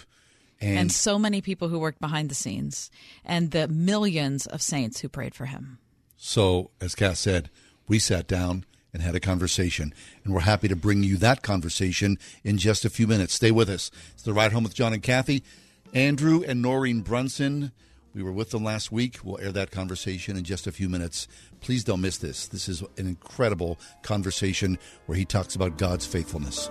And, 0.61 0.79
and 0.79 0.93
so 0.93 1.21
many 1.21 1.41
people 1.41 1.69
who 1.69 1.79
worked 1.79 2.01
behind 2.01 2.31
the 2.31 2.35
scenes, 2.35 2.91
and 3.25 3.51
the 3.51 3.69
millions 3.69 4.47
of 4.47 4.63
saints 4.63 5.01
who 5.01 5.09
prayed 5.09 5.35
for 5.35 5.47
him. 5.47 5.79
So, 6.17 6.71
as 6.81 6.95
Cass 6.95 7.21
said, 7.21 7.51
we 7.87 7.99
sat 7.99 8.27
down 8.27 8.65
and 8.93 9.03
had 9.03 9.15
a 9.15 9.21
conversation, 9.21 9.93
and 10.25 10.33
we're 10.33 10.41
happy 10.41 10.67
to 10.67 10.75
bring 10.75 11.03
you 11.03 11.19
that 11.19 11.43
conversation 11.43 12.19
in 12.43 12.57
just 12.57 12.87
a 12.87 12.91
few 12.91 13.07
minutes. 13.07 13.35
Stay 13.35 13.51
with 13.51 13.69
us. 13.69 13.91
It's 14.15 14.23
the 14.23 14.33
ride 14.33 14.53
home 14.53 14.65
with 14.65 14.75
John 14.75 14.95
and 14.95 15.03
Kathy. 15.03 15.45
Andrew 15.93 16.43
and 16.43 16.65
Norine 16.65 17.05
Brunson. 17.05 17.71
We 18.17 18.23
were 18.23 18.33
with 18.33 18.49
them 18.49 18.65
last 18.65 18.91
week. 18.91 19.19
We'll 19.23 19.39
air 19.43 19.53
that 19.53 19.71
conversation 19.71 20.39
in 20.39 20.45
just 20.45 20.67
a 20.67 20.73
few 20.73 20.89
minutes. 20.89 21.29
Please 21.61 21.85
don't 21.85 22.01
miss 22.01 22.17
this. 22.17 22.47
This 22.47 22.67
is 22.67 22.81
an 22.81 23.07
incredible 23.07 23.79
conversation 24.01 24.79
where 25.05 25.19
he 25.19 25.27
talks 25.27 25.55
about 25.55 25.77
God's 25.77 26.07
faithfulness. 26.07 26.71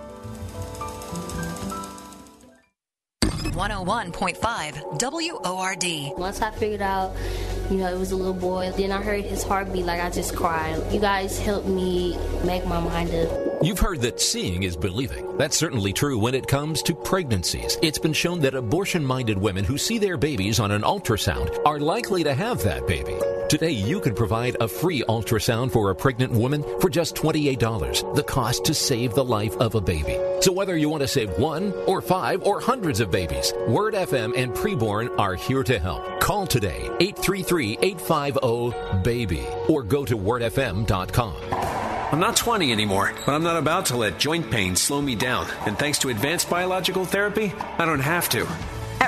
101.5 3.56 5.42
WORD. 5.42 6.18
Once 6.18 6.42
I 6.42 6.50
figured 6.50 6.82
out, 6.82 7.16
you 7.70 7.78
know, 7.78 7.92
it 7.92 7.98
was 7.98 8.12
a 8.12 8.16
little 8.16 8.34
boy, 8.34 8.70
then 8.76 8.92
I 8.92 9.02
heard 9.02 9.24
his 9.24 9.42
heartbeat, 9.42 9.86
like 9.86 10.00
I 10.00 10.10
just 10.10 10.36
cried. 10.36 10.80
You 10.92 11.00
guys 11.00 11.38
helped 11.38 11.66
me 11.66 12.18
make 12.44 12.66
my 12.66 12.80
mind 12.80 13.14
up. 13.14 13.62
You've 13.62 13.78
heard 13.78 14.02
that 14.02 14.20
seeing 14.20 14.64
is 14.64 14.76
believing. 14.76 15.38
That's 15.38 15.56
certainly 15.56 15.94
true 15.94 16.18
when 16.18 16.34
it 16.34 16.46
comes 16.46 16.82
to 16.82 16.94
pregnancies. 16.94 17.78
It's 17.80 17.98
been 17.98 18.12
shown 18.12 18.40
that 18.40 18.54
abortion 18.54 19.02
minded 19.04 19.38
women 19.38 19.64
who 19.64 19.78
see 19.78 19.96
their 19.96 20.18
babies 20.18 20.60
on 20.60 20.70
an 20.70 20.82
ultrasound 20.82 21.58
are 21.64 21.80
likely 21.80 22.22
to 22.24 22.34
have 22.34 22.62
that 22.64 22.86
baby. 22.86 23.16
Today, 23.48 23.70
you 23.70 24.00
can 24.00 24.14
provide 24.14 24.56
a 24.60 24.68
free 24.68 25.02
ultrasound 25.08 25.70
for 25.70 25.90
a 25.90 25.94
pregnant 25.94 26.32
woman 26.32 26.62
for 26.80 26.90
just 26.90 27.14
$28, 27.14 28.14
the 28.14 28.22
cost 28.22 28.66
to 28.66 28.74
save 28.74 29.14
the 29.14 29.24
life 29.24 29.56
of 29.56 29.74
a 29.74 29.80
baby. 29.80 30.18
So, 30.40 30.52
whether 30.52 30.76
you 30.76 30.88
want 30.88 31.02
to 31.02 31.08
save 31.08 31.30
one 31.38 31.72
or 31.86 32.00
five 32.00 32.42
or 32.42 32.60
hundreds 32.60 33.00
of 33.00 33.10
babies, 33.10 33.52
Word 33.68 33.94
FM 33.94 34.36
and 34.36 34.52
Preborn 34.52 35.18
are 35.18 35.34
here 35.34 35.62
to 35.64 35.78
help. 35.78 36.20
Call 36.20 36.46
today 36.46 36.88
833 37.00 37.78
850 37.80 39.02
BABY 39.02 39.46
or 39.68 39.82
go 39.82 40.04
to 40.04 40.16
wordfm.com. 40.16 41.34
I'm 42.12 42.20
not 42.20 42.36
20 42.36 42.70
anymore, 42.70 43.12
but 43.24 43.34
I'm 43.34 43.42
not 43.42 43.56
about 43.56 43.86
to 43.86 43.96
let 43.96 44.18
joint 44.18 44.50
pain 44.50 44.76
slow 44.76 45.02
me 45.02 45.16
down. 45.16 45.46
And 45.66 45.76
thanks 45.76 45.98
to 46.00 46.10
advanced 46.10 46.48
biological 46.48 47.04
therapy, 47.04 47.52
I 47.78 47.84
don't 47.84 47.98
have 48.00 48.28
to. 48.28 48.46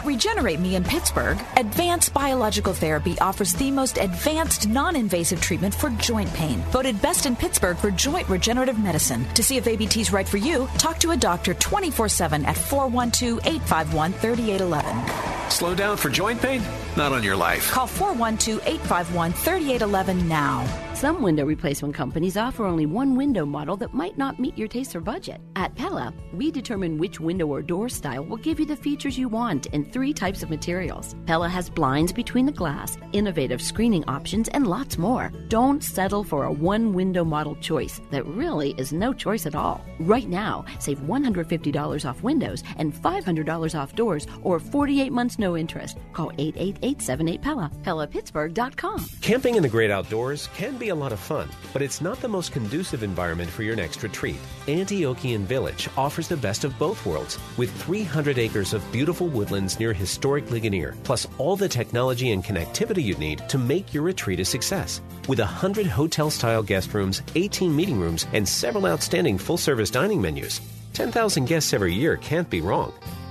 At 0.09 0.13
Regenerate 0.13 0.59
Me 0.59 0.75
in 0.75 0.85
Pittsburgh, 0.85 1.39
Advanced 1.59 2.15
Biological 2.15 2.73
Therapy 2.73 3.19
offers 3.19 3.53
the 3.53 3.71
most 3.71 3.99
advanced 3.99 4.67
non 4.67 4.97
invasive 4.97 5.39
treatment 5.43 5.75
for 5.75 5.91
joint 5.91 6.33
pain. 6.33 6.61
Voted 6.71 7.01
best 7.03 7.27
in 7.27 7.37
Pittsburgh 7.37 7.77
for 7.77 7.91
joint 7.91 8.27
regenerative 8.27 8.79
medicine. 8.79 9.27
To 9.35 9.43
see 9.43 9.59
if 9.59 9.67
ABT 9.67 10.01
is 10.01 10.11
right 10.11 10.27
for 10.27 10.39
you, 10.39 10.67
talk 10.79 10.99
to 11.01 11.11
a 11.11 11.17
doctor 11.17 11.53
24 11.53 12.09
7 12.09 12.47
at 12.47 12.57
412 12.57 13.41
851 13.45 14.13
3811. 14.15 15.51
Slow 15.51 15.75
down 15.75 15.99
for 15.99 16.09
joint 16.09 16.41
pain? 16.41 16.63
Not 16.99 17.13
on 17.13 17.23
your 17.23 17.37
life. 17.37 17.71
Call 17.71 17.87
412 17.87 18.61
851 18.67 19.33
3811 19.33 20.29
now. 20.29 20.67
Some 20.95 21.23
window 21.23 21.45
replacement 21.45 21.95
companies 21.95 22.37
offer 22.37 22.65
only 22.65 22.85
one 22.85 23.15
window 23.15 23.47
model 23.47 23.77
that 23.77 23.95
might 23.95 24.19
not 24.19 24.41
meet 24.41 24.59
your 24.59 24.67
taste 24.67 24.97
or 24.97 25.01
budget. 25.01 25.41
At 25.55 25.77
Pella, 25.77 26.13
we 26.33 26.51
determine 26.51 26.99
which 26.99 27.21
window 27.21 27.47
or 27.47 27.63
door 27.63 27.89
style 27.89 28.25
will 28.25 28.37
give 28.37 28.59
you 28.59 28.67
the 28.67 28.75
features 28.75 29.17
you 29.17 29.29
want 29.29 29.67
in 29.67 29.85
three 29.85 30.13
types 30.13 30.43
of 30.43 30.51
materials. 30.51 31.15
Pella 31.25 31.49
has 31.49 31.71
blinds 31.71 32.13
between 32.13 32.47
the 32.47 32.59
glass, 32.61 32.99
innovative 33.13 33.63
screening 33.63 34.05
options, 34.09 34.49
and 34.49 34.67
lots 34.67 34.99
more. 34.99 35.31
Don't 35.47 35.85
settle 35.85 36.25
for 36.25 36.47
a 36.47 36.53
one 36.53 36.93
window 36.93 37.23
model 37.25 37.55
choice 37.61 38.01
that 38.11 38.27
really 38.27 38.75
is 38.77 38.93
no 38.93 39.13
choice 39.13 39.47
at 39.47 39.55
all. 39.55 39.87
Right 40.01 40.29
now, 40.29 40.65
save 40.81 40.99
$150 41.03 42.09
off 42.11 42.25
windows 42.25 42.65
and 42.77 42.93
$500 42.93 43.79
off 43.79 43.95
doors 43.95 44.27
or 44.43 44.59
48 44.59 45.13
months 45.13 45.39
no 45.39 45.57
interest. 45.57 45.97
Call 46.13 46.33
888 46.39 46.88
Pella, 46.95 47.71
PellaPittsburgh.com. 47.83 49.07
Camping 49.21 49.55
in 49.57 49.63
the 49.63 49.69
great 49.69 49.91
outdoors 49.91 50.49
can 50.55 50.77
be 50.77 50.91
a 50.91 50.95
lot 50.95 51.13
of 51.13 51.19
fun, 51.19 51.49
but 51.73 51.83
it's 51.83 52.01
not 52.01 52.21
the 52.21 52.29
most 52.29 52.53
conducive 52.53 53.03
environment 53.03 53.51
for 53.51 53.63
your 53.63 53.77
next 53.77 54.03
retreat. 54.03 54.39
Antiochian 54.67 55.41
Village 55.41 55.89
offers 55.97 56.29
the 56.29 56.37
best 56.37 56.65
of 56.65 56.79
both 56.79 57.05
worlds 57.05 57.39
with 57.57 57.71
300 57.83 58.39
acres 58.39 58.73
of 58.73 58.93
beautiful 58.93 59.27
woodlands 59.29 59.79
near 59.79 59.93
historic 59.93 60.51
Ligonier, 60.51 60.95
plus 61.05 61.27
all 61.39 61.57
the 61.57 61.69
technology 61.69 62.33
and 62.33 62.45
connectivity 62.45 63.03
you 63.03 63.15
need 63.17 63.47
to 63.49 63.59
make 63.59 63.93
your 63.93 64.03
retreat 64.03 64.41
a 64.41 64.45
success. 64.45 65.01
With 65.29 65.39
100 65.39 65.87
hotel 65.87 66.31
style 66.31 66.63
guest 66.63 66.95
rooms, 66.95 67.23
18 67.35 67.75
meeting 67.75 67.99
rooms, 67.99 68.27
and 68.33 68.49
several 68.49 68.87
outstanding 68.87 69.39
full 69.39 69.57
service 69.59 69.91
dining 69.91 70.21
menus, 70.21 70.61
10,000 70.95 71.45
guests 71.45 71.73
every 71.73 71.95
year 71.95 72.17
can't 72.17 72.49
be 72.51 72.61
wrong. 72.61 72.93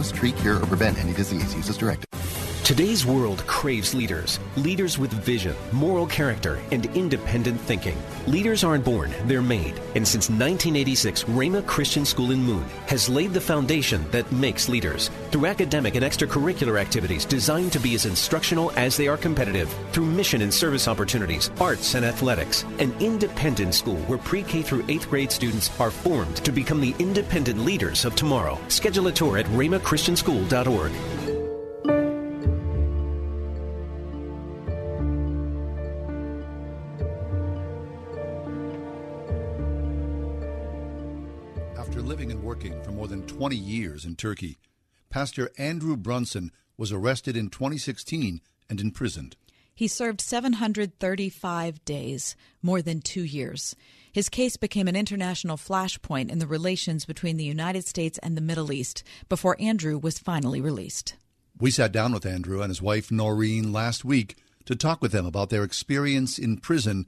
treat, 0.00 0.36
cure, 0.38 0.56
or 0.56 0.66
prevent 0.66 0.98
any 0.98 1.12
disease. 1.12 1.54
Use 1.54 1.68
as 1.68 1.76
directed. 1.76 2.06
Today's 2.64 3.04
world 3.04 3.44
craves 3.48 3.92
leaders. 3.92 4.38
Leaders 4.54 4.96
with 4.96 5.10
vision, 5.10 5.56
moral 5.72 6.06
character, 6.06 6.60
and 6.70 6.86
independent 6.94 7.60
thinking. 7.60 8.00
Leaders 8.28 8.62
aren't 8.62 8.84
born, 8.84 9.12
they're 9.24 9.42
made. 9.42 9.80
And 9.96 10.06
since 10.06 10.30
1986, 10.30 11.24
Rhema 11.24 11.66
Christian 11.66 12.04
School 12.04 12.30
in 12.30 12.40
Moon 12.40 12.64
has 12.86 13.08
laid 13.08 13.32
the 13.32 13.40
foundation 13.40 14.08
that 14.12 14.30
makes 14.30 14.68
leaders. 14.68 15.10
Through 15.32 15.46
academic 15.46 15.96
and 15.96 16.04
extracurricular 16.04 16.80
activities 16.80 17.24
designed 17.24 17.72
to 17.72 17.80
be 17.80 17.96
as 17.96 18.06
instructional 18.06 18.70
as 18.76 18.96
they 18.96 19.08
are 19.08 19.16
competitive. 19.16 19.74
Through 19.90 20.06
mission 20.06 20.42
and 20.42 20.54
service 20.54 20.86
opportunities, 20.86 21.50
arts 21.60 21.94
and 21.96 22.04
athletics. 22.04 22.62
An 22.78 22.94
independent 23.00 23.74
school 23.74 23.98
where 24.02 24.18
pre-K 24.18 24.62
through 24.62 24.84
8th 24.84 25.08
grade 25.08 25.32
students 25.32 25.68
are 25.80 25.90
formed 25.90 26.36
to 26.36 26.52
become 26.52 26.80
the 26.80 26.94
independent 27.00 27.58
leaders 27.58 28.04
of 28.04 28.14
tomorrow. 28.14 28.56
Schedule 28.68 29.08
a 29.08 29.12
tour 29.12 29.36
at 29.36 29.46
rhemachristianschool.org. 29.46 31.21
20 43.42 43.56
years 43.56 44.04
in 44.04 44.14
Turkey, 44.14 44.56
Pastor 45.10 45.50
Andrew 45.58 45.96
Brunson 45.96 46.52
was 46.76 46.92
arrested 46.92 47.36
in 47.36 47.50
2016 47.50 48.40
and 48.70 48.80
imprisoned. 48.80 49.34
He 49.74 49.88
served 49.88 50.20
735 50.20 51.84
days, 51.84 52.36
more 52.62 52.80
than 52.80 53.00
two 53.00 53.24
years. 53.24 53.74
His 54.12 54.28
case 54.28 54.56
became 54.56 54.86
an 54.86 54.94
international 54.94 55.56
flashpoint 55.56 56.30
in 56.30 56.38
the 56.38 56.46
relations 56.46 57.04
between 57.04 57.36
the 57.36 57.42
United 57.42 57.84
States 57.84 58.16
and 58.18 58.36
the 58.36 58.40
Middle 58.40 58.70
East 58.70 59.02
before 59.28 59.56
Andrew 59.58 59.98
was 59.98 60.20
finally 60.20 60.60
released. 60.60 61.16
We 61.58 61.72
sat 61.72 61.90
down 61.90 62.12
with 62.12 62.24
Andrew 62.24 62.60
and 62.60 62.70
his 62.70 62.80
wife 62.80 63.08
Norine 63.08 63.74
last 63.74 64.04
week 64.04 64.36
to 64.66 64.76
talk 64.76 65.02
with 65.02 65.10
them 65.10 65.26
about 65.26 65.50
their 65.50 65.64
experience 65.64 66.38
in 66.38 66.58
prison 66.58 67.06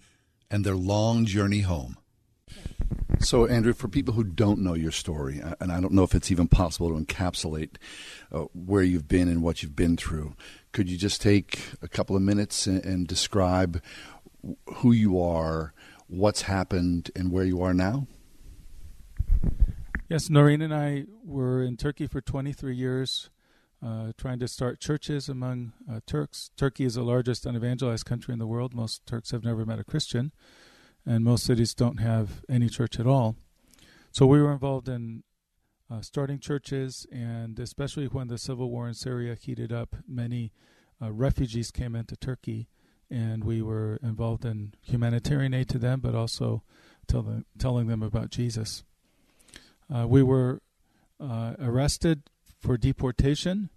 and 0.51 0.65
their 0.65 0.75
long 0.75 1.27
journey 1.27 1.61
home. 1.61 1.97
So, 3.21 3.47
Andrew, 3.47 3.73
for 3.73 3.89
people 3.89 4.15
who 4.15 4.25
don't 4.25 4.61
know 4.61 4.75
your 4.75 4.91
story, 4.91 5.41
and 5.61 5.73
I 5.73 5.81
don't 5.81 5.93
know 5.93 6.03
if 6.03 6.15
it's 6.15 6.31
even 6.31 6.49
possible 6.49 6.91
to 6.91 7.03
encapsulate 7.03 7.77
uh, 8.33 8.41
where 8.53 8.83
you've 8.83 9.09
been 9.09 9.29
and 9.29 9.43
what 9.43 9.63
you've 9.63 9.77
been 9.77 9.97
through, 9.97 10.35
could 10.73 10.91
you 10.91 10.99
just 10.99 11.23
take 11.23 11.71
a 11.81 11.89
couple 11.89 12.17
of 12.17 12.23
minutes 12.23 12.67
and, 12.67 12.85
and 12.85 13.07
describe 13.07 13.83
who 14.77 14.93
you 14.93 15.21
are, 15.21 15.73
what's 16.07 16.43
happened, 16.43 17.11
and 17.17 17.33
where 17.33 17.45
you 17.45 17.63
are 17.63 17.73
now? 17.73 18.07
Yes, 20.09 20.29
Norine 20.29 20.63
and 20.63 20.75
I 20.75 21.05
were 21.25 21.63
in 21.63 21.77
Turkey 21.77 22.07
for 22.07 22.21
23 22.21 22.77
years, 22.77 23.31
uh, 23.83 24.13
trying 24.19 24.39
to 24.41 24.49
start 24.49 24.81
churches 24.81 25.31
among 25.31 25.73
uh, 25.91 26.01
Turks. 26.07 26.51
Turkey 26.57 26.85
is 26.85 26.95
the 26.95 27.03
largest 27.03 27.47
unevangelized 27.47 28.05
country 28.05 28.33
in 28.33 28.39
the 28.39 28.47
world. 28.47 28.75
Most 28.75 29.07
Turks 29.07 29.31
have 29.31 29.45
never 29.45 29.65
met 29.65 29.79
a 29.79 29.85
Christian 29.85 30.33
and 31.07 31.25
most 31.25 31.45
cities 31.45 31.75
don't 31.75 31.99
have 31.99 32.43
any 32.49 32.69
church 32.69 32.99
at 32.99 33.07
all. 33.07 33.37
So 34.13 34.27
we 34.27 34.41
were 34.41 34.53
involved 34.53 34.89
in 34.89 35.23
uh, 35.91 36.01
starting 36.01 36.39
churches, 36.39 37.07
and 37.13 37.59
especially 37.59 38.07
when 38.07 38.29
the 38.29 38.39
civil 38.39 38.71
war 38.71 38.89
in 38.89 38.95
Syria 38.95 39.35
heated 39.35 39.73
up, 39.73 39.97
many 40.09 40.53
uh, 41.03 41.13
refugees 41.13 41.71
came 41.71 41.95
into 41.95 42.17
Turkey, 42.17 42.69
and 43.11 43.45
we 43.45 43.61
were 43.61 43.99
involved 44.03 44.45
in 44.45 44.75
humanitarian 44.81 45.53
aid 45.53 45.69
to 45.71 45.79
them, 45.79 46.01
but 46.01 46.15
also 46.15 46.63
tell 47.07 47.23
them, 47.23 47.45
telling 47.59 47.87
them 47.87 48.03
about 48.03 48.31
Jesus. 48.31 48.85
Uh, 49.95 50.07
we 50.09 50.23
were 50.23 50.63
uh, 51.21 51.55
arrested 51.61 52.23
for 52.61 52.77
deportation. 52.77 53.69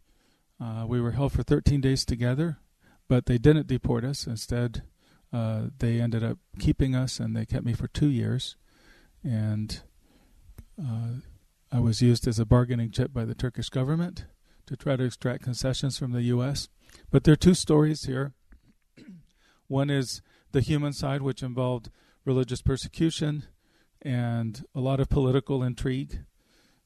Uh, 0.61 0.85
we 0.87 1.01
were 1.01 1.11
held 1.11 1.33
for 1.33 1.43
13 1.43 1.81
days 1.81 2.05
together, 2.05 2.57
but 3.07 3.25
they 3.25 3.37
didn't 3.37 3.67
deport 3.67 4.03
us. 4.03 4.25
Instead, 4.25 4.83
uh, 5.33 5.67
they 5.79 5.99
ended 5.99 6.23
up 6.23 6.37
keeping 6.59 6.95
us, 6.95 7.19
and 7.19 7.35
they 7.35 7.45
kept 7.45 7.65
me 7.65 7.73
for 7.73 7.87
two 7.87 8.09
years. 8.09 8.55
And 9.23 9.81
uh, 10.81 11.21
I 11.71 11.79
was 11.79 12.01
used 12.01 12.27
as 12.27 12.39
a 12.39 12.45
bargaining 12.45 12.91
chip 12.91 13.13
by 13.13 13.25
the 13.25 13.35
Turkish 13.35 13.69
government 13.69 14.25
to 14.67 14.75
try 14.75 14.95
to 14.95 15.03
extract 15.03 15.43
concessions 15.43 15.97
from 15.97 16.11
the 16.11 16.23
U.S. 16.23 16.69
But 17.11 17.23
there 17.23 17.33
are 17.33 17.37
two 17.37 17.53
stories 17.53 18.05
here. 18.05 18.33
One 19.67 19.89
is 19.89 20.21
the 20.51 20.61
human 20.61 20.93
side, 20.93 21.21
which 21.21 21.43
involved 21.43 21.89
religious 22.25 22.61
persecution 22.61 23.45
and 24.01 24.65
a 24.75 24.79
lot 24.79 24.99
of 24.99 25.09
political 25.09 25.63
intrigue. 25.63 26.19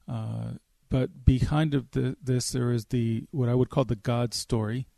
Uh, 0.08 0.52
but 0.88 1.24
behind 1.24 1.74
of 1.74 1.90
the, 1.92 2.16
this, 2.22 2.50
there 2.50 2.72
is 2.72 2.86
the 2.86 3.26
what 3.30 3.48
I 3.48 3.54
would 3.54 3.70
call 3.70 3.84
the 3.84 3.96
God 3.96 4.34
story, 4.34 4.88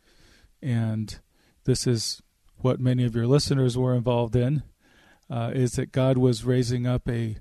and 0.62 1.18
this 1.64 1.86
is 1.86 2.20
what 2.64 2.80
many 2.80 3.04
of 3.04 3.14
your 3.14 3.26
listeners 3.26 3.76
were 3.76 3.94
involved 3.94 4.34
in. 4.34 4.62
Uh, 5.30 5.50
is 5.54 5.72
that 5.72 5.92
God 5.92 6.18
was 6.18 6.44
raising 6.44 6.86
up 6.86 7.08
a 7.08 7.36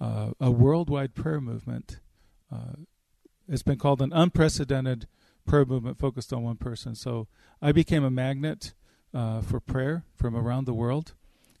uh, 0.00 0.30
a 0.40 0.50
worldwide 0.50 1.14
prayer 1.14 1.40
movement. 1.40 1.98
Uh, 2.52 2.74
it's 3.48 3.62
been 3.62 3.78
called 3.78 4.02
an 4.02 4.12
unprecedented 4.12 5.06
prayer 5.46 5.64
movement 5.64 5.98
focused 5.98 6.32
on 6.32 6.42
one 6.42 6.56
person. 6.56 6.94
So 6.94 7.26
I 7.62 7.72
became 7.72 8.04
a 8.04 8.10
magnet 8.10 8.74
uh, 9.14 9.40
for 9.40 9.60
prayer 9.60 10.04
from 10.14 10.36
around 10.36 10.66
the 10.66 10.74
world, 10.74 11.14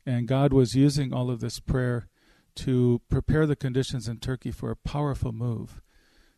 and 0.04 0.28
God 0.28 0.52
was 0.52 0.74
using 0.74 1.12
all 1.12 1.30
of 1.30 1.40
this 1.40 1.58
prayer 1.58 2.08
to 2.56 3.00
prepare 3.08 3.46
the 3.46 3.56
conditions 3.56 4.08
in 4.08 4.18
Turkey 4.18 4.50
for 4.50 4.70
a 4.70 4.76
powerful 4.76 5.32
move. 5.32 5.80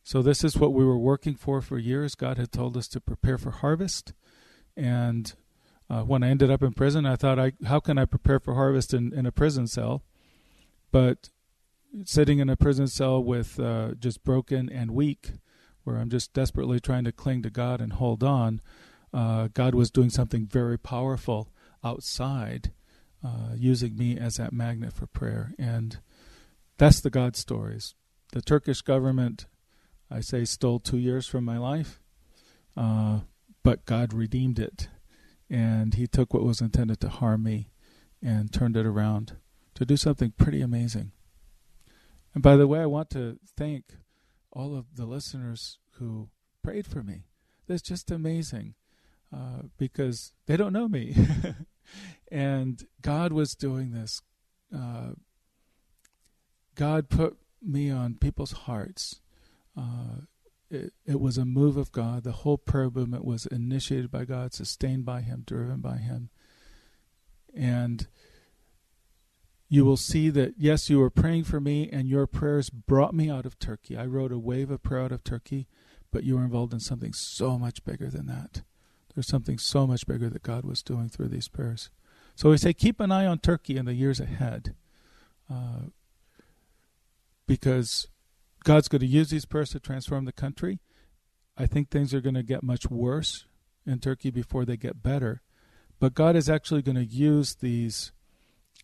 So 0.03 0.23
this 0.23 0.45
is 0.45 0.57
what 0.57 0.73
we 0.73 0.85
were 0.85 0.99
working 0.99 1.35
for 1.35 1.61
for 1.61 1.79
years. 1.79 2.15
God 2.15 2.39
had 2.39 2.53
told 2.53 2.77
us 2.77 2.89
to 2.89 3.01
prepare 3.01 3.39
for 3.39 3.51
harvest, 3.51 4.13
and 4.77 5.35
uh, 5.91 6.03
when 6.03 6.23
I 6.23 6.29
ended 6.29 6.51
up 6.51 6.63
in 6.63 6.73
prison, 6.73 7.05
I 7.05 7.17
thought, 7.17 7.41
I, 7.41 7.53
how 7.67 7.81
can 7.81 7.99
I 7.99 8.05
prepare 8.05 8.39
for 8.39 8.55
harvest 8.55 8.95
in, 8.95 9.13
in 9.13 9.27
a 9.27 9.33
prison 9.33 9.67
cell? 9.67 10.05
But 10.93 11.31
sitting 12.05 12.39
in 12.39 12.49
a 12.49 12.57
prison 12.57 12.87
cell 12.87 13.23
with 13.23 13.59
uh, 13.59 13.95
just 13.99 14.23
broken 14.23 14.71
and 14.71 14.93
weak, 14.93 15.33
where 15.83 15.97
I'm 15.97 16.09
just 16.09 16.33
desperately 16.33 16.79
trying 16.79 17.05
to 17.05 17.13
cling 17.13 17.43
to 17.43 17.51
God 17.51 17.81
and 17.81 17.95
hold 17.95 18.23
on, 18.23 18.61
uh, 19.13 19.49
God 19.53 19.75
was 19.75 19.91
doing 19.91 20.11
something 20.11 20.47
very 20.47 20.79
powerful 20.79 21.49
outside, 21.83 22.71
uh, 23.25 23.55
using 23.57 23.97
me 23.97 24.17
as 24.17 24.37
that 24.37 24.53
magnet 24.53 24.93
for 24.93 25.07
prayer. 25.09 25.55
And 25.59 25.99
that's 26.79 27.01
the 27.01 27.11
God 27.11 27.35
stories. 27.35 27.97
The 28.33 28.43
Turkish 28.43 28.83
government, 28.83 29.47
I 30.09 30.21
say, 30.21 30.45
stole 30.45 30.79
two 30.79 30.99
years 30.99 31.27
from 31.27 31.45
my 31.45 31.59
life, 31.59 32.01
uh, 32.77 33.21
but 33.65 33.85
God 33.87 34.15
redeemed 34.15 34.61
it. 34.61 34.89
And 35.51 35.95
He 35.95 36.07
took 36.07 36.33
what 36.33 36.45
was 36.45 36.61
intended 36.61 37.01
to 37.01 37.09
harm 37.09 37.43
me 37.43 37.71
and 38.23 38.53
turned 38.53 38.77
it 38.77 38.87
around 38.87 39.37
to 39.75 39.85
do 39.85 39.97
something 39.97 40.33
pretty 40.39 40.61
amazing. 40.61 41.13
And 42.35 42.43
by 42.43 42.57
the 42.57 42.67
way, 42.69 42.81
I 42.81 42.87
want 42.87 43.11
to 43.11 43.39
thank 43.57 43.97
all 44.53 44.77
of 44.77 44.97
the 44.97 45.07
listeners 45.07 45.79
who 45.93 46.29
prayed 46.63 46.87
for 46.87 47.03
me. 47.03 47.25
That's 47.67 47.83
just 47.83 48.11
amazing 48.11 48.75
uh, 49.35 49.63
because 49.79 50.33
they 50.47 50.57
don't 50.57 50.73
know 50.73 50.89
me. 50.89 51.15
and 52.31 52.85
God 53.03 53.33
was 53.33 53.55
doing 53.55 53.93
this. 53.93 54.23
Uh, 54.75 55.11
God 56.75 57.09
put 57.09 57.37
me 57.63 57.91
on 57.91 58.15
people's 58.15 58.53
hearts. 58.53 59.21
Uh, 59.77 60.23
it, 60.71 60.93
it 61.05 61.21
was 61.21 61.37
a 61.37 61.45
move 61.45 61.77
of 61.77 61.93
God. 61.93 62.23
The 62.23 62.33
whole 62.33 62.59
prayer 62.59 62.91
movement 62.91 63.25
was 63.25 63.47
initiated 63.47 64.11
by 64.11 64.25
God, 64.25 64.55
sustained 64.55 65.05
by 65.05 65.21
Him, 65.23 65.43
driven 65.47 65.81
by 65.81 65.97
Him. 65.97 66.31
And 67.55 68.07
you 69.69 69.85
will 69.85 69.97
see 69.97 70.31
that, 70.31 70.55
yes, 70.57 70.89
you 70.89 70.99
were 70.99 71.11
praying 71.11 71.45
for 71.45 71.61
me, 71.61 71.89
and 71.93 72.09
your 72.09 72.27
prayers 72.27 72.71
brought 72.71 73.15
me 73.15 73.31
out 73.31 73.47
of 73.47 73.59
Turkey. 73.59 73.97
I 73.97 74.07
wrote 74.07 74.33
a 74.33 74.39
wave 74.39 74.71
of 74.71 74.83
prayer 74.83 75.03
out 75.03 75.13
of 75.13 75.25
Turkey, 75.25 75.67
but 76.11 76.25
you 76.25 76.37
were 76.37 76.45
involved 76.45 76.73
in 76.73 76.81
something 76.81 77.13
so 77.13 77.59
much 77.59 77.85
bigger 77.85 78.09
than 78.09 78.27
that. 78.27 78.63
There's 79.15 79.29
something 79.29 79.59
so 79.59 79.87
much 79.87 80.07
bigger 80.07 80.29
that 80.29 80.43
God 80.43 80.65
was 80.65 80.83
doing 80.83 81.09
through 81.09 81.29
these 81.29 81.49
prayers. 81.49 81.91
So 82.35 82.51
we 82.51 82.59
say, 82.59 82.73
keep 82.73 83.01
an 83.01 83.13
eye 83.13 83.27
on 83.27 83.39
Turkey 83.39 83.77
in 83.77 83.85
the 83.85 83.95
years 83.95 84.19
ahead, 84.21 84.75
uh, 85.49 85.91
because 87.47 88.09
God's 88.65 88.89
going 88.89 89.01
to 89.01 89.07
use 89.07 89.31
these 89.31 89.45
prayers 89.45 89.71
to 89.71 89.81
transform 89.81 90.25
the 90.25 90.33
country. 90.33 90.81
I 91.57 91.67
think 91.67 91.91
things 91.91 92.15
are 92.15 92.21
going 92.21 92.35
to 92.35 92.43
get 92.43 92.63
much 92.63 92.91
worse 92.91 93.47
in 93.87 93.99
Turkey 93.99 94.31
before 94.31 94.65
they 94.65 94.77
get 94.77 95.03
better. 95.03 95.43
But 95.99 96.15
God 96.15 96.37
is 96.37 96.49
actually 96.49 96.83
going 96.83 96.97
to 96.97 97.05
use 97.05 97.55
these 97.57 98.13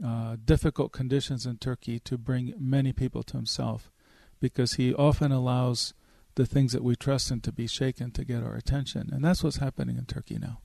uh, 0.04 0.36
difficult 0.44 0.92
conditions 0.92 1.46
in 1.46 1.56
Turkey 1.56 1.98
to 2.00 2.18
bring 2.18 2.54
many 2.58 2.92
people 2.92 3.22
to 3.24 3.36
himself 3.36 3.90
because 4.40 4.74
he 4.74 4.92
often 4.94 5.32
allows 5.32 5.94
the 6.34 6.44
things 6.44 6.72
that 6.72 6.84
we 6.84 6.94
trust 6.94 7.30
in 7.30 7.40
to 7.40 7.52
be 7.52 7.66
shaken 7.66 8.10
to 8.12 8.24
get 8.24 8.42
our 8.42 8.54
attention. 8.54 9.08
And 9.10 9.24
that's 9.24 9.42
what's 9.42 9.56
happening 9.56 9.96
in 9.96 10.04
Turkey 10.04 10.38
now. 10.38 10.60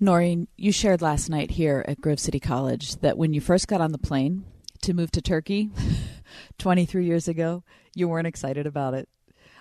Norine, 0.00 0.48
you 0.56 0.70
shared 0.70 1.00
last 1.00 1.30
night 1.30 1.52
here 1.52 1.84
at 1.88 2.00
Grove 2.00 2.20
City 2.20 2.40
College 2.40 2.96
that 2.96 3.16
when 3.16 3.32
you 3.32 3.40
first 3.40 3.68
got 3.68 3.80
on 3.80 3.92
the 3.92 3.98
plane 3.98 4.44
to 4.84 4.92
move 4.92 5.10
to 5.12 5.22
Turkey 5.22 5.70
23 6.58 7.06
years 7.06 7.26
ago, 7.26 7.64
you 7.94 8.06
weren't 8.06 8.26
excited 8.26 8.66
about 8.66 8.92
it. 8.92 9.08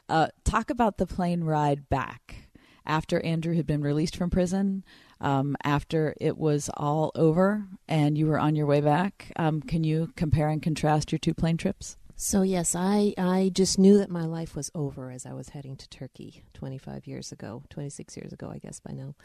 Uh, 0.10 0.28
talk 0.44 0.70
about 0.70 0.98
the 0.98 1.06
plane 1.06 1.46
ride 1.46 1.88
back 1.88 2.50
after 2.86 3.22
Andrew 3.22 3.56
had 3.56 3.66
been 3.66 3.82
released 3.82 4.18
from 4.18 4.30
prison 4.30 4.84
um, 5.22 5.56
after 5.64 6.14
it 6.20 6.38
was 6.38 6.70
all 6.76 7.14
over 7.16 7.64
and 7.88 8.18
you 8.18 8.28
were 8.28 8.38
on 8.38 8.58
your 8.58 8.66
way 8.66 8.82
back. 8.82 9.32
Um, 9.38 9.62
can 9.62 9.86
you 9.86 10.12
compare 10.18 10.50
and 10.50 10.62
contrast 10.62 11.14
your 11.14 11.20
two 11.20 11.34
plane 11.34 11.56
trips? 11.56 11.96
So 12.18 12.42
yes, 12.42 12.76
I 12.76 13.14
I 13.18 13.50
just 13.54 13.80
knew 13.80 13.98
that 13.98 14.10
my 14.10 14.26
life 14.26 14.56
was 14.56 14.72
over 14.76 15.10
as 15.10 15.26
I 15.26 15.34
was 15.34 15.50
heading 15.50 15.78
to 15.78 15.90
Turkey 15.90 16.44
25 16.54 17.08
years 17.08 17.32
ago, 17.32 17.64
26 17.70 18.18
years 18.18 18.34
ago, 18.34 18.52
I 18.54 18.60
guess 18.60 18.82
by 18.82 18.92
now. 18.92 19.16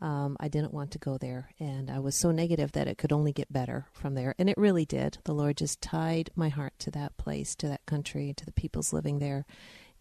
Um, 0.00 0.36
I 0.38 0.48
didn't 0.48 0.72
want 0.72 0.92
to 0.92 0.98
go 0.98 1.18
there, 1.18 1.50
and 1.58 1.90
I 1.90 1.98
was 1.98 2.14
so 2.14 2.30
negative 2.30 2.72
that 2.72 2.86
it 2.86 2.98
could 2.98 3.12
only 3.12 3.32
get 3.32 3.52
better 3.52 3.86
from 3.92 4.14
there, 4.14 4.34
and 4.38 4.48
it 4.48 4.56
really 4.56 4.84
did. 4.84 5.18
The 5.24 5.34
Lord 5.34 5.56
just 5.56 5.80
tied 5.80 6.30
my 6.36 6.48
heart 6.48 6.74
to 6.80 6.90
that 6.92 7.16
place, 7.16 7.56
to 7.56 7.68
that 7.68 7.84
country, 7.84 8.32
to 8.36 8.44
the 8.44 8.52
peoples 8.52 8.92
living 8.92 9.18
there, 9.18 9.44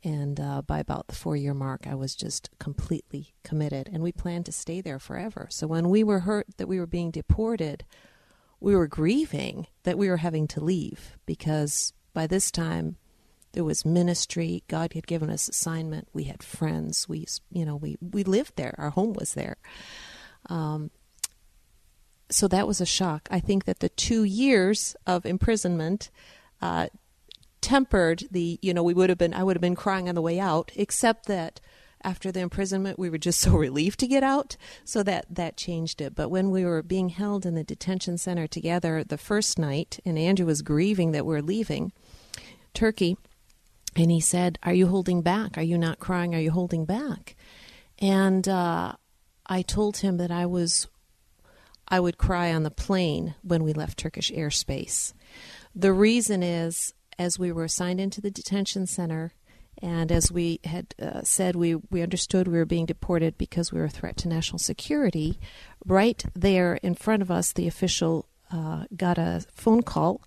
and 0.03 0.39
uh, 0.39 0.61
by 0.61 0.79
about 0.79 1.07
the 1.07 1.15
four 1.15 1.35
year 1.35 1.53
mark, 1.53 1.87
I 1.87 1.95
was 1.95 2.15
just 2.15 2.49
completely 2.59 3.33
committed. 3.43 3.89
And 3.91 4.03
we 4.03 4.11
planned 4.11 4.45
to 4.45 4.51
stay 4.51 4.81
there 4.81 4.99
forever. 4.99 5.47
So 5.49 5.67
when 5.67 5.89
we 5.89 6.03
were 6.03 6.19
hurt 6.19 6.47
that 6.57 6.67
we 6.67 6.79
were 6.79 6.87
being 6.87 7.11
deported, 7.11 7.83
we 8.59 8.75
were 8.75 8.87
grieving 8.87 9.67
that 9.83 9.97
we 9.97 10.09
were 10.09 10.17
having 10.17 10.47
to 10.49 10.63
leave 10.63 11.17
because 11.25 11.93
by 12.13 12.27
this 12.27 12.51
time 12.51 12.97
there 13.57 13.63
was 13.63 13.83
ministry. 13.83 14.61
God 14.67 14.93
had 14.93 15.07
given 15.07 15.31
us 15.31 15.49
assignment. 15.49 16.09
We 16.13 16.25
had 16.25 16.43
friends. 16.43 17.09
We, 17.09 17.25
you 17.51 17.65
know, 17.65 17.75
we, 17.75 17.97
we 17.99 18.23
lived 18.23 18.53
there. 18.55 18.75
Our 18.77 18.91
home 18.91 19.13
was 19.13 19.33
there. 19.33 19.57
Um, 20.45 20.91
so 22.29 22.47
that 22.49 22.67
was 22.67 22.79
a 22.79 22.85
shock. 22.85 23.27
I 23.31 23.39
think 23.39 23.65
that 23.65 23.79
the 23.79 23.89
two 23.89 24.23
years 24.23 24.95
of 25.07 25.25
imprisonment 25.25 26.11
uh, 26.61 26.89
tempered 27.59 28.25
the 28.29 28.59
you 28.61 28.75
know 28.75 28.83
we 28.83 28.93
would 28.93 29.09
have 29.09 29.17
been 29.17 29.33
i 29.33 29.43
would 29.43 29.55
have 29.55 29.61
been 29.61 29.75
crying 29.75 30.07
on 30.07 30.13
the 30.13 30.21
way 30.21 30.39
out 30.39 30.71
except 30.75 31.25
that 31.25 31.59
after 32.03 32.31
the 32.31 32.39
imprisonment 32.39 32.99
we 32.99 33.09
were 33.09 33.17
just 33.17 33.39
so 33.41 33.51
relieved 33.51 33.99
to 33.99 34.05
get 34.05 34.21
out 34.21 34.55
so 34.85 35.01
that 35.01 35.25
that 35.27 35.57
changed 35.57 35.99
it 35.99 36.13
but 36.13 36.29
when 36.29 36.51
we 36.51 36.63
were 36.63 36.83
being 36.83 37.09
held 37.09 37.47
in 37.47 37.55
the 37.55 37.63
detention 37.63 38.15
center 38.15 38.45
together 38.45 39.03
the 39.03 39.17
first 39.17 39.57
night 39.57 39.99
and 40.05 40.19
andrew 40.19 40.45
was 40.45 40.61
grieving 40.61 41.11
that 41.11 41.25
we 41.25 41.33
we're 41.33 41.41
leaving 41.41 41.91
turkey 42.75 43.17
and 43.97 44.11
he 44.11 44.19
said 44.19 44.59
are 44.63 44.73
you 44.73 44.87
holding 44.87 45.21
back? 45.21 45.57
Are 45.57 45.63
you 45.63 45.77
not 45.77 45.99
crying? 45.99 46.33
Are 46.35 46.39
you 46.39 46.51
holding 46.51 46.85
back? 46.85 47.35
And 47.99 48.47
uh, 48.47 48.93
i 49.45 49.61
told 49.61 49.97
him 49.97 50.17
that 50.17 50.29
i 50.29 50.45
was 50.45 50.87
i 51.87 51.99
would 51.99 52.17
cry 52.17 52.53
on 52.53 52.63
the 52.63 52.71
plane 52.71 53.33
when 53.41 53.63
we 53.63 53.73
left 53.73 53.97
turkish 53.97 54.31
airspace. 54.31 55.13
The 55.75 55.93
reason 55.93 56.43
is 56.43 56.93
as 57.19 57.39
we 57.39 57.51
were 57.51 57.63
assigned 57.63 57.99
into 57.99 58.21
the 58.21 58.31
detention 58.31 58.85
center, 58.85 59.33
and 59.81 60.11
as 60.11 60.31
we 60.31 60.59
had 60.63 60.95
uh, 61.01 61.21
said, 61.23 61.55
we, 61.55 61.75
we 61.75 62.01
understood 62.01 62.47
we 62.47 62.57
were 62.57 62.65
being 62.65 62.85
deported 62.85 63.37
because 63.37 63.71
we 63.71 63.79
were 63.79 63.85
a 63.85 63.89
threat 63.89 64.17
to 64.17 64.27
national 64.27 64.59
security. 64.59 65.39
Right 65.85 66.23
there 66.33 66.75
in 66.75 66.95
front 66.95 67.21
of 67.21 67.29
us, 67.29 67.53
the 67.53 67.67
official 67.67 68.27
uh, 68.51 68.85
got 68.95 69.17
a 69.17 69.45
phone 69.53 69.83
call, 69.83 70.21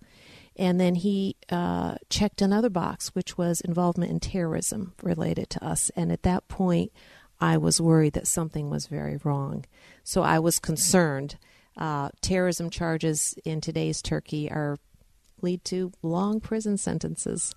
and 0.56 0.80
then 0.80 0.94
he 0.96 1.36
uh, 1.50 1.94
checked 2.08 2.42
another 2.42 2.70
box, 2.70 3.08
which 3.08 3.38
was 3.38 3.60
involvement 3.60 4.10
in 4.10 4.20
terrorism 4.20 4.94
related 5.02 5.50
to 5.50 5.64
us. 5.64 5.90
And 5.96 6.12
at 6.12 6.22
that 6.22 6.48
point, 6.48 6.92
I 7.40 7.56
was 7.56 7.80
worried 7.80 8.12
that 8.14 8.26
something 8.26 8.68
was 8.68 8.86
very 8.86 9.18
wrong. 9.24 9.64
So 10.04 10.22
I 10.22 10.38
was 10.38 10.58
concerned. 10.58 11.38
Uh, 11.76 12.10
terrorism 12.20 12.68
charges 12.68 13.34
in 13.44 13.60
today's 13.60 14.02
Turkey 14.02 14.50
are 14.50 14.78
lead 15.40 15.64
to 15.64 15.92
long 16.02 16.40
prison 16.40 16.76
sentences. 16.76 17.54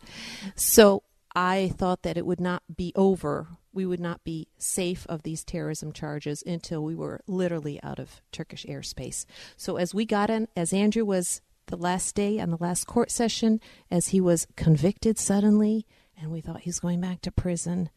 So 0.56 1.04
I 1.36 1.74
thought 1.76 2.04
that 2.04 2.18
it 2.18 2.26
would 2.26 2.40
not 2.40 2.64
be 2.74 2.94
over. 2.96 3.48
We 3.74 3.86
would 3.86 4.00
not 4.00 4.24
be 4.24 4.48
safe 4.58 5.06
of 5.10 5.24
these 5.24 5.44
terrorism 5.44 5.92
charges 5.92 6.44
until 6.46 6.84
we 6.84 6.96
were 6.96 7.22
literally 7.28 7.82
out 7.84 8.00
of 8.00 8.22
Turkish 8.32 8.66
airspace. 8.66 9.26
So 9.58 9.78
as 9.78 9.94
we 9.94 10.06
got 10.06 10.30
in, 10.30 10.48
as 10.56 10.72
Andrew 10.72 11.04
was 11.04 11.42
the 11.68 11.78
last 11.78 12.16
day 12.16 12.40
on 12.40 12.50
the 12.50 12.58
last 12.60 12.86
court 12.86 13.12
session, 13.12 13.60
as 13.90 14.10
he 14.10 14.22
was 14.22 14.48
convicted 14.56 15.18
suddenly, 15.18 15.86
and 16.20 16.32
we 16.32 16.42
thought 16.42 16.62
he's 16.62 16.80
going 16.80 17.02
back 17.02 17.22
to 17.22 17.32
prison, 17.32 17.90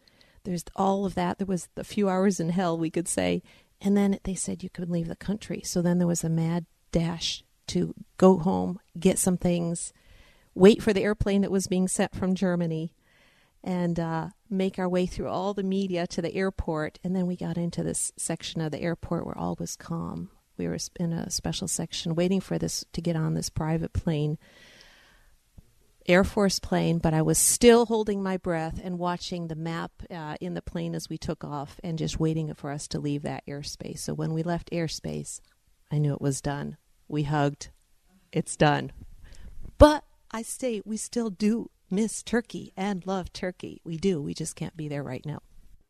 there's 0.45 0.65
all 0.77 1.05
of 1.05 1.15
that. 1.17 1.39
There 1.39 1.47
was 1.47 1.69
a 1.77 1.85
few 1.85 2.09
hours 2.09 2.39
in 2.41 2.51
hell, 2.51 2.79
we 2.79 2.91
could 2.91 3.09
say. 3.09 3.43
And 3.81 3.97
then 3.97 4.19
they 4.25 4.35
said 4.35 4.63
you 4.63 4.71
could 4.71 4.89
leave 4.89 5.09
the 5.09 5.17
country. 5.17 5.61
So 5.65 5.83
then 5.83 5.99
there 5.99 6.07
was 6.07 6.25
a 6.25 6.29
mad 6.29 6.67
dash 6.93 7.45
to 7.69 7.95
go 8.17 8.39
home, 8.39 8.79
get 8.99 9.19
some 9.19 9.37
things, 9.37 9.93
wait 10.55 10.83
for 10.83 10.93
the 10.93 11.03
airplane 11.03 11.43
that 11.43 11.51
was 11.51 11.67
being 11.67 11.89
sent 11.89 12.15
from 12.15 12.35
Germany, 12.35 12.95
and 13.63 13.99
uh, 13.99 14.29
make 14.49 14.79
our 14.79 14.89
way 14.89 15.05
through 15.07 15.29
all 15.29 15.53
the 15.53 15.65
media 15.65 16.07
to 16.07 16.23
the 16.23 16.35
airport. 16.35 17.01
And 17.03 17.15
then 17.15 17.27
we 17.27 17.37
got 17.37 17.59
into 17.59 17.83
this 17.83 18.13
section 18.17 18.61
of 18.61 18.71
the 18.71 18.81
airport 18.81 19.27
where 19.27 19.37
all 19.37 19.57
was 19.59 19.77
calm. 19.77 20.31
We 20.57 20.69
were 20.69 20.79
in 20.99 21.13
a 21.13 21.31
special 21.31 21.69
section 21.69 22.15
waiting 22.15 22.41
for 22.41 22.59
this 22.59 22.85
to 22.93 23.01
get 23.01 23.17
on 23.17 23.35
this 23.35 23.51
private 23.51 23.93
plane, 23.93 24.39
Air 26.07 26.25
Force 26.25 26.59
plane, 26.59 26.99
but 26.99 27.15
I 27.15 27.23
was 27.23 27.39
still 27.39 27.87
holding 27.87 28.23
my 28.23 28.37
breath 28.37 28.81
and 28.83 28.99
watching 28.99 29.49
the 29.49 29.57
map 29.57 29.91
uh, 30.11 30.37
in 30.41 30.55
the 30.55 30.63
plane 30.63 30.95
as 30.95 31.09
we 31.09 31.19
took 31.19 31.43
off 31.45 31.81
and 31.83 31.99
just 31.99 32.21
waiting 32.21 32.55
for 32.55 32.71
us 32.71 32.87
to 32.89 33.01
leave 33.01 33.23
that 33.23 33.47
airspace. 33.47 33.99
So 33.99 34.15
when 34.15 34.33
we 34.33 34.43
left 34.43 34.71
airspace, 34.71 35.41
I 35.91 35.99
knew 35.99 36.13
it 36.13 36.21
was 36.21 36.41
done. 36.41 36.77
We 37.09 37.25
hugged. 37.25 37.71
It's 38.33 38.57
done. 38.57 38.93
But 39.79 40.05
I 40.31 40.43
say 40.43 40.83
we 40.85 40.97
still 40.97 41.31
do 41.31 41.71
miss 41.91 42.23
Turkey 42.23 42.73
and 42.77 43.07
love 43.07 43.33
Turkey. 43.33 43.81
We 43.85 43.97
do. 43.97 44.21
We 44.21 44.35
just 44.35 44.57
can't 44.57 44.77
be 44.77 44.89
there 44.89 45.03
right 45.03 45.25
now. 45.25 45.41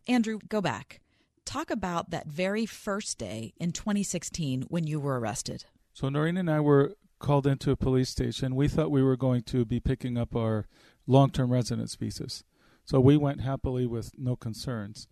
Andrew, 0.08 0.38
go 0.48 0.60
back. 0.60 1.00
Talk 1.46 1.70
about 1.70 2.10
that 2.10 2.26
very 2.26 2.66
first 2.66 3.18
day 3.18 3.54
in 3.58 3.72
2016 3.72 4.62
when 4.62 4.86
you 4.86 5.00
were 5.00 5.18
arrested. 5.18 5.64
So 5.94 6.08
Norine 6.08 6.38
and 6.38 6.50
I 6.50 6.60
were 6.60 6.96
called 7.20 7.46
into 7.46 7.70
a 7.70 7.76
police 7.76 8.10
station. 8.10 8.56
We 8.56 8.68
thought 8.68 8.90
we 8.90 9.02
were 9.02 9.16
going 9.16 9.42
to 9.44 9.64
be 9.64 9.80
picking 9.80 10.18
up 10.18 10.34
our 10.34 10.66
long-term 11.06 11.50
residence 11.50 11.94
visas. 11.94 12.44
So 12.84 13.00
we 13.00 13.16
went 13.16 13.40
happily 13.40 13.86
with 13.86 14.10
no 14.18 14.34
concerns. 14.34 15.06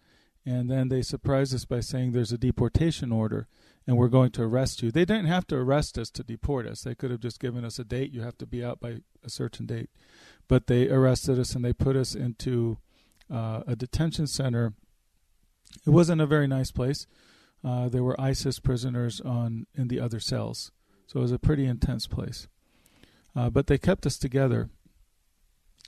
And 0.44 0.68
then 0.68 0.88
they 0.88 1.02
surprised 1.02 1.54
us 1.54 1.64
by 1.64 1.80
saying 1.80 2.12
there's 2.12 2.32
a 2.32 2.36
deportation 2.36 3.12
order 3.12 3.46
and 3.86 3.96
we're 3.96 4.08
going 4.08 4.32
to 4.32 4.42
arrest 4.42 4.82
you. 4.82 4.90
They 4.90 5.04
didn't 5.04 5.26
have 5.26 5.46
to 5.46 5.56
arrest 5.56 5.96
us 5.98 6.10
to 6.10 6.24
deport 6.24 6.66
us. 6.66 6.82
They 6.82 6.96
could 6.96 7.12
have 7.12 7.20
just 7.20 7.40
given 7.40 7.64
us 7.64 7.78
a 7.78 7.84
date. 7.84 8.12
You 8.12 8.22
have 8.22 8.36
to 8.38 8.46
be 8.46 8.62
out 8.62 8.80
by 8.80 8.98
a 9.22 9.30
certain 9.30 9.66
date. 9.66 9.88
But 10.48 10.66
they 10.66 10.88
arrested 10.90 11.38
us 11.38 11.54
and 11.54 11.64
they 11.64 11.72
put 11.72 11.96
us 11.96 12.14
into 12.14 12.78
uh, 13.32 13.62
a 13.66 13.76
detention 13.76 14.26
center. 14.26 14.74
It 15.86 15.90
wasn't 15.90 16.20
a 16.20 16.26
very 16.26 16.46
nice 16.46 16.70
place. 16.70 17.06
Uh, 17.64 17.88
there 17.88 18.02
were 18.02 18.20
ISIS 18.20 18.58
prisoners 18.58 19.20
on 19.20 19.66
in 19.74 19.88
the 19.88 20.00
other 20.00 20.20
cells, 20.20 20.70
so 21.06 21.18
it 21.18 21.22
was 21.22 21.32
a 21.32 21.38
pretty 21.38 21.64
intense 21.64 22.06
place. 22.06 22.46
Uh, 23.34 23.50
but 23.50 23.66
they 23.66 23.78
kept 23.78 24.06
us 24.06 24.18
together. 24.18 24.68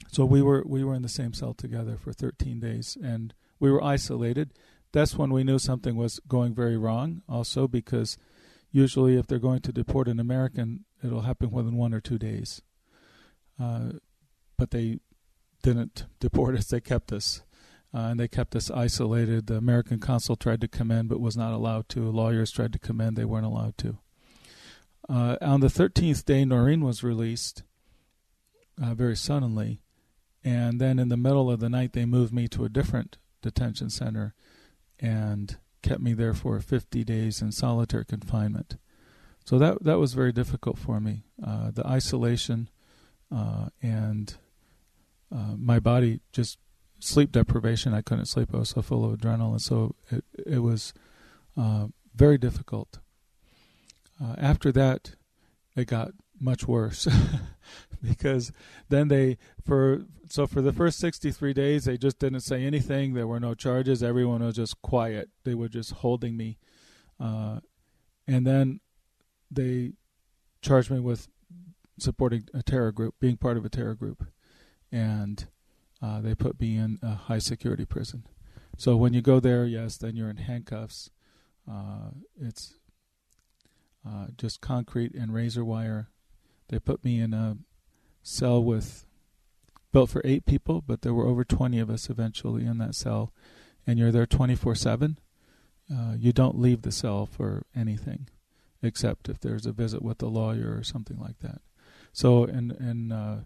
So 0.09 0.25
we 0.25 0.43
were 0.43 0.65
we 0.67 0.85
were 0.85 0.95
in 0.95 1.03
the 1.03 1.09
same 1.09 1.33
cell 1.33 1.55
together 1.55 1.97
for 1.97 2.13
13 2.13 2.61
days, 2.61 2.97
and 3.03 3.35
we 3.61 3.71
were 3.71 3.83
isolated 3.83 4.53
that's 4.97 5.17
when 5.17 5.31
we 5.31 5.45
knew 5.45 5.59
something 5.59 5.95
was 5.95 6.21
going 6.27 6.55
very 6.55 6.79
wrong, 6.79 7.21
also 7.29 7.69
because 7.69 8.17
usually 8.71 9.17
if 9.17 9.27
they're 9.27 9.39
going 9.39 9.61
to 9.61 9.73
deport 9.73 10.09
an 10.09 10.19
American, 10.19 10.87
it'll 11.05 11.21
happen 11.21 11.51
within 11.51 11.77
one 11.77 11.93
or 11.93 12.01
two 12.01 12.19
days. 12.19 12.63
Uh, 13.61 13.93
but 14.57 14.71
they 14.71 15.01
didn't 15.63 16.07
deport 16.21 16.57
us, 16.57 16.69
they 16.69 16.81
kept 16.81 17.13
us. 17.13 17.43
Uh, 17.97 18.11
and 18.11 18.21
they 18.21 18.29
kept 18.29 18.55
us 18.55 18.71
isolated. 18.71 19.47
The 19.47 19.57
American 19.57 19.99
consul 19.99 20.37
tried 20.37 20.61
to 20.61 20.69
come 20.69 20.91
in 20.91 21.07
but 21.07 21.19
was 21.19 21.35
not 21.35 21.55
allowed 21.55 21.89
to. 21.91 22.11
Lawyers 22.11 22.51
tried 22.51 22.75
to 22.75 22.79
come 22.79 23.01
in, 23.01 23.15
they 23.15 23.25
weren't 23.25 23.47
allowed 23.47 23.79
to. 23.79 23.97
Uh, 25.09 25.37
on 25.41 25.61
the 25.61 25.69
13th 25.69 26.25
day, 26.27 26.45
Norine 26.45 26.83
was 26.83 27.03
released 27.03 27.63
uh, 28.83 28.93
very 28.93 29.17
suddenly. 29.17 29.81
And 30.45 30.79
then 30.79 30.99
in 30.99 31.09
the 31.09 31.17
middle 31.17 31.51
of 31.51 31.61
the 31.61 31.71
night, 31.71 31.95
they 31.95 32.05
moved 32.05 32.35
me 32.35 32.49
to 32.49 32.67
a 32.67 32.69
different 32.69 33.17
detention 33.41 33.89
center 33.89 34.35
and 35.01 35.57
kept 35.83 36.03
me 36.03 36.13
there 36.13 36.35
for 36.35 36.61
50 36.61 37.03
days 37.03 37.41
in 37.41 37.51
solitary 37.51 38.05
confinement. 38.05 38.77
So 39.47 39.59
that 39.59 39.85
that 39.85 39.99
was 39.99 40.13
very 40.13 40.33
difficult 40.33 40.77
for 40.77 41.01
me. 41.01 41.23
Uh, 41.43 41.71
the 41.71 41.87
isolation 41.87 42.69
uh, 43.35 43.69
and 43.81 44.37
uh, 45.35 45.55
my 45.57 45.79
body 45.79 46.21
just 46.33 46.59
sleep 46.99 47.33
deprivation. 47.33 47.95
I 47.95 48.03
couldn't 48.03 48.27
sleep. 48.27 48.51
I 48.55 48.59
was 48.59 48.71
so 48.71 48.83
full 48.83 49.05
of 49.05 49.19
adrenaline. 49.19 49.61
So 49.61 49.95
it 50.11 50.25
it 50.47 50.59
was 50.59 50.93
uh, 51.57 51.89
very 52.15 52.39
difficult. 52.39 52.99
Uh, 54.23 54.35
after 54.39 54.73
that, 54.73 55.15
it 55.77 55.87
got 55.87 56.13
much 56.41 56.67
worse 56.67 57.09
because 58.03 58.53
then 58.89 59.09
they 59.09 59.39
for 59.65 60.05
so 60.29 60.47
for 60.47 60.61
the 60.61 60.73
first 60.73 60.99
63 60.99 61.53
days 61.55 61.85
they 61.85 61.97
just 61.97 62.19
didn't 62.19 62.41
say 62.41 62.65
anything 62.65 63.15
there 63.15 63.27
were 63.27 63.41
no 63.41 63.55
charges 63.55 64.03
everyone 64.03 64.43
was 64.43 64.57
just 64.57 64.81
quiet 64.83 65.31
they 65.45 65.55
were 65.55 65.69
just 65.69 65.93
holding 65.93 66.37
me 66.37 66.59
uh, 67.19 67.61
and 68.27 68.47
then 68.47 68.81
they 69.51 69.93
charged 70.61 70.91
me 70.91 71.01
with 71.01 71.29
supporting 71.99 72.45
a 72.53 72.63
terror 72.63 72.93
group 72.93 73.15
being 73.19 73.37
part 73.37 73.57
of 73.57 73.65
a 73.65 73.71
terror 73.71 73.95
group 73.95 74.27
and 74.93 75.47
uh, 76.03 76.21
they 76.21 76.35
put 76.35 76.61
me 76.61 76.77
in 76.77 76.99
a 77.03 77.15
high 77.15 77.39
security 77.39 77.85
prison 77.85 78.25
so 78.77 78.97
when 78.97 79.13
you 79.13 79.23
go 79.23 79.41
there 79.41 79.65
yes 79.65 79.97
then 79.97 80.17
you're 80.17 80.31
in 80.31 80.37
handcuffs 80.37 81.11
uh, 81.71 82.11
it's 82.41 82.75
uh, 84.07 84.27
just 84.37 84.61
concrete 84.61 85.15
and 85.15 85.35
razor 85.35 85.65
wire 85.65 86.09
they 86.69 86.79
put 86.79 87.05
me 87.05 87.21
in 87.21 87.33
a 87.33 87.57
cell 88.23 88.63
with 88.63 89.07
built 89.97 90.11
for 90.11 90.21
eight 90.27 90.45
people, 90.45 90.83
but 90.87 91.01
there 91.01 91.15
were 91.15 91.27
over 91.27 91.43
20 91.43 91.79
of 91.79 91.89
us 91.89 92.11
eventually 92.11 92.67
in 92.67 92.77
that 92.77 92.95
cell, 92.95 93.33
and 93.87 93.99
you're 93.99 94.13
there 94.13 94.27
24 94.27 94.73
uh, 94.73 94.75
7. 94.75 95.19
You 96.19 96.35
don't 96.35 96.59
leave 96.59 96.83
the 96.83 96.93
cell 96.93 97.25
for 97.25 97.65
anything 97.75 98.29
except 98.83 99.31
if 99.31 99.41
there's 99.41 99.65
a 99.65 99.73
visit 99.73 100.03
with 100.03 100.23
a 100.23 100.27
lawyer 100.27 100.77
or 100.77 100.83
something 100.83 101.19
like 101.19 101.39
that. 101.39 101.63
So, 102.13 102.45
in, 102.45 102.73
in 102.73 103.11
uh, 103.11 103.45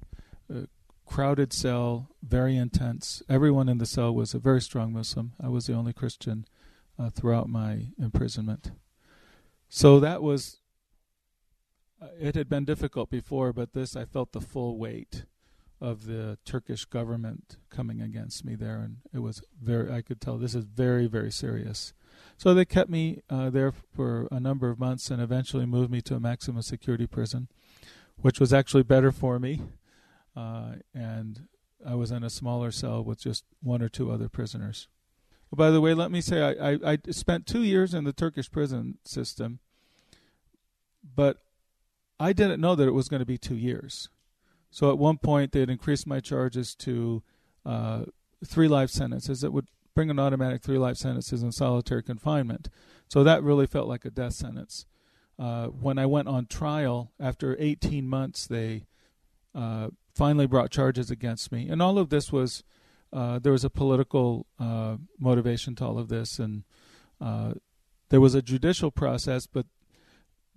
a 0.53 0.67
crowded 1.11 1.53
cell, 1.53 2.09
very 2.23 2.57
intense. 2.57 3.21
Everyone 3.29 3.69
in 3.69 3.79
the 3.79 3.85
cell 3.85 4.15
was 4.15 4.33
a 4.33 4.39
very 4.39 4.61
strong 4.61 4.93
Muslim. 4.93 5.33
I 5.43 5.49
was 5.49 5.67
the 5.67 5.75
only 5.75 5.93
Christian 5.93 6.47
uh, 6.97 7.11
throughout 7.11 7.49
my 7.49 7.89
imprisonment. 7.99 8.71
So 9.69 9.99
that 9.99 10.23
was 10.23 10.59
uh, 12.01 12.07
it 12.19 12.37
had 12.37 12.49
been 12.49 12.65
difficult 12.65 13.11
before, 13.11 13.53
but 13.53 13.73
this 13.73 13.97
I 13.97 14.05
felt 14.05 14.31
the 14.31 14.41
full 14.41 14.79
weight 14.79 15.25
of 15.81 16.07
the 16.07 16.39
Turkish 16.45 16.85
government 16.85 17.57
coming 17.71 18.01
against 18.01 18.45
me 18.45 18.55
there, 18.55 18.79
and 18.79 18.99
it 19.13 19.19
was 19.19 19.43
very. 19.61 19.91
I 19.91 20.03
could 20.03 20.21
tell 20.21 20.39
this 20.39 20.55
is 20.55 20.65
very, 20.65 21.09
very 21.09 21.33
serious. 21.33 21.93
So 22.37 22.55
they 22.55 22.65
kept 22.65 22.89
me 22.89 23.23
uh, 23.29 23.51
there 23.51 23.73
for 23.73 24.29
a 24.31 24.39
number 24.39 24.71
of 24.71 24.79
months, 24.79 25.11
and 25.11 25.21
eventually 25.21 25.67
moved 25.67 25.91
me 25.91 26.03
to 26.03 26.15
a 26.15 26.21
maximum 26.21 26.63
security 26.63 27.09
prison, 27.09 27.49
which 28.19 28.39
was 28.39 28.53
actually 28.53 28.85
better 28.85 29.11
for 29.11 29.41
me. 29.41 29.61
Uh, 30.37 30.75
and 30.95 31.49
I 31.87 31.95
was 31.95 32.11
in 32.11 32.23
a 32.23 32.31
smaller 32.31 32.71
cell 32.71 33.03
with 33.03 33.21
just 33.21 33.45
one 33.63 33.83
or 33.83 33.89
two 33.89 34.11
other 34.11 34.29
prisoners. 34.29 34.89
by 35.55 35.71
the 35.71 35.81
way, 35.81 35.95
let 35.95 36.11
me 36.11 36.21
say 36.21 36.43
I, 36.43 36.73
I, 36.73 36.79
I 36.93 36.99
spent 37.11 37.47
two 37.47 37.63
years 37.63 37.95
in 37.95 38.05
the 38.05 38.13
Turkish 38.13 38.51
prison 38.51 38.99
system, 39.05 39.59
but 41.03 41.39
I 42.19 42.33
didn't 42.33 42.61
know 42.61 42.75
that 42.75 42.87
it 42.87 42.93
was 42.93 43.09
going 43.09 43.21
to 43.21 43.27
be 43.27 43.39
two 43.39 43.57
years. 43.57 44.09
So 44.71 44.91
at 44.91 44.99
one 44.99 45.19
point, 45.19 45.53
they 45.53 45.61
had 45.61 45.71
increased 45.71 46.07
my 46.07 46.21
charges 46.21 46.75
to 46.77 47.23
uh, 47.67 48.05
three 48.45 48.69
life 48.69 48.91
sentences. 48.91 49.43
It 49.43 49.53
would 49.53 49.69
bring 49.95 50.11
an 50.11 50.19
automatic 50.19 50.63
three 50.63 50.79
life 50.79 50.97
sentences 50.97 51.43
in 51.43 51.51
solitary 51.51 52.03
confinement. 52.03 52.69
So 53.09 53.25
that 53.25 53.43
really 53.43 53.67
felt 53.67 53.89
like 53.89 54.05
a 54.05 54.11
death 54.11 54.35
sentence. 54.35 54.87
Uh, 55.39 55.67
when 55.67 55.99
I 55.99 56.07
went 56.07 56.29
on 56.29 56.47
trial 56.47 57.13
after 57.19 57.57
18 57.59 58.07
months, 58.07 58.47
they 58.47 58.85
uh, 59.55 59.89
finally 60.21 60.47
brought 60.47 60.71
charges 60.71 61.11
against 61.11 61.51
me, 61.51 61.67
and 61.71 61.81
all 61.81 61.97
of 61.97 62.11
this 62.11 62.31
was 62.31 62.63
uh, 63.11 63.39
there 63.39 63.53
was 63.53 63.65
a 63.65 63.71
political 63.71 64.47
uh, 64.59 64.97
motivation 65.19 65.75
to 65.75 65.83
all 65.83 65.99
of 65.99 66.11
this, 66.11 66.39
and 66.39 66.65
uh, 67.23 67.55
there 68.11 68.21
was 68.21 68.35
a 68.35 68.43
judicial 68.43 68.91
process, 68.91 69.47
but 69.47 69.65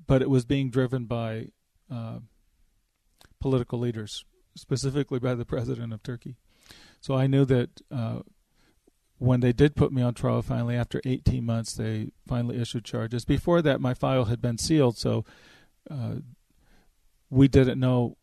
but 0.06 0.22
it 0.22 0.30
was 0.30 0.44
being 0.44 0.70
driven 0.70 1.06
by 1.06 1.48
uh, 1.90 2.20
political 3.40 3.80
leaders, 3.80 4.26
specifically 4.54 5.18
by 5.18 5.34
the 5.34 5.46
president 5.46 5.94
of 5.94 6.04
Turkey. 6.04 6.36
So 7.00 7.16
I 7.16 7.28
knew 7.28 7.46
that 7.46 7.70
uh, 7.90 8.20
when 9.18 9.40
they 9.40 9.54
did 9.54 9.78
put 9.78 9.94
me 9.94 10.02
on 10.02 10.14
trial, 10.14 10.42
finally 10.42 10.76
after 10.76 11.00
18 11.06 11.46
months, 11.46 11.72
they 11.72 12.10
finally 12.28 12.60
issued 12.60 12.84
charges. 12.84 13.24
Before 13.24 13.62
that, 13.62 13.80
my 13.80 13.94
file 13.94 14.26
had 14.26 14.42
been 14.42 14.58
sealed, 14.58 14.98
so 14.98 15.24
uh, 15.90 16.16
we 17.30 17.48
didn't 17.48 17.80
know 17.80 18.18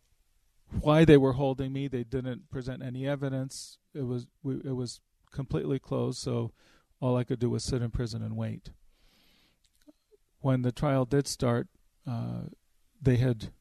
why 0.80 1.05
they 1.05 1.16
were 1.16 1.32
holding 1.32 1.72
me. 1.72 1.88
They 1.88 2.05
didn't 2.05 2.51
present 2.51 2.82
any 2.82 3.06
evidence. 3.06 3.78
It 3.94 4.06
was 4.06 4.26
we, 4.42 4.56
it 4.64 4.76
was 4.76 5.01
completely 5.32 5.78
closed, 5.78 6.18
so 6.18 6.52
all 7.01 7.16
I 7.16 7.24
could 7.24 7.38
do 7.38 7.51
was 7.51 7.64
sit 7.64 7.82
in 7.82 7.90
prison 7.90 8.22
and 8.22 8.36
wait 8.36 8.70
when 10.40 10.62
the 10.62 10.72
trial 10.72 11.05
did 11.05 11.26
start, 11.26 11.68
uh, 12.06 12.42
they 13.01 13.16
had 13.16 13.52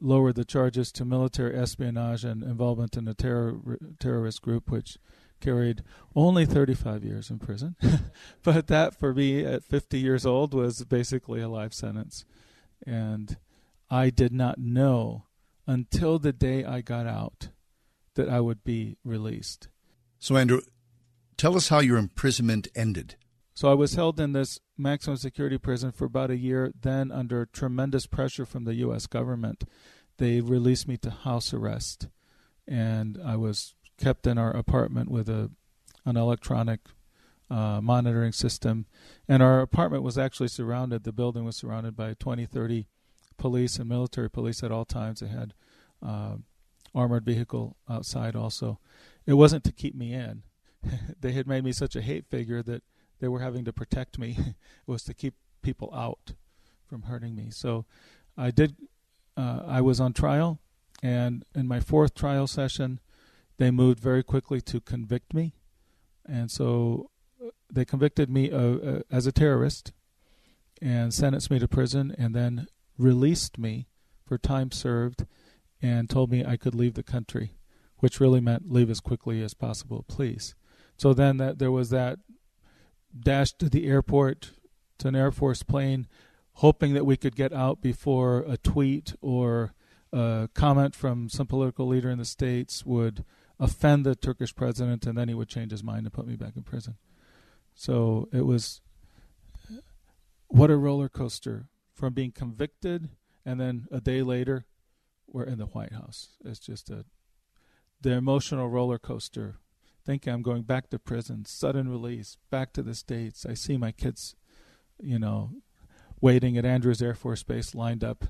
lowered 0.00 0.36
the 0.36 0.44
charges 0.44 0.92
to 0.92 1.04
military 1.04 1.56
espionage 1.56 2.24
and 2.24 2.42
involvement 2.42 2.96
in 2.96 3.08
a 3.08 3.14
terror, 3.14 3.78
terrorist 3.98 4.42
group, 4.42 4.70
which 4.70 4.98
carried 5.40 5.82
only 6.14 6.46
35 6.46 7.04
years 7.04 7.30
in 7.30 7.38
prison. 7.38 7.76
but 8.42 8.66
that 8.68 8.94
for 8.94 9.14
me 9.14 9.44
at 9.44 9.64
50 9.64 9.98
years 9.98 10.24
old 10.24 10.54
was 10.54 10.84
basically 10.84 11.40
a 11.40 11.48
life 11.48 11.72
sentence. 11.72 12.24
And 12.86 13.36
I 13.90 14.10
did 14.10 14.32
not 14.32 14.58
know 14.58 15.24
until 15.68 16.18
the 16.18 16.32
day 16.32 16.64
I 16.64 16.80
got 16.80 17.06
out 17.06 17.50
that 18.14 18.28
I 18.28 18.40
would 18.40 18.64
be 18.64 18.96
released. 19.04 19.68
So, 20.18 20.36
Andrew, 20.36 20.62
tell 21.36 21.54
us 21.54 21.68
how 21.68 21.78
your 21.78 21.98
imprisonment 21.98 22.66
ended. 22.74 23.14
So, 23.54 23.70
I 23.70 23.74
was 23.74 23.94
held 23.94 24.18
in 24.18 24.32
this 24.32 24.58
maximum 24.76 25.18
security 25.18 25.58
prison 25.58 25.92
for 25.92 26.06
about 26.06 26.30
a 26.30 26.36
year. 26.36 26.72
Then, 26.80 27.12
under 27.12 27.46
tremendous 27.46 28.06
pressure 28.06 28.46
from 28.46 28.64
the 28.64 28.74
U.S. 28.76 29.06
government, 29.06 29.64
they 30.16 30.40
released 30.40 30.88
me 30.88 30.96
to 30.96 31.10
house 31.10 31.52
arrest. 31.52 32.08
And 32.66 33.20
I 33.24 33.36
was 33.36 33.74
kept 33.98 34.26
in 34.26 34.38
our 34.38 34.50
apartment 34.50 35.10
with 35.10 35.28
a 35.28 35.50
an 36.04 36.16
electronic 36.16 36.80
uh, 37.50 37.80
monitoring 37.82 38.32
system. 38.32 38.86
And 39.28 39.42
our 39.42 39.60
apartment 39.60 40.02
was 40.02 40.16
actually 40.16 40.48
surrounded, 40.48 41.04
the 41.04 41.12
building 41.12 41.44
was 41.44 41.56
surrounded 41.56 41.96
by 41.96 42.14
20, 42.14 42.46
30 42.46 42.86
police 43.38 43.78
and 43.78 43.88
military 43.88 44.28
police 44.28 44.62
at 44.62 44.70
all 44.70 44.84
times. 44.84 45.20
They 45.20 45.28
had 45.28 45.54
uh, 46.04 46.36
armored 46.94 47.24
vehicle 47.24 47.76
outside 47.88 48.36
also. 48.36 48.78
It 49.26 49.34
wasn't 49.34 49.64
to 49.64 49.72
keep 49.72 49.94
me 49.94 50.12
in. 50.12 50.42
they 51.20 51.32
had 51.32 51.46
made 51.46 51.64
me 51.64 51.72
such 51.72 51.96
a 51.96 52.02
hate 52.02 52.26
figure 52.26 52.62
that 52.62 52.82
they 53.20 53.28
were 53.28 53.40
having 53.40 53.64
to 53.64 53.72
protect 53.72 54.18
me. 54.18 54.36
it 54.38 54.54
was 54.86 55.02
to 55.04 55.14
keep 55.14 55.34
people 55.62 55.92
out 55.94 56.34
from 56.86 57.02
hurting 57.02 57.34
me. 57.34 57.48
So 57.50 57.84
I 58.36 58.50
did. 58.50 58.76
Uh, 59.36 59.62
I 59.66 59.80
was 59.80 60.00
on 60.00 60.12
trial, 60.12 60.58
and 61.00 61.44
in 61.54 61.68
my 61.68 61.78
fourth 61.78 62.14
trial 62.14 62.48
session, 62.48 62.98
they 63.56 63.70
moved 63.70 64.00
very 64.00 64.24
quickly 64.24 64.60
to 64.62 64.80
convict 64.80 65.32
me, 65.32 65.54
and 66.26 66.50
so 66.50 67.10
uh, 67.40 67.50
they 67.72 67.84
convicted 67.84 68.28
me 68.30 68.50
uh, 68.50 68.58
uh, 68.58 69.00
as 69.12 69.26
a 69.26 69.32
terrorist 69.32 69.92
and 70.82 71.14
sentenced 71.14 71.50
me 71.50 71.58
to 71.60 71.68
prison, 71.68 72.14
and 72.18 72.34
then 72.34 72.66
released 72.98 73.56
me 73.58 73.86
for 74.26 74.36
time 74.36 74.70
served, 74.70 75.24
and 75.80 76.10
told 76.10 76.30
me 76.30 76.44
I 76.44 76.56
could 76.56 76.74
leave 76.74 76.94
the 76.94 77.02
country, 77.02 77.52
which 77.98 78.20
really 78.20 78.40
meant 78.40 78.70
leave 78.70 78.90
as 78.90 79.00
quickly 79.00 79.42
as 79.42 79.54
possible, 79.54 80.04
please. 80.08 80.54
So 80.96 81.14
then 81.14 81.36
that 81.36 81.58
there 81.58 81.70
was 81.70 81.90
that 81.90 82.18
dash 83.18 83.52
to 83.52 83.70
the 83.70 83.86
airport 83.86 84.52
to 84.98 85.08
an 85.08 85.16
Air 85.16 85.30
Force 85.30 85.62
plane, 85.62 86.08
hoping 86.54 86.92
that 86.94 87.06
we 87.06 87.16
could 87.16 87.36
get 87.36 87.52
out 87.52 87.80
before 87.80 88.44
a 88.48 88.56
tweet 88.56 89.14
or 89.20 89.72
a 90.12 90.48
comment 90.54 90.94
from 90.94 91.28
some 91.28 91.46
political 91.46 91.86
leader 91.86 92.10
in 92.10 92.18
the 92.18 92.24
states 92.24 92.84
would 92.84 93.24
offend 93.60 94.04
the 94.04 94.16
Turkish 94.16 94.54
president, 94.54 95.06
and 95.06 95.16
then 95.16 95.28
he 95.28 95.34
would 95.34 95.48
change 95.48 95.70
his 95.70 95.84
mind 95.84 96.04
and 96.04 96.12
put 96.12 96.26
me 96.26 96.36
back 96.36 96.56
in 96.56 96.62
prison. 96.62 96.96
So 97.74 98.28
it 98.32 98.44
was 98.44 98.80
what 100.48 100.70
a 100.70 100.76
roller 100.76 101.08
coaster 101.08 101.68
from 101.98 102.14
being 102.14 102.30
convicted 102.30 103.08
and 103.44 103.60
then 103.60 103.88
a 103.90 104.00
day 104.00 104.22
later 104.22 104.66
we're 105.26 105.44
in 105.44 105.58
the 105.58 105.66
White 105.66 105.92
House. 105.92 106.36
It's 106.44 106.60
just 106.60 106.88
a 106.90 107.04
the 108.00 108.12
emotional 108.12 108.68
roller 108.68 108.98
coaster. 108.98 109.56
Thinking 110.06 110.32
I'm 110.32 110.42
going 110.42 110.62
back 110.62 110.88
to 110.90 110.98
prison, 110.98 111.44
sudden 111.44 111.88
release, 111.88 112.38
back 112.50 112.72
to 112.74 112.82
the 112.82 112.94
states. 112.94 113.44
I 113.44 113.54
see 113.54 113.76
my 113.76 113.90
kids, 113.90 114.36
you 115.02 115.18
know, 115.18 115.50
waiting 116.20 116.56
at 116.56 116.64
Andrews 116.64 117.02
Air 117.02 117.14
Force 117.14 117.42
Base, 117.42 117.74
lined 117.74 118.04
up 118.04 118.26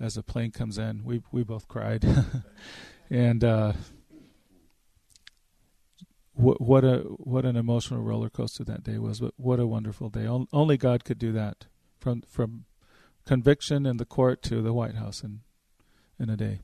as 0.00 0.16
a 0.16 0.22
plane 0.22 0.50
comes 0.50 0.76
in. 0.76 1.04
We 1.04 1.22
we 1.30 1.44
both 1.44 1.68
cried, 1.68 2.04
and 3.10 3.44
uh, 3.44 3.72
what 6.32 6.60
what 6.60 6.84
a 6.84 6.98
what 6.98 7.46
an 7.46 7.56
emotional 7.56 8.02
roller 8.02 8.28
coaster 8.28 8.64
that 8.64 8.82
day 8.82 8.98
was. 8.98 9.20
But 9.20 9.34
what 9.36 9.60
a 9.60 9.66
wonderful 9.66 10.10
day. 10.10 10.26
Only 10.52 10.76
God 10.76 11.04
could 11.04 11.18
do 11.18 11.32
that 11.32 11.66
from 11.98 12.22
from 12.28 12.64
conviction 13.26 13.86
in 13.86 13.96
the 13.96 14.04
court 14.04 14.42
to 14.42 14.62
the 14.62 14.72
White 14.72 14.96
House 14.96 15.22
in 15.22 15.40
in 16.18 16.30
a 16.30 16.36
day. 16.36 16.60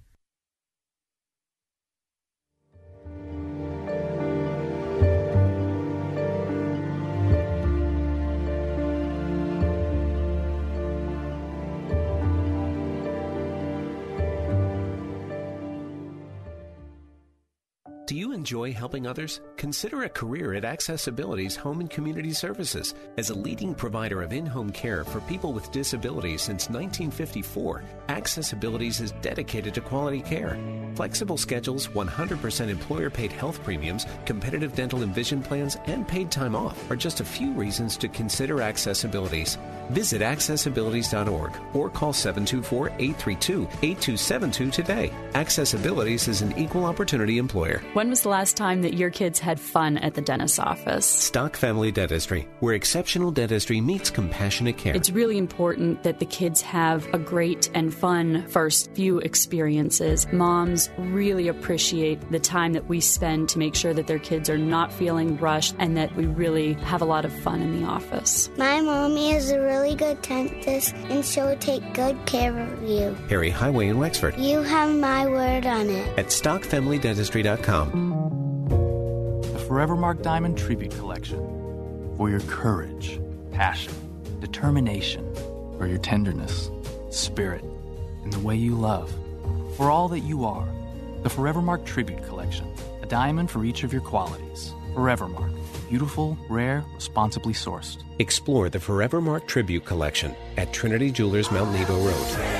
Do 18.11 18.17
you 18.17 18.33
enjoy 18.33 18.73
helping 18.73 19.07
others? 19.07 19.41
Consider 19.57 20.03
a 20.03 20.09
career 20.09 20.55
at 20.55 20.65
Accessibilities 20.65 21.55
Home 21.55 21.79
and 21.79 21.89
Community 21.89 22.33
Services. 22.33 22.93
As 23.17 23.31
a 23.31 23.39
leading 23.39 23.73
provider 23.73 24.21
of 24.21 24.33
in 24.33 24.45
home 24.47 24.71
care 24.71 25.05
for 25.05 25.21
people 25.21 25.53
with 25.53 25.71
disabilities 25.71 26.43
since 26.43 26.69
1954, 26.69 27.85
Accessibilities 28.09 29.01
is 29.01 29.13
dedicated 29.23 29.75
to 29.75 29.81
quality 29.81 30.23
care. 30.23 30.59
Flexible 30.97 31.37
schedules, 31.37 31.87
100% 31.87 32.69
employer 32.69 33.11
paid 33.11 33.31
health 33.31 33.63
premiums, 33.63 34.07
competitive 34.27 34.75
dental 34.75 35.05
and 35.05 35.15
vision 35.15 35.41
plans, 35.41 35.77
and 35.87 36.09
paid 36.09 36.33
time 36.33 36.57
off 36.57 36.91
are 36.91 36.97
just 36.97 37.21
a 37.21 37.25
few 37.25 37.53
reasons 37.53 37.97
to 37.97 38.09
consider 38.09 38.57
Accessibilities. 38.57 39.57
Visit 39.91 40.23
accessibilities.org 40.23 41.53
or 41.75 41.91
call 41.91 42.13
724 42.13 42.89
832 42.91 43.63
8272 43.83 44.71
today. 44.71 45.13
Accessibilities 45.33 46.29
is 46.29 46.43
an 46.43 46.57
equal 46.57 46.85
opportunity 46.85 47.39
employer. 47.39 47.83
When 47.95 48.09
was 48.09 48.23
the 48.23 48.29
last 48.29 48.57
time 48.57 48.83
that 48.83 48.95
your 48.95 49.11
kids 49.11 49.41
had 49.41 49.59
fun 49.59 49.99
at 49.99 50.15
the 50.15 50.21
dentist's 50.21 50.61
office? 50.61 51.07
Stock 51.07 51.57
Family 51.57 51.91
Dentistry, 51.91 52.47
where 52.61 52.75
exceptional 52.75 53.33
dentistry 53.33 53.81
meets 53.81 54.11
compassionate 54.11 54.79
care. 54.79 54.95
It's 54.95 55.11
really 55.11 55.39
important 55.39 56.05
that 56.05 56.21
the 56.21 56.27
kids 56.27 56.63
have 56.63 57.13
a 57.13 57.19
great 57.19 57.69
and 57.75 57.93
fun 57.93 58.47
first 58.47 58.93
few 58.93 59.19
experiences. 59.19 60.27
Moms 60.33 60.89
really 60.99 61.49
appreciate 61.49 62.31
the 62.31 62.39
time 62.39 62.75
that 62.75 62.87
we 62.87 63.01
spend 63.01 63.49
to 63.49 63.59
make 63.59 63.75
sure 63.75 63.93
that 63.93 64.07
their 64.07 64.21
kids 64.21 64.49
are 64.49 64.59
not 64.59 64.93
feeling 64.93 65.37
rushed 65.39 65.75
and 65.79 65.97
that 65.97 66.15
we 66.15 66.27
really 66.27 66.75
have 66.75 67.03
a 67.03 67.05
lot 67.05 67.25
of 67.25 67.33
fun 67.33 67.61
in 67.61 67.81
the 67.81 67.87
office. 67.87 68.51
My 68.57 68.81
mommy 68.81 69.33
is 69.33 69.51
a 69.51 69.61
really 69.61 69.80
good 69.89 70.21
dentist 70.23 70.95
and 71.09 71.25
she'll 71.25 71.57
take 71.57 71.83
good 71.95 72.17
care 72.27 72.59
of 72.59 72.83
you. 72.83 73.17
Perry 73.29 73.51
Highway 73.51 73.89
in 73.89 73.99
Wexford. 73.99 74.37
You 74.37 74.63
have 74.63 74.95
my 74.95 75.27
word 75.27 75.67
on 75.67 75.89
it. 75.89 76.19
At 76.19 76.27
stockfamilydentistry.com. 76.27 78.19
The 79.41 79.59
Forevermark 79.59 80.23
Diamond 80.23 80.59
Tribute 80.59 80.93
Collection. 80.93 81.39
For 82.17 82.29
your 82.29 82.41
courage, 82.41 83.21
passion, 83.51 83.95
determination, 84.41 85.35
for 85.79 85.87
your 85.87 85.99
tenderness, 85.99 86.71
spirit, 87.11 87.65
and 88.23 88.33
the 88.33 88.41
way 88.41 88.57
you 88.57 88.75
love. 88.75 89.11
For 89.77 89.91
all 89.91 90.09
that 90.09 90.21
you 90.21 90.45
are. 90.45 90.69
The 91.23 91.31
Forevermark 91.31 91.85
Tribute 91.87 92.23
Collection. 92.27 92.67
A 93.03 93.07
diamond 93.07 93.51
for 93.51 93.65
each 93.65 93.83
of 93.85 93.93
your 93.93 94.03
qualities. 94.03 94.73
Forevermark. 94.95 95.55
Beautiful, 95.91 96.39
rare, 96.49 96.85
responsibly 96.95 97.53
sourced. 97.53 98.05
Explore 98.21 98.71
the 98.71 98.79
Forevermark 98.79 99.49
Tribute 99.49 99.85
Collection 99.85 100.37
at 100.57 100.73
Trinity 100.73 101.11
Jewelers 101.11 101.51
Mount 101.51 101.73
Nebo 101.73 101.97
Road. 101.97 102.60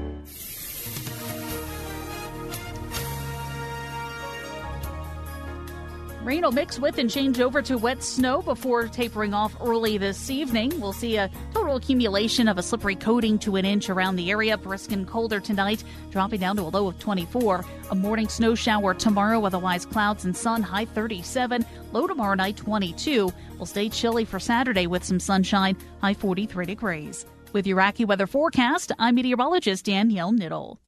Rain 6.23 6.41
will 6.41 6.51
mix 6.51 6.77
with 6.77 6.97
and 6.97 7.09
change 7.09 7.39
over 7.39 7.61
to 7.61 7.77
wet 7.77 8.03
snow 8.03 8.41
before 8.41 8.87
tapering 8.89 9.33
off 9.33 9.55
early 9.61 9.97
this 9.97 10.29
evening. 10.29 10.69
We'll 10.81 10.91
see 10.91 11.15
a 11.15 11.31
total 11.53 11.77
accumulation 11.77 12.49
of 12.49 12.57
a 12.57 12.63
slippery 12.63 12.97
coating 12.97 13.39
to 13.39 13.55
an 13.55 13.63
inch 13.63 13.89
around 13.89 14.17
the 14.17 14.29
area. 14.29 14.57
Brisk 14.57 14.91
and 14.91 15.07
colder 15.07 15.39
tonight, 15.39 15.81
dropping 16.11 16.41
down 16.41 16.57
to 16.57 16.63
a 16.63 16.69
low 16.69 16.89
of 16.89 16.99
24. 16.99 17.63
A 17.91 17.95
morning 17.95 18.27
snow 18.27 18.53
shower 18.53 18.93
tomorrow, 18.93 19.45
otherwise 19.45 19.85
clouds 19.85 20.25
and 20.25 20.35
sun, 20.35 20.61
high 20.61 20.85
37. 20.85 21.65
Low 21.93 22.05
tomorrow 22.05 22.35
night, 22.35 22.57
22. 22.57 23.31
We'll 23.55 23.65
stay 23.65 23.87
chilly 23.87 24.25
for 24.25 24.41
Saturday 24.41 24.87
with 24.87 25.05
some 25.05 25.21
sunshine, 25.21 25.77
high 26.01 26.15
43 26.15 26.65
degrees. 26.65 27.25
With 27.53 27.65
your 27.65 27.77
weather 27.77 28.27
forecast, 28.27 28.91
I'm 28.99 29.15
meteorologist 29.15 29.85
Danielle 29.85 30.33
Niddle. 30.33 30.79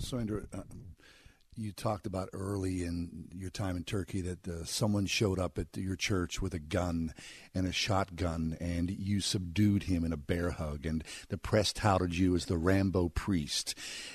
So, 0.00 0.16
Andrew, 0.16 0.46
uh, 0.54 0.62
you 1.56 1.72
talked 1.72 2.06
about 2.06 2.28
early 2.32 2.84
in 2.84 3.28
your 3.34 3.50
time 3.50 3.76
in 3.76 3.82
Turkey 3.82 4.20
that 4.20 4.46
uh, 4.46 4.64
someone 4.64 5.06
showed 5.06 5.40
up 5.40 5.58
at 5.58 5.76
your 5.76 5.96
church 5.96 6.40
with 6.40 6.54
a 6.54 6.60
gun 6.60 7.12
and 7.52 7.66
a 7.66 7.72
shotgun, 7.72 8.56
and 8.60 8.90
you 8.90 9.20
subdued 9.20 9.82
him 9.82 10.04
in 10.04 10.12
a 10.12 10.16
bear 10.16 10.50
hug, 10.50 10.86
and 10.86 11.02
the 11.30 11.36
press 11.36 11.72
touted 11.72 12.16
you 12.16 12.36
as 12.36 12.44
the 12.44 12.56
Rambo 12.56 13.08
priest. 13.08 13.74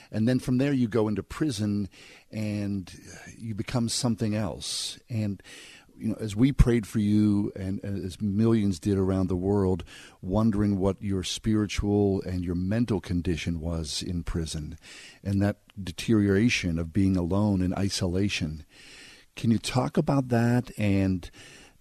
And 0.10 0.26
then 0.26 0.40
from 0.40 0.58
there, 0.58 0.72
you 0.72 0.88
go 0.88 1.10
into 1.10 1.22
prison 1.22 1.90
and 2.32 2.90
you 3.38 3.54
become 3.54 3.90
something 3.90 4.36
else. 4.36 4.98
And 5.10 5.44
you 6.04 6.10
know, 6.10 6.18
as 6.20 6.36
we 6.36 6.52
prayed 6.52 6.86
for 6.86 7.00
you 7.00 7.54
and 7.56 7.80
as 7.86 8.20
millions 8.20 8.78
did 8.78 8.98
around 8.98 9.30
the 9.30 9.38
world, 9.38 9.86
wondering 10.22 10.78
what 10.78 11.02
your 11.02 11.24
spiritual 11.24 12.22
and 12.24 12.44
your 12.44 12.56
mental 12.56 13.00
condition 13.00 13.62
was 13.62 14.04
in 14.04 14.22
prison 14.22 14.78
and 15.24 15.42
that 15.42 15.60
deterioration 15.82 16.78
of 16.78 16.92
being 16.92 17.16
alone 17.16 17.62
in 17.62 17.74
isolation. 17.76 18.66
Can 19.38 19.50
you 19.50 19.58
talk 19.58 19.96
about 19.96 20.28
that 20.28 20.72
and 20.78 21.32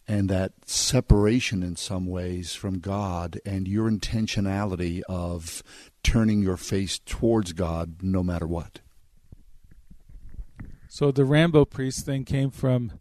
and 0.07 0.28
that 0.28 0.53
separation 0.66 1.65
in 1.65 1.74
some 1.74 2.07
ways 2.07 2.55
from 2.55 2.78
God 2.78 3.40
and 3.44 3.66
your 3.66 3.90
intentionality 3.90 5.03
of 5.09 5.65
turning 6.05 6.43
your 6.43 6.57
face 6.57 7.01
towards 7.01 7.53
God 7.53 8.03
no 8.03 8.23
matter 8.23 8.47
what? 8.47 8.81
So 10.89 11.11
the 11.11 11.24
Rambo 11.24 11.65
priest 11.65 12.07
thing 12.07 12.24
came 12.24 12.51
from 12.51 12.93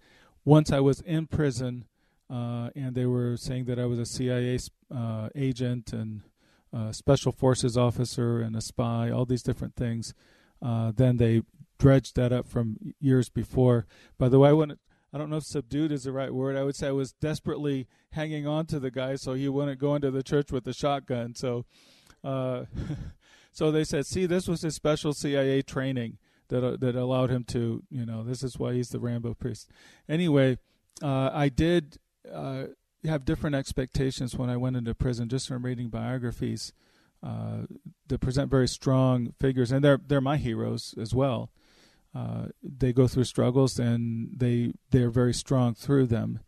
once 0.45 0.71
I 0.71 0.79
was 0.79 1.01
in 1.01 1.27
prison, 1.27 1.85
uh, 2.29 2.69
and 2.75 2.95
they 2.95 3.05
were 3.05 3.37
saying 3.37 3.65
that 3.65 3.79
I 3.79 3.85
was 3.85 3.99
a 3.99 4.05
CIA 4.05 4.57
uh, 4.93 5.29
agent 5.35 5.93
and 5.93 6.21
special 6.91 7.31
forces 7.31 7.77
officer 7.77 8.39
and 8.39 8.55
a 8.55 8.61
spy, 8.61 9.09
all 9.09 9.25
these 9.25 9.43
different 9.43 9.75
things. 9.75 10.13
Uh, 10.61 10.91
then 10.95 11.17
they 11.17 11.41
dredged 11.79 12.15
that 12.15 12.31
up 12.31 12.47
from 12.47 12.77
years 12.99 13.29
before. 13.29 13.85
By 14.17 14.29
the 14.29 14.39
way, 14.39 14.49
I 14.49 14.53
wouldn't. 14.53 14.79
I 15.13 15.17
don't 15.17 15.29
know 15.29 15.37
if 15.37 15.43
subdued 15.43 15.91
is 15.91 16.03
the 16.03 16.13
right 16.13 16.33
word. 16.33 16.55
I 16.55 16.63
would 16.63 16.75
say 16.75 16.87
I 16.87 16.91
was 16.91 17.11
desperately 17.11 17.87
hanging 18.11 18.47
on 18.47 18.65
to 18.67 18.79
the 18.79 18.91
guy 18.91 19.15
so 19.17 19.33
he 19.33 19.49
wouldn't 19.49 19.79
go 19.79 19.93
into 19.95 20.09
the 20.09 20.23
church 20.23 20.53
with 20.53 20.65
a 20.67 20.73
shotgun. 20.73 21.35
So, 21.35 21.65
uh, 22.23 22.63
so 23.51 23.71
they 23.71 23.83
said, 23.83 24.05
"See, 24.05 24.25
this 24.25 24.47
was 24.47 24.61
his 24.61 24.75
special 24.75 25.13
CIA 25.13 25.63
training." 25.63 26.17
That 26.51 26.63
uh, 26.63 26.77
that 26.79 26.95
allowed 26.95 27.31
him 27.31 27.43
to 27.45 27.81
you 27.89 28.05
know 28.05 28.23
this 28.23 28.43
is 28.43 28.59
why 28.59 28.73
he's 28.73 28.89
the 28.89 28.99
Rambo 28.99 29.33
priest. 29.33 29.69
Anyway, 30.07 30.57
uh, 31.01 31.31
I 31.33 31.49
did 31.49 31.97
uh, 32.31 32.65
have 33.05 33.25
different 33.25 33.55
expectations 33.55 34.37
when 34.37 34.49
I 34.49 34.57
went 34.57 34.75
into 34.75 34.93
prison 34.93 35.29
just 35.29 35.47
from 35.47 35.65
reading 35.65 35.89
biographies 35.89 36.73
uh, 37.23 37.63
that 38.07 38.19
present 38.19 38.51
very 38.51 38.67
strong 38.67 39.33
figures, 39.39 39.71
and 39.71 39.83
they're 39.83 39.99
they're 40.05 40.21
my 40.21 40.37
heroes 40.37 40.93
as 40.99 41.15
well. 41.15 41.51
Uh, 42.13 42.47
they 42.61 42.91
go 42.91 43.07
through 43.07 43.23
struggles 43.23 43.79
and 43.79 44.29
they 44.35 44.73
they're 44.91 45.09
very 45.09 45.33
strong 45.33 45.73
through 45.73 46.05
them, 46.05 46.39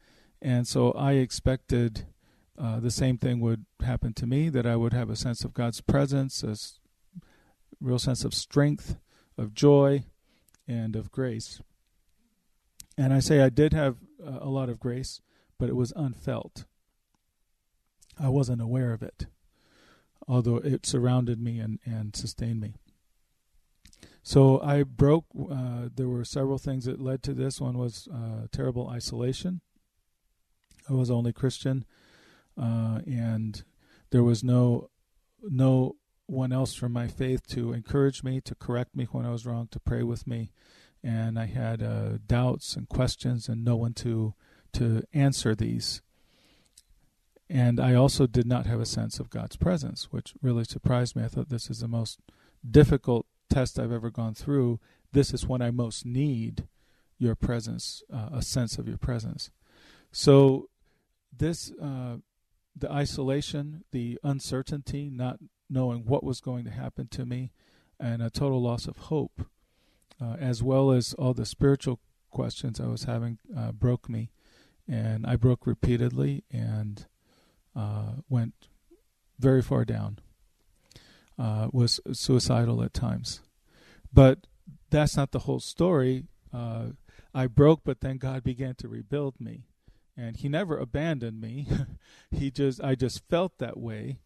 and 0.41 0.67
so 0.67 0.91
I 0.91 1.13
expected. 1.13 2.05
Uh, 2.55 2.79
the 2.79 2.91
same 2.91 3.17
thing 3.17 3.39
would 3.39 3.65
happen 3.83 4.13
to 4.13 4.27
me 4.27 4.47
that 4.47 4.67
I 4.67 4.75
would 4.75 4.93
have 4.93 5.09
a 5.09 5.15
sense 5.15 5.43
of 5.43 5.55
God's 5.55 5.81
presence, 5.81 6.43
a 6.43 6.55
real 7.81 7.97
sense 7.97 8.23
of 8.23 8.35
strength, 8.35 8.99
of 9.37 9.53
joy 9.53 10.03
and 10.67 10.95
of 10.95 11.11
grace. 11.11 11.61
And 12.97 13.13
I 13.13 13.19
say 13.19 13.41
I 13.41 13.49
did 13.49 13.73
have 13.73 13.97
uh, 14.23 14.39
a 14.41 14.49
lot 14.49 14.69
of 14.69 14.79
grace, 14.79 15.21
but 15.59 15.69
it 15.69 15.75
was 15.75 15.93
unfelt. 15.95 16.65
I 18.19 18.29
wasn't 18.29 18.61
aware 18.61 18.93
of 18.93 19.01
it, 19.01 19.25
although 20.27 20.57
it 20.57 20.85
surrounded 20.85 21.41
me 21.41 21.59
and, 21.59 21.79
and 21.85 22.15
sustained 22.15 22.61
me. 22.61 22.75
So 24.21 24.61
I 24.61 24.83
broke. 24.83 25.25
Uh, 25.37 25.89
there 25.93 26.07
were 26.07 26.23
several 26.23 26.57
things 26.57 26.85
that 26.85 27.01
led 27.01 27.23
to 27.23 27.33
this. 27.33 27.59
One 27.59 27.77
was 27.77 28.07
uh, 28.13 28.47
terrible 28.51 28.87
isolation. 28.87 29.61
I 30.89 30.93
was 30.93 31.11
only 31.11 31.33
Christian, 31.33 31.85
uh, 32.57 32.99
and 33.05 33.63
there 34.11 34.23
was 34.23 34.43
no 34.43 34.89
no 35.41 35.97
one 36.27 36.51
else 36.51 36.73
from 36.73 36.93
my 36.93 37.07
faith 37.07 37.45
to 37.47 37.73
encourage 37.73 38.23
me, 38.23 38.41
to 38.41 38.55
correct 38.55 38.95
me 38.95 39.05
when 39.11 39.25
I 39.25 39.31
was 39.31 39.45
wrong, 39.45 39.67
to 39.71 39.79
pray 39.79 40.03
with 40.03 40.25
me, 40.25 40.51
and 41.03 41.37
I 41.37 41.45
had 41.45 41.83
uh, 41.83 42.17
doubts 42.25 42.75
and 42.75 42.87
questions, 42.87 43.49
and 43.49 43.63
no 43.63 43.75
one 43.75 43.93
to 43.95 44.33
to 44.73 45.03
answer 45.13 45.53
these. 45.53 46.01
And 47.49 47.79
I 47.79 47.93
also 47.93 48.25
did 48.25 48.47
not 48.47 48.65
have 48.65 48.79
a 48.79 48.85
sense 48.85 49.19
of 49.19 49.29
God's 49.29 49.55
presence, 49.55 50.07
which 50.11 50.33
really 50.41 50.63
surprised 50.63 51.15
me. 51.15 51.23
I 51.23 51.27
thought 51.27 51.49
this 51.49 51.69
is 51.69 51.81
the 51.81 51.87
most 51.87 52.19
difficult 52.67 53.27
test 53.49 53.77
I've 53.77 53.91
ever 53.91 54.09
gone 54.09 54.33
through. 54.33 54.79
This 55.11 55.33
is 55.33 55.45
when 55.45 55.61
I 55.61 55.69
most 55.69 56.05
need 56.05 56.67
your 57.19 57.35
presence, 57.35 58.01
uh, 58.11 58.29
a 58.33 58.41
sense 58.41 58.79
of 58.79 58.87
your 58.87 58.97
presence. 58.97 59.51
So, 60.11 60.69
this, 61.35 61.71
uh, 61.81 62.17
the 62.75 62.91
isolation, 62.91 63.83
the 63.91 64.19
uncertainty, 64.23 65.09
not 65.11 65.37
knowing 65.69 66.05
what 66.05 66.23
was 66.23 66.41
going 66.41 66.65
to 66.65 66.71
happen 66.71 67.07
to 67.09 67.25
me, 67.25 67.51
and 67.99 68.21
a 68.21 68.29
total 68.29 68.61
loss 68.61 68.87
of 68.87 68.97
hope, 68.97 69.45
uh, 70.21 70.35
as 70.39 70.61
well 70.61 70.91
as 70.91 71.13
all 71.15 71.33
the 71.33 71.45
spiritual 71.45 71.99
questions 72.29 72.79
I 72.79 72.87
was 72.87 73.03
having, 73.03 73.37
uh, 73.55 73.71
broke 73.71 74.09
me. 74.09 74.31
And 74.87 75.25
I 75.25 75.37
broke 75.37 75.65
repeatedly 75.65 76.43
and 76.51 77.05
uh, 77.75 78.15
went 78.27 78.67
very 79.39 79.61
far 79.61 79.85
down. 79.85 80.19
Uh, 81.39 81.69
was 81.71 81.99
suicidal 82.11 82.83
at 82.83 82.93
times. 82.93 83.41
But 84.11 84.45
that's 84.89 85.15
not 85.17 85.31
the 85.31 85.39
whole 85.39 85.61
story. 85.61 86.25
Uh, 86.53 86.89
I 87.33 87.47
broke, 87.47 87.81
but 87.83 88.01
then 88.01 88.17
God 88.17 88.43
began 88.43 88.75
to 88.75 88.87
rebuild 88.87 89.39
me 89.39 89.63
and 90.15 90.37
he 90.37 90.49
never 90.49 90.77
abandoned 90.77 91.41
me 91.41 91.67
he 92.31 92.51
just 92.51 92.81
i 92.83 92.95
just 92.95 93.27
felt 93.29 93.57
that 93.57 93.77
way 93.77 94.19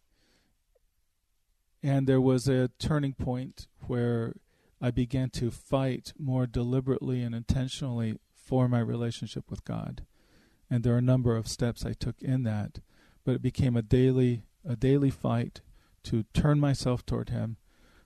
and 1.82 2.06
there 2.06 2.20
was 2.20 2.48
a 2.48 2.70
turning 2.78 3.14
point 3.14 3.66
where 3.86 4.34
I 4.80 4.90
began 4.90 5.30
to 5.30 5.50
fight 5.50 6.12
more 6.18 6.46
deliberately 6.46 7.22
and 7.22 7.34
intentionally 7.34 8.18
for 8.34 8.68
my 8.68 8.80
relationship 8.80 9.50
with 9.50 9.64
God. 9.64 10.04
And 10.70 10.82
there 10.82 10.94
are 10.94 10.98
a 10.98 11.02
number 11.02 11.36
of 11.36 11.48
steps 11.48 11.84
I 11.84 11.92
took 11.92 12.20
in 12.20 12.42
that, 12.44 12.80
but 13.24 13.34
it 13.34 13.42
became 13.42 13.76
a 13.76 13.82
daily 13.82 14.42
a 14.66 14.76
daily 14.76 15.10
fight 15.10 15.60
to 16.02 16.24
turn 16.34 16.60
myself 16.60 17.06
toward 17.06 17.30
him, 17.30 17.56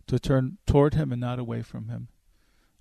to 0.06 0.18
turn 0.18 0.58
toward 0.66 0.94
him 0.94 1.10
and 1.10 1.20
not 1.20 1.38
away 1.38 1.62
from 1.62 1.88
him. 1.88 2.08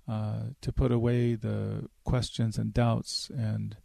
Uh, 0.08 0.50
to 0.60 0.72
put 0.72 0.90
away 0.90 1.36
the 1.36 1.88
questions 2.04 2.58
and 2.58 2.74
doubts 2.74 3.30
and 3.34 3.76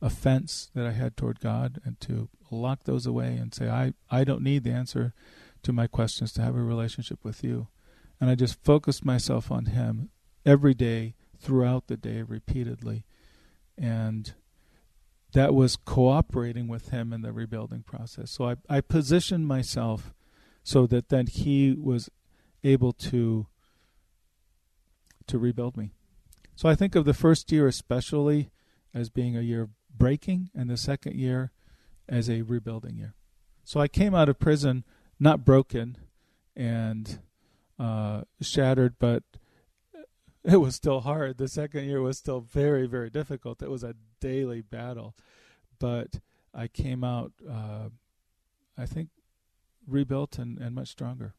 offense 0.00 0.70
that 0.74 0.86
I 0.86 0.92
had 0.92 1.16
toward 1.16 1.38
God 1.38 1.80
and 1.84 2.00
to 2.00 2.30
lock 2.50 2.84
those 2.84 3.06
away 3.06 3.36
and 3.36 3.52
say, 3.52 3.68
I, 3.68 3.92
I 4.10 4.24
don't 4.24 4.42
need 4.42 4.64
the 4.64 4.72
answer 4.72 5.12
to 5.66 5.72
my 5.72 5.86
questions 5.86 6.32
to 6.32 6.42
have 6.42 6.56
a 6.56 6.62
relationship 6.62 7.18
with 7.22 7.42
you. 7.42 7.68
And 8.20 8.30
I 8.30 8.34
just 8.34 8.62
focused 8.64 9.04
myself 9.04 9.50
on 9.50 9.66
Him 9.66 10.10
every 10.44 10.74
day, 10.74 11.14
throughout 11.38 11.88
the 11.88 11.96
day, 11.96 12.22
repeatedly. 12.22 13.04
And 13.76 14.32
that 15.32 15.54
was 15.54 15.76
cooperating 15.76 16.68
with 16.68 16.90
him 16.90 17.12
in 17.12 17.20
the 17.20 17.32
rebuilding 17.32 17.82
process. 17.82 18.30
So 18.30 18.48
I, 18.48 18.56
I 18.70 18.80
positioned 18.80 19.46
myself 19.46 20.14
so 20.62 20.86
that 20.86 21.10
then 21.10 21.26
he 21.26 21.76
was 21.78 22.08
able 22.64 22.92
to 22.94 23.46
to 25.26 25.38
rebuild 25.38 25.76
me. 25.76 25.90
So 26.54 26.68
I 26.68 26.74
think 26.74 26.94
of 26.94 27.04
the 27.04 27.12
first 27.12 27.52
year 27.52 27.66
especially 27.66 28.50
as 28.94 29.10
being 29.10 29.36
a 29.36 29.42
year 29.42 29.62
of 29.62 29.70
breaking 29.94 30.50
and 30.54 30.70
the 30.70 30.76
second 30.76 31.16
year 31.16 31.50
as 32.08 32.30
a 32.30 32.42
rebuilding 32.42 32.96
year. 32.96 33.14
So 33.64 33.80
I 33.80 33.88
came 33.88 34.14
out 34.14 34.28
of 34.28 34.38
prison 34.38 34.84
not 35.18 35.44
broken 35.44 35.96
and 36.54 37.20
uh, 37.78 38.22
shattered, 38.40 38.94
but 38.98 39.22
it 40.44 40.56
was 40.56 40.74
still 40.74 41.00
hard. 41.00 41.38
The 41.38 41.48
second 41.48 41.84
year 41.84 42.00
was 42.00 42.18
still 42.18 42.40
very, 42.40 42.86
very 42.86 43.10
difficult. 43.10 43.62
It 43.62 43.70
was 43.70 43.82
a 43.82 43.94
daily 44.20 44.62
battle, 44.62 45.14
but 45.78 46.20
I 46.54 46.68
came 46.68 47.04
out, 47.04 47.32
uh, 47.48 47.88
I 48.78 48.86
think, 48.86 49.10
rebuilt 49.86 50.38
and, 50.38 50.58
and 50.58 50.74
much 50.74 50.88
stronger. 50.88 51.34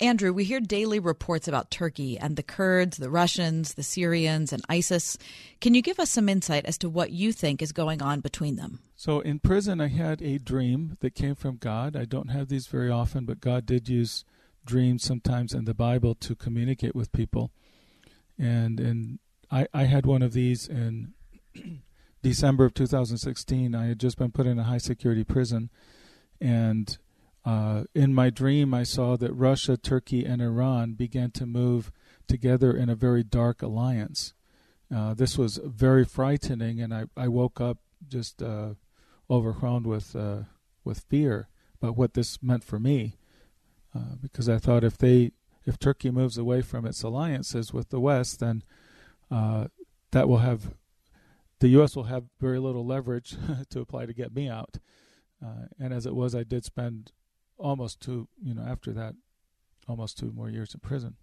Andrew, 0.00 0.32
we 0.32 0.44
hear 0.44 0.58
daily 0.58 0.98
reports 0.98 1.46
about 1.46 1.70
Turkey 1.70 2.18
and 2.18 2.36
the 2.36 2.42
Kurds, 2.42 2.96
the 2.96 3.10
Russians, 3.10 3.74
the 3.74 3.84
Syrians, 3.84 4.52
and 4.52 4.64
ISIS. 4.68 5.16
Can 5.60 5.74
you 5.74 5.82
give 5.82 6.00
us 6.00 6.10
some 6.10 6.28
insight 6.28 6.66
as 6.66 6.76
to 6.78 6.88
what 6.88 7.12
you 7.12 7.32
think 7.32 7.62
is 7.62 7.70
going 7.70 8.02
on 8.02 8.20
between 8.20 8.56
them? 8.56 8.80
So, 8.96 9.20
in 9.20 9.38
prison, 9.38 9.80
I 9.80 9.88
had 9.88 10.20
a 10.20 10.38
dream 10.38 10.96
that 11.00 11.14
came 11.14 11.36
from 11.36 11.58
God. 11.58 11.94
I 11.94 12.06
don't 12.06 12.30
have 12.30 12.48
these 12.48 12.66
very 12.66 12.90
often, 12.90 13.24
but 13.24 13.40
God 13.40 13.66
did 13.66 13.88
use 13.88 14.24
dreams 14.66 15.04
sometimes 15.04 15.54
in 15.54 15.64
the 15.64 15.74
Bible 15.74 16.14
to 16.16 16.34
communicate 16.34 16.94
with 16.94 17.12
people. 17.12 17.52
And 18.36 18.80
and 18.80 19.20
I, 19.50 19.68
I 19.72 19.84
had 19.84 20.06
one 20.06 20.22
of 20.22 20.32
these 20.32 20.66
in 20.66 21.12
December 22.22 22.64
of 22.64 22.74
2016. 22.74 23.74
I 23.74 23.86
had 23.86 24.00
just 24.00 24.18
been 24.18 24.32
put 24.32 24.46
in 24.46 24.58
a 24.58 24.64
high 24.64 24.78
security 24.78 25.22
prison, 25.22 25.70
and 26.40 26.98
uh, 27.44 27.84
in 27.94 28.14
my 28.14 28.30
dream, 28.30 28.72
I 28.72 28.84
saw 28.84 29.16
that 29.16 29.32
Russia, 29.32 29.76
Turkey, 29.76 30.24
and 30.24 30.40
Iran 30.40 30.94
began 30.94 31.30
to 31.32 31.46
move 31.46 31.92
together 32.26 32.74
in 32.74 32.88
a 32.88 32.94
very 32.94 33.22
dark 33.22 33.60
alliance. 33.60 34.32
Uh, 34.94 35.12
this 35.12 35.36
was 35.36 35.60
very 35.62 36.04
frightening, 36.04 36.80
and 36.80 36.94
I, 36.94 37.04
I 37.16 37.28
woke 37.28 37.60
up 37.60 37.78
just 38.08 38.42
uh, 38.42 38.74
overwhelmed 39.30 39.86
with 39.86 40.16
uh, 40.16 40.42
with 40.84 41.00
fear 41.00 41.48
about 41.80 41.96
what 41.96 42.14
this 42.14 42.42
meant 42.42 42.64
for 42.64 42.78
me, 42.78 43.16
uh, 43.94 44.16
because 44.20 44.48
I 44.48 44.58
thought 44.58 44.84
if 44.84 44.96
they 44.96 45.32
if 45.66 45.78
Turkey 45.78 46.10
moves 46.10 46.38
away 46.38 46.62
from 46.62 46.86
its 46.86 47.02
alliances 47.02 47.74
with 47.74 47.90
the 47.90 48.00
West, 48.00 48.40
then 48.40 48.62
uh, 49.30 49.66
that 50.12 50.28
will 50.28 50.38
have 50.38 50.74
the 51.60 51.68
U.S. 51.68 51.94
will 51.94 52.04
have 52.04 52.24
very 52.40 52.58
little 52.58 52.86
leverage 52.86 53.36
to 53.70 53.80
apply 53.80 54.06
to 54.06 54.14
get 54.14 54.34
me 54.34 54.48
out. 54.48 54.78
and 55.78 55.92
as 55.92 56.06
it 56.06 56.14
was, 56.14 56.34
I 56.34 56.42
did 56.42 56.64
spend 56.64 57.12
almost 57.58 58.00
two, 58.00 58.28
you 58.42 58.54
know, 58.54 58.62
after 58.62 58.92
that, 58.92 59.14
almost 59.88 60.18
two 60.18 60.32
more 60.32 60.48
years 60.48 60.74
in 60.74 60.80
prison. 60.80 61.16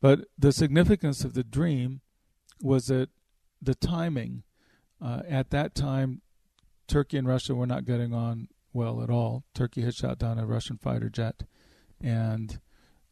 But 0.00 0.26
the 0.38 0.52
significance 0.52 1.24
of 1.24 1.34
the 1.34 1.44
dream 1.44 2.00
was 2.62 2.86
that 2.86 3.08
the 3.60 3.74
timing 3.74 4.42
uh, 5.00 5.22
at 5.28 5.50
that 5.50 5.74
time, 5.74 6.22
Turkey 6.86 7.18
and 7.18 7.26
Russia 7.26 7.54
were 7.54 7.66
not 7.66 7.84
getting 7.84 8.14
on 8.14 8.48
well 8.72 9.02
at 9.02 9.10
all. 9.10 9.44
Turkey 9.54 9.82
had 9.82 9.94
shot 9.94 10.18
down 10.18 10.38
a 10.38 10.46
Russian 10.46 10.76
fighter 10.76 11.08
jet, 11.08 11.42
and 12.00 12.60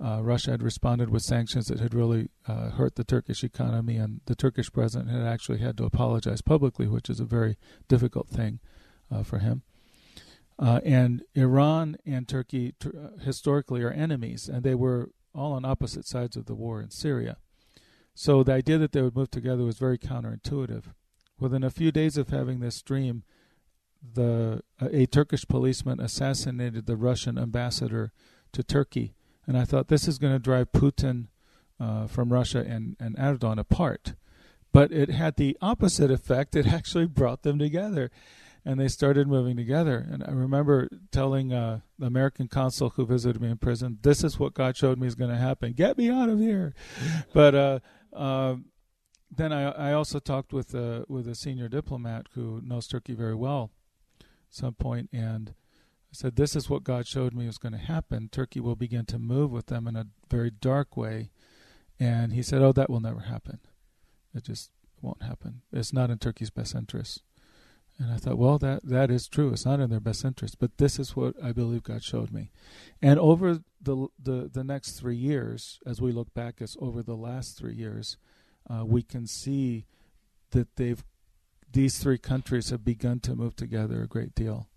uh, 0.02 0.20
Russia 0.22 0.52
had 0.52 0.62
responded 0.62 1.08
with 1.10 1.22
sanctions 1.22 1.66
that 1.66 1.80
had 1.80 1.94
really 1.94 2.28
uh, 2.46 2.70
hurt 2.70 2.96
the 2.96 3.04
Turkish 3.04 3.42
economy, 3.42 3.96
and 3.96 4.20
the 4.26 4.34
Turkish 4.34 4.70
president 4.70 5.10
had 5.10 5.22
actually 5.22 5.58
had 5.58 5.76
to 5.78 5.84
apologize 5.84 6.42
publicly, 6.42 6.86
which 6.86 7.08
is 7.08 7.20
a 7.20 7.24
very 7.24 7.56
difficult 7.88 8.28
thing 8.28 8.60
uh, 9.10 9.22
for 9.22 9.38
him. 9.38 9.62
Uh, 10.58 10.80
and 10.84 11.22
Iran 11.34 11.96
and 12.06 12.28
Turkey 12.28 12.74
uh, 12.84 13.22
historically 13.22 13.82
are 13.82 13.90
enemies, 13.90 14.48
and 14.48 14.62
they 14.62 14.74
were 14.74 15.10
all 15.34 15.52
on 15.52 15.64
opposite 15.64 16.06
sides 16.06 16.36
of 16.36 16.46
the 16.46 16.54
war 16.54 16.80
in 16.80 16.90
Syria. 16.90 17.38
So 18.14 18.44
the 18.44 18.52
idea 18.52 18.78
that 18.78 18.92
they 18.92 19.02
would 19.02 19.16
move 19.16 19.30
together 19.30 19.64
was 19.64 19.78
very 19.78 19.98
counterintuitive. 19.98 20.84
Within 21.40 21.64
a 21.64 21.70
few 21.70 21.90
days 21.90 22.16
of 22.16 22.30
having 22.30 22.60
this 22.60 22.80
dream, 22.82 23.24
the 24.14 24.62
a 24.80 25.06
Turkish 25.06 25.48
policeman 25.48 25.98
assassinated 25.98 26.86
the 26.86 26.96
Russian 26.96 27.38
ambassador 27.38 28.12
to 28.52 28.62
Turkey, 28.62 29.14
and 29.46 29.58
I 29.58 29.64
thought 29.64 29.88
this 29.88 30.06
is 30.06 30.18
going 30.18 30.34
to 30.34 30.38
drive 30.38 30.70
Putin 30.72 31.26
uh, 31.80 32.06
from 32.06 32.32
Russia 32.32 32.64
and, 32.66 32.96
and 33.00 33.16
Erdogan 33.16 33.58
apart. 33.58 34.14
But 34.72 34.92
it 34.92 35.10
had 35.10 35.36
the 35.36 35.56
opposite 35.60 36.10
effect. 36.10 36.54
It 36.54 36.66
actually 36.72 37.06
brought 37.06 37.42
them 37.42 37.58
together 37.58 38.10
and 38.64 38.80
they 38.80 38.88
started 38.88 39.28
moving 39.28 39.56
together. 39.56 40.06
And 40.10 40.24
I 40.24 40.30
remember 40.30 40.88
telling 41.12 41.52
uh, 41.52 41.80
the 41.98 42.06
American 42.06 42.48
consul 42.48 42.90
who 42.90 43.04
visited 43.04 43.40
me 43.40 43.50
in 43.50 43.58
prison, 43.58 43.98
"This 44.02 44.24
is 44.24 44.38
what 44.38 44.54
God 44.54 44.76
showed 44.76 44.98
me 44.98 45.06
is 45.06 45.14
going 45.14 45.30
to 45.30 45.36
happen. 45.36 45.72
Get 45.72 45.98
me 45.98 46.10
out 46.10 46.28
of 46.28 46.38
here." 46.38 46.74
but 47.32 47.54
uh, 47.54 47.78
uh, 48.12 48.56
then 49.30 49.52
I, 49.52 49.90
I 49.90 49.92
also 49.92 50.18
talked 50.18 50.52
with 50.52 50.74
a, 50.74 51.04
with 51.08 51.28
a 51.28 51.34
senior 51.34 51.68
diplomat 51.68 52.28
who 52.34 52.60
knows 52.62 52.86
Turkey 52.86 53.14
very 53.14 53.34
well. 53.34 53.70
At 54.20 54.26
some 54.50 54.74
point, 54.74 55.10
and 55.12 55.50
I 55.50 56.14
said, 56.14 56.36
"This 56.36 56.56
is 56.56 56.70
what 56.70 56.84
God 56.84 57.06
showed 57.06 57.34
me 57.34 57.46
was 57.46 57.58
going 57.58 57.72
to 57.72 57.78
happen. 57.78 58.28
Turkey 58.30 58.60
will 58.60 58.76
begin 58.76 59.04
to 59.06 59.18
move 59.18 59.50
with 59.50 59.66
them 59.66 59.86
in 59.86 59.96
a 59.96 60.06
very 60.30 60.50
dark 60.50 60.96
way." 60.96 61.30
And 62.00 62.32
he 62.32 62.42
said, 62.42 62.62
"Oh, 62.62 62.72
that 62.72 62.88
will 62.88 63.00
never 63.00 63.20
happen. 63.20 63.60
It 64.34 64.44
just 64.44 64.70
won't 65.02 65.22
happen. 65.22 65.62
It's 65.70 65.92
not 65.92 66.10
in 66.10 66.18
Turkey's 66.18 66.50
best 66.50 66.74
interest." 66.74 67.22
And 67.98 68.12
I 68.12 68.16
thought, 68.16 68.38
well, 68.38 68.58
that 68.58 68.84
that 68.84 69.10
is 69.10 69.28
true. 69.28 69.52
It's 69.52 69.64
not 69.64 69.78
in 69.78 69.90
their 69.90 70.00
best 70.00 70.24
interest, 70.24 70.58
but 70.58 70.78
this 70.78 70.98
is 70.98 71.14
what 71.14 71.34
I 71.42 71.52
believe 71.52 71.84
God 71.84 72.02
showed 72.02 72.32
me. 72.32 72.50
And 73.00 73.20
over 73.20 73.60
the 73.80 74.08
the, 74.20 74.50
the 74.52 74.64
next 74.64 74.92
three 74.92 75.16
years, 75.16 75.78
as 75.86 76.00
we 76.00 76.10
look 76.10 76.34
back, 76.34 76.60
as 76.60 76.76
over 76.80 77.02
the 77.02 77.16
last 77.16 77.56
three 77.56 77.74
years, 77.74 78.16
uh, 78.68 78.84
we 78.84 79.02
can 79.02 79.26
see 79.26 79.86
that 80.50 80.74
they've 80.76 81.04
these 81.70 81.98
three 81.98 82.18
countries 82.18 82.70
have 82.70 82.84
begun 82.84 83.20
to 83.20 83.36
move 83.36 83.54
together 83.54 84.02
a 84.02 84.08
great 84.08 84.34
deal, 84.34 84.68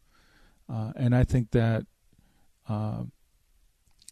uh, 0.69 0.91
and 0.95 1.15
I 1.15 1.23
think 1.23 1.51
that 1.51 1.85
uh, 2.69 3.03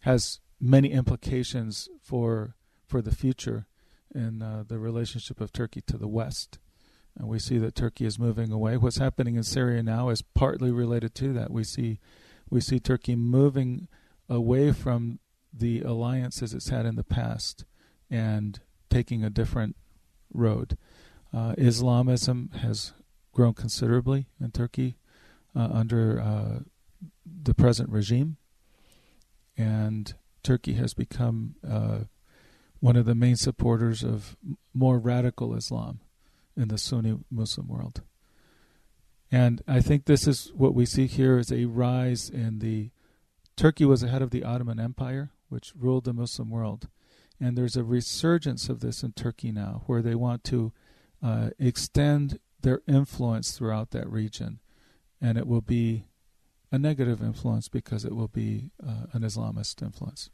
has 0.02 0.40
many 0.60 0.90
implications 0.90 1.88
for 2.02 2.56
for 2.86 3.00
the 3.02 3.14
future 3.14 3.66
in 4.12 4.42
uh, 4.42 4.64
the 4.66 4.78
relationship 4.78 5.40
of 5.40 5.52
Turkey 5.52 5.80
to 5.82 5.96
the 5.96 6.08
West. 6.08 6.58
And 7.16 7.28
we 7.28 7.38
see 7.38 7.58
that 7.58 7.74
Turkey 7.74 8.04
is 8.04 8.18
moving 8.18 8.52
away. 8.52 8.76
What's 8.76 8.98
happening 8.98 9.36
in 9.36 9.42
Syria 9.42 9.82
now 9.82 10.10
is 10.10 10.22
partly 10.22 10.70
related 10.70 11.14
to 11.16 11.32
that. 11.32 11.50
We 11.50 11.64
see 11.64 11.98
we 12.50 12.60
see 12.60 12.78
Turkey 12.78 13.16
moving 13.16 13.88
away 14.28 14.70
from 14.72 15.18
the 15.52 15.80
alliances 15.80 16.52
it's 16.52 16.68
had 16.68 16.86
in 16.86 16.94
the 16.96 17.04
past 17.04 17.64
and 18.10 18.60
taking 18.90 19.24
a 19.24 19.30
different 19.30 19.76
road. 20.32 20.76
Uh, 21.34 21.54
Islamism 21.58 22.50
has 22.60 22.92
grown 23.32 23.54
considerably 23.54 24.26
in 24.40 24.50
Turkey 24.52 24.96
uh, 25.56 25.68
under 25.72 26.20
uh, 26.20 26.58
the 27.24 27.54
present 27.54 27.90
regime, 27.90 28.36
and 29.56 30.14
Turkey 30.42 30.74
has 30.74 30.94
become 30.94 31.56
uh, 31.68 32.00
one 32.78 32.96
of 32.96 33.06
the 33.06 33.14
main 33.14 33.36
supporters 33.36 34.04
of 34.04 34.36
more 34.72 34.98
radical 34.98 35.54
Islam 35.54 36.00
in 36.56 36.68
the 36.68 36.78
Sunni 36.78 37.18
Muslim 37.30 37.68
world. 37.68 38.02
And 39.30 39.62
I 39.66 39.80
think 39.80 40.04
this 40.04 40.26
is 40.26 40.52
what 40.54 40.74
we 40.74 40.86
see 40.86 41.06
here 41.06 41.38
is 41.38 41.50
a 41.50 41.64
rise 41.64 42.30
in 42.30 42.60
the 42.60 42.90
Turkey 43.56 43.84
was 43.84 44.02
ahead 44.02 44.22
of 44.22 44.30
the 44.30 44.44
Ottoman 44.44 44.78
Empire, 44.78 45.30
which 45.48 45.72
ruled 45.74 46.04
the 46.04 46.12
Muslim 46.12 46.50
world. 46.50 46.88
And 47.40 47.56
there's 47.56 47.76
a 47.76 47.84
resurgence 47.84 48.68
of 48.68 48.80
this 48.80 49.02
in 49.02 49.12
Turkey 49.12 49.50
now, 49.50 49.82
where 49.86 50.02
they 50.02 50.14
want 50.14 50.44
to 50.44 50.72
uh, 51.22 51.50
extend 51.58 52.38
their 52.60 52.82
influence 52.86 53.52
throughout 53.52 53.90
that 53.90 54.10
region. 54.10 54.60
And 55.20 55.38
it 55.38 55.46
will 55.46 55.62
be 55.62 56.04
a 56.70 56.78
negative 56.78 57.22
influence 57.22 57.68
because 57.68 58.04
it 58.04 58.14
will 58.14 58.28
be 58.28 58.70
uh, 58.86 59.06
an 59.12 59.22
Islamist 59.22 59.82
influence. 59.82 60.30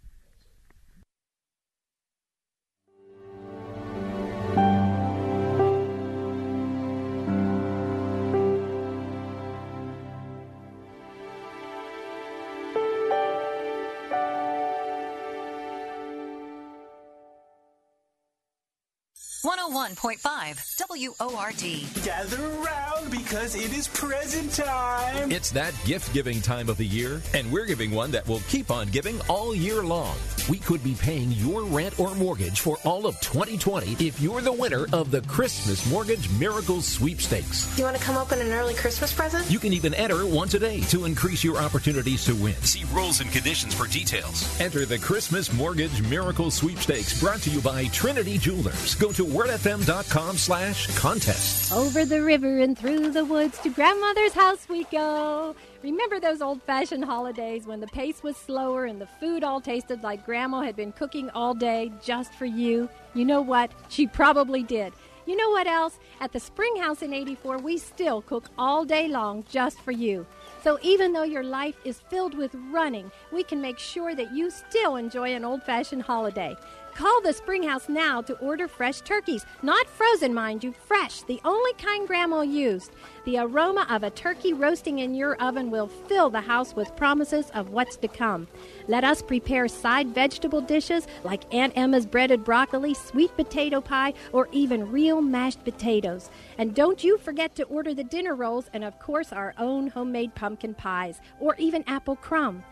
101.5 19.73 21.17
WORD. 21.19 22.05
Gather 22.05 22.45
around 22.61 23.11
because 23.11 23.55
it 23.55 23.73
is 23.73 23.89
present 23.89 24.53
time. 24.53 25.33
It's 25.33 25.51
that 25.53 25.75
gift 25.87 26.13
giving 26.13 26.43
time 26.43 26.69
of 26.69 26.77
the 26.77 26.85
year, 26.85 27.23
and 27.33 27.51
we're 27.51 27.65
giving 27.65 27.91
one 27.91 28.11
that 28.11 28.29
will 28.29 28.41
keep 28.49 28.71
on 28.71 28.89
giving 28.89 29.19
all 29.29 29.55
year 29.55 29.83
long. 29.83 30.15
We 30.51 30.59
could 30.59 30.83
be 30.83 30.95
paying 30.95 31.31
your 31.33 31.63
rent 31.63 31.99
or 31.99 32.15
mortgage 32.15 32.61
for 32.61 32.77
all 32.85 33.07
of 33.07 33.19
2020 33.21 34.05
if 34.05 34.21
you're 34.21 34.41
the 34.41 34.53
winner 34.53 34.87
of 34.93 35.11
the 35.11 35.23
Christmas 35.23 35.89
Mortgage 35.91 36.29
Miracles 36.39 36.87
Sweepstakes. 36.87 37.75
Do 37.75 37.83
you 37.83 37.85
want 37.85 37.97
to 37.97 38.03
come 38.03 38.17
open 38.17 38.41
an 38.41 38.53
early 38.53 38.75
Christmas 38.75 39.13
present? 39.13 39.49
You 39.51 39.59
can 39.59 39.73
even 39.73 39.95
enter 39.95 40.27
once 40.27 40.55
a 40.55 40.59
day 40.59 40.81
to 40.83 41.05
increase 41.05 41.43
your 41.43 41.59
opportunities 41.59 42.25
to 42.27 42.35
win. 42.35 42.55
See 42.63 42.85
rules 42.93 43.21
and 43.21 43.31
conditions 43.31 43.73
for 43.73 43.87
details. 43.87 44.61
Enter 44.61 44.85
the 44.85 44.99
Christmas 44.99 45.53
Mortgage 45.53 46.03
Miracle 46.09 46.51
Sweepstakes 46.51 47.19
brought 47.21 47.41
to 47.43 47.51
you 47.51 47.61
by 47.61 47.85
Trinity 47.87 48.37
Jewelers. 48.37 48.95
Go 48.97 49.13
to 49.13 49.25
wordfm.com 49.63 50.37
slash 50.37 50.87
contest. 50.97 51.73
Over 51.73 52.05
the 52.05 52.23
river 52.23 52.59
and 52.59 52.77
through 52.77 53.11
the 53.11 53.25
woods 53.25 53.59
to 53.61 53.71
grandmother's 53.71 54.33
house 54.33 54.69
we 54.69 54.85
go. 54.85 55.55
Remember 55.83 56.19
those 56.19 56.43
old 56.43 56.63
fashioned 56.63 57.05
holidays 57.05 57.65
when 57.67 57.81
the 57.81 57.87
pace 57.89 58.23
was 58.23 58.37
slower 58.37 58.87
and 58.87 59.01
the 59.01 59.07
food 59.07 59.45
all 59.45 59.61
tasted 59.61 60.03
like 60.03 60.27
grandma 60.27 60.63
had 60.63 60.75
been 60.75 60.91
cooking 60.93 61.31
all 61.31 61.55
day 61.55 61.93
just 62.03 62.35
for 62.35 62.47
you? 62.47 62.89
You 63.15 63.25
know 63.25 63.41
what? 63.41 63.71
She 63.89 64.07
probably 64.07 64.65
did. 64.65 64.93
You 65.27 65.37
know 65.37 65.51
what 65.51 65.69
else? 65.69 65.99
At 66.21 66.33
the 66.33 66.41
Spring 66.41 66.75
House 66.77 67.03
in 67.03 67.15
84, 67.15 67.59
we 67.59 67.79
still 67.79 68.23
cook 68.23 68.47
all 68.59 68.85
day 68.85 69.07
long 69.07 69.45
just 69.49 69.81
for 69.81 69.93
you. 69.93 70.27
So 70.65 70.79
even 70.83 71.13
though 71.13 71.23
your 71.23 71.45
life 71.45 71.77
is 71.85 72.01
filled 72.09 72.35
with 72.35 72.55
running, 72.73 73.11
we 73.33 73.45
can 73.45 73.61
make 73.61 73.79
sure 73.79 74.17
that 74.17 74.33
you 74.33 74.51
still 74.51 74.97
enjoy 74.97 75.35
an 75.35 75.45
old 75.45 75.63
fashioned 75.63 76.03
holiday. 76.03 76.57
Call 76.95 77.23
the 77.23 77.33
Springhouse 77.33 77.89
now 77.89 78.21
to 78.21 78.35
order 78.35 78.69
fresh 78.69 79.01
turkeys. 79.01 79.47
Not 79.63 79.89
frozen, 79.89 80.35
mind 80.35 80.63
you, 80.63 80.73
fresh, 80.73 81.23
the 81.23 81.41
only 81.43 81.73
kind 81.75 82.07
Grandma 82.07 82.43
used. 82.43 82.93
The 83.25 83.39
aroma 83.39 83.87
of 83.89 84.03
a 84.03 84.11
turkey 84.11 84.53
roasting 84.53 84.99
in 84.99 85.15
your 85.15 85.37
oven 85.37 85.71
will 85.71 85.87
fill 85.87 86.29
the 86.29 86.43
house 86.43 86.77
with 86.77 86.95
promises 86.95 87.51
of 87.55 87.71
what's 87.71 87.97
to 87.97 88.09
come. 88.09 88.47
Let 88.89 89.05
us 89.05 89.23
prepare 89.23 89.69
side 89.69 90.09
vegetable 90.09 90.61
dishes 90.61 91.07
like 91.25 91.53
Aunt 91.55 91.73
Emma's 91.77 92.05
breaded 92.05 92.45
broccoli, 92.45 92.93
sweet 92.93 93.35
potato 93.37 93.81
pie, 93.81 94.13
or 94.33 94.49
even 94.53 94.93
real 94.93 95.23
mashed 95.23 95.65
potatoes. 95.65 96.29
And 96.59 96.75
don't 96.75 97.03
you 97.03 97.17
forget 97.17 97.55
to 97.55 97.65
order 97.65 97.95
the 97.95 98.05
dinner 98.05 98.35
rolls 98.35 98.69
and, 98.75 98.85
of 98.85 98.99
course, 98.99 99.33
our 99.33 99.55
own 99.57 99.89
homemade 99.89 100.35
pumpkin 100.35 100.75
pies, 100.75 101.23
or 101.41 101.57
even 101.57 101.85
apple 101.87 102.17
crumb. 102.17 102.63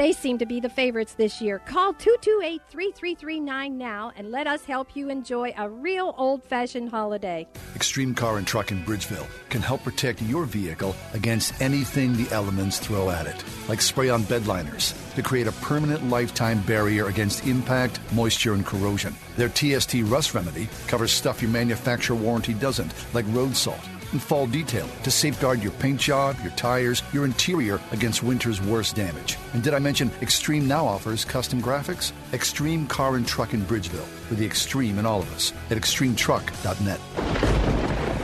They 0.00 0.12
seem 0.12 0.38
to 0.38 0.46
be 0.46 0.60
the 0.60 0.70
favorites 0.70 1.12
this 1.12 1.42
year. 1.42 1.58
Call 1.58 1.92
228 1.92 2.62
3339 2.70 3.76
now 3.76 4.12
and 4.16 4.30
let 4.30 4.46
us 4.46 4.64
help 4.64 4.96
you 4.96 5.10
enjoy 5.10 5.52
a 5.58 5.68
real 5.68 6.14
old 6.16 6.42
fashioned 6.42 6.88
holiday. 6.88 7.46
Extreme 7.76 8.14
Car 8.14 8.38
and 8.38 8.46
Truck 8.46 8.70
in 8.70 8.82
Bridgeville 8.82 9.26
can 9.50 9.60
help 9.60 9.84
protect 9.84 10.22
your 10.22 10.46
vehicle 10.46 10.96
against 11.12 11.60
anything 11.60 12.16
the 12.16 12.32
elements 12.32 12.78
throw 12.78 13.10
at 13.10 13.26
it, 13.26 13.44
like 13.68 13.82
spray 13.82 14.08
on 14.08 14.22
bed 14.22 14.46
liners 14.46 14.94
to 15.16 15.22
create 15.22 15.46
a 15.46 15.52
permanent 15.52 16.08
lifetime 16.08 16.62
barrier 16.62 17.08
against 17.08 17.46
impact, 17.46 18.00
moisture, 18.14 18.54
and 18.54 18.64
corrosion. 18.64 19.14
Their 19.36 19.50
TST 19.50 19.96
Rust 20.04 20.32
Remedy 20.32 20.70
covers 20.86 21.12
stuff 21.12 21.42
your 21.42 21.50
manufacturer 21.50 22.16
warranty 22.16 22.54
doesn't, 22.54 22.94
like 23.12 23.26
road 23.28 23.54
salt 23.54 23.86
and 24.12 24.22
fall 24.22 24.46
detail 24.46 24.88
to 25.02 25.10
safeguard 25.10 25.62
your 25.62 25.72
paint 25.72 26.00
job, 26.00 26.36
your 26.42 26.52
tires, 26.52 27.02
your 27.12 27.24
interior 27.24 27.80
against 27.92 28.22
winter's 28.22 28.60
worst 28.60 28.96
damage. 28.96 29.36
And 29.54 29.62
did 29.62 29.74
I 29.74 29.78
mention 29.78 30.10
Extreme 30.22 30.66
now 30.68 30.86
offers 30.86 31.24
custom 31.24 31.62
graphics? 31.62 32.12
Extreme 32.32 32.86
Car 32.86 33.16
and 33.16 33.26
Truck 33.26 33.54
in 33.54 33.62
Bridgeville, 33.62 34.08
with 34.28 34.38
the 34.38 34.46
extreme 34.46 34.98
in 34.98 35.06
all 35.06 35.20
of 35.20 35.34
us 35.34 35.52
at 35.70 35.76
extremetruck.net. 35.76 37.00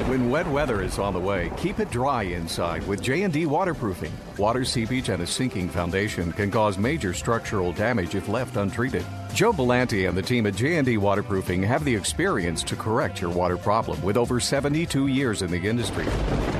When 0.09 0.31
wet 0.31 0.47
weather 0.47 0.83
is 0.83 1.01
on 1.01 1.15
the 1.15 1.19
way, 1.21 1.51
keep 1.57 1.81
it 1.81 1.91
dry 1.91 2.23
inside 2.23 2.87
with 2.87 3.03
J&D 3.03 3.47
waterproofing. 3.47 4.13
Water 4.39 4.65
seepage 4.65 5.09
and 5.09 5.21
a 5.21 5.27
sinking 5.27 5.69
foundation 5.69 6.33
can 6.33 6.49
cause 6.49 6.79
major 6.79 7.13
structural 7.13 7.73
damage 7.73 8.15
if 8.15 8.29
left 8.29 8.57
untreated. 8.57 9.05
Joe 9.35 9.53
Belanti 9.53 10.09
and 10.09 10.17
the 10.17 10.23
team 10.23 10.47
at 10.47 10.55
J&D 10.55 10.97
Waterproofing 10.97 11.63
have 11.63 11.85
the 11.85 11.95
experience 11.95 12.63
to 12.63 12.77
correct 12.77 13.21
your 13.21 13.31
water 13.31 13.59
problem 13.59 14.01
with 14.03 14.17
over 14.17 14.41
72 14.41 15.09
years 15.09 15.43
in 15.43 15.51
the 15.51 15.69
industry. 15.69 16.07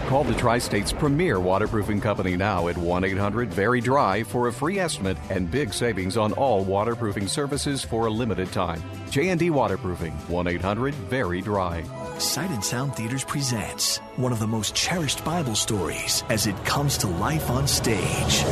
Call 0.09 0.25
the 0.25 0.35
Tri-State's 0.35 0.93
premier 0.93 1.41
waterproofing 1.41 2.01
company 2.01 2.37
now 2.37 2.69
at 2.69 2.77
1-800-VERY-DRY 2.77 4.23
for 4.25 4.49
a 4.49 4.53
free 4.53 4.79
estimate 4.79 5.17
and 5.31 5.51
big 5.51 5.73
savings 5.73 6.17
on 6.17 6.33
all 6.35 6.65
waterproofing 6.65 7.27
services 7.27 7.83
for 7.83 8.07
a 8.07 8.11
limited 8.11 8.53
time. 8.53 8.83
J&D 9.11 9.51
Waterproofing, 9.51 10.13
1-800-VERY-DRY. 10.29 11.85
Sight 12.19 12.51
and 12.51 12.65
Sound 12.65 12.95
Theaters 12.95 13.25
presents 13.25 13.99
one 14.17 14.33
of 14.33 14.39
the 14.39 14.47
most 14.47 14.75
cherished 14.75 15.25
Bible 15.25 15.55
stories 15.55 16.25
as 16.29 16.47
it 16.47 16.57
comes 16.65 16.99
to 16.99 17.09
life 17.09 17.51
on 17.51 17.67
stage. 17.67 18.45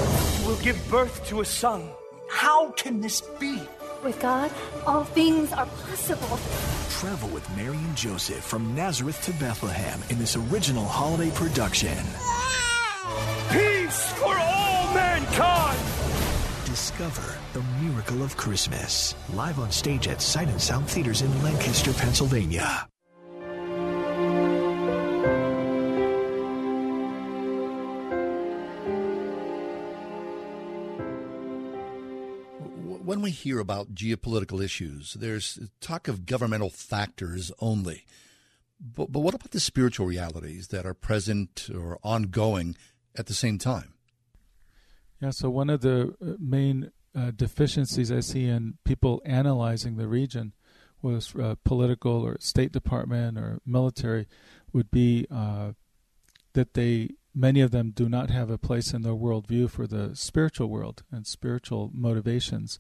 We'll 0.45 0.59
give 0.59 0.79
birth 0.91 1.27
to 1.29 1.41
a 1.41 1.45
son. 1.45 1.89
How 2.29 2.71
can 2.73 3.01
this 3.01 3.21
be? 3.39 3.63
With 4.05 4.21
God, 4.21 4.51
all 4.87 5.05
things 5.05 5.51
are 5.55 5.65
possible. 5.65 6.39
Travel 6.91 7.31
with 7.31 7.49
Mary 7.57 7.79
and 7.79 7.97
Joseph 7.97 8.45
from 8.45 8.75
Nazareth 8.75 9.23
to 9.23 9.33
Bethlehem 9.41 9.99
in 10.11 10.19
this 10.19 10.37
original 10.37 10.85
holiday 10.85 11.31
production. 11.31 11.97
Peace 13.51 14.13
for 14.13 14.37
all 14.39 14.93
mankind! 14.93 15.79
Discover 16.67 17.35
the 17.55 17.63
miracle 17.81 18.23
of 18.23 18.37
Christmas. 18.37 19.15
Live 19.33 19.59
on 19.59 19.71
stage 19.71 20.07
at 20.07 20.21
Sight 20.21 20.49
and 20.49 20.61
Sound 20.61 20.87
Theaters 20.87 21.23
in 21.23 21.43
Lancaster, 21.43 21.95
Pennsylvania. 21.95 22.87
When 33.05 33.23
we 33.23 33.31
hear 33.31 33.59
about 33.59 33.95
geopolitical 33.95 34.63
issues, 34.63 35.15
there's 35.15 35.59
talk 35.81 36.09
of 36.09 36.27
governmental 36.27 36.71
factors 36.71 37.53
only. 37.61 38.05
But, 38.81 39.13
but 39.13 39.21
what 39.21 39.35
about 39.35 39.53
the 39.53 39.61
spiritual 39.61 40.07
realities 40.07 40.69
that 40.69 40.85
are 40.87 40.95
present 40.95 41.69
or 41.75 41.99
ongoing 42.03 42.77
at 43.17 43.27
the 43.27 43.35
same 43.35 43.59
time? 43.59 43.95
Yeah, 45.21 45.31
so 45.31 45.49
one 45.49 45.71
of 45.71 45.81
the 45.81 46.15
uh, 46.21 46.35
main 46.39 46.91
uh, 47.17 47.31
deficiencies 47.35 48.11
I 48.11 48.21
see 48.21 48.47
in 48.47 48.75
people 48.85 49.23
analyzing 49.25 49.97
the 49.97 50.09
region, 50.09 50.53
was 51.01 51.35
uh, 51.37 51.55
political 51.65 52.23
or 52.23 52.37
State 52.41 52.73
Department 52.73 53.39
or 53.39 53.61
military, 53.67 54.27
would 54.73 54.91
be 54.91 55.27
uh, 55.31 55.73
that 56.55 56.75
they 56.75 57.11
many 57.35 57.61
of 57.61 57.71
them 57.71 57.91
do 57.91 58.09
not 58.09 58.31
have 58.31 58.51
a 58.51 58.59
place 58.59 58.93
in 58.93 59.03
their 59.03 59.13
worldview 59.13 59.71
for 59.71 59.87
the 59.87 60.15
spiritual 60.15 60.69
world 60.69 61.03
and 61.11 61.27
spiritual 61.27 61.91
motivations. 61.93 62.79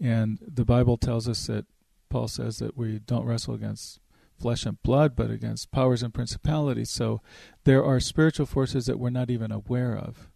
And 0.00 0.38
the 0.40 0.64
Bible 0.64 0.96
tells 0.96 1.28
us 1.28 1.46
that 1.46 1.66
Paul 2.08 2.28
says 2.28 2.58
that 2.58 2.76
we 2.76 2.98
don't 2.98 3.24
wrestle 3.24 3.54
against 3.54 4.00
flesh 4.38 4.64
and 4.64 4.82
blood, 4.82 5.16
but 5.16 5.30
against 5.30 5.72
powers 5.72 6.02
and 6.02 6.14
principalities. 6.14 6.90
So 6.90 7.20
there 7.64 7.84
are 7.84 8.00
spiritual 8.00 8.46
forces 8.46 8.86
that 8.86 8.98
we're 8.98 9.10
not 9.10 9.30
even 9.30 9.50
aware 9.50 9.96
of. 9.96 10.30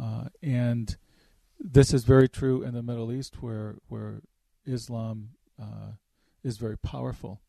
Uh, 0.00 0.28
and 0.42 0.96
this 1.58 1.92
is 1.92 2.04
very 2.04 2.28
true 2.28 2.62
in 2.62 2.74
the 2.74 2.82
Middle 2.82 3.12
East, 3.12 3.42
where 3.42 3.76
where 3.88 4.20
Islam 4.64 5.30
uh, 5.60 5.92
is 6.44 6.56
very 6.56 6.78
powerful, 6.78 7.40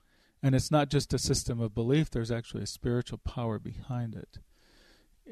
and 0.42 0.56
it's 0.56 0.72
not 0.72 0.90
just 0.90 1.14
a 1.14 1.20
system 1.20 1.60
of 1.60 1.76
belief. 1.76 2.10
There's 2.10 2.32
actually 2.32 2.64
a 2.64 2.68
spiritual 2.68 3.20
power 3.20 3.60
behind 3.60 4.16
it. 4.16 4.40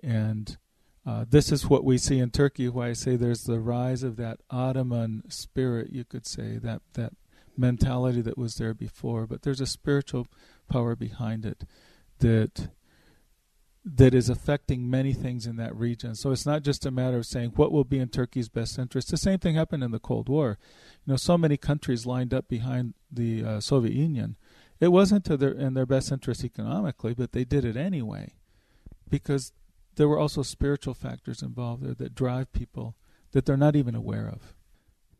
And 0.03 0.57
uh, 1.05 1.25
this 1.29 1.51
is 1.51 1.69
what 1.69 1.83
we 1.83 1.97
see 1.97 2.19
in 2.19 2.31
Turkey. 2.31 2.67
Why 2.67 2.89
I 2.89 2.93
say 2.93 3.15
there's 3.15 3.43
the 3.43 3.59
rise 3.59 4.03
of 4.03 4.17
that 4.17 4.39
Ottoman 4.49 5.23
spirit, 5.29 5.89
you 5.91 6.03
could 6.03 6.27
say 6.27 6.57
that 6.57 6.81
that 6.93 7.13
mentality 7.57 8.21
that 8.21 8.37
was 8.37 8.55
there 8.55 8.73
before, 8.73 9.25
but 9.25 9.41
there's 9.41 9.61
a 9.61 9.65
spiritual 9.65 10.27
power 10.69 10.95
behind 10.95 11.45
it 11.45 11.63
that 12.19 12.69
that 13.95 14.13
is 14.13 14.29
affecting 14.29 14.89
many 14.89 15.13
things 15.13 15.45
in 15.47 15.55
that 15.55 15.73
region. 15.73 16.13
So 16.13 16.31
it's 16.31 16.45
not 16.45 16.61
just 16.61 16.85
a 16.85 16.91
matter 16.91 17.17
of 17.17 17.25
saying 17.25 17.53
what 17.55 17.71
will 17.71 17.85
be 17.85 17.99
in 17.99 18.09
Turkey's 18.09 18.49
best 18.49 18.77
interest. 18.77 19.09
The 19.09 19.17
same 19.17 19.39
thing 19.39 19.55
happened 19.55 19.81
in 19.81 19.91
the 19.91 19.99
Cold 19.99 20.27
War. 20.27 20.57
You 21.05 21.13
know, 21.13 21.17
so 21.17 21.37
many 21.37 21.55
countries 21.55 22.05
lined 22.05 22.33
up 22.33 22.49
behind 22.49 22.95
the 23.09 23.45
uh, 23.45 23.59
Soviet 23.61 23.93
Union. 23.93 24.35
It 24.81 24.89
wasn't 24.89 25.23
their 25.23 25.51
in 25.51 25.73
their 25.73 25.85
best 25.85 26.11
interest 26.11 26.43
economically, 26.43 27.13
but 27.13 27.31
they 27.31 27.45
did 27.45 27.63
it 27.63 27.77
anyway 27.77 28.33
because 29.09 29.53
there 29.97 30.07
were 30.07 30.19
also 30.19 30.41
spiritual 30.43 30.93
factors 30.93 31.41
involved 31.41 31.83
there 31.83 31.93
that 31.95 32.15
drive 32.15 32.51
people 32.53 32.95
that 33.31 33.45
they're 33.45 33.57
not 33.57 33.75
even 33.75 33.95
aware 33.95 34.27
of. 34.27 34.55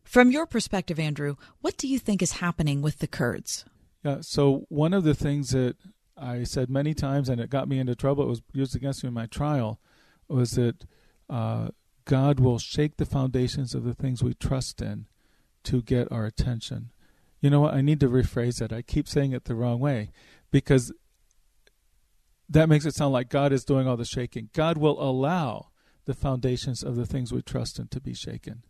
From 0.02 0.30
your 0.30 0.46
perspective, 0.46 0.98
Andrew, 0.98 1.36
what 1.60 1.76
do 1.76 1.86
you 1.86 1.98
think 1.98 2.22
is 2.22 2.32
happening 2.32 2.80
with 2.80 3.00
the 3.00 3.06
Kurds? 3.06 3.66
Yeah, 4.02 4.18
so 4.22 4.64
one 4.68 4.94
of 4.94 5.04
the 5.04 5.14
things 5.14 5.50
that 5.50 5.76
I 6.16 6.44
said 6.44 6.70
many 6.70 6.94
times, 6.94 7.28
and 7.28 7.40
it 7.40 7.50
got 7.50 7.68
me 7.68 7.78
into 7.78 7.94
trouble, 7.94 8.24
it 8.24 8.28
was 8.28 8.42
used 8.54 8.74
against 8.74 9.04
me 9.04 9.08
in 9.08 9.14
my 9.14 9.26
trial, 9.26 9.80
was 10.28 10.52
that 10.52 10.86
uh, 11.28 11.68
God 12.06 12.40
will 12.40 12.58
shake 12.58 12.96
the 12.96 13.04
foundations 13.04 13.74
of 13.74 13.84
the 13.84 13.94
things 13.94 14.22
we 14.22 14.34
trust 14.34 14.80
in 14.80 15.06
to 15.64 15.82
get 15.82 16.10
our 16.10 16.24
attention. 16.24 16.90
You 17.40 17.50
know 17.50 17.60
what? 17.60 17.74
I 17.74 17.82
need 17.82 18.00
to 18.00 18.08
rephrase 18.08 18.58
that. 18.58 18.72
I 18.72 18.82
keep 18.82 19.06
saying 19.06 19.32
it 19.32 19.44
the 19.44 19.54
wrong 19.54 19.78
way. 19.80 20.10
because 20.50 20.92
that 22.48 22.68
makes 22.68 22.86
it 22.86 22.94
sound 22.94 23.12
like 23.12 23.28
God 23.28 23.52
is 23.52 23.64
doing 23.64 23.86
all 23.86 23.96
the 23.96 24.04
shaking. 24.04 24.48
God 24.52 24.78
will 24.78 25.00
allow 25.02 25.68
the 26.06 26.14
foundations 26.14 26.82
of 26.82 26.96
the 26.96 27.06
things 27.06 27.32
we 27.32 27.42
trust 27.42 27.78
in 27.78 27.88
to 27.88 28.00
be 28.00 28.14
shaken. 28.14 28.64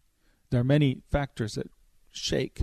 There 0.50 0.60
are 0.60 0.64
many 0.64 1.02
factors 1.10 1.54
that 1.54 1.70
shake 2.10 2.62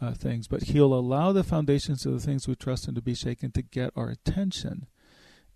uh, 0.00 0.12
things, 0.12 0.48
but 0.48 0.64
He'll 0.64 0.92
allow 0.92 1.32
the 1.32 1.44
foundations 1.44 2.04
of 2.04 2.12
the 2.12 2.20
things 2.20 2.46
we 2.46 2.54
trust 2.54 2.88
in 2.88 2.94
to 2.94 3.02
be 3.02 3.14
shaken 3.14 3.52
to 3.52 3.62
get 3.62 3.92
our 3.96 4.10
attention. 4.10 4.86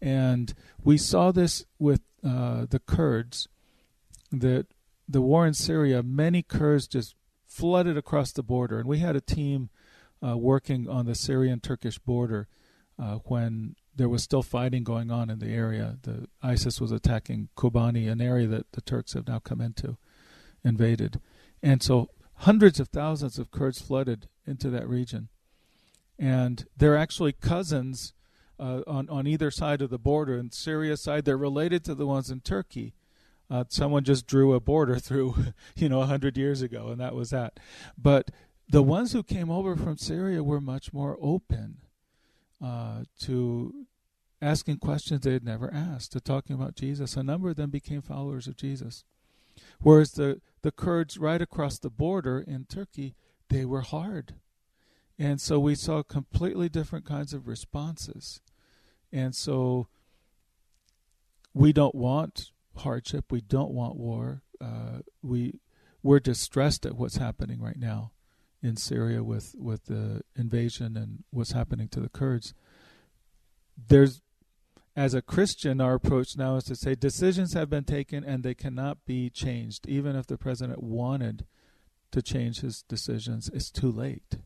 And 0.01 0.55
we 0.82 0.97
saw 0.97 1.32
this 1.32 1.64
with 1.78 2.02
uh, 2.26 2.66
the 2.68 2.78
Kurds, 2.78 3.48
that 4.32 4.66
the 5.09 5.20
war 5.20 5.47
in 5.47 5.55
Syria, 5.55 6.02
many 6.02 6.43
Kurds 6.43 6.86
just 6.86 7.14
flooded 7.47 7.97
across 7.97 8.32
the 8.32 8.43
border. 8.43 8.78
And 8.78 8.89
we 8.89 8.98
had 8.98 9.16
a 9.16 9.20
team 9.20 9.70
uh, 10.26 10.36
working 10.36 10.89
on 10.89 11.06
the 11.06 11.14
Syrian 11.14 11.60
Turkish 11.60 11.98
border 11.98 12.48
uh, 12.98 13.18
when 13.24 13.76
there 13.97 14.09
was 14.09 14.23
still 14.23 14.43
fighting 14.43 14.85
going 14.85 15.11
on 15.11 15.31
in 15.31 15.39
the 15.39 15.51
area. 15.51 15.99
The 16.03 16.29
ISIS 16.43 16.81
was 16.81 16.93
attacking 16.93 17.49
Kobani, 17.57 18.11
an 18.11 18.21
area 18.21 18.47
that 18.49 18.73
the 18.73 18.81
Turks 18.81 19.12
have 19.15 19.29
now 19.29 19.39
come 19.39 19.61
into, 19.61 19.97
invaded. 20.65 21.21
And 21.62 21.83
so 21.83 22.11
hundreds 22.39 22.81
of 22.81 22.89
thousands 22.89 23.39
of 23.39 23.51
Kurds 23.51 23.81
flooded 23.81 24.29
into 24.47 24.71
that 24.71 24.89
region. 24.89 25.29
And 26.19 26.66
they're 26.77 26.97
actually 26.97 27.33
cousins 27.33 28.12
uh, 28.59 28.83
on, 28.87 29.09
on 29.09 29.27
either 29.27 29.51
side 29.51 29.83
of 29.83 29.91
the 29.91 29.99
border. 29.99 30.37
In 30.37 30.51
Syria 30.51 30.97
side, 30.97 31.25
they're 31.25 31.37
related 31.37 31.85
to 31.85 31.95
the 31.95 32.07
ones 32.07 32.31
in 32.31 32.41
Turkey. 32.41 32.95
Uh, 33.51 33.65
someone 33.69 34.05
just 34.05 34.27
drew 34.27 34.55
a 34.55 34.61
border 34.61 34.99
through, 34.99 35.35
you 35.77 35.89
know, 35.89 36.01
a 36.01 36.07
hundred 36.07 36.37
years 36.37 36.62
ago, 36.62 36.89
and 36.89 37.01
that 37.01 37.15
was 37.15 37.31
that. 37.31 37.59
But 37.97 38.31
the 38.69 38.83
ones 38.83 39.12
who 39.12 39.23
came 39.23 39.51
over 39.51 39.77
from 39.77 39.99
Syria 39.99 40.43
were 40.43 40.61
much 40.61 40.93
more 40.93 41.19
open 41.21 41.79
uh, 42.65 43.05
to 43.20 43.86
asking 44.41 44.78
questions 44.78 45.20
they 45.20 45.35
had 45.35 45.45
never 45.45 45.73
asked, 45.73 46.12
to 46.12 46.20
talking 46.20 46.55
about 46.55 46.77
Jesus. 46.77 47.16
A 47.16 47.23
number 47.23 47.51
of 47.51 47.57
them 47.57 47.70
became 47.70 48.01
followers 48.01 48.47
of 48.47 48.57
Jesus. 48.57 49.05
Whereas 49.81 50.12
the, 50.12 50.41
the 50.62 50.73
Kurds 50.73 51.19
right 51.19 51.43
across 51.43 51.78
the 51.78 51.91
border 51.91 52.43
in 52.47 52.65
Turkey, 52.65 53.16
they 53.51 53.66
were 53.66 53.82
hard. 53.82 54.35
And 55.19 55.41
so 55.41 55.59
we 55.59 55.74
saw 55.74 56.03
completely 56.03 56.69
different 56.69 57.05
kinds 57.05 57.35
of 57.35 57.47
responses. 57.47 58.41
And 59.12 59.35
so 59.35 59.89
we 61.53 61.73
don't 61.73 61.95
want 61.95 62.51
hardship. 62.77 63.31
We 63.31 63.43
don't 63.43 63.73
want 63.73 63.97
war. 63.97 64.43
Uh, 64.61 65.01
we 65.23 65.61
we're 66.03 66.20
distressed 66.20 66.85
at 66.85 66.97
what's 66.97 67.16
happening 67.16 67.61
right 67.61 67.78
now 67.78 68.12
in 68.65 68.77
Syria 68.77 69.23
with 69.23 69.55
with 69.59 69.85
the 69.85 70.23
invasion 70.35 70.97
and 70.97 71.23
what's 71.31 71.53
happening 71.53 71.89
to 71.89 72.01
the 72.01 72.09
Kurds. 72.09 72.55
There's 73.77 74.23
as 74.97 75.12
a 75.12 75.23
Christian, 75.23 75.81
our 75.81 75.95
approach 75.95 76.36
now 76.36 76.57
is 76.57 76.65
to 76.65 76.77
say 76.77 76.95
decisions 76.95 77.53
have 77.53 77.69
been 77.69 77.85
taken 77.85 78.24
and 78.24 78.43
they 78.43 78.55
cannot 78.55 79.05
be 79.05 79.28
changed. 79.28 79.89
Even 79.89 80.16
if 80.16 80.27
the 80.27 80.39
president 80.39 80.82
wanted 80.82 81.47
to 82.12 82.23
change 82.23 82.61
his 82.61 82.82
decisions, 82.82 83.51
it's 83.53 83.70
too 83.70 83.91
late. 83.91 84.36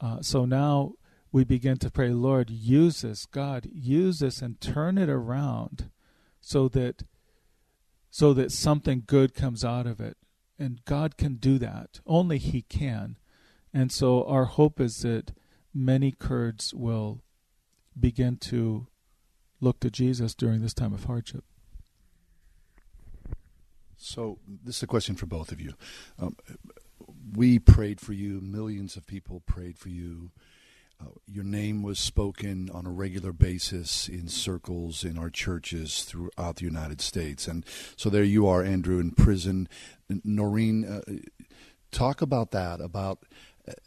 Uh, 0.00 0.20
so 0.20 0.44
now 0.44 0.94
we 1.30 1.44
begin 1.44 1.78
to 1.78 1.90
pray, 1.90 2.10
Lord, 2.10 2.50
use 2.50 3.02
this, 3.02 3.24
God, 3.24 3.68
use 3.72 4.18
this 4.18 4.42
and 4.42 4.60
turn 4.60 4.98
it 4.98 5.08
around 5.08 5.90
so 6.40 6.68
that 6.68 7.04
so 8.10 8.34
that 8.34 8.52
something 8.52 9.04
good 9.06 9.32
comes 9.32 9.64
out 9.64 9.86
of 9.86 9.98
it. 9.98 10.18
And 10.58 10.84
God 10.84 11.16
can 11.16 11.36
do 11.36 11.56
that. 11.58 12.00
Only 12.04 12.36
He 12.36 12.60
can. 12.60 13.16
And 13.74 13.90
so 13.90 14.24
our 14.24 14.44
hope 14.44 14.80
is 14.80 14.98
that 15.02 15.32
many 15.74 16.12
Kurds 16.12 16.74
will 16.74 17.22
begin 17.98 18.36
to 18.36 18.86
look 19.60 19.80
to 19.80 19.90
Jesus 19.90 20.34
during 20.34 20.60
this 20.60 20.74
time 20.74 20.92
of 20.92 21.04
hardship. 21.04 21.44
So, 23.96 24.38
this 24.48 24.78
is 24.78 24.82
a 24.82 24.88
question 24.88 25.14
for 25.14 25.26
both 25.26 25.52
of 25.52 25.60
you. 25.60 25.74
Um, 26.18 26.36
we 27.34 27.60
prayed 27.60 28.00
for 28.00 28.12
you, 28.12 28.40
millions 28.40 28.96
of 28.96 29.06
people 29.06 29.40
prayed 29.46 29.78
for 29.78 29.90
you. 29.90 30.32
Uh, 31.00 31.10
your 31.26 31.44
name 31.44 31.82
was 31.82 32.00
spoken 32.00 32.68
on 32.74 32.84
a 32.84 32.90
regular 32.90 33.32
basis 33.32 34.08
in 34.08 34.26
circles 34.26 35.04
in 35.04 35.16
our 35.16 35.30
churches 35.30 36.02
throughout 36.02 36.56
the 36.56 36.64
United 36.64 37.00
States. 37.00 37.46
And 37.46 37.64
so 37.96 38.10
there 38.10 38.24
you 38.24 38.46
are, 38.48 38.64
Andrew, 38.64 38.98
in 38.98 39.12
prison. 39.12 39.68
Norine, 40.10 40.84
uh, 40.84 41.28
talk 41.92 42.22
about 42.22 42.50
that, 42.50 42.80
about 42.80 43.24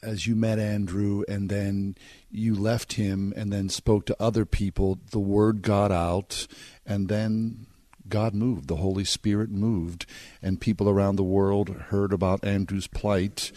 as 0.01 0.25
you 0.27 0.35
met 0.35 0.59
Andrew 0.59 1.23
and 1.27 1.49
then 1.49 1.95
you 2.31 2.55
left 2.55 2.93
him 2.93 3.33
and 3.35 3.51
then 3.51 3.69
spoke 3.69 4.05
to 4.05 4.15
other 4.19 4.45
people, 4.45 4.99
the 5.11 5.19
word 5.19 5.61
got 5.61 5.91
out, 5.91 6.47
and 6.85 7.07
then 7.09 7.67
God 8.07 8.33
moved. 8.33 8.67
The 8.67 8.77
Holy 8.77 9.03
Spirit 9.03 9.49
moved, 9.49 10.05
and 10.41 10.61
people 10.61 10.89
around 10.89 11.15
the 11.15 11.23
world 11.23 11.69
heard 11.69 12.13
about 12.13 12.45
Andrew's 12.45 12.87
plight 12.87 13.51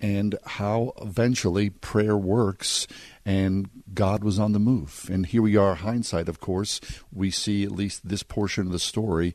and 0.00 0.38
how 0.46 0.94
eventually 1.02 1.68
prayer 1.68 2.16
works 2.16 2.86
and 3.26 3.68
God 3.92 4.24
was 4.24 4.38
on 4.38 4.52
the 4.52 4.58
move. 4.58 5.08
And 5.12 5.26
here 5.26 5.42
we 5.42 5.56
are, 5.56 5.74
hindsight, 5.74 6.28
of 6.28 6.40
course, 6.40 6.80
we 7.12 7.30
see 7.30 7.64
at 7.64 7.72
least 7.72 8.08
this 8.08 8.22
portion 8.22 8.66
of 8.66 8.72
the 8.72 8.78
story, 8.78 9.34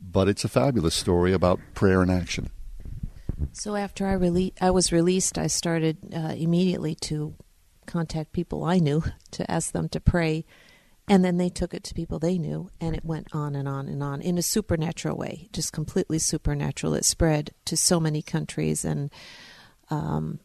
but 0.00 0.28
it's 0.28 0.44
a 0.44 0.48
fabulous 0.48 0.94
story 0.94 1.32
about 1.32 1.58
prayer 1.74 2.00
and 2.00 2.12
action. 2.12 2.50
So 3.52 3.76
after 3.76 4.06
I 4.06 4.14
rele- 4.14 4.54
I 4.60 4.70
was 4.70 4.92
released, 4.92 5.38
I 5.38 5.46
started 5.46 5.98
uh, 6.14 6.34
immediately 6.36 6.94
to 7.02 7.34
contact 7.86 8.32
people 8.32 8.64
I 8.64 8.78
knew 8.78 9.04
to 9.32 9.50
ask 9.50 9.72
them 9.72 9.88
to 9.90 10.00
pray 10.00 10.44
and 11.06 11.24
then 11.24 11.36
they 11.36 11.50
took 11.50 11.74
it 11.74 11.84
to 11.84 11.94
people 11.94 12.18
they 12.18 12.38
knew, 12.38 12.70
and 12.80 12.96
it 12.96 13.04
went 13.04 13.28
on 13.32 13.54
and 13.54 13.68
on 13.68 13.88
and 13.88 14.02
on 14.02 14.22
in 14.22 14.38
a 14.38 14.42
supernatural 14.42 15.16
way, 15.16 15.48
just 15.52 15.72
completely 15.72 16.18
supernatural. 16.18 16.94
It 16.94 17.04
spread 17.04 17.50
to 17.66 17.76
so 17.76 18.00
many 18.00 18.22
countries, 18.22 18.84
and 18.84 19.10
um, 19.90 20.40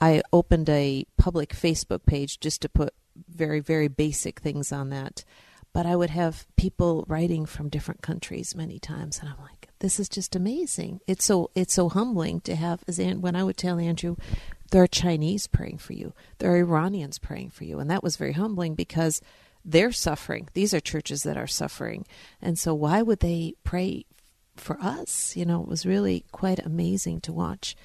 I 0.00 0.22
opened 0.32 0.70
a 0.70 1.04
public 1.18 1.50
Facebook 1.50 2.06
page 2.06 2.40
just 2.40 2.62
to 2.62 2.70
put 2.70 2.94
very, 3.28 3.60
very 3.60 3.88
basic 3.88 4.40
things 4.40 4.72
on 4.72 4.88
that. 4.90 5.24
But 5.74 5.84
I 5.84 5.94
would 5.94 6.10
have 6.10 6.46
people 6.56 7.04
writing 7.06 7.44
from 7.44 7.68
different 7.68 8.00
countries 8.00 8.54
many 8.54 8.78
times, 8.78 9.18
and 9.18 9.28
I'm 9.28 9.38
like, 9.42 9.55
this 9.80 10.00
is 10.00 10.08
just 10.08 10.34
amazing. 10.34 11.00
It's 11.06 11.24
so 11.24 11.50
it's 11.54 11.74
so 11.74 11.88
humbling 11.88 12.40
to 12.42 12.56
have. 12.56 12.82
As 12.88 12.98
when 12.98 13.36
I 13.36 13.44
would 13.44 13.56
tell 13.56 13.78
Andrew, 13.78 14.16
there 14.70 14.82
are 14.82 14.88
Chinese 14.88 15.46
praying 15.46 15.78
for 15.78 15.92
you. 15.92 16.12
There 16.38 16.52
are 16.52 16.58
Iranians 16.58 17.18
praying 17.18 17.50
for 17.50 17.64
you. 17.64 17.78
And 17.78 17.90
that 17.90 18.02
was 18.02 18.16
very 18.16 18.32
humbling 18.32 18.74
because 18.74 19.20
they're 19.64 19.92
suffering. 19.92 20.48
These 20.54 20.72
are 20.72 20.80
churches 20.80 21.22
that 21.24 21.36
are 21.36 21.46
suffering. 21.46 22.06
And 22.40 22.58
so 22.58 22.74
why 22.74 23.02
would 23.02 23.20
they 23.20 23.54
pray 23.64 24.06
for 24.56 24.78
us? 24.80 25.36
You 25.36 25.44
know, 25.44 25.62
it 25.62 25.68
was 25.68 25.86
really 25.86 26.24
quite 26.32 26.64
amazing 26.64 27.20
to 27.22 27.32
watch. 27.32 27.76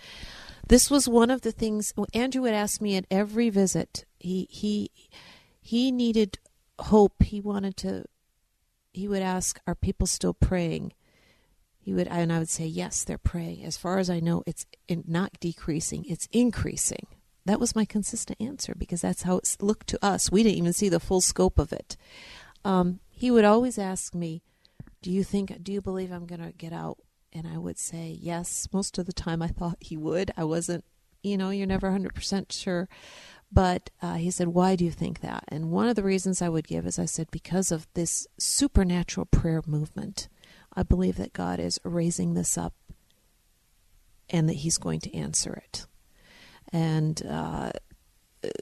This 0.68 0.90
was 0.90 1.10
one 1.10 1.30
of 1.30 1.42
the 1.42 1.52
things 1.52 1.94
oh, 1.98 2.06
Andrew 2.14 2.44
would 2.44 2.54
ask 2.54 2.82
me 2.82 2.96
at 2.96 3.06
every 3.12 3.50
visit. 3.50 4.06
He 4.20 4.48
he 4.50 4.92
he 5.60 5.92
needed 5.92 6.40
hope. 6.80 7.24
He 7.24 7.42
wanted 7.42 7.76
to 7.78 8.06
he 8.94 9.08
would 9.08 9.22
ask, 9.22 9.60
Are 9.68 9.76
people 9.76 10.08
still 10.08 10.34
praying? 10.34 10.94
He 11.82 11.94
would 11.94 12.08
and 12.08 12.32
I 12.32 12.40
would 12.40 12.50
say 12.50 12.66
yes 12.66 13.04
they're 13.04 13.18
praying. 13.18 13.66
As 13.66 13.78
far 13.78 13.98
as 13.98 14.10
I 14.10 14.20
know 14.20 14.44
it's 14.46 14.66
not 14.90 15.40
decreasing 15.40 16.06
it's 16.08 16.28
increasing. 16.32 17.08
That 17.46 17.60
was 17.60 17.76
my 17.76 17.86
consistent 17.86 18.40
answer 18.40 18.76
because 18.78 19.02
that's 19.02 19.24
how 19.24 19.38
it 19.38 19.58
looked 19.60 19.88
to 19.88 20.06
us. 20.06 20.32
We 20.32 20.44
didn't 20.44 20.60
even 20.60 20.74
see 20.74 20.90
the 20.90 21.00
full 21.00 21.22
scope 21.22 21.58
of 21.58 21.74
it. 21.74 21.98
Um, 22.64 23.00
he 23.10 23.32
would 23.32 23.46
always 23.46 23.80
ask 23.80 24.14
me 24.14 24.44
do 25.02 25.12
you 25.12 25.24
think 25.24 25.64
do 25.64 25.74
you 25.74 25.82
believe 25.82 26.12
I'm 26.12 26.28
going 26.28 26.42
to 26.42 26.52
get 26.52 26.74
out? 26.74 26.98
And 27.34 27.48
I 27.48 27.58
would 27.58 27.80
say 27.80 28.18
yes. 28.20 28.68
Most 28.72 28.98
of 28.98 29.06
the 29.06 29.14
time 29.14 29.42
I 29.42 29.48
thought 29.48 29.78
he 29.80 29.98
would. 29.98 30.32
I 30.38 30.44
wasn't 30.44 30.86
you 31.24 31.38
know 31.38 31.50
you're 31.52 31.68
never 31.68 31.90
100% 31.90 32.52
sure. 32.52 32.90
But 33.52 33.90
uh, 34.02 34.16
he 34.16 34.32
said, 34.32 34.50
Why 34.50 34.76
do 34.76 34.86
you 34.86 34.92
think 34.92 35.20
that? 35.20 35.44
And 35.50 35.72
one 35.72 35.90
of 35.90 35.96
the 35.96 36.04
reasons 36.04 36.42
I 36.42 36.50
would 36.50 36.68
give 36.68 36.86
is 36.86 36.98
I 36.98 37.06
said, 37.06 37.30
Because 37.32 37.72
of 37.72 37.88
this 37.94 38.28
supernatural 38.38 39.26
prayer 39.26 39.62
movement. 39.68 40.30
I 40.74 40.84
believe 40.84 41.18
that 41.18 41.34
God 41.34 41.60
is 41.60 41.80
raising 41.84 42.34
this 42.34 42.58
up 42.58 42.74
and 44.30 44.48
that 44.48 44.58
He's 44.58 44.78
going 44.78 45.00
to 45.02 45.16
answer 45.16 45.54
it. 45.54 45.86
And 46.72 47.22
uh, 47.26 47.72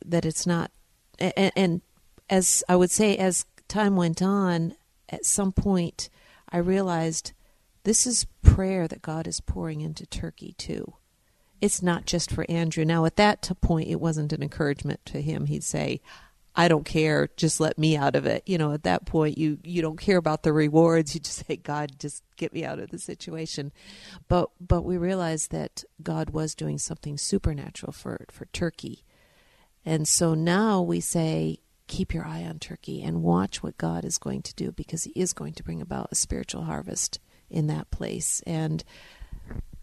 that 0.05 0.25
it's 0.25 0.47
not, 0.47 0.71
and, 1.19 1.51
and 1.55 1.81
as 2.29 2.63
I 2.67 2.75
would 2.75 2.91
say, 2.91 3.15
as 3.17 3.45
time 3.67 3.95
went 3.95 4.21
on, 4.21 4.75
at 5.09 5.25
some 5.25 5.51
point 5.51 6.09
I 6.51 6.57
realized 6.57 7.33
this 7.83 8.05
is 8.05 8.25
prayer 8.41 8.87
that 8.87 9.01
God 9.01 9.27
is 9.27 9.41
pouring 9.41 9.81
into 9.81 10.05
Turkey 10.05 10.53
too. 10.57 10.93
It's 11.61 11.81
not 11.81 12.05
just 12.05 12.31
for 12.31 12.45
Andrew. 12.49 12.85
Now, 12.85 13.05
at 13.05 13.17
that 13.17 13.51
point, 13.61 13.89
it 13.89 13.99
wasn't 13.99 14.33
an 14.33 14.41
encouragement 14.41 15.05
to 15.07 15.21
him. 15.21 15.45
He'd 15.45 15.63
say, 15.63 16.01
I 16.59 16.67
don't 16.67 16.83
care, 16.83 17.29
just 17.37 17.61
let 17.61 17.77
me 17.77 17.95
out 17.95 18.17
of 18.17 18.25
it. 18.25 18.43
You 18.45 18.57
know, 18.57 18.73
at 18.73 18.83
that 18.83 19.05
point 19.05 19.37
you 19.37 19.59
you 19.63 19.81
don't 19.81 19.99
care 19.99 20.17
about 20.17 20.43
the 20.43 20.51
rewards. 20.51 21.15
You 21.19 21.21
just 21.21 21.47
say, 21.47 21.55
God, 21.55 21.97
just 21.99 22.21
get 22.35 22.51
me 22.51 22.65
out 22.65 22.79
of 22.79 22.89
the 22.89 22.99
situation. 22.99 23.71
But 24.27 24.49
but 24.59 24.81
we 24.81 24.97
realized 24.97 25.51
that 25.51 25.85
God 26.03 26.31
was 26.31 26.55
doing 26.55 26.77
something 26.77 27.17
supernatural 27.17 27.93
for 27.93 28.25
for 28.29 28.45
Turkey. 28.47 29.05
And 29.85 30.05
so 30.05 30.33
now 30.33 30.81
we 30.81 30.99
say, 30.99 31.59
keep 31.87 32.13
your 32.13 32.25
eye 32.25 32.43
on 32.43 32.59
Turkey 32.59 33.01
and 33.03 33.23
watch 33.23 33.63
what 33.63 33.77
God 33.77 34.03
is 34.03 34.17
going 34.17 34.41
to 34.41 34.53
do 34.53 34.73
because 34.73 35.05
He 35.05 35.11
is 35.11 35.31
going 35.31 35.53
to 35.53 35.63
bring 35.63 35.81
about 35.81 36.09
a 36.11 36.15
spiritual 36.15 36.63
harvest 36.63 37.21
in 37.49 37.67
that 37.67 37.89
place. 37.89 38.43
And 38.45 38.83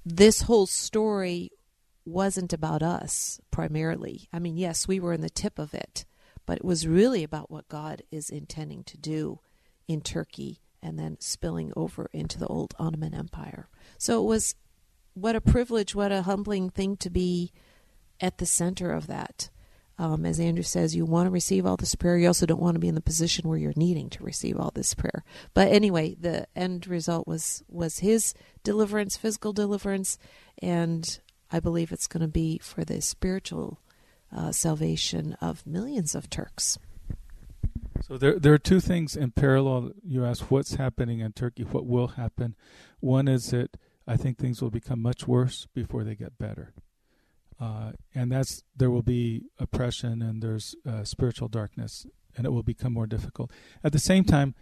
this 0.04 0.42
whole 0.42 0.66
story 0.66 1.52
wasn't 2.04 2.52
about 2.52 2.82
us 2.82 3.40
primarily. 3.50 4.28
I 4.30 4.40
mean, 4.40 4.58
yes, 4.58 4.86
we 4.86 5.00
were 5.00 5.14
in 5.14 5.22
the 5.22 5.30
tip 5.30 5.58
of 5.58 5.72
it, 5.72 6.04
but 6.46 6.58
it 6.58 6.64
was 6.64 6.86
really 6.86 7.22
about 7.22 7.50
what 7.50 7.68
God 7.68 8.02
is 8.10 8.30
intending 8.30 8.84
to 8.84 8.96
do 8.96 9.40
in 9.88 10.00
Turkey 10.00 10.60
and 10.82 10.98
then 10.98 11.16
spilling 11.20 11.72
over 11.76 12.08
into 12.12 12.38
the 12.38 12.46
old 12.46 12.74
Ottoman 12.78 13.14
Empire. 13.14 13.68
So 13.98 14.22
it 14.22 14.26
was 14.26 14.54
what 15.14 15.36
a 15.36 15.40
privilege, 15.40 15.94
what 15.94 16.12
a 16.12 16.22
humbling 16.22 16.70
thing 16.70 16.96
to 16.98 17.10
be 17.10 17.52
at 18.20 18.38
the 18.38 18.46
center 18.46 18.92
of 18.92 19.06
that. 19.08 19.50
Um, 19.98 20.26
as 20.26 20.38
Andrew 20.38 20.62
says, 20.62 20.94
you 20.94 21.06
want 21.06 21.26
to 21.26 21.30
receive 21.30 21.64
all 21.64 21.78
this 21.78 21.94
prayer. 21.94 22.18
You 22.18 22.26
also 22.26 22.44
don't 22.44 22.60
want 22.60 22.74
to 22.74 22.80
be 22.80 22.88
in 22.88 22.94
the 22.94 23.00
position 23.00 23.48
where 23.48 23.56
you're 23.56 23.72
needing 23.76 24.10
to 24.10 24.22
receive 24.22 24.58
all 24.58 24.70
this 24.74 24.92
prayer. 24.92 25.24
But 25.54 25.72
anyway, 25.72 26.14
the 26.20 26.46
end 26.54 26.86
result 26.86 27.26
was 27.26 27.64
was 27.66 28.00
his 28.00 28.34
deliverance, 28.62 29.16
physical 29.16 29.54
deliverance, 29.54 30.18
and 30.60 31.18
I 31.50 31.60
believe 31.60 31.92
it's 31.92 32.06
going 32.06 32.20
to 32.20 32.28
be 32.28 32.58
for 32.58 32.84
the 32.84 33.00
spiritual 33.00 33.80
uh, 34.36 34.52
salvation 34.52 35.36
of 35.40 35.66
millions 35.66 36.14
of 36.14 36.30
Turks. 36.30 36.78
So 38.02 38.18
there, 38.18 38.38
there 38.38 38.52
are 38.52 38.58
two 38.58 38.80
things 38.80 39.16
in 39.16 39.32
parallel. 39.32 39.92
You 40.04 40.24
ask 40.24 40.50
what's 40.50 40.74
happening 40.74 41.20
in 41.20 41.32
Turkey, 41.32 41.64
what 41.64 41.86
will 41.86 42.08
happen. 42.08 42.54
One 43.00 43.26
is 43.26 43.50
that 43.50 43.76
I 44.06 44.16
think 44.16 44.38
things 44.38 44.62
will 44.62 44.70
become 44.70 45.02
much 45.02 45.26
worse 45.26 45.66
before 45.74 46.04
they 46.04 46.14
get 46.14 46.38
better. 46.38 46.72
Uh, 47.58 47.92
and 48.14 48.30
that's 48.30 48.62
there 48.76 48.90
will 48.90 49.02
be 49.02 49.44
oppression 49.58 50.20
and 50.20 50.42
there's 50.42 50.74
uh, 50.86 51.04
spiritual 51.04 51.48
darkness, 51.48 52.06
and 52.36 52.46
it 52.46 52.50
will 52.50 52.62
become 52.62 52.92
more 52.92 53.06
difficult. 53.06 53.50
At 53.82 53.92
the 53.92 53.98
same 53.98 54.24
time, 54.24 54.54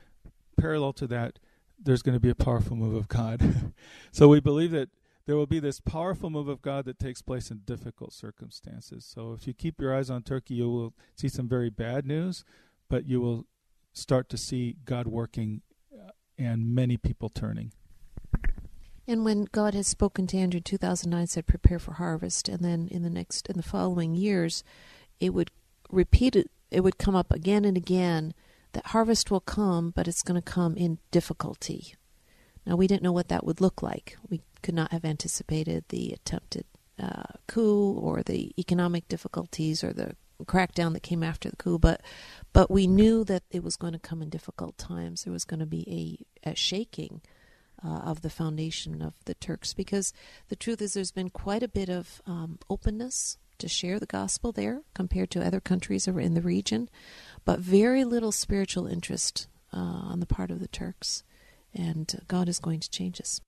parallel 0.57 0.93
to 0.95 1.07
that, 1.09 1.41
there's 1.83 2.03
going 2.03 2.15
to 2.15 2.21
be 2.21 2.31
a 2.31 2.37
powerful 2.37 2.77
move 2.77 2.95
of 2.95 3.09
God. 3.09 3.73
so 4.13 4.29
we 4.29 4.41
believe 4.41 4.71
that 4.71 4.91
there 5.27 5.37
will 5.37 5.47
be 5.47 5.59
this 5.59 5.81
powerful 5.81 6.31
move 6.31 6.49
of 6.49 6.61
God 6.61 6.85
that 6.85 6.99
takes 6.99 7.23
place 7.23 7.51
in 7.51 7.59
difficult 7.65 8.13
circumstances. 8.13 9.05
So 9.05 9.33
if 9.33 9.47
you 9.47 9.55
keep 9.55 9.81
your 9.81 9.95
eyes 9.95 10.11
on 10.11 10.23
Turkey, 10.23 10.55
you 10.55 10.71
will 10.71 10.95
see 11.17 11.29
some 11.29 11.49
very 11.49 11.71
bad 11.71 12.07
news, 12.07 12.45
but 12.89 13.07
you 13.07 13.21
will 13.21 13.47
start 13.93 14.29
to 14.31 14.37
see 14.37 14.77
God 14.85 15.07
working 15.07 15.63
uh, 15.93 16.11
and 16.37 16.75
many 16.75 16.97
people 16.97 17.29
turning. 17.29 17.73
And 19.07 19.25
when 19.25 19.45
God 19.45 19.75
has 19.75 19.87
spoken 19.87 20.27
to 20.29 20.39
Andrew 20.39 20.59
in 20.59 20.63
2009, 20.63 21.27
said, 21.27 21.47
"Prepare 21.47 21.79
for 21.79 21.93
harvest," 21.95 22.49
and 22.49 22.61
then 22.61 22.89
in 22.89 23.03
the 23.03 23.11
next, 23.11 23.49
in 23.49 23.57
the 23.57 23.63
following 23.63 24.15
years, 24.15 24.65
it 25.21 25.35
would 25.35 25.51
repeat 25.91 26.37
it. 26.37 26.51
It 26.71 26.81
would 26.81 26.99
come 26.99 27.15
up 27.15 27.31
again 27.31 27.65
and 27.65 27.77
again 27.77 28.35
that 28.73 28.87
harvest 28.87 29.31
will 29.31 29.41
come, 29.41 29.91
but 29.91 30.09
it's 30.09 30.23
going 30.23 30.41
to 30.41 30.53
come 30.53 30.75
in 30.77 30.99
difficulty. 31.11 31.95
Now 32.67 32.77
we 32.77 32.87
didn't 32.87 33.03
know 33.03 33.13
what 33.13 33.29
that 33.29 33.45
would 33.45 33.61
look 33.61 33.83
like. 33.83 34.17
We 34.29 34.41
could 34.63 34.75
not 34.75 34.93
have 34.93 35.05
anticipated 35.05 35.85
the 35.89 36.13
attempted 36.13 36.65
uh, 36.99 37.25
coup 37.47 37.93
or 37.93 38.23
the 38.23 38.53
economic 38.59 39.09
difficulties 39.09 39.83
or 39.83 39.93
the 39.93 40.17
crackdown 40.45 40.93
that 40.93 41.03
came 41.03 41.23
after 41.23 41.49
the 41.49 41.57
coup, 41.57 41.79
but 41.79 42.03
but 42.53 42.71
we 42.71 42.87
knew 42.87 43.25
that 43.25 43.43
it 43.51 43.63
was 43.63 43.77
going 43.77 43.93
to 43.93 43.99
come 43.99 44.23
in 44.23 44.29
difficult 44.29 44.77
times. 44.79 45.25
There 45.25 45.33
was 45.33 45.45
going 45.45 45.61
to 45.61 45.67
be 45.67 46.27
a, 46.45 46.51
a 46.51 46.55
shaking 46.55 47.23
uh, 47.85 47.99
of 47.99 48.23
the 48.23 48.31
foundation 48.31 49.03
of 49.03 49.15
the 49.25 49.35
Turks 49.35 49.75
because 49.75 50.13
the 50.49 50.57
truth 50.57 50.81
is 50.81 50.95
there's 50.95 51.13
been 51.13 51.31
quite 51.31 51.63
a 51.63 51.69
bit 51.69 51.89
of 51.89 52.23
um, 52.27 52.59
openness 52.69 53.39
to 53.59 53.69
share 53.69 53.99
the 53.99 54.07
gospel 54.07 54.53
there 54.53 54.83
compared 54.95 55.31
to 55.31 55.45
other 55.45 55.61
countries 55.61 56.09
in 56.09 56.35
the 56.35 56.43
region, 56.43 56.89
but 57.45 57.61
very 57.61 58.05
little 58.05 58.33
spiritual 58.33 58.87
interest 58.87 59.47
uh, 59.73 59.79
on 59.79 60.21
the 60.21 60.27
part 60.27 60.51
of 60.51 60.61
the 60.61 60.69
Turks. 60.69 61.23
And 61.75 62.21
God 62.29 62.49
is 62.49 62.61
going 62.61 62.81
to 62.81 62.91
change 62.91 63.21
us. 63.21 63.41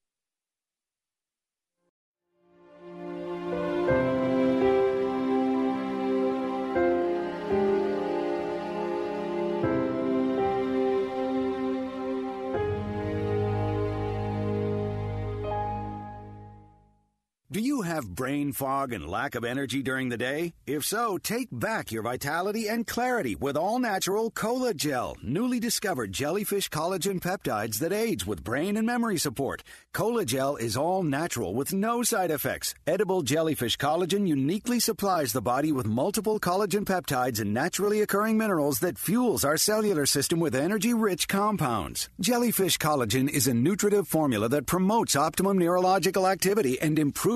Do 17.49 17.61
you 17.61 17.83
have 17.83 18.13
brain 18.13 18.53
fog 18.53 18.93
and 18.93 19.07
lack 19.07 19.37
of 19.37 19.45
energy 19.45 19.81
during 19.81 20.09
the 20.09 20.17
day? 20.17 20.53
If 20.67 20.85
so, 20.85 21.17
take 21.17 21.47
back 21.53 21.93
your 21.93 22.03
vitality 22.03 22.67
and 22.67 22.85
clarity 22.85 23.37
with 23.37 23.57
all 23.57 23.79
natural 23.79 24.33
Cola 24.33 24.75
Gel, 24.75 25.17
newly 25.23 25.61
discovered 25.61 26.11
jellyfish 26.11 26.69
collagen 26.71 27.21
peptides 27.21 27.79
that 27.79 27.93
aids 27.93 28.27
with 28.27 28.43
brain 28.43 28.77
and 28.77 28.85
memory 28.85 29.17
support. 29.17 29.63
Cola 29.95 30.25
Gel 30.25 30.57
is 30.57 30.77
all 30.77 31.05
natural 31.05 31.55
with 31.55 31.73
no 31.73 32.03
side 32.03 32.33
effects. 32.33 32.75
Edible 32.85 33.23
jellyfish 33.23 33.77
collagen 33.77 34.27
uniquely 34.27 34.81
supplies 34.81 35.33
the 35.33 35.41
body 35.41 35.71
with 35.71 35.87
multiple 35.87 36.41
collagen 36.41 36.85
peptides 36.85 37.39
and 37.39 37.55
naturally 37.55 38.01
occurring 38.01 38.37
minerals 38.37 38.81
that 38.81 38.99
fuels 38.99 39.45
our 39.45 39.57
cellular 39.57 40.05
system 40.05 40.41
with 40.41 40.57
energy 40.57 40.93
rich 40.93 41.29
compounds. 41.29 42.09
Jellyfish 42.21 42.77
collagen 42.79 43.29
is 43.29 43.47
a 43.47 43.55
nutritive 43.55 44.09
formula 44.09 44.49
that 44.49 44.67
promotes 44.67 45.15
optimum 45.15 45.59
neurological 45.59 46.27
activity 46.27 46.81
and 46.81 46.99
improves 46.99 47.36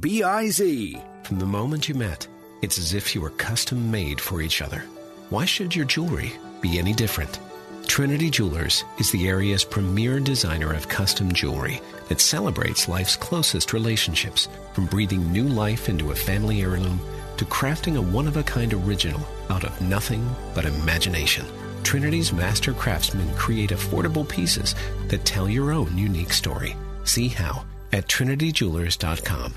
B-I-Z. 0.00 0.96
From 1.24 1.38
the 1.38 1.46
moment 1.46 1.88
you 1.88 1.94
met, 1.94 2.26
it's 2.62 2.78
as 2.78 2.94
if 2.94 3.14
you 3.14 3.20
were 3.20 3.30
custom 3.30 3.90
made 3.90 4.20
for 4.20 4.40
each 4.40 4.62
other. 4.62 4.82
Why 5.28 5.44
should 5.44 5.76
your 5.76 5.84
jewelry 5.84 6.32
be 6.62 6.78
any 6.78 6.94
different? 6.94 7.38
Trinity 7.86 8.30
Jewelers 8.30 8.84
is 8.98 9.10
the 9.10 9.28
area's 9.28 9.64
premier 9.64 10.20
designer 10.20 10.72
of 10.72 10.88
custom 10.88 11.32
jewelry 11.32 11.80
that 12.08 12.20
celebrates 12.20 12.88
life's 12.88 13.16
closest 13.16 13.74
relationships, 13.74 14.48
from 14.72 14.86
breathing 14.86 15.30
new 15.30 15.44
life 15.44 15.88
into 15.88 16.12
a 16.12 16.14
family 16.14 16.62
heirloom 16.62 16.98
to 17.36 17.44
crafting 17.44 17.96
a 17.96 18.02
one-of-a-kind 18.02 18.72
original 18.72 19.20
out 19.50 19.64
of 19.64 19.80
nothing 19.82 20.26
but 20.54 20.64
imagination. 20.64 21.44
Trinity's 21.82 22.32
master 22.32 22.72
craftsmen 22.72 23.34
create 23.34 23.70
affordable 23.70 24.26
pieces 24.26 24.74
that 25.08 25.26
tell 25.26 25.48
your 25.48 25.72
own 25.72 25.96
unique 25.96 26.32
story. 26.32 26.74
See 27.04 27.28
how 27.28 27.64
at 27.92 28.06
trinityjewelers.com. 28.06 29.54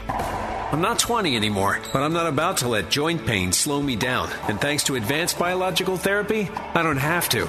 I'm 0.71 0.81
not 0.81 0.99
20 0.99 1.35
anymore, 1.35 1.79
but 1.91 2.01
I'm 2.01 2.13
not 2.13 2.27
about 2.27 2.57
to 2.57 2.69
let 2.69 2.89
joint 2.89 3.25
pain 3.25 3.51
slow 3.51 3.81
me 3.81 3.95
down. 3.97 4.29
And 4.47 4.59
thanks 4.59 4.83
to 4.85 4.95
advanced 4.95 5.37
biological 5.37 5.97
therapy, 5.97 6.49
I 6.73 6.81
don't 6.81 6.97
have 6.97 7.27
to. 7.29 7.47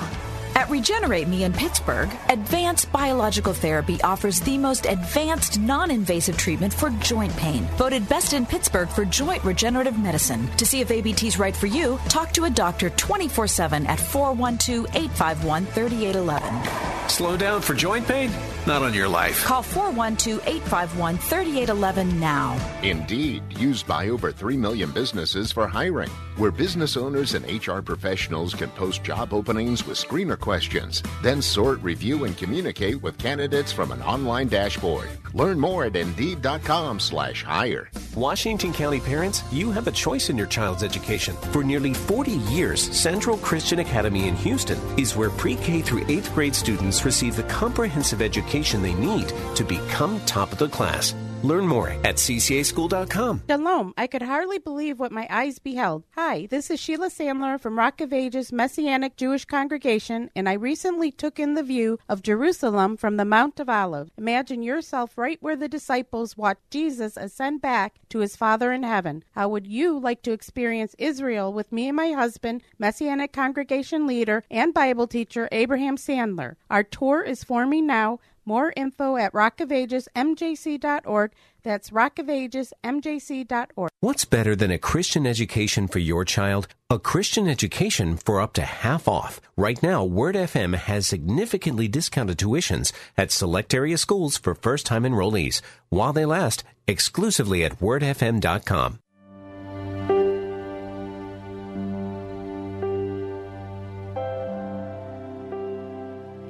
At 0.55 0.69
Regenerate 0.69 1.29
Me 1.29 1.45
in 1.45 1.53
Pittsburgh, 1.53 2.11
Advanced 2.29 2.93
Biological 2.93 3.55
Therapy 3.55 4.01
offers 4.03 4.39
the 4.41 4.59
most 4.59 4.85
advanced 4.87 5.59
non 5.59 5.91
invasive 5.91 6.37
treatment 6.37 6.75
for 6.75 6.91
joint 6.91 7.35
pain. 7.37 7.65
Voted 7.79 8.07
best 8.09 8.35
in 8.35 8.45
Pittsburgh 8.45 8.89
for 8.89 9.05
joint 9.05 9.43
regenerative 9.45 9.99
medicine. 9.99 10.47
To 10.59 10.67
see 10.67 10.81
if 10.81 10.91
ABT's 10.91 11.39
right 11.39 11.57
for 11.57 11.69
you, 11.69 11.99
talk 12.09 12.33
to 12.33 12.45
a 12.45 12.51
doctor 12.51 12.91
24 12.91 13.47
7 13.47 13.87
at 13.87 13.99
412 13.99 14.87
851 14.95 15.65
3811. 15.67 17.09
Slow 17.09 17.37
down 17.37 17.63
for 17.63 17.75
joint 17.75 18.07
pain? 18.07 18.31
Not 18.65 18.83
on 18.83 18.95
your 18.95 19.09
life. 19.09 19.43
Call 19.45 19.63
412 19.63 20.41
851 20.47 21.19
3811 21.19 22.21
now. 22.21 22.81
Indeed, 22.85 23.43
used 23.59 23.89
by 23.89 24.09
over 24.09 24.31
3 24.31 24.57
million 24.57 24.93
businesses 24.93 25.51
for 25.51 25.67
hiring, 25.67 26.11
where 26.37 26.53
business 26.53 26.97
owners 26.97 27.35
and 27.35 27.45
HR 27.45 27.81
professionals 27.81 28.55
can 28.55 28.71
post 28.71 29.03
job 29.03 29.35
openings 29.35 29.85
with 29.85 29.99
screener 29.99 30.39
questions, 30.39 31.03
then 31.23 31.43
sort, 31.43 31.83
review, 31.83 32.23
and 32.23 32.37
communicate 32.37 33.03
with 33.03 33.19
candidates 33.19 33.73
from 33.73 33.91
an 33.91 34.01
online 34.03 34.47
dashboard. 34.47 35.11
Learn 35.35 35.59
more 35.59 35.85
at 35.87 35.97
Indeed.com 35.97 37.01
slash 37.01 37.43
hire. 37.43 37.91
Washington 38.15 38.73
County 38.73 39.01
parents, 39.01 39.43
you 39.51 39.73
have 39.73 39.89
a 39.89 39.93
choice 39.93 40.31
in 40.31 40.37
your 40.37 40.47
child's 40.47 40.85
education. 40.85 41.35
For 41.51 41.65
nearly 41.65 41.95
40 41.95 42.33
years, 42.53 42.81
Central 42.97 43.39
Christian 43.39 43.81
Academy 43.81 44.29
in 44.29 44.37
Houston 44.37 44.79
is 44.97 45.17
where 45.17 45.31
pre-K 45.31 45.81
through 45.81 46.03
8th 46.03 46.33
grade 46.35 46.55
students 46.55 47.05
receive 47.05 47.35
the 47.35 47.45
comprehensive 47.45 48.21
education 48.21 48.52
they 48.53 48.93
need 48.95 49.33
to 49.57 49.65
become 49.65 50.20
top 50.27 50.53
of 50.53 50.59
the 50.59 50.69
class. 50.69 51.15
Learn 51.43 51.66
more 51.66 51.89
at 52.05 52.16
ccaschool.com. 52.16 53.43
Shalom. 53.49 53.95
I 53.97 54.07
could 54.07 54.23
hardly 54.23 54.59
believe 54.59 55.01
what 55.01 55.11
my 55.11 55.27
eyes 55.29 55.59
beheld. 55.59 56.05
Hi, 56.15 56.47
this 56.47 56.70
is 56.70 56.79
Sheila 56.79 57.09
Sandler 57.09 57.59
from 57.59 57.79
Rock 57.79 58.01
of 58.01 58.12
Ages 58.12 58.53
Messianic 58.53 59.16
Jewish 59.16 59.45
Congregation, 59.45 60.31
and 60.37 60.49
I 60.49 60.53
recently 60.53 61.11
took 61.11 61.41
in 61.41 61.55
the 61.55 61.62
view 61.62 61.99
of 62.09 62.23
Jerusalem 62.23 62.97
from 62.97 63.16
the 63.16 63.24
Mount 63.24 63.59
of 63.59 63.69
Olives. 63.69 64.12
Imagine 64.16 64.62
yourself 64.62 65.19
right 65.19 65.39
where 65.41 65.57
the 65.57 65.69
disciples 65.69 66.37
watched 66.37 66.70
Jesus 66.70 67.16
ascend 67.16 67.61
back 67.61 67.95
to 68.11 68.20
his 68.20 68.37
Father 68.37 68.73
in 68.73 68.83
heaven. 68.85 69.24
How 69.33 69.49
would 69.49 69.66
you 69.66 69.99
like 69.99 70.23
to 70.23 70.33
experience 70.33 70.95
Israel 70.99 71.53
with 71.53 71.73
me 71.73 71.89
and 71.89 71.97
my 71.97 72.12
husband, 72.12 72.62
Messianic 72.79 73.33
Congregation 73.33 74.07
leader 74.07 74.45
and 74.51 74.73
Bible 74.73 75.07
teacher 75.07 75.49
Abraham 75.51 75.97
Sandler? 75.97 76.55
Our 76.70 76.85
tour 76.85 77.23
is 77.23 77.43
forming 77.43 77.87
now. 77.87 78.20
More 78.44 78.73
info 78.77 79.16
at 79.16 79.32
rockofagesmjc.org. 79.32 81.32
That's 81.62 81.90
rockofagesmjc.org. 81.90 83.90
What's 84.01 84.24
better 84.24 84.56
than 84.56 84.70
a 84.70 84.78
Christian 84.78 85.27
education 85.27 85.89
for 85.89 86.01
your 86.01 86.24
child? 86.24 86.66
A 86.90 86.98
Christian 86.98 87.48
education 87.48 88.16
for 88.16 88.40
up 88.40 88.52
to 88.55 88.62
half 88.62 89.06
off. 89.06 89.40
Right 89.56 89.81
now, 89.82 90.05
Word 90.05 90.35
FM 90.35 90.74
has 90.74 91.06
significantly 91.06 91.89
discounted 91.89 92.39
tuitions 92.39 92.93
at 93.16 93.31
select 93.31 93.74
area 93.74 93.98
schools 93.98 94.36
for 94.36 94.55
first 94.55 94.86
time 94.86 95.05
enrollees 95.05 95.60
while 95.89 96.12
they 96.12 96.24
last 96.24 96.64
exclusively 96.86 97.64
at 97.64 97.78
wordfm.com. 97.78 98.98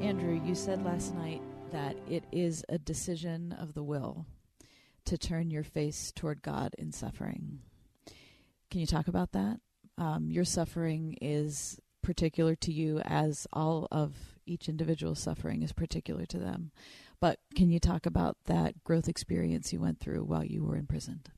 Andrew, 0.02 0.40
you 0.44 0.54
said 0.54 0.84
last 0.84 1.14
night 1.14 1.22
that 1.22 1.31
it 2.12 2.24
is 2.30 2.62
a 2.68 2.76
decision 2.76 3.56
of 3.58 3.72
the 3.72 3.82
will 3.82 4.26
to 5.06 5.16
turn 5.16 5.50
your 5.50 5.64
face 5.64 6.12
toward 6.14 6.42
God 6.42 6.74
in 6.76 6.92
suffering. 6.92 7.60
Can 8.70 8.80
you 8.80 8.86
talk 8.86 9.08
about 9.08 9.32
that? 9.32 9.60
Um, 9.96 10.30
your 10.30 10.44
suffering 10.44 11.16
is 11.22 11.80
particular 12.02 12.54
to 12.56 12.70
you, 12.70 12.98
as 12.98 13.46
all 13.50 13.88
of 13.90 14.12
each 14.44 14.68
individual's 14.68 15.20
suffering 15.20 15.62
is 15.62 15.72
particular 15.72 16.26
to 16.26 16.38
them. 16.38 16.70
But 17.18 17.38
can 17.54 17.70
you 17.70 17.78
talk 17.78 18.04
about 18.04 18.36
that 18.44 18.84
growth 18.84 19.08
experience 19.08 19.72
you 19.72 19.80
went 19.80 19.98
through 19.98 20.24
while 20.24 20.44
you 20.44 20.64
were 20.64 20.76
imprisoned? 20.76 21.30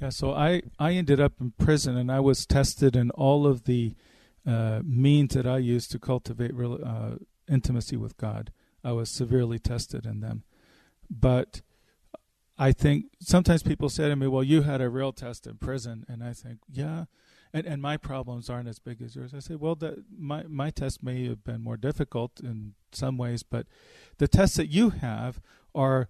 Yeah, 0.00 0.10
so 0.10 0.34
I, 0.34 0.62
I 0.78 0.92
ended 0.92 1.18
up 1.18 1.32
in 1.40 1.52
prison 1.58 1.96
and 1.96 2.12
I 2.12 2.20
was 2.20 2.46
tested 2.46 2.94
in 2.94 3.10
all 3.10 3.44
of 3.44 3.64
the 3.64 3.96
uh, 4.46 4.82
means 4.84 5.34
that 5.34 5.46
I 5.46 5.58
used 5.58 5.90
to 5.92 5.98
cultivate 5.98 6.54
real, 6.54 6.78
uh, 6.84 7.16
intimacy 7.48 7.96
with 7.96 8.16
God. 8.18 8.52
I 8.86 8.92
was 8.92 9.10
severely 9.10 9.58
tested 9.58 10.06
in 10.06 10.20
them. 10.20 10.44
But 11.10 11.60
I 12.56 12.70
think 12.70 13.06
sometimes 13.20 13.64
people 13.64 13.88
say 13.88 14.08
to 14.08 14.14
me, 14.14 14.28
Well, 14.28 14.44
you 14.44 14.62
had 14.62 14.80
a 14.80 14.88
real 14.88 15.12
test 15.12 15.44
in 15.48 15.56
prison. 15.56 16.06
And 16.08 16.22
I 16.22 16.32
think, 16.32 16.60
Yeah. 16.70 17.06
And, 17.52 17.66
and 17.66 17.82
my 17.82 17.96
problems 17.96 18.48
aren't 18.48 18.68
as 18.68 18.78
big 18.78 19.02
as 19.02 19.16
yours. 19.16 19.34
I 19.34 19.40
say, 19.40 19.56
Well, 19.56 19.74
the, 19.74 20.04
my, 20.16 20.44
my 20.44 20.70
test 20.70 21.02
may 21.02 21.26
have 21.26 21.42
been 21.42 21.62
more 21.62 21.76
difficult 21.76 22.38
in 22.38 22.74
some 22.92 23.18
ways, 23.18 23.42
but 23.42 23.66
the 24.18 24.28
tests 24.28 24.56
that 24.56 24.68
you 24.68 24.90
have 24.90 25.40
are, 25.74 26.08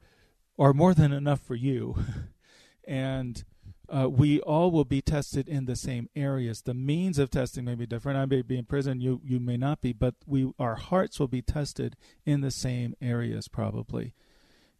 are 0.58 0.74
more 0.74 0.92
than 0.92 1.12
enough 1.12 1.40
for 1.40 1.54
you. 1.54 1.96
and 2.86 3.42
uh, 3.88 4.08
we 4.10 4.40
all 4.40 4.70
will 4.70 4.84
be 4.84 5.00
tested 5.00 5.48
in 5.48 5.66
the 5.66 5.76
same 5.76 6.08
areas. 6.16 6.62
The 6.62 6.74
means 6.74 7.18
of 7.18 7.30
testing 7.30 7.64
may 7.64 7.74
be 7.74 7.86
different. 7.86 8.18
I 8.18 8.26
may 8.26 8.42
be 8.42 8.58
in 8.58 8.64
prison, 8.64 9.00
you 9.00 9.20
you 9.24 9.38
may 9.38 9.56
not 9.56 9.80
be, 9.80 9.92
but 9.92 10.14
we 10.26 10.50
our 10.58 10.74
hearts 10.74 11.20
will 11.20 11.28
be 11.28 11.42
tested 11.42 11.96
in 12.24 12.40
the 12.40 12.50
same 12.50 12.94
areas 13.00 13.48
probably. 13.48 14.14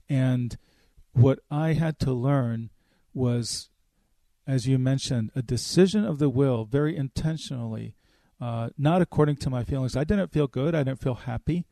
And 0.09 0.57
what 1.13 1.41
I 1.51 1.73
had 1.73 1.99
to 2.01 2.13
learn 2.13 2.71
was, 3.15 3.71
as 4.47 4.69
you 4.69 4.79
mentioned, 4.79 5.31
a 5.35 5.43
decision 5.43 6.05
of 6.05 6.19
the 6.19 6.29
will, 6.29 6.65
very 6.65 6.97
intentionally, 6.97 7.95
uh, 8.41 8.71
not 8.77 9.03
according 9.03 9.37
to 9.37 9.51
my 9.51 9.65
feelings. 9.65 9.97
I 9.97 10.05
didn't 10.05 10.33
feel 10.33 10.47
good. 10.47 10.75
I 10.75 10.83
didn't 10.83 11.01
feel 11.01 11.15
happy. 11.15 11.65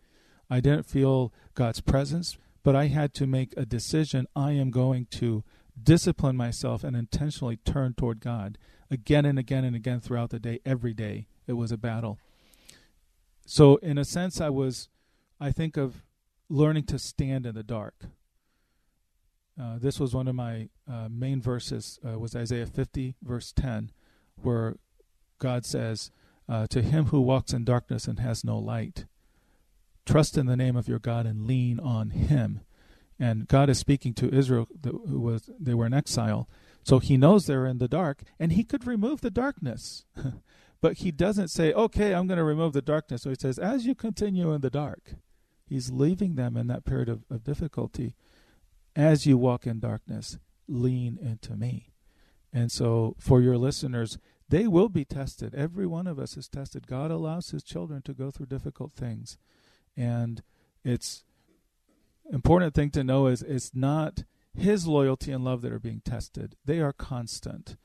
I 0.49 0.61
didn't 0.61 0.87
feel 0.87 1.33
God's 1.55 1.81
presence. 1.81 2.39
But 2.63 2.75
I 2.75 2.87
had 2.87 3.13
to 3.15 3.27
make 3.27 3.53
a 3.57 3.67
decision. 3.67 4.27
I 4.35 4.53
am 4.53 4.71
going 4.71 5.07
to 5.13 5.45
discipline 5.81 6.37
myself 6.37 6.85
and 6.85 6.97
intentionally 6.97 7.57
turn 7.57 7.95
toward 7.95 8.21
God 8.21 8.59
again 8.91 9.25
and 9.25 9.39
again 9.39 9.65
and 9.65 9.75
again 9.75 10.01
throughout 10.01 10.31
the 10.31 10.39
day, 10.39 10.61
every 10.65 10.95
day. 10.95 11.27
It 11.47 11.55
was 11.55 11.73
a 11.73 11.77
battle. 11.77 12.19
So, 13.47 13.77
in 13.77 13.99
a 13.99 14.05
sense, 14.05 14.41
I 14.41 14.49
was, 14.49 14.89
I 15.39 15.53
think 15.53 15.77
of 15.77 16.03
learning 16.49 16.85
to 16.85 16.99
stand 16.99 17.45
in 17.45 17.55
the 17.55 17.63
dark. 17.63 17.95
Uh, 19.61 19.79
this 19.79 20.01
was 20.01 20.15
one 20.15 20.27
of 20.27 20.35
my 20.35 20.69
uh, 20.91 21.09
main 21.11 21.41
verses, 21.41 21.99
uh, 22.07 22.19
was 22.19 22.35
Isaiah 22.35 22.67
50, 22.67 23.17
verse 23.23 23.53
10, 23.53 23.93
where 24.43 24.77
God 25.39 25.65
says, 25.65 26.11
uh, 26.49 26.67
To 26.69 26.83
him 26.83 27.07
who 27.07 27.21
walks 27.21 27.53
in 27.53 27.65
darkness 27.65 28.09
and 28.09 28.19
has 28.19 28.45
no 28.45 28.59
light, 28.59 29.05
trust 30.07 30.39
in 30.39 30.47
the 30.47 30.57
name 30.57 30.77
of 30.77 30.89
your 30.89 30.99
God 30.99 31.27
and 31.27 31.47
lean 31.47 31.79
on 31.79 32.11
him 32.11 32.61
and 33.19 33.47
God 33.49 33.71
is 33.71 33.79
speaking 33.79 34.15
to 34.15 34.35
Israel 34.35 34.69
who 34.85 35.21
was 35.21 35.51
they 35.59 35.75
were 35.75 35.87
in 35.87 35.95
exile. 35.95 36.49
So 36.83 36.99
he 36.99 37.17
knows 37.17 37.47
they're 37.47 37.67
in 37.67 37.79
the 37.79 37.89
dark 37.89 38.23
and 38.39 38.53
he 38.53 38.65
could 38.65 38.87
remove 38.87 39.21
the 39.21 39.31
darkness. 39.31 40.05
but 40.81 40.99
he 40.99 41.11
doesn't 41.11 41.49
say, 41.49 41.73
"Okay, 41.73 42.15
I'm 42.15 42.27
going 42.27 42.39
to 42.39 42.45
remove 42.45 42.73
the 42.73 42.83
darkness." 42.83 43.23
So 43.23 43.31
he 43.31 43.37
says, 43.37 43.59
"As 43.59 43.87
you 43.87 43.95
continue 43.95 44.53
in 44.53 44.61
the 44.61 44.71
dark." 44.71 45.15
He's 45.67 45.91
leaving 45.91 46.35
them 46.35 46.57
in 46.57 46.67
that 46.67 46.85
period 46.85 47.09
of, 47.09 47.25
of 47.31 47.43
difficulty. 47.43 48.15
As 48.95 49.27
you 49.27 49.39
walk 49.39 49.67
in 49.67 49.81
darkness, 49.81 50.39
lean 50.69 51.19
into 51.21 51.57
me. 51.57 51.95
And 52.53 52.71
so 52.71 53.17
for 53.19 53.41
your 53.41 53.57
listeners, 53.57 54.19
they 54.49 54.67
will 54.67 54.89
be 54.89 55.05
tested. 55.05 55.55
Every 55.55 55.87
one 55.87 56.07
of 56.07 56.19
us 56.19 56.37
is 56.37 56.49
tested. 56.49 56.87
God 56.87 57.11
allows 57.11 57.51
his 57.51 57.65
children 57.65 58.03
to 58.03 58.15
go 58.15 58.31
through 58.31 58.47
difficult 58.47 58.93
things. 58.93 59.39
And 59.97 60.43
it's 60.85 61.25
important 62.33 62.75
thing 62.75 62.91
to 62.91 63.05
know 63.05 63.27
is 63.27 63.43
it's 63.43 63.75
not 63.75 64.25
his 64.57 64.87
loyalty 64.87 65.33
and 65.33 65.45
love 65.45 65.63
that 65.63 65.73
are 65.73 65.79
being 65.79 66.03
tested. 66.05 66.57
They 66.65 66.81
are 66.81 66.93
constant. 66.93 67.77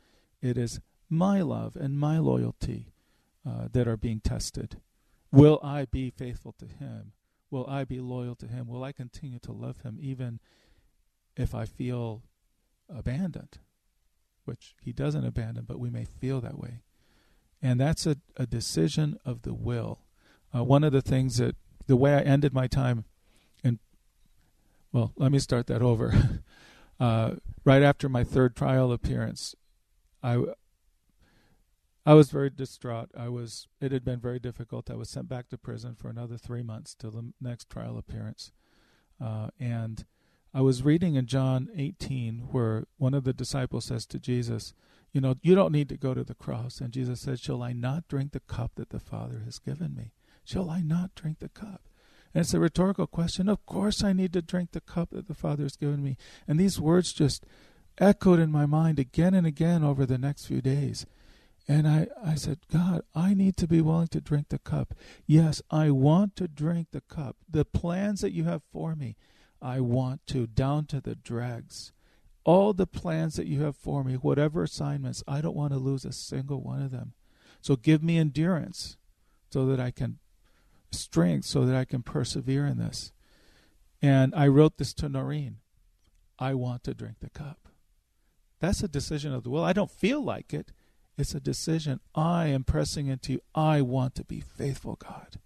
It 0.41 0.57
is 0.57 0.79
my 1.09 1.41
love 1.41 1.75
and 1.75 1.99
my 1.99 2.19
loyalty 2.19 2.93
uh, 3.47 3.67
that 3.71 3.87
are 3.87 3.97
being 3.97 4.21
tested. 4.21 4.79
Will 5.31 5.59
I 5.63 5.85
be 5.85 6.09
faithful 6.09 6.53
to 6.59 6.65
him? 6.65 7.13
Will 7.51 7.67
I 7.67 7.83
be 7.83 7.99
loyal 7.99 8.35
to 8.35 8.47
him? 8.47 8.67
Will 8.67 8.83
I 8.83 8.91
continue 8.91 9.39
to 9.39 9.51
love 9.51 9.81
him 9.81 9.97
even 9.99 10.39
if 11.35 11.55
I 11.55 11.65
feel 11.65 12.23
abandoned? 12.87 13.57
Which 14.45 14.75
he 14.81 14.93
doesn't 14.93 15.25
abandon, 15.25 15.65
but 15.67 15.79
we 15.79 15.89
may 15.89 16.05
feel 16.05 16.41
that 16.41 16.59
way. 16.59 16.81
And 17.61 17.79
that's 17.79 18.05
a, 18.05 18.17
a 18.37 18.45
decision 18.45 19.19
of 19.25 19.41
the 19.41 19.53
will. 19.53 20.01
Uh, 20.55 20.63
one 20.63 20.83
of 20.83 20.91
the 20.91 21.01
things 21.01 21.37
that 21.37 21.55
the 21.87 21.97
way 21.97 22.13
I 22.13 22.21
ended 22.21 22.53
my 22.53 22.67
time 22.67 23.05
well, 24.91 25.13
let 25.17 25.31
me 25.31 25.39
start 25.39 25.67
that 25.67 25.81
over. 25.81 26.41
Uh, 26.99 27.35
right 27.63 27.81
after 27.81 28.09
my 28.09 28.25
third 28.25 28.57
trial 28.57 28.91
appearance, 28.91 29.55
I 30.21 30.43
I 32.05 32.13
was 32.13 32.29
very 32.29 32.49
distraught. 32.49 33.09
I 33.15 33.29
was 33.29 33.67
it 33.79 33.91
had 33.91 34.03
been 34.03 34.19
very 34.19 34.39
difficult. 34.39 34.89
I 34.89 34.95
was 34.95 35.09
sent 35.09 35.29
back 35.29 35.49
to 35.49 35.57
prison 35.57 35.95
for 35.95 36.09
another 36.09 36.37
three 36.37 36.63
months 36.63 36.95
till 36.95 37.11
the 37.11 37.31
next 37.39 37.69
trial 37.69 37.97
appearance, 37.97 38.51
uh, 39.21 39.49
and 39.59 40.05
I 40.53 40.61
was 40.61 40.83
reading 40.83 41.15
in 41.15 41.27
John 41.27 41.69
18 41.75 42.49
where 42.51 42.85
one 42.97 43.13
of 43.13 43.23
the 43.23 43.33
disciples 43.33 43.85
says 43.85 44.05
to 44.07 44.19
Jesus, 44.19 44.73
"You 45.13 45.21
know, 45.21 45.35
you 45.41 45.55
don't 45.55 45.71
need 45.71 45.87
to 45.89 45.97
go 45.97 46.13
to 46.13 46.23
the 46.23 46.35
cross." 46.35 46.81
And 46.81 46.91
Jesus 46.91 47.21
said, 47.21 47.39
"Shall 47.39 47.61
I 47.61 47.73
not 47.73 48.07
drink 48.07 48.31
the 48.31 48.39
cup 48.39 48.73
that 48.75 48.89
the 48.89 48.99
Father 48.99 49.39
has 49.45 49.59
given 49.59 49.95
me? 49.95 50.11
Shall 50.43 50.69
I 50.69 50.81
not 50.81 51.15
drink 51.15 51.39
the 51.39 51.49
cup?" 51.49 51.88
And 52.33 52.41
it's 52.41 52.53
a 52.53 52.59
rhetorical 52.59 53.07
question. 53.07 53.49
Of 53.49 53.65
course, 53.65 54.03
I 54.03 54.13
need 54.13 54.33
to 54.33 54.41
drink 54.41 54.71
the 54.71 54.81
cup 54.81 55.09
that 55.11 55.27
the 55.27 55.33
Father 55.33 55.63
has 55.63 55.75
given 55.75 56.03
me. 56.03 56.17
And 56.47 56.59
these 56.59 56.79
words 56.79 57.11
just 57.11 57.45
echoed 57.97 58.39
in 58.39 58.51
my 58.51 58.65
mind 58.65 58.99
again 58.99 59.33
and 59.33 59.47
again 59.47 59.83
over 59.83 60.05
the 60.05 60.17
next 60.17 60.45
few 60.45 60.61
days. 60.61 61.05
And 61.67 61.87
I, 61.87 62.07
I 62.23 62.35
said, 62.35 62.59
God, 62.71 63.01
I 63.13 63.33
need 63.33 63.55
to 63.57 63.67
be 63.67 63.81
willing 63.81 64.07
to 64.09 64.21
drink 64.21 64.49
the 64.49 64.57
cup. 64.57 64.95
Yes, 65.27 65.61
I 65.69 65.91
want 65.91 66.35
to 66.37 66.47
drink 66.47 66.87
the 66.91 67.01
cup. 67.01 67.37
The 67.47 67.65
plans 67.65 68.21
that 68.21 68.31
you 68.31 68.45
have 68.45 68.63
for 68.71 68.95
me, 68.95 69.15
I 69.61 69.79
want 69.79 70.25
to, 70.27 70.47
down 70.47 70.85
to 70.87 70.99
the 70.99 71.15
dregs. 71.15 71.91
All 72.43 72.73
the 72.73 72.87
plans 72.87 73.35
that 73.35 73.45
you 73.45 73.61
have 73.61 73.75
for 73.75 74.03
me, 74.03 74.15
whatever 74.15 74.63
assignments, 74.63 75.23
I 75.27 75.41
don't 75.41 75.55
want 75.55 75.73
to 75.73 75.77
lose 75.77 76.05
a 76.05 76.11
single 76.11 76.61
one 76.61 76.81
of 76.81 76.89
them. 76.89 77.13
So 77.61 77.75
give 77.75 78.01
me 78.01 78.17
endurance 78.17 78.97
so 79.51 79.65
that 79.67 79.79
I 79.79 79.91
can 79.91 80.17
strength 80.91 81.45
so 81.45 81.65
that 81.65 81.75
I 81.75 81.85
can 81.85 82.03
persevere 82.03 82.65
in 82.65 82.77
this. 82.77 83.11
And 84.01 84.33
I 84.35 84.47
wrote 84.47 84.77
this 84.77 84.93
to 84.95 85.09
Norine. 85.09 85.55
I 86.37 86.53
want 86.53 86.83
to 86.85 86.93
drink 86.93 87.17
the 87.19 87.29
cup. 87.29 87.67
That's 88.59 88.83
a 88.83 88.87
decision 88.87 89.33
of 89.33 89.43
the 89.43 89.49
will. 89.49 89.63
I 89.63 89.73
don't 89.73 89.91
feel 89.91 90.23
like 90.23 90.53
it. 90.53 90.71
It's 91.17 91.35
a 91.35 91.39
decision. 91.39 91.99
I 92.15 92.47
am 92.47 92.63
pressing 92.63 93.07
into. 93.07 93.39
I 93.53 93.81
want 93.81 94.15
to 94.15 94.23
be 94.23 94.39
faithful, 94.39 94.95
God. 94.95 95.39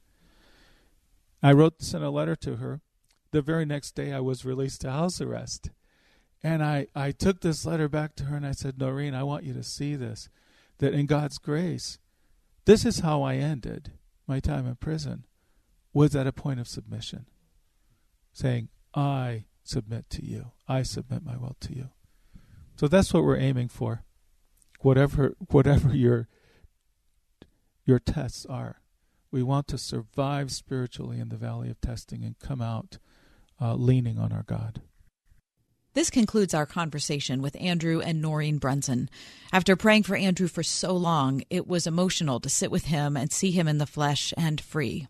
I 1.42 1.52
wrote 1.52 1.80
this 1.80 1.94
in 1.94 2.04
a 2.04 2.12
letter 2.12 2.36
to 2.38 2.58
her. 2.58 2.82
The 3.32 3.42
very 3.42 3.66
next 3.66 3.96
day, 3.96 4.14
I 4.14 4.20
was 4.20 4.46
released 4.46 4.82
to 4.82 4.92
house 4.92 5.20
arrest. 5.20 5.72
And 6.44 6.64
I, 6.64 6.88
I 6.94 7.12
took 7.12 7.42
this 7.42 7.66
letter 7.66 7.90
back 7.90 8.16
to 8.16 8.26
her 8.26 8.36
and 8.36 8.46
I 8.46 8.52
said, 8.52 8.78
Norine, 8.78 9.16
I 9.16 9.24
want 9.24 9.46
you 9.46 9.54
to 9.54 9.64
see 9.64 9.96
this. 9.96 10.30
That 10.80 10.94
in 10.94 11.06
God's 11.06 11.38
grace, 11.38 11.98
this 12.66 12.86
is 12.86 13.00
how 13.00 13.24
I 13.24 13.36
ended 13.36 13.94
my 14.28 14.40
time 14.40 14.68
in 14.68 14.76
prison, 14.76 15.26
was 15.94 16.16
at 16.16 16.28
a 16.28 16.34
point 16.34 16.60
of 16.60 16.68
submission, 16.68 17.26
saying, 18.32 18.70
I 18.94 19.46
submit 19.64 20.10
to 20.12 20.26
you. 20.26 20.52
I 20.68 20.84
submit 20.84 21.24
my 21.24 21.38
will 21.38 21.56
to 21.62 21.76
you. 21.76 21.90
So 22.76 22.88
that's 22.88 23.14
what 23.14 23.24
we're 23.24 23.38
aiming 23.38 23.70
for. 23.70 24.04
Whatever 24.80 25.36
whatever 25.50 25.96
your 25.96 26.28
your 27.86 28.00
tests 28.00 28.46
are. 28.46 28.82
We 29.32 29.44
want 29.44 29.68
to 29.70 29.78
survive 29.78 30.52
spiritually 30.52 31.20
in 31.20 31.30
the 31.30 31.38
valley 31.38 31.70
of 31.70 31.82
testing 31.82 32.24
and 32.24 32.38
come 32.38 32.62
out 32.62 32.98
uh, 33.60 33.76
leaning 33.76 34.20
on 34.20 34.32
our 34.32 34.44
God. 34.44 34.82
This 35.96 36.10
concludes 36.10 36.54
our 36.54 36.66
conversation 36.66 37.42
with 37.42 37.56
Andrew 37.60 38.00
and 38.00 38.24
Norine 38.24 38.60
Brunson. 38.60 39.10
After 39.52 39.76
praying 39.76 40.04
for 40.04 40.16
Andrew 40.16 40.48
for 40.48 40.64
so 40.64 40.96
long, 40.96 41.44
it 41.52 41.68
was 41.68 41.86
emotional 41.86 42.40
to 42.40 42.50
sit 42.50 42.72
with 42.72 42.86
him 42.86 43.16
and 43.16 43.32
see 43.32 43.52
him 43.52 43.68
in 43.68 43.78
the 43.78 43.86
flesh 43.86 44.34
and 44.36 44.60
free. 44.60 45.08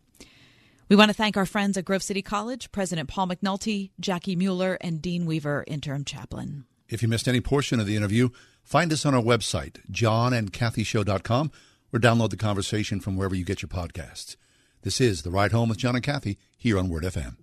We 0.93 0.97
want 0.97 1.09
to 1.09 1.15
thank 1.15 1.37
our 1.37 1.47
friends 1.47 1.75
at 1.75 1.85
Grove 1.85 2.03
City 2.03 2.21
College, 2.21 2.71
President 2.71 3.09
Paul 3.09 3.25
McNulty, 3.25 3.89
Jackie 3.99 4.35
Mueller, 4.35 4.77
and 4.79 5.01
Dean 5.01 5.25
Weaver, 5.25 5.63
interim 5.65 6.05
chaplain. 6.05 6.65
If 6.87 7.01
you 7.01 7.07
missed 7.07 7.27
any 7.27 7.41
portion 7.41 7.79
of 7.79 7.87
the 7.87 7.95
interview, 7.95 8.29
find 8.61 8.93
us 8.93 9.03
on 9.03 9.15
our 9.15 9.21
website, 9.23 9.79
johnandkathyshow.com, 9.91 11.51
or 11.91 11.99
download 11.99 12.29
the 12.29 12.37
conversation 12.37 12.99
from 12.99 13.17
wherever 13.17 13.33
you 13.33 13.43
get 13.43 13.63
your 13.63 13.69
podcasts. 13.69 14.35
This 14.83 15.01
is 15.01 15.23
The 15.23 15.31
Ride 15.31 15.51
Home 15.51 15.69
with 15.69 15.79
John 15.79 15.95
and 15.95 16.03
Kathy 16.03 16.37
here 16.55 16.77
on 16.77 16.89
Word 16.89 17.05
FM. 17.05 17.37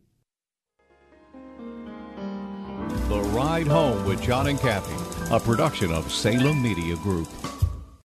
The 3.09 3.21
Ride 3.21 3.67
Home 3.67 4.07
with 4.07 4.23
John 4.23 4.47
and 4.47 4.61
Kathy, 4.61 5.35
a 5.35 5.41
production 5.41 5.91
of 5.91 6.13
Salem 6.13 6.63
Media 6.63 6.95
Group. 6.99 7.27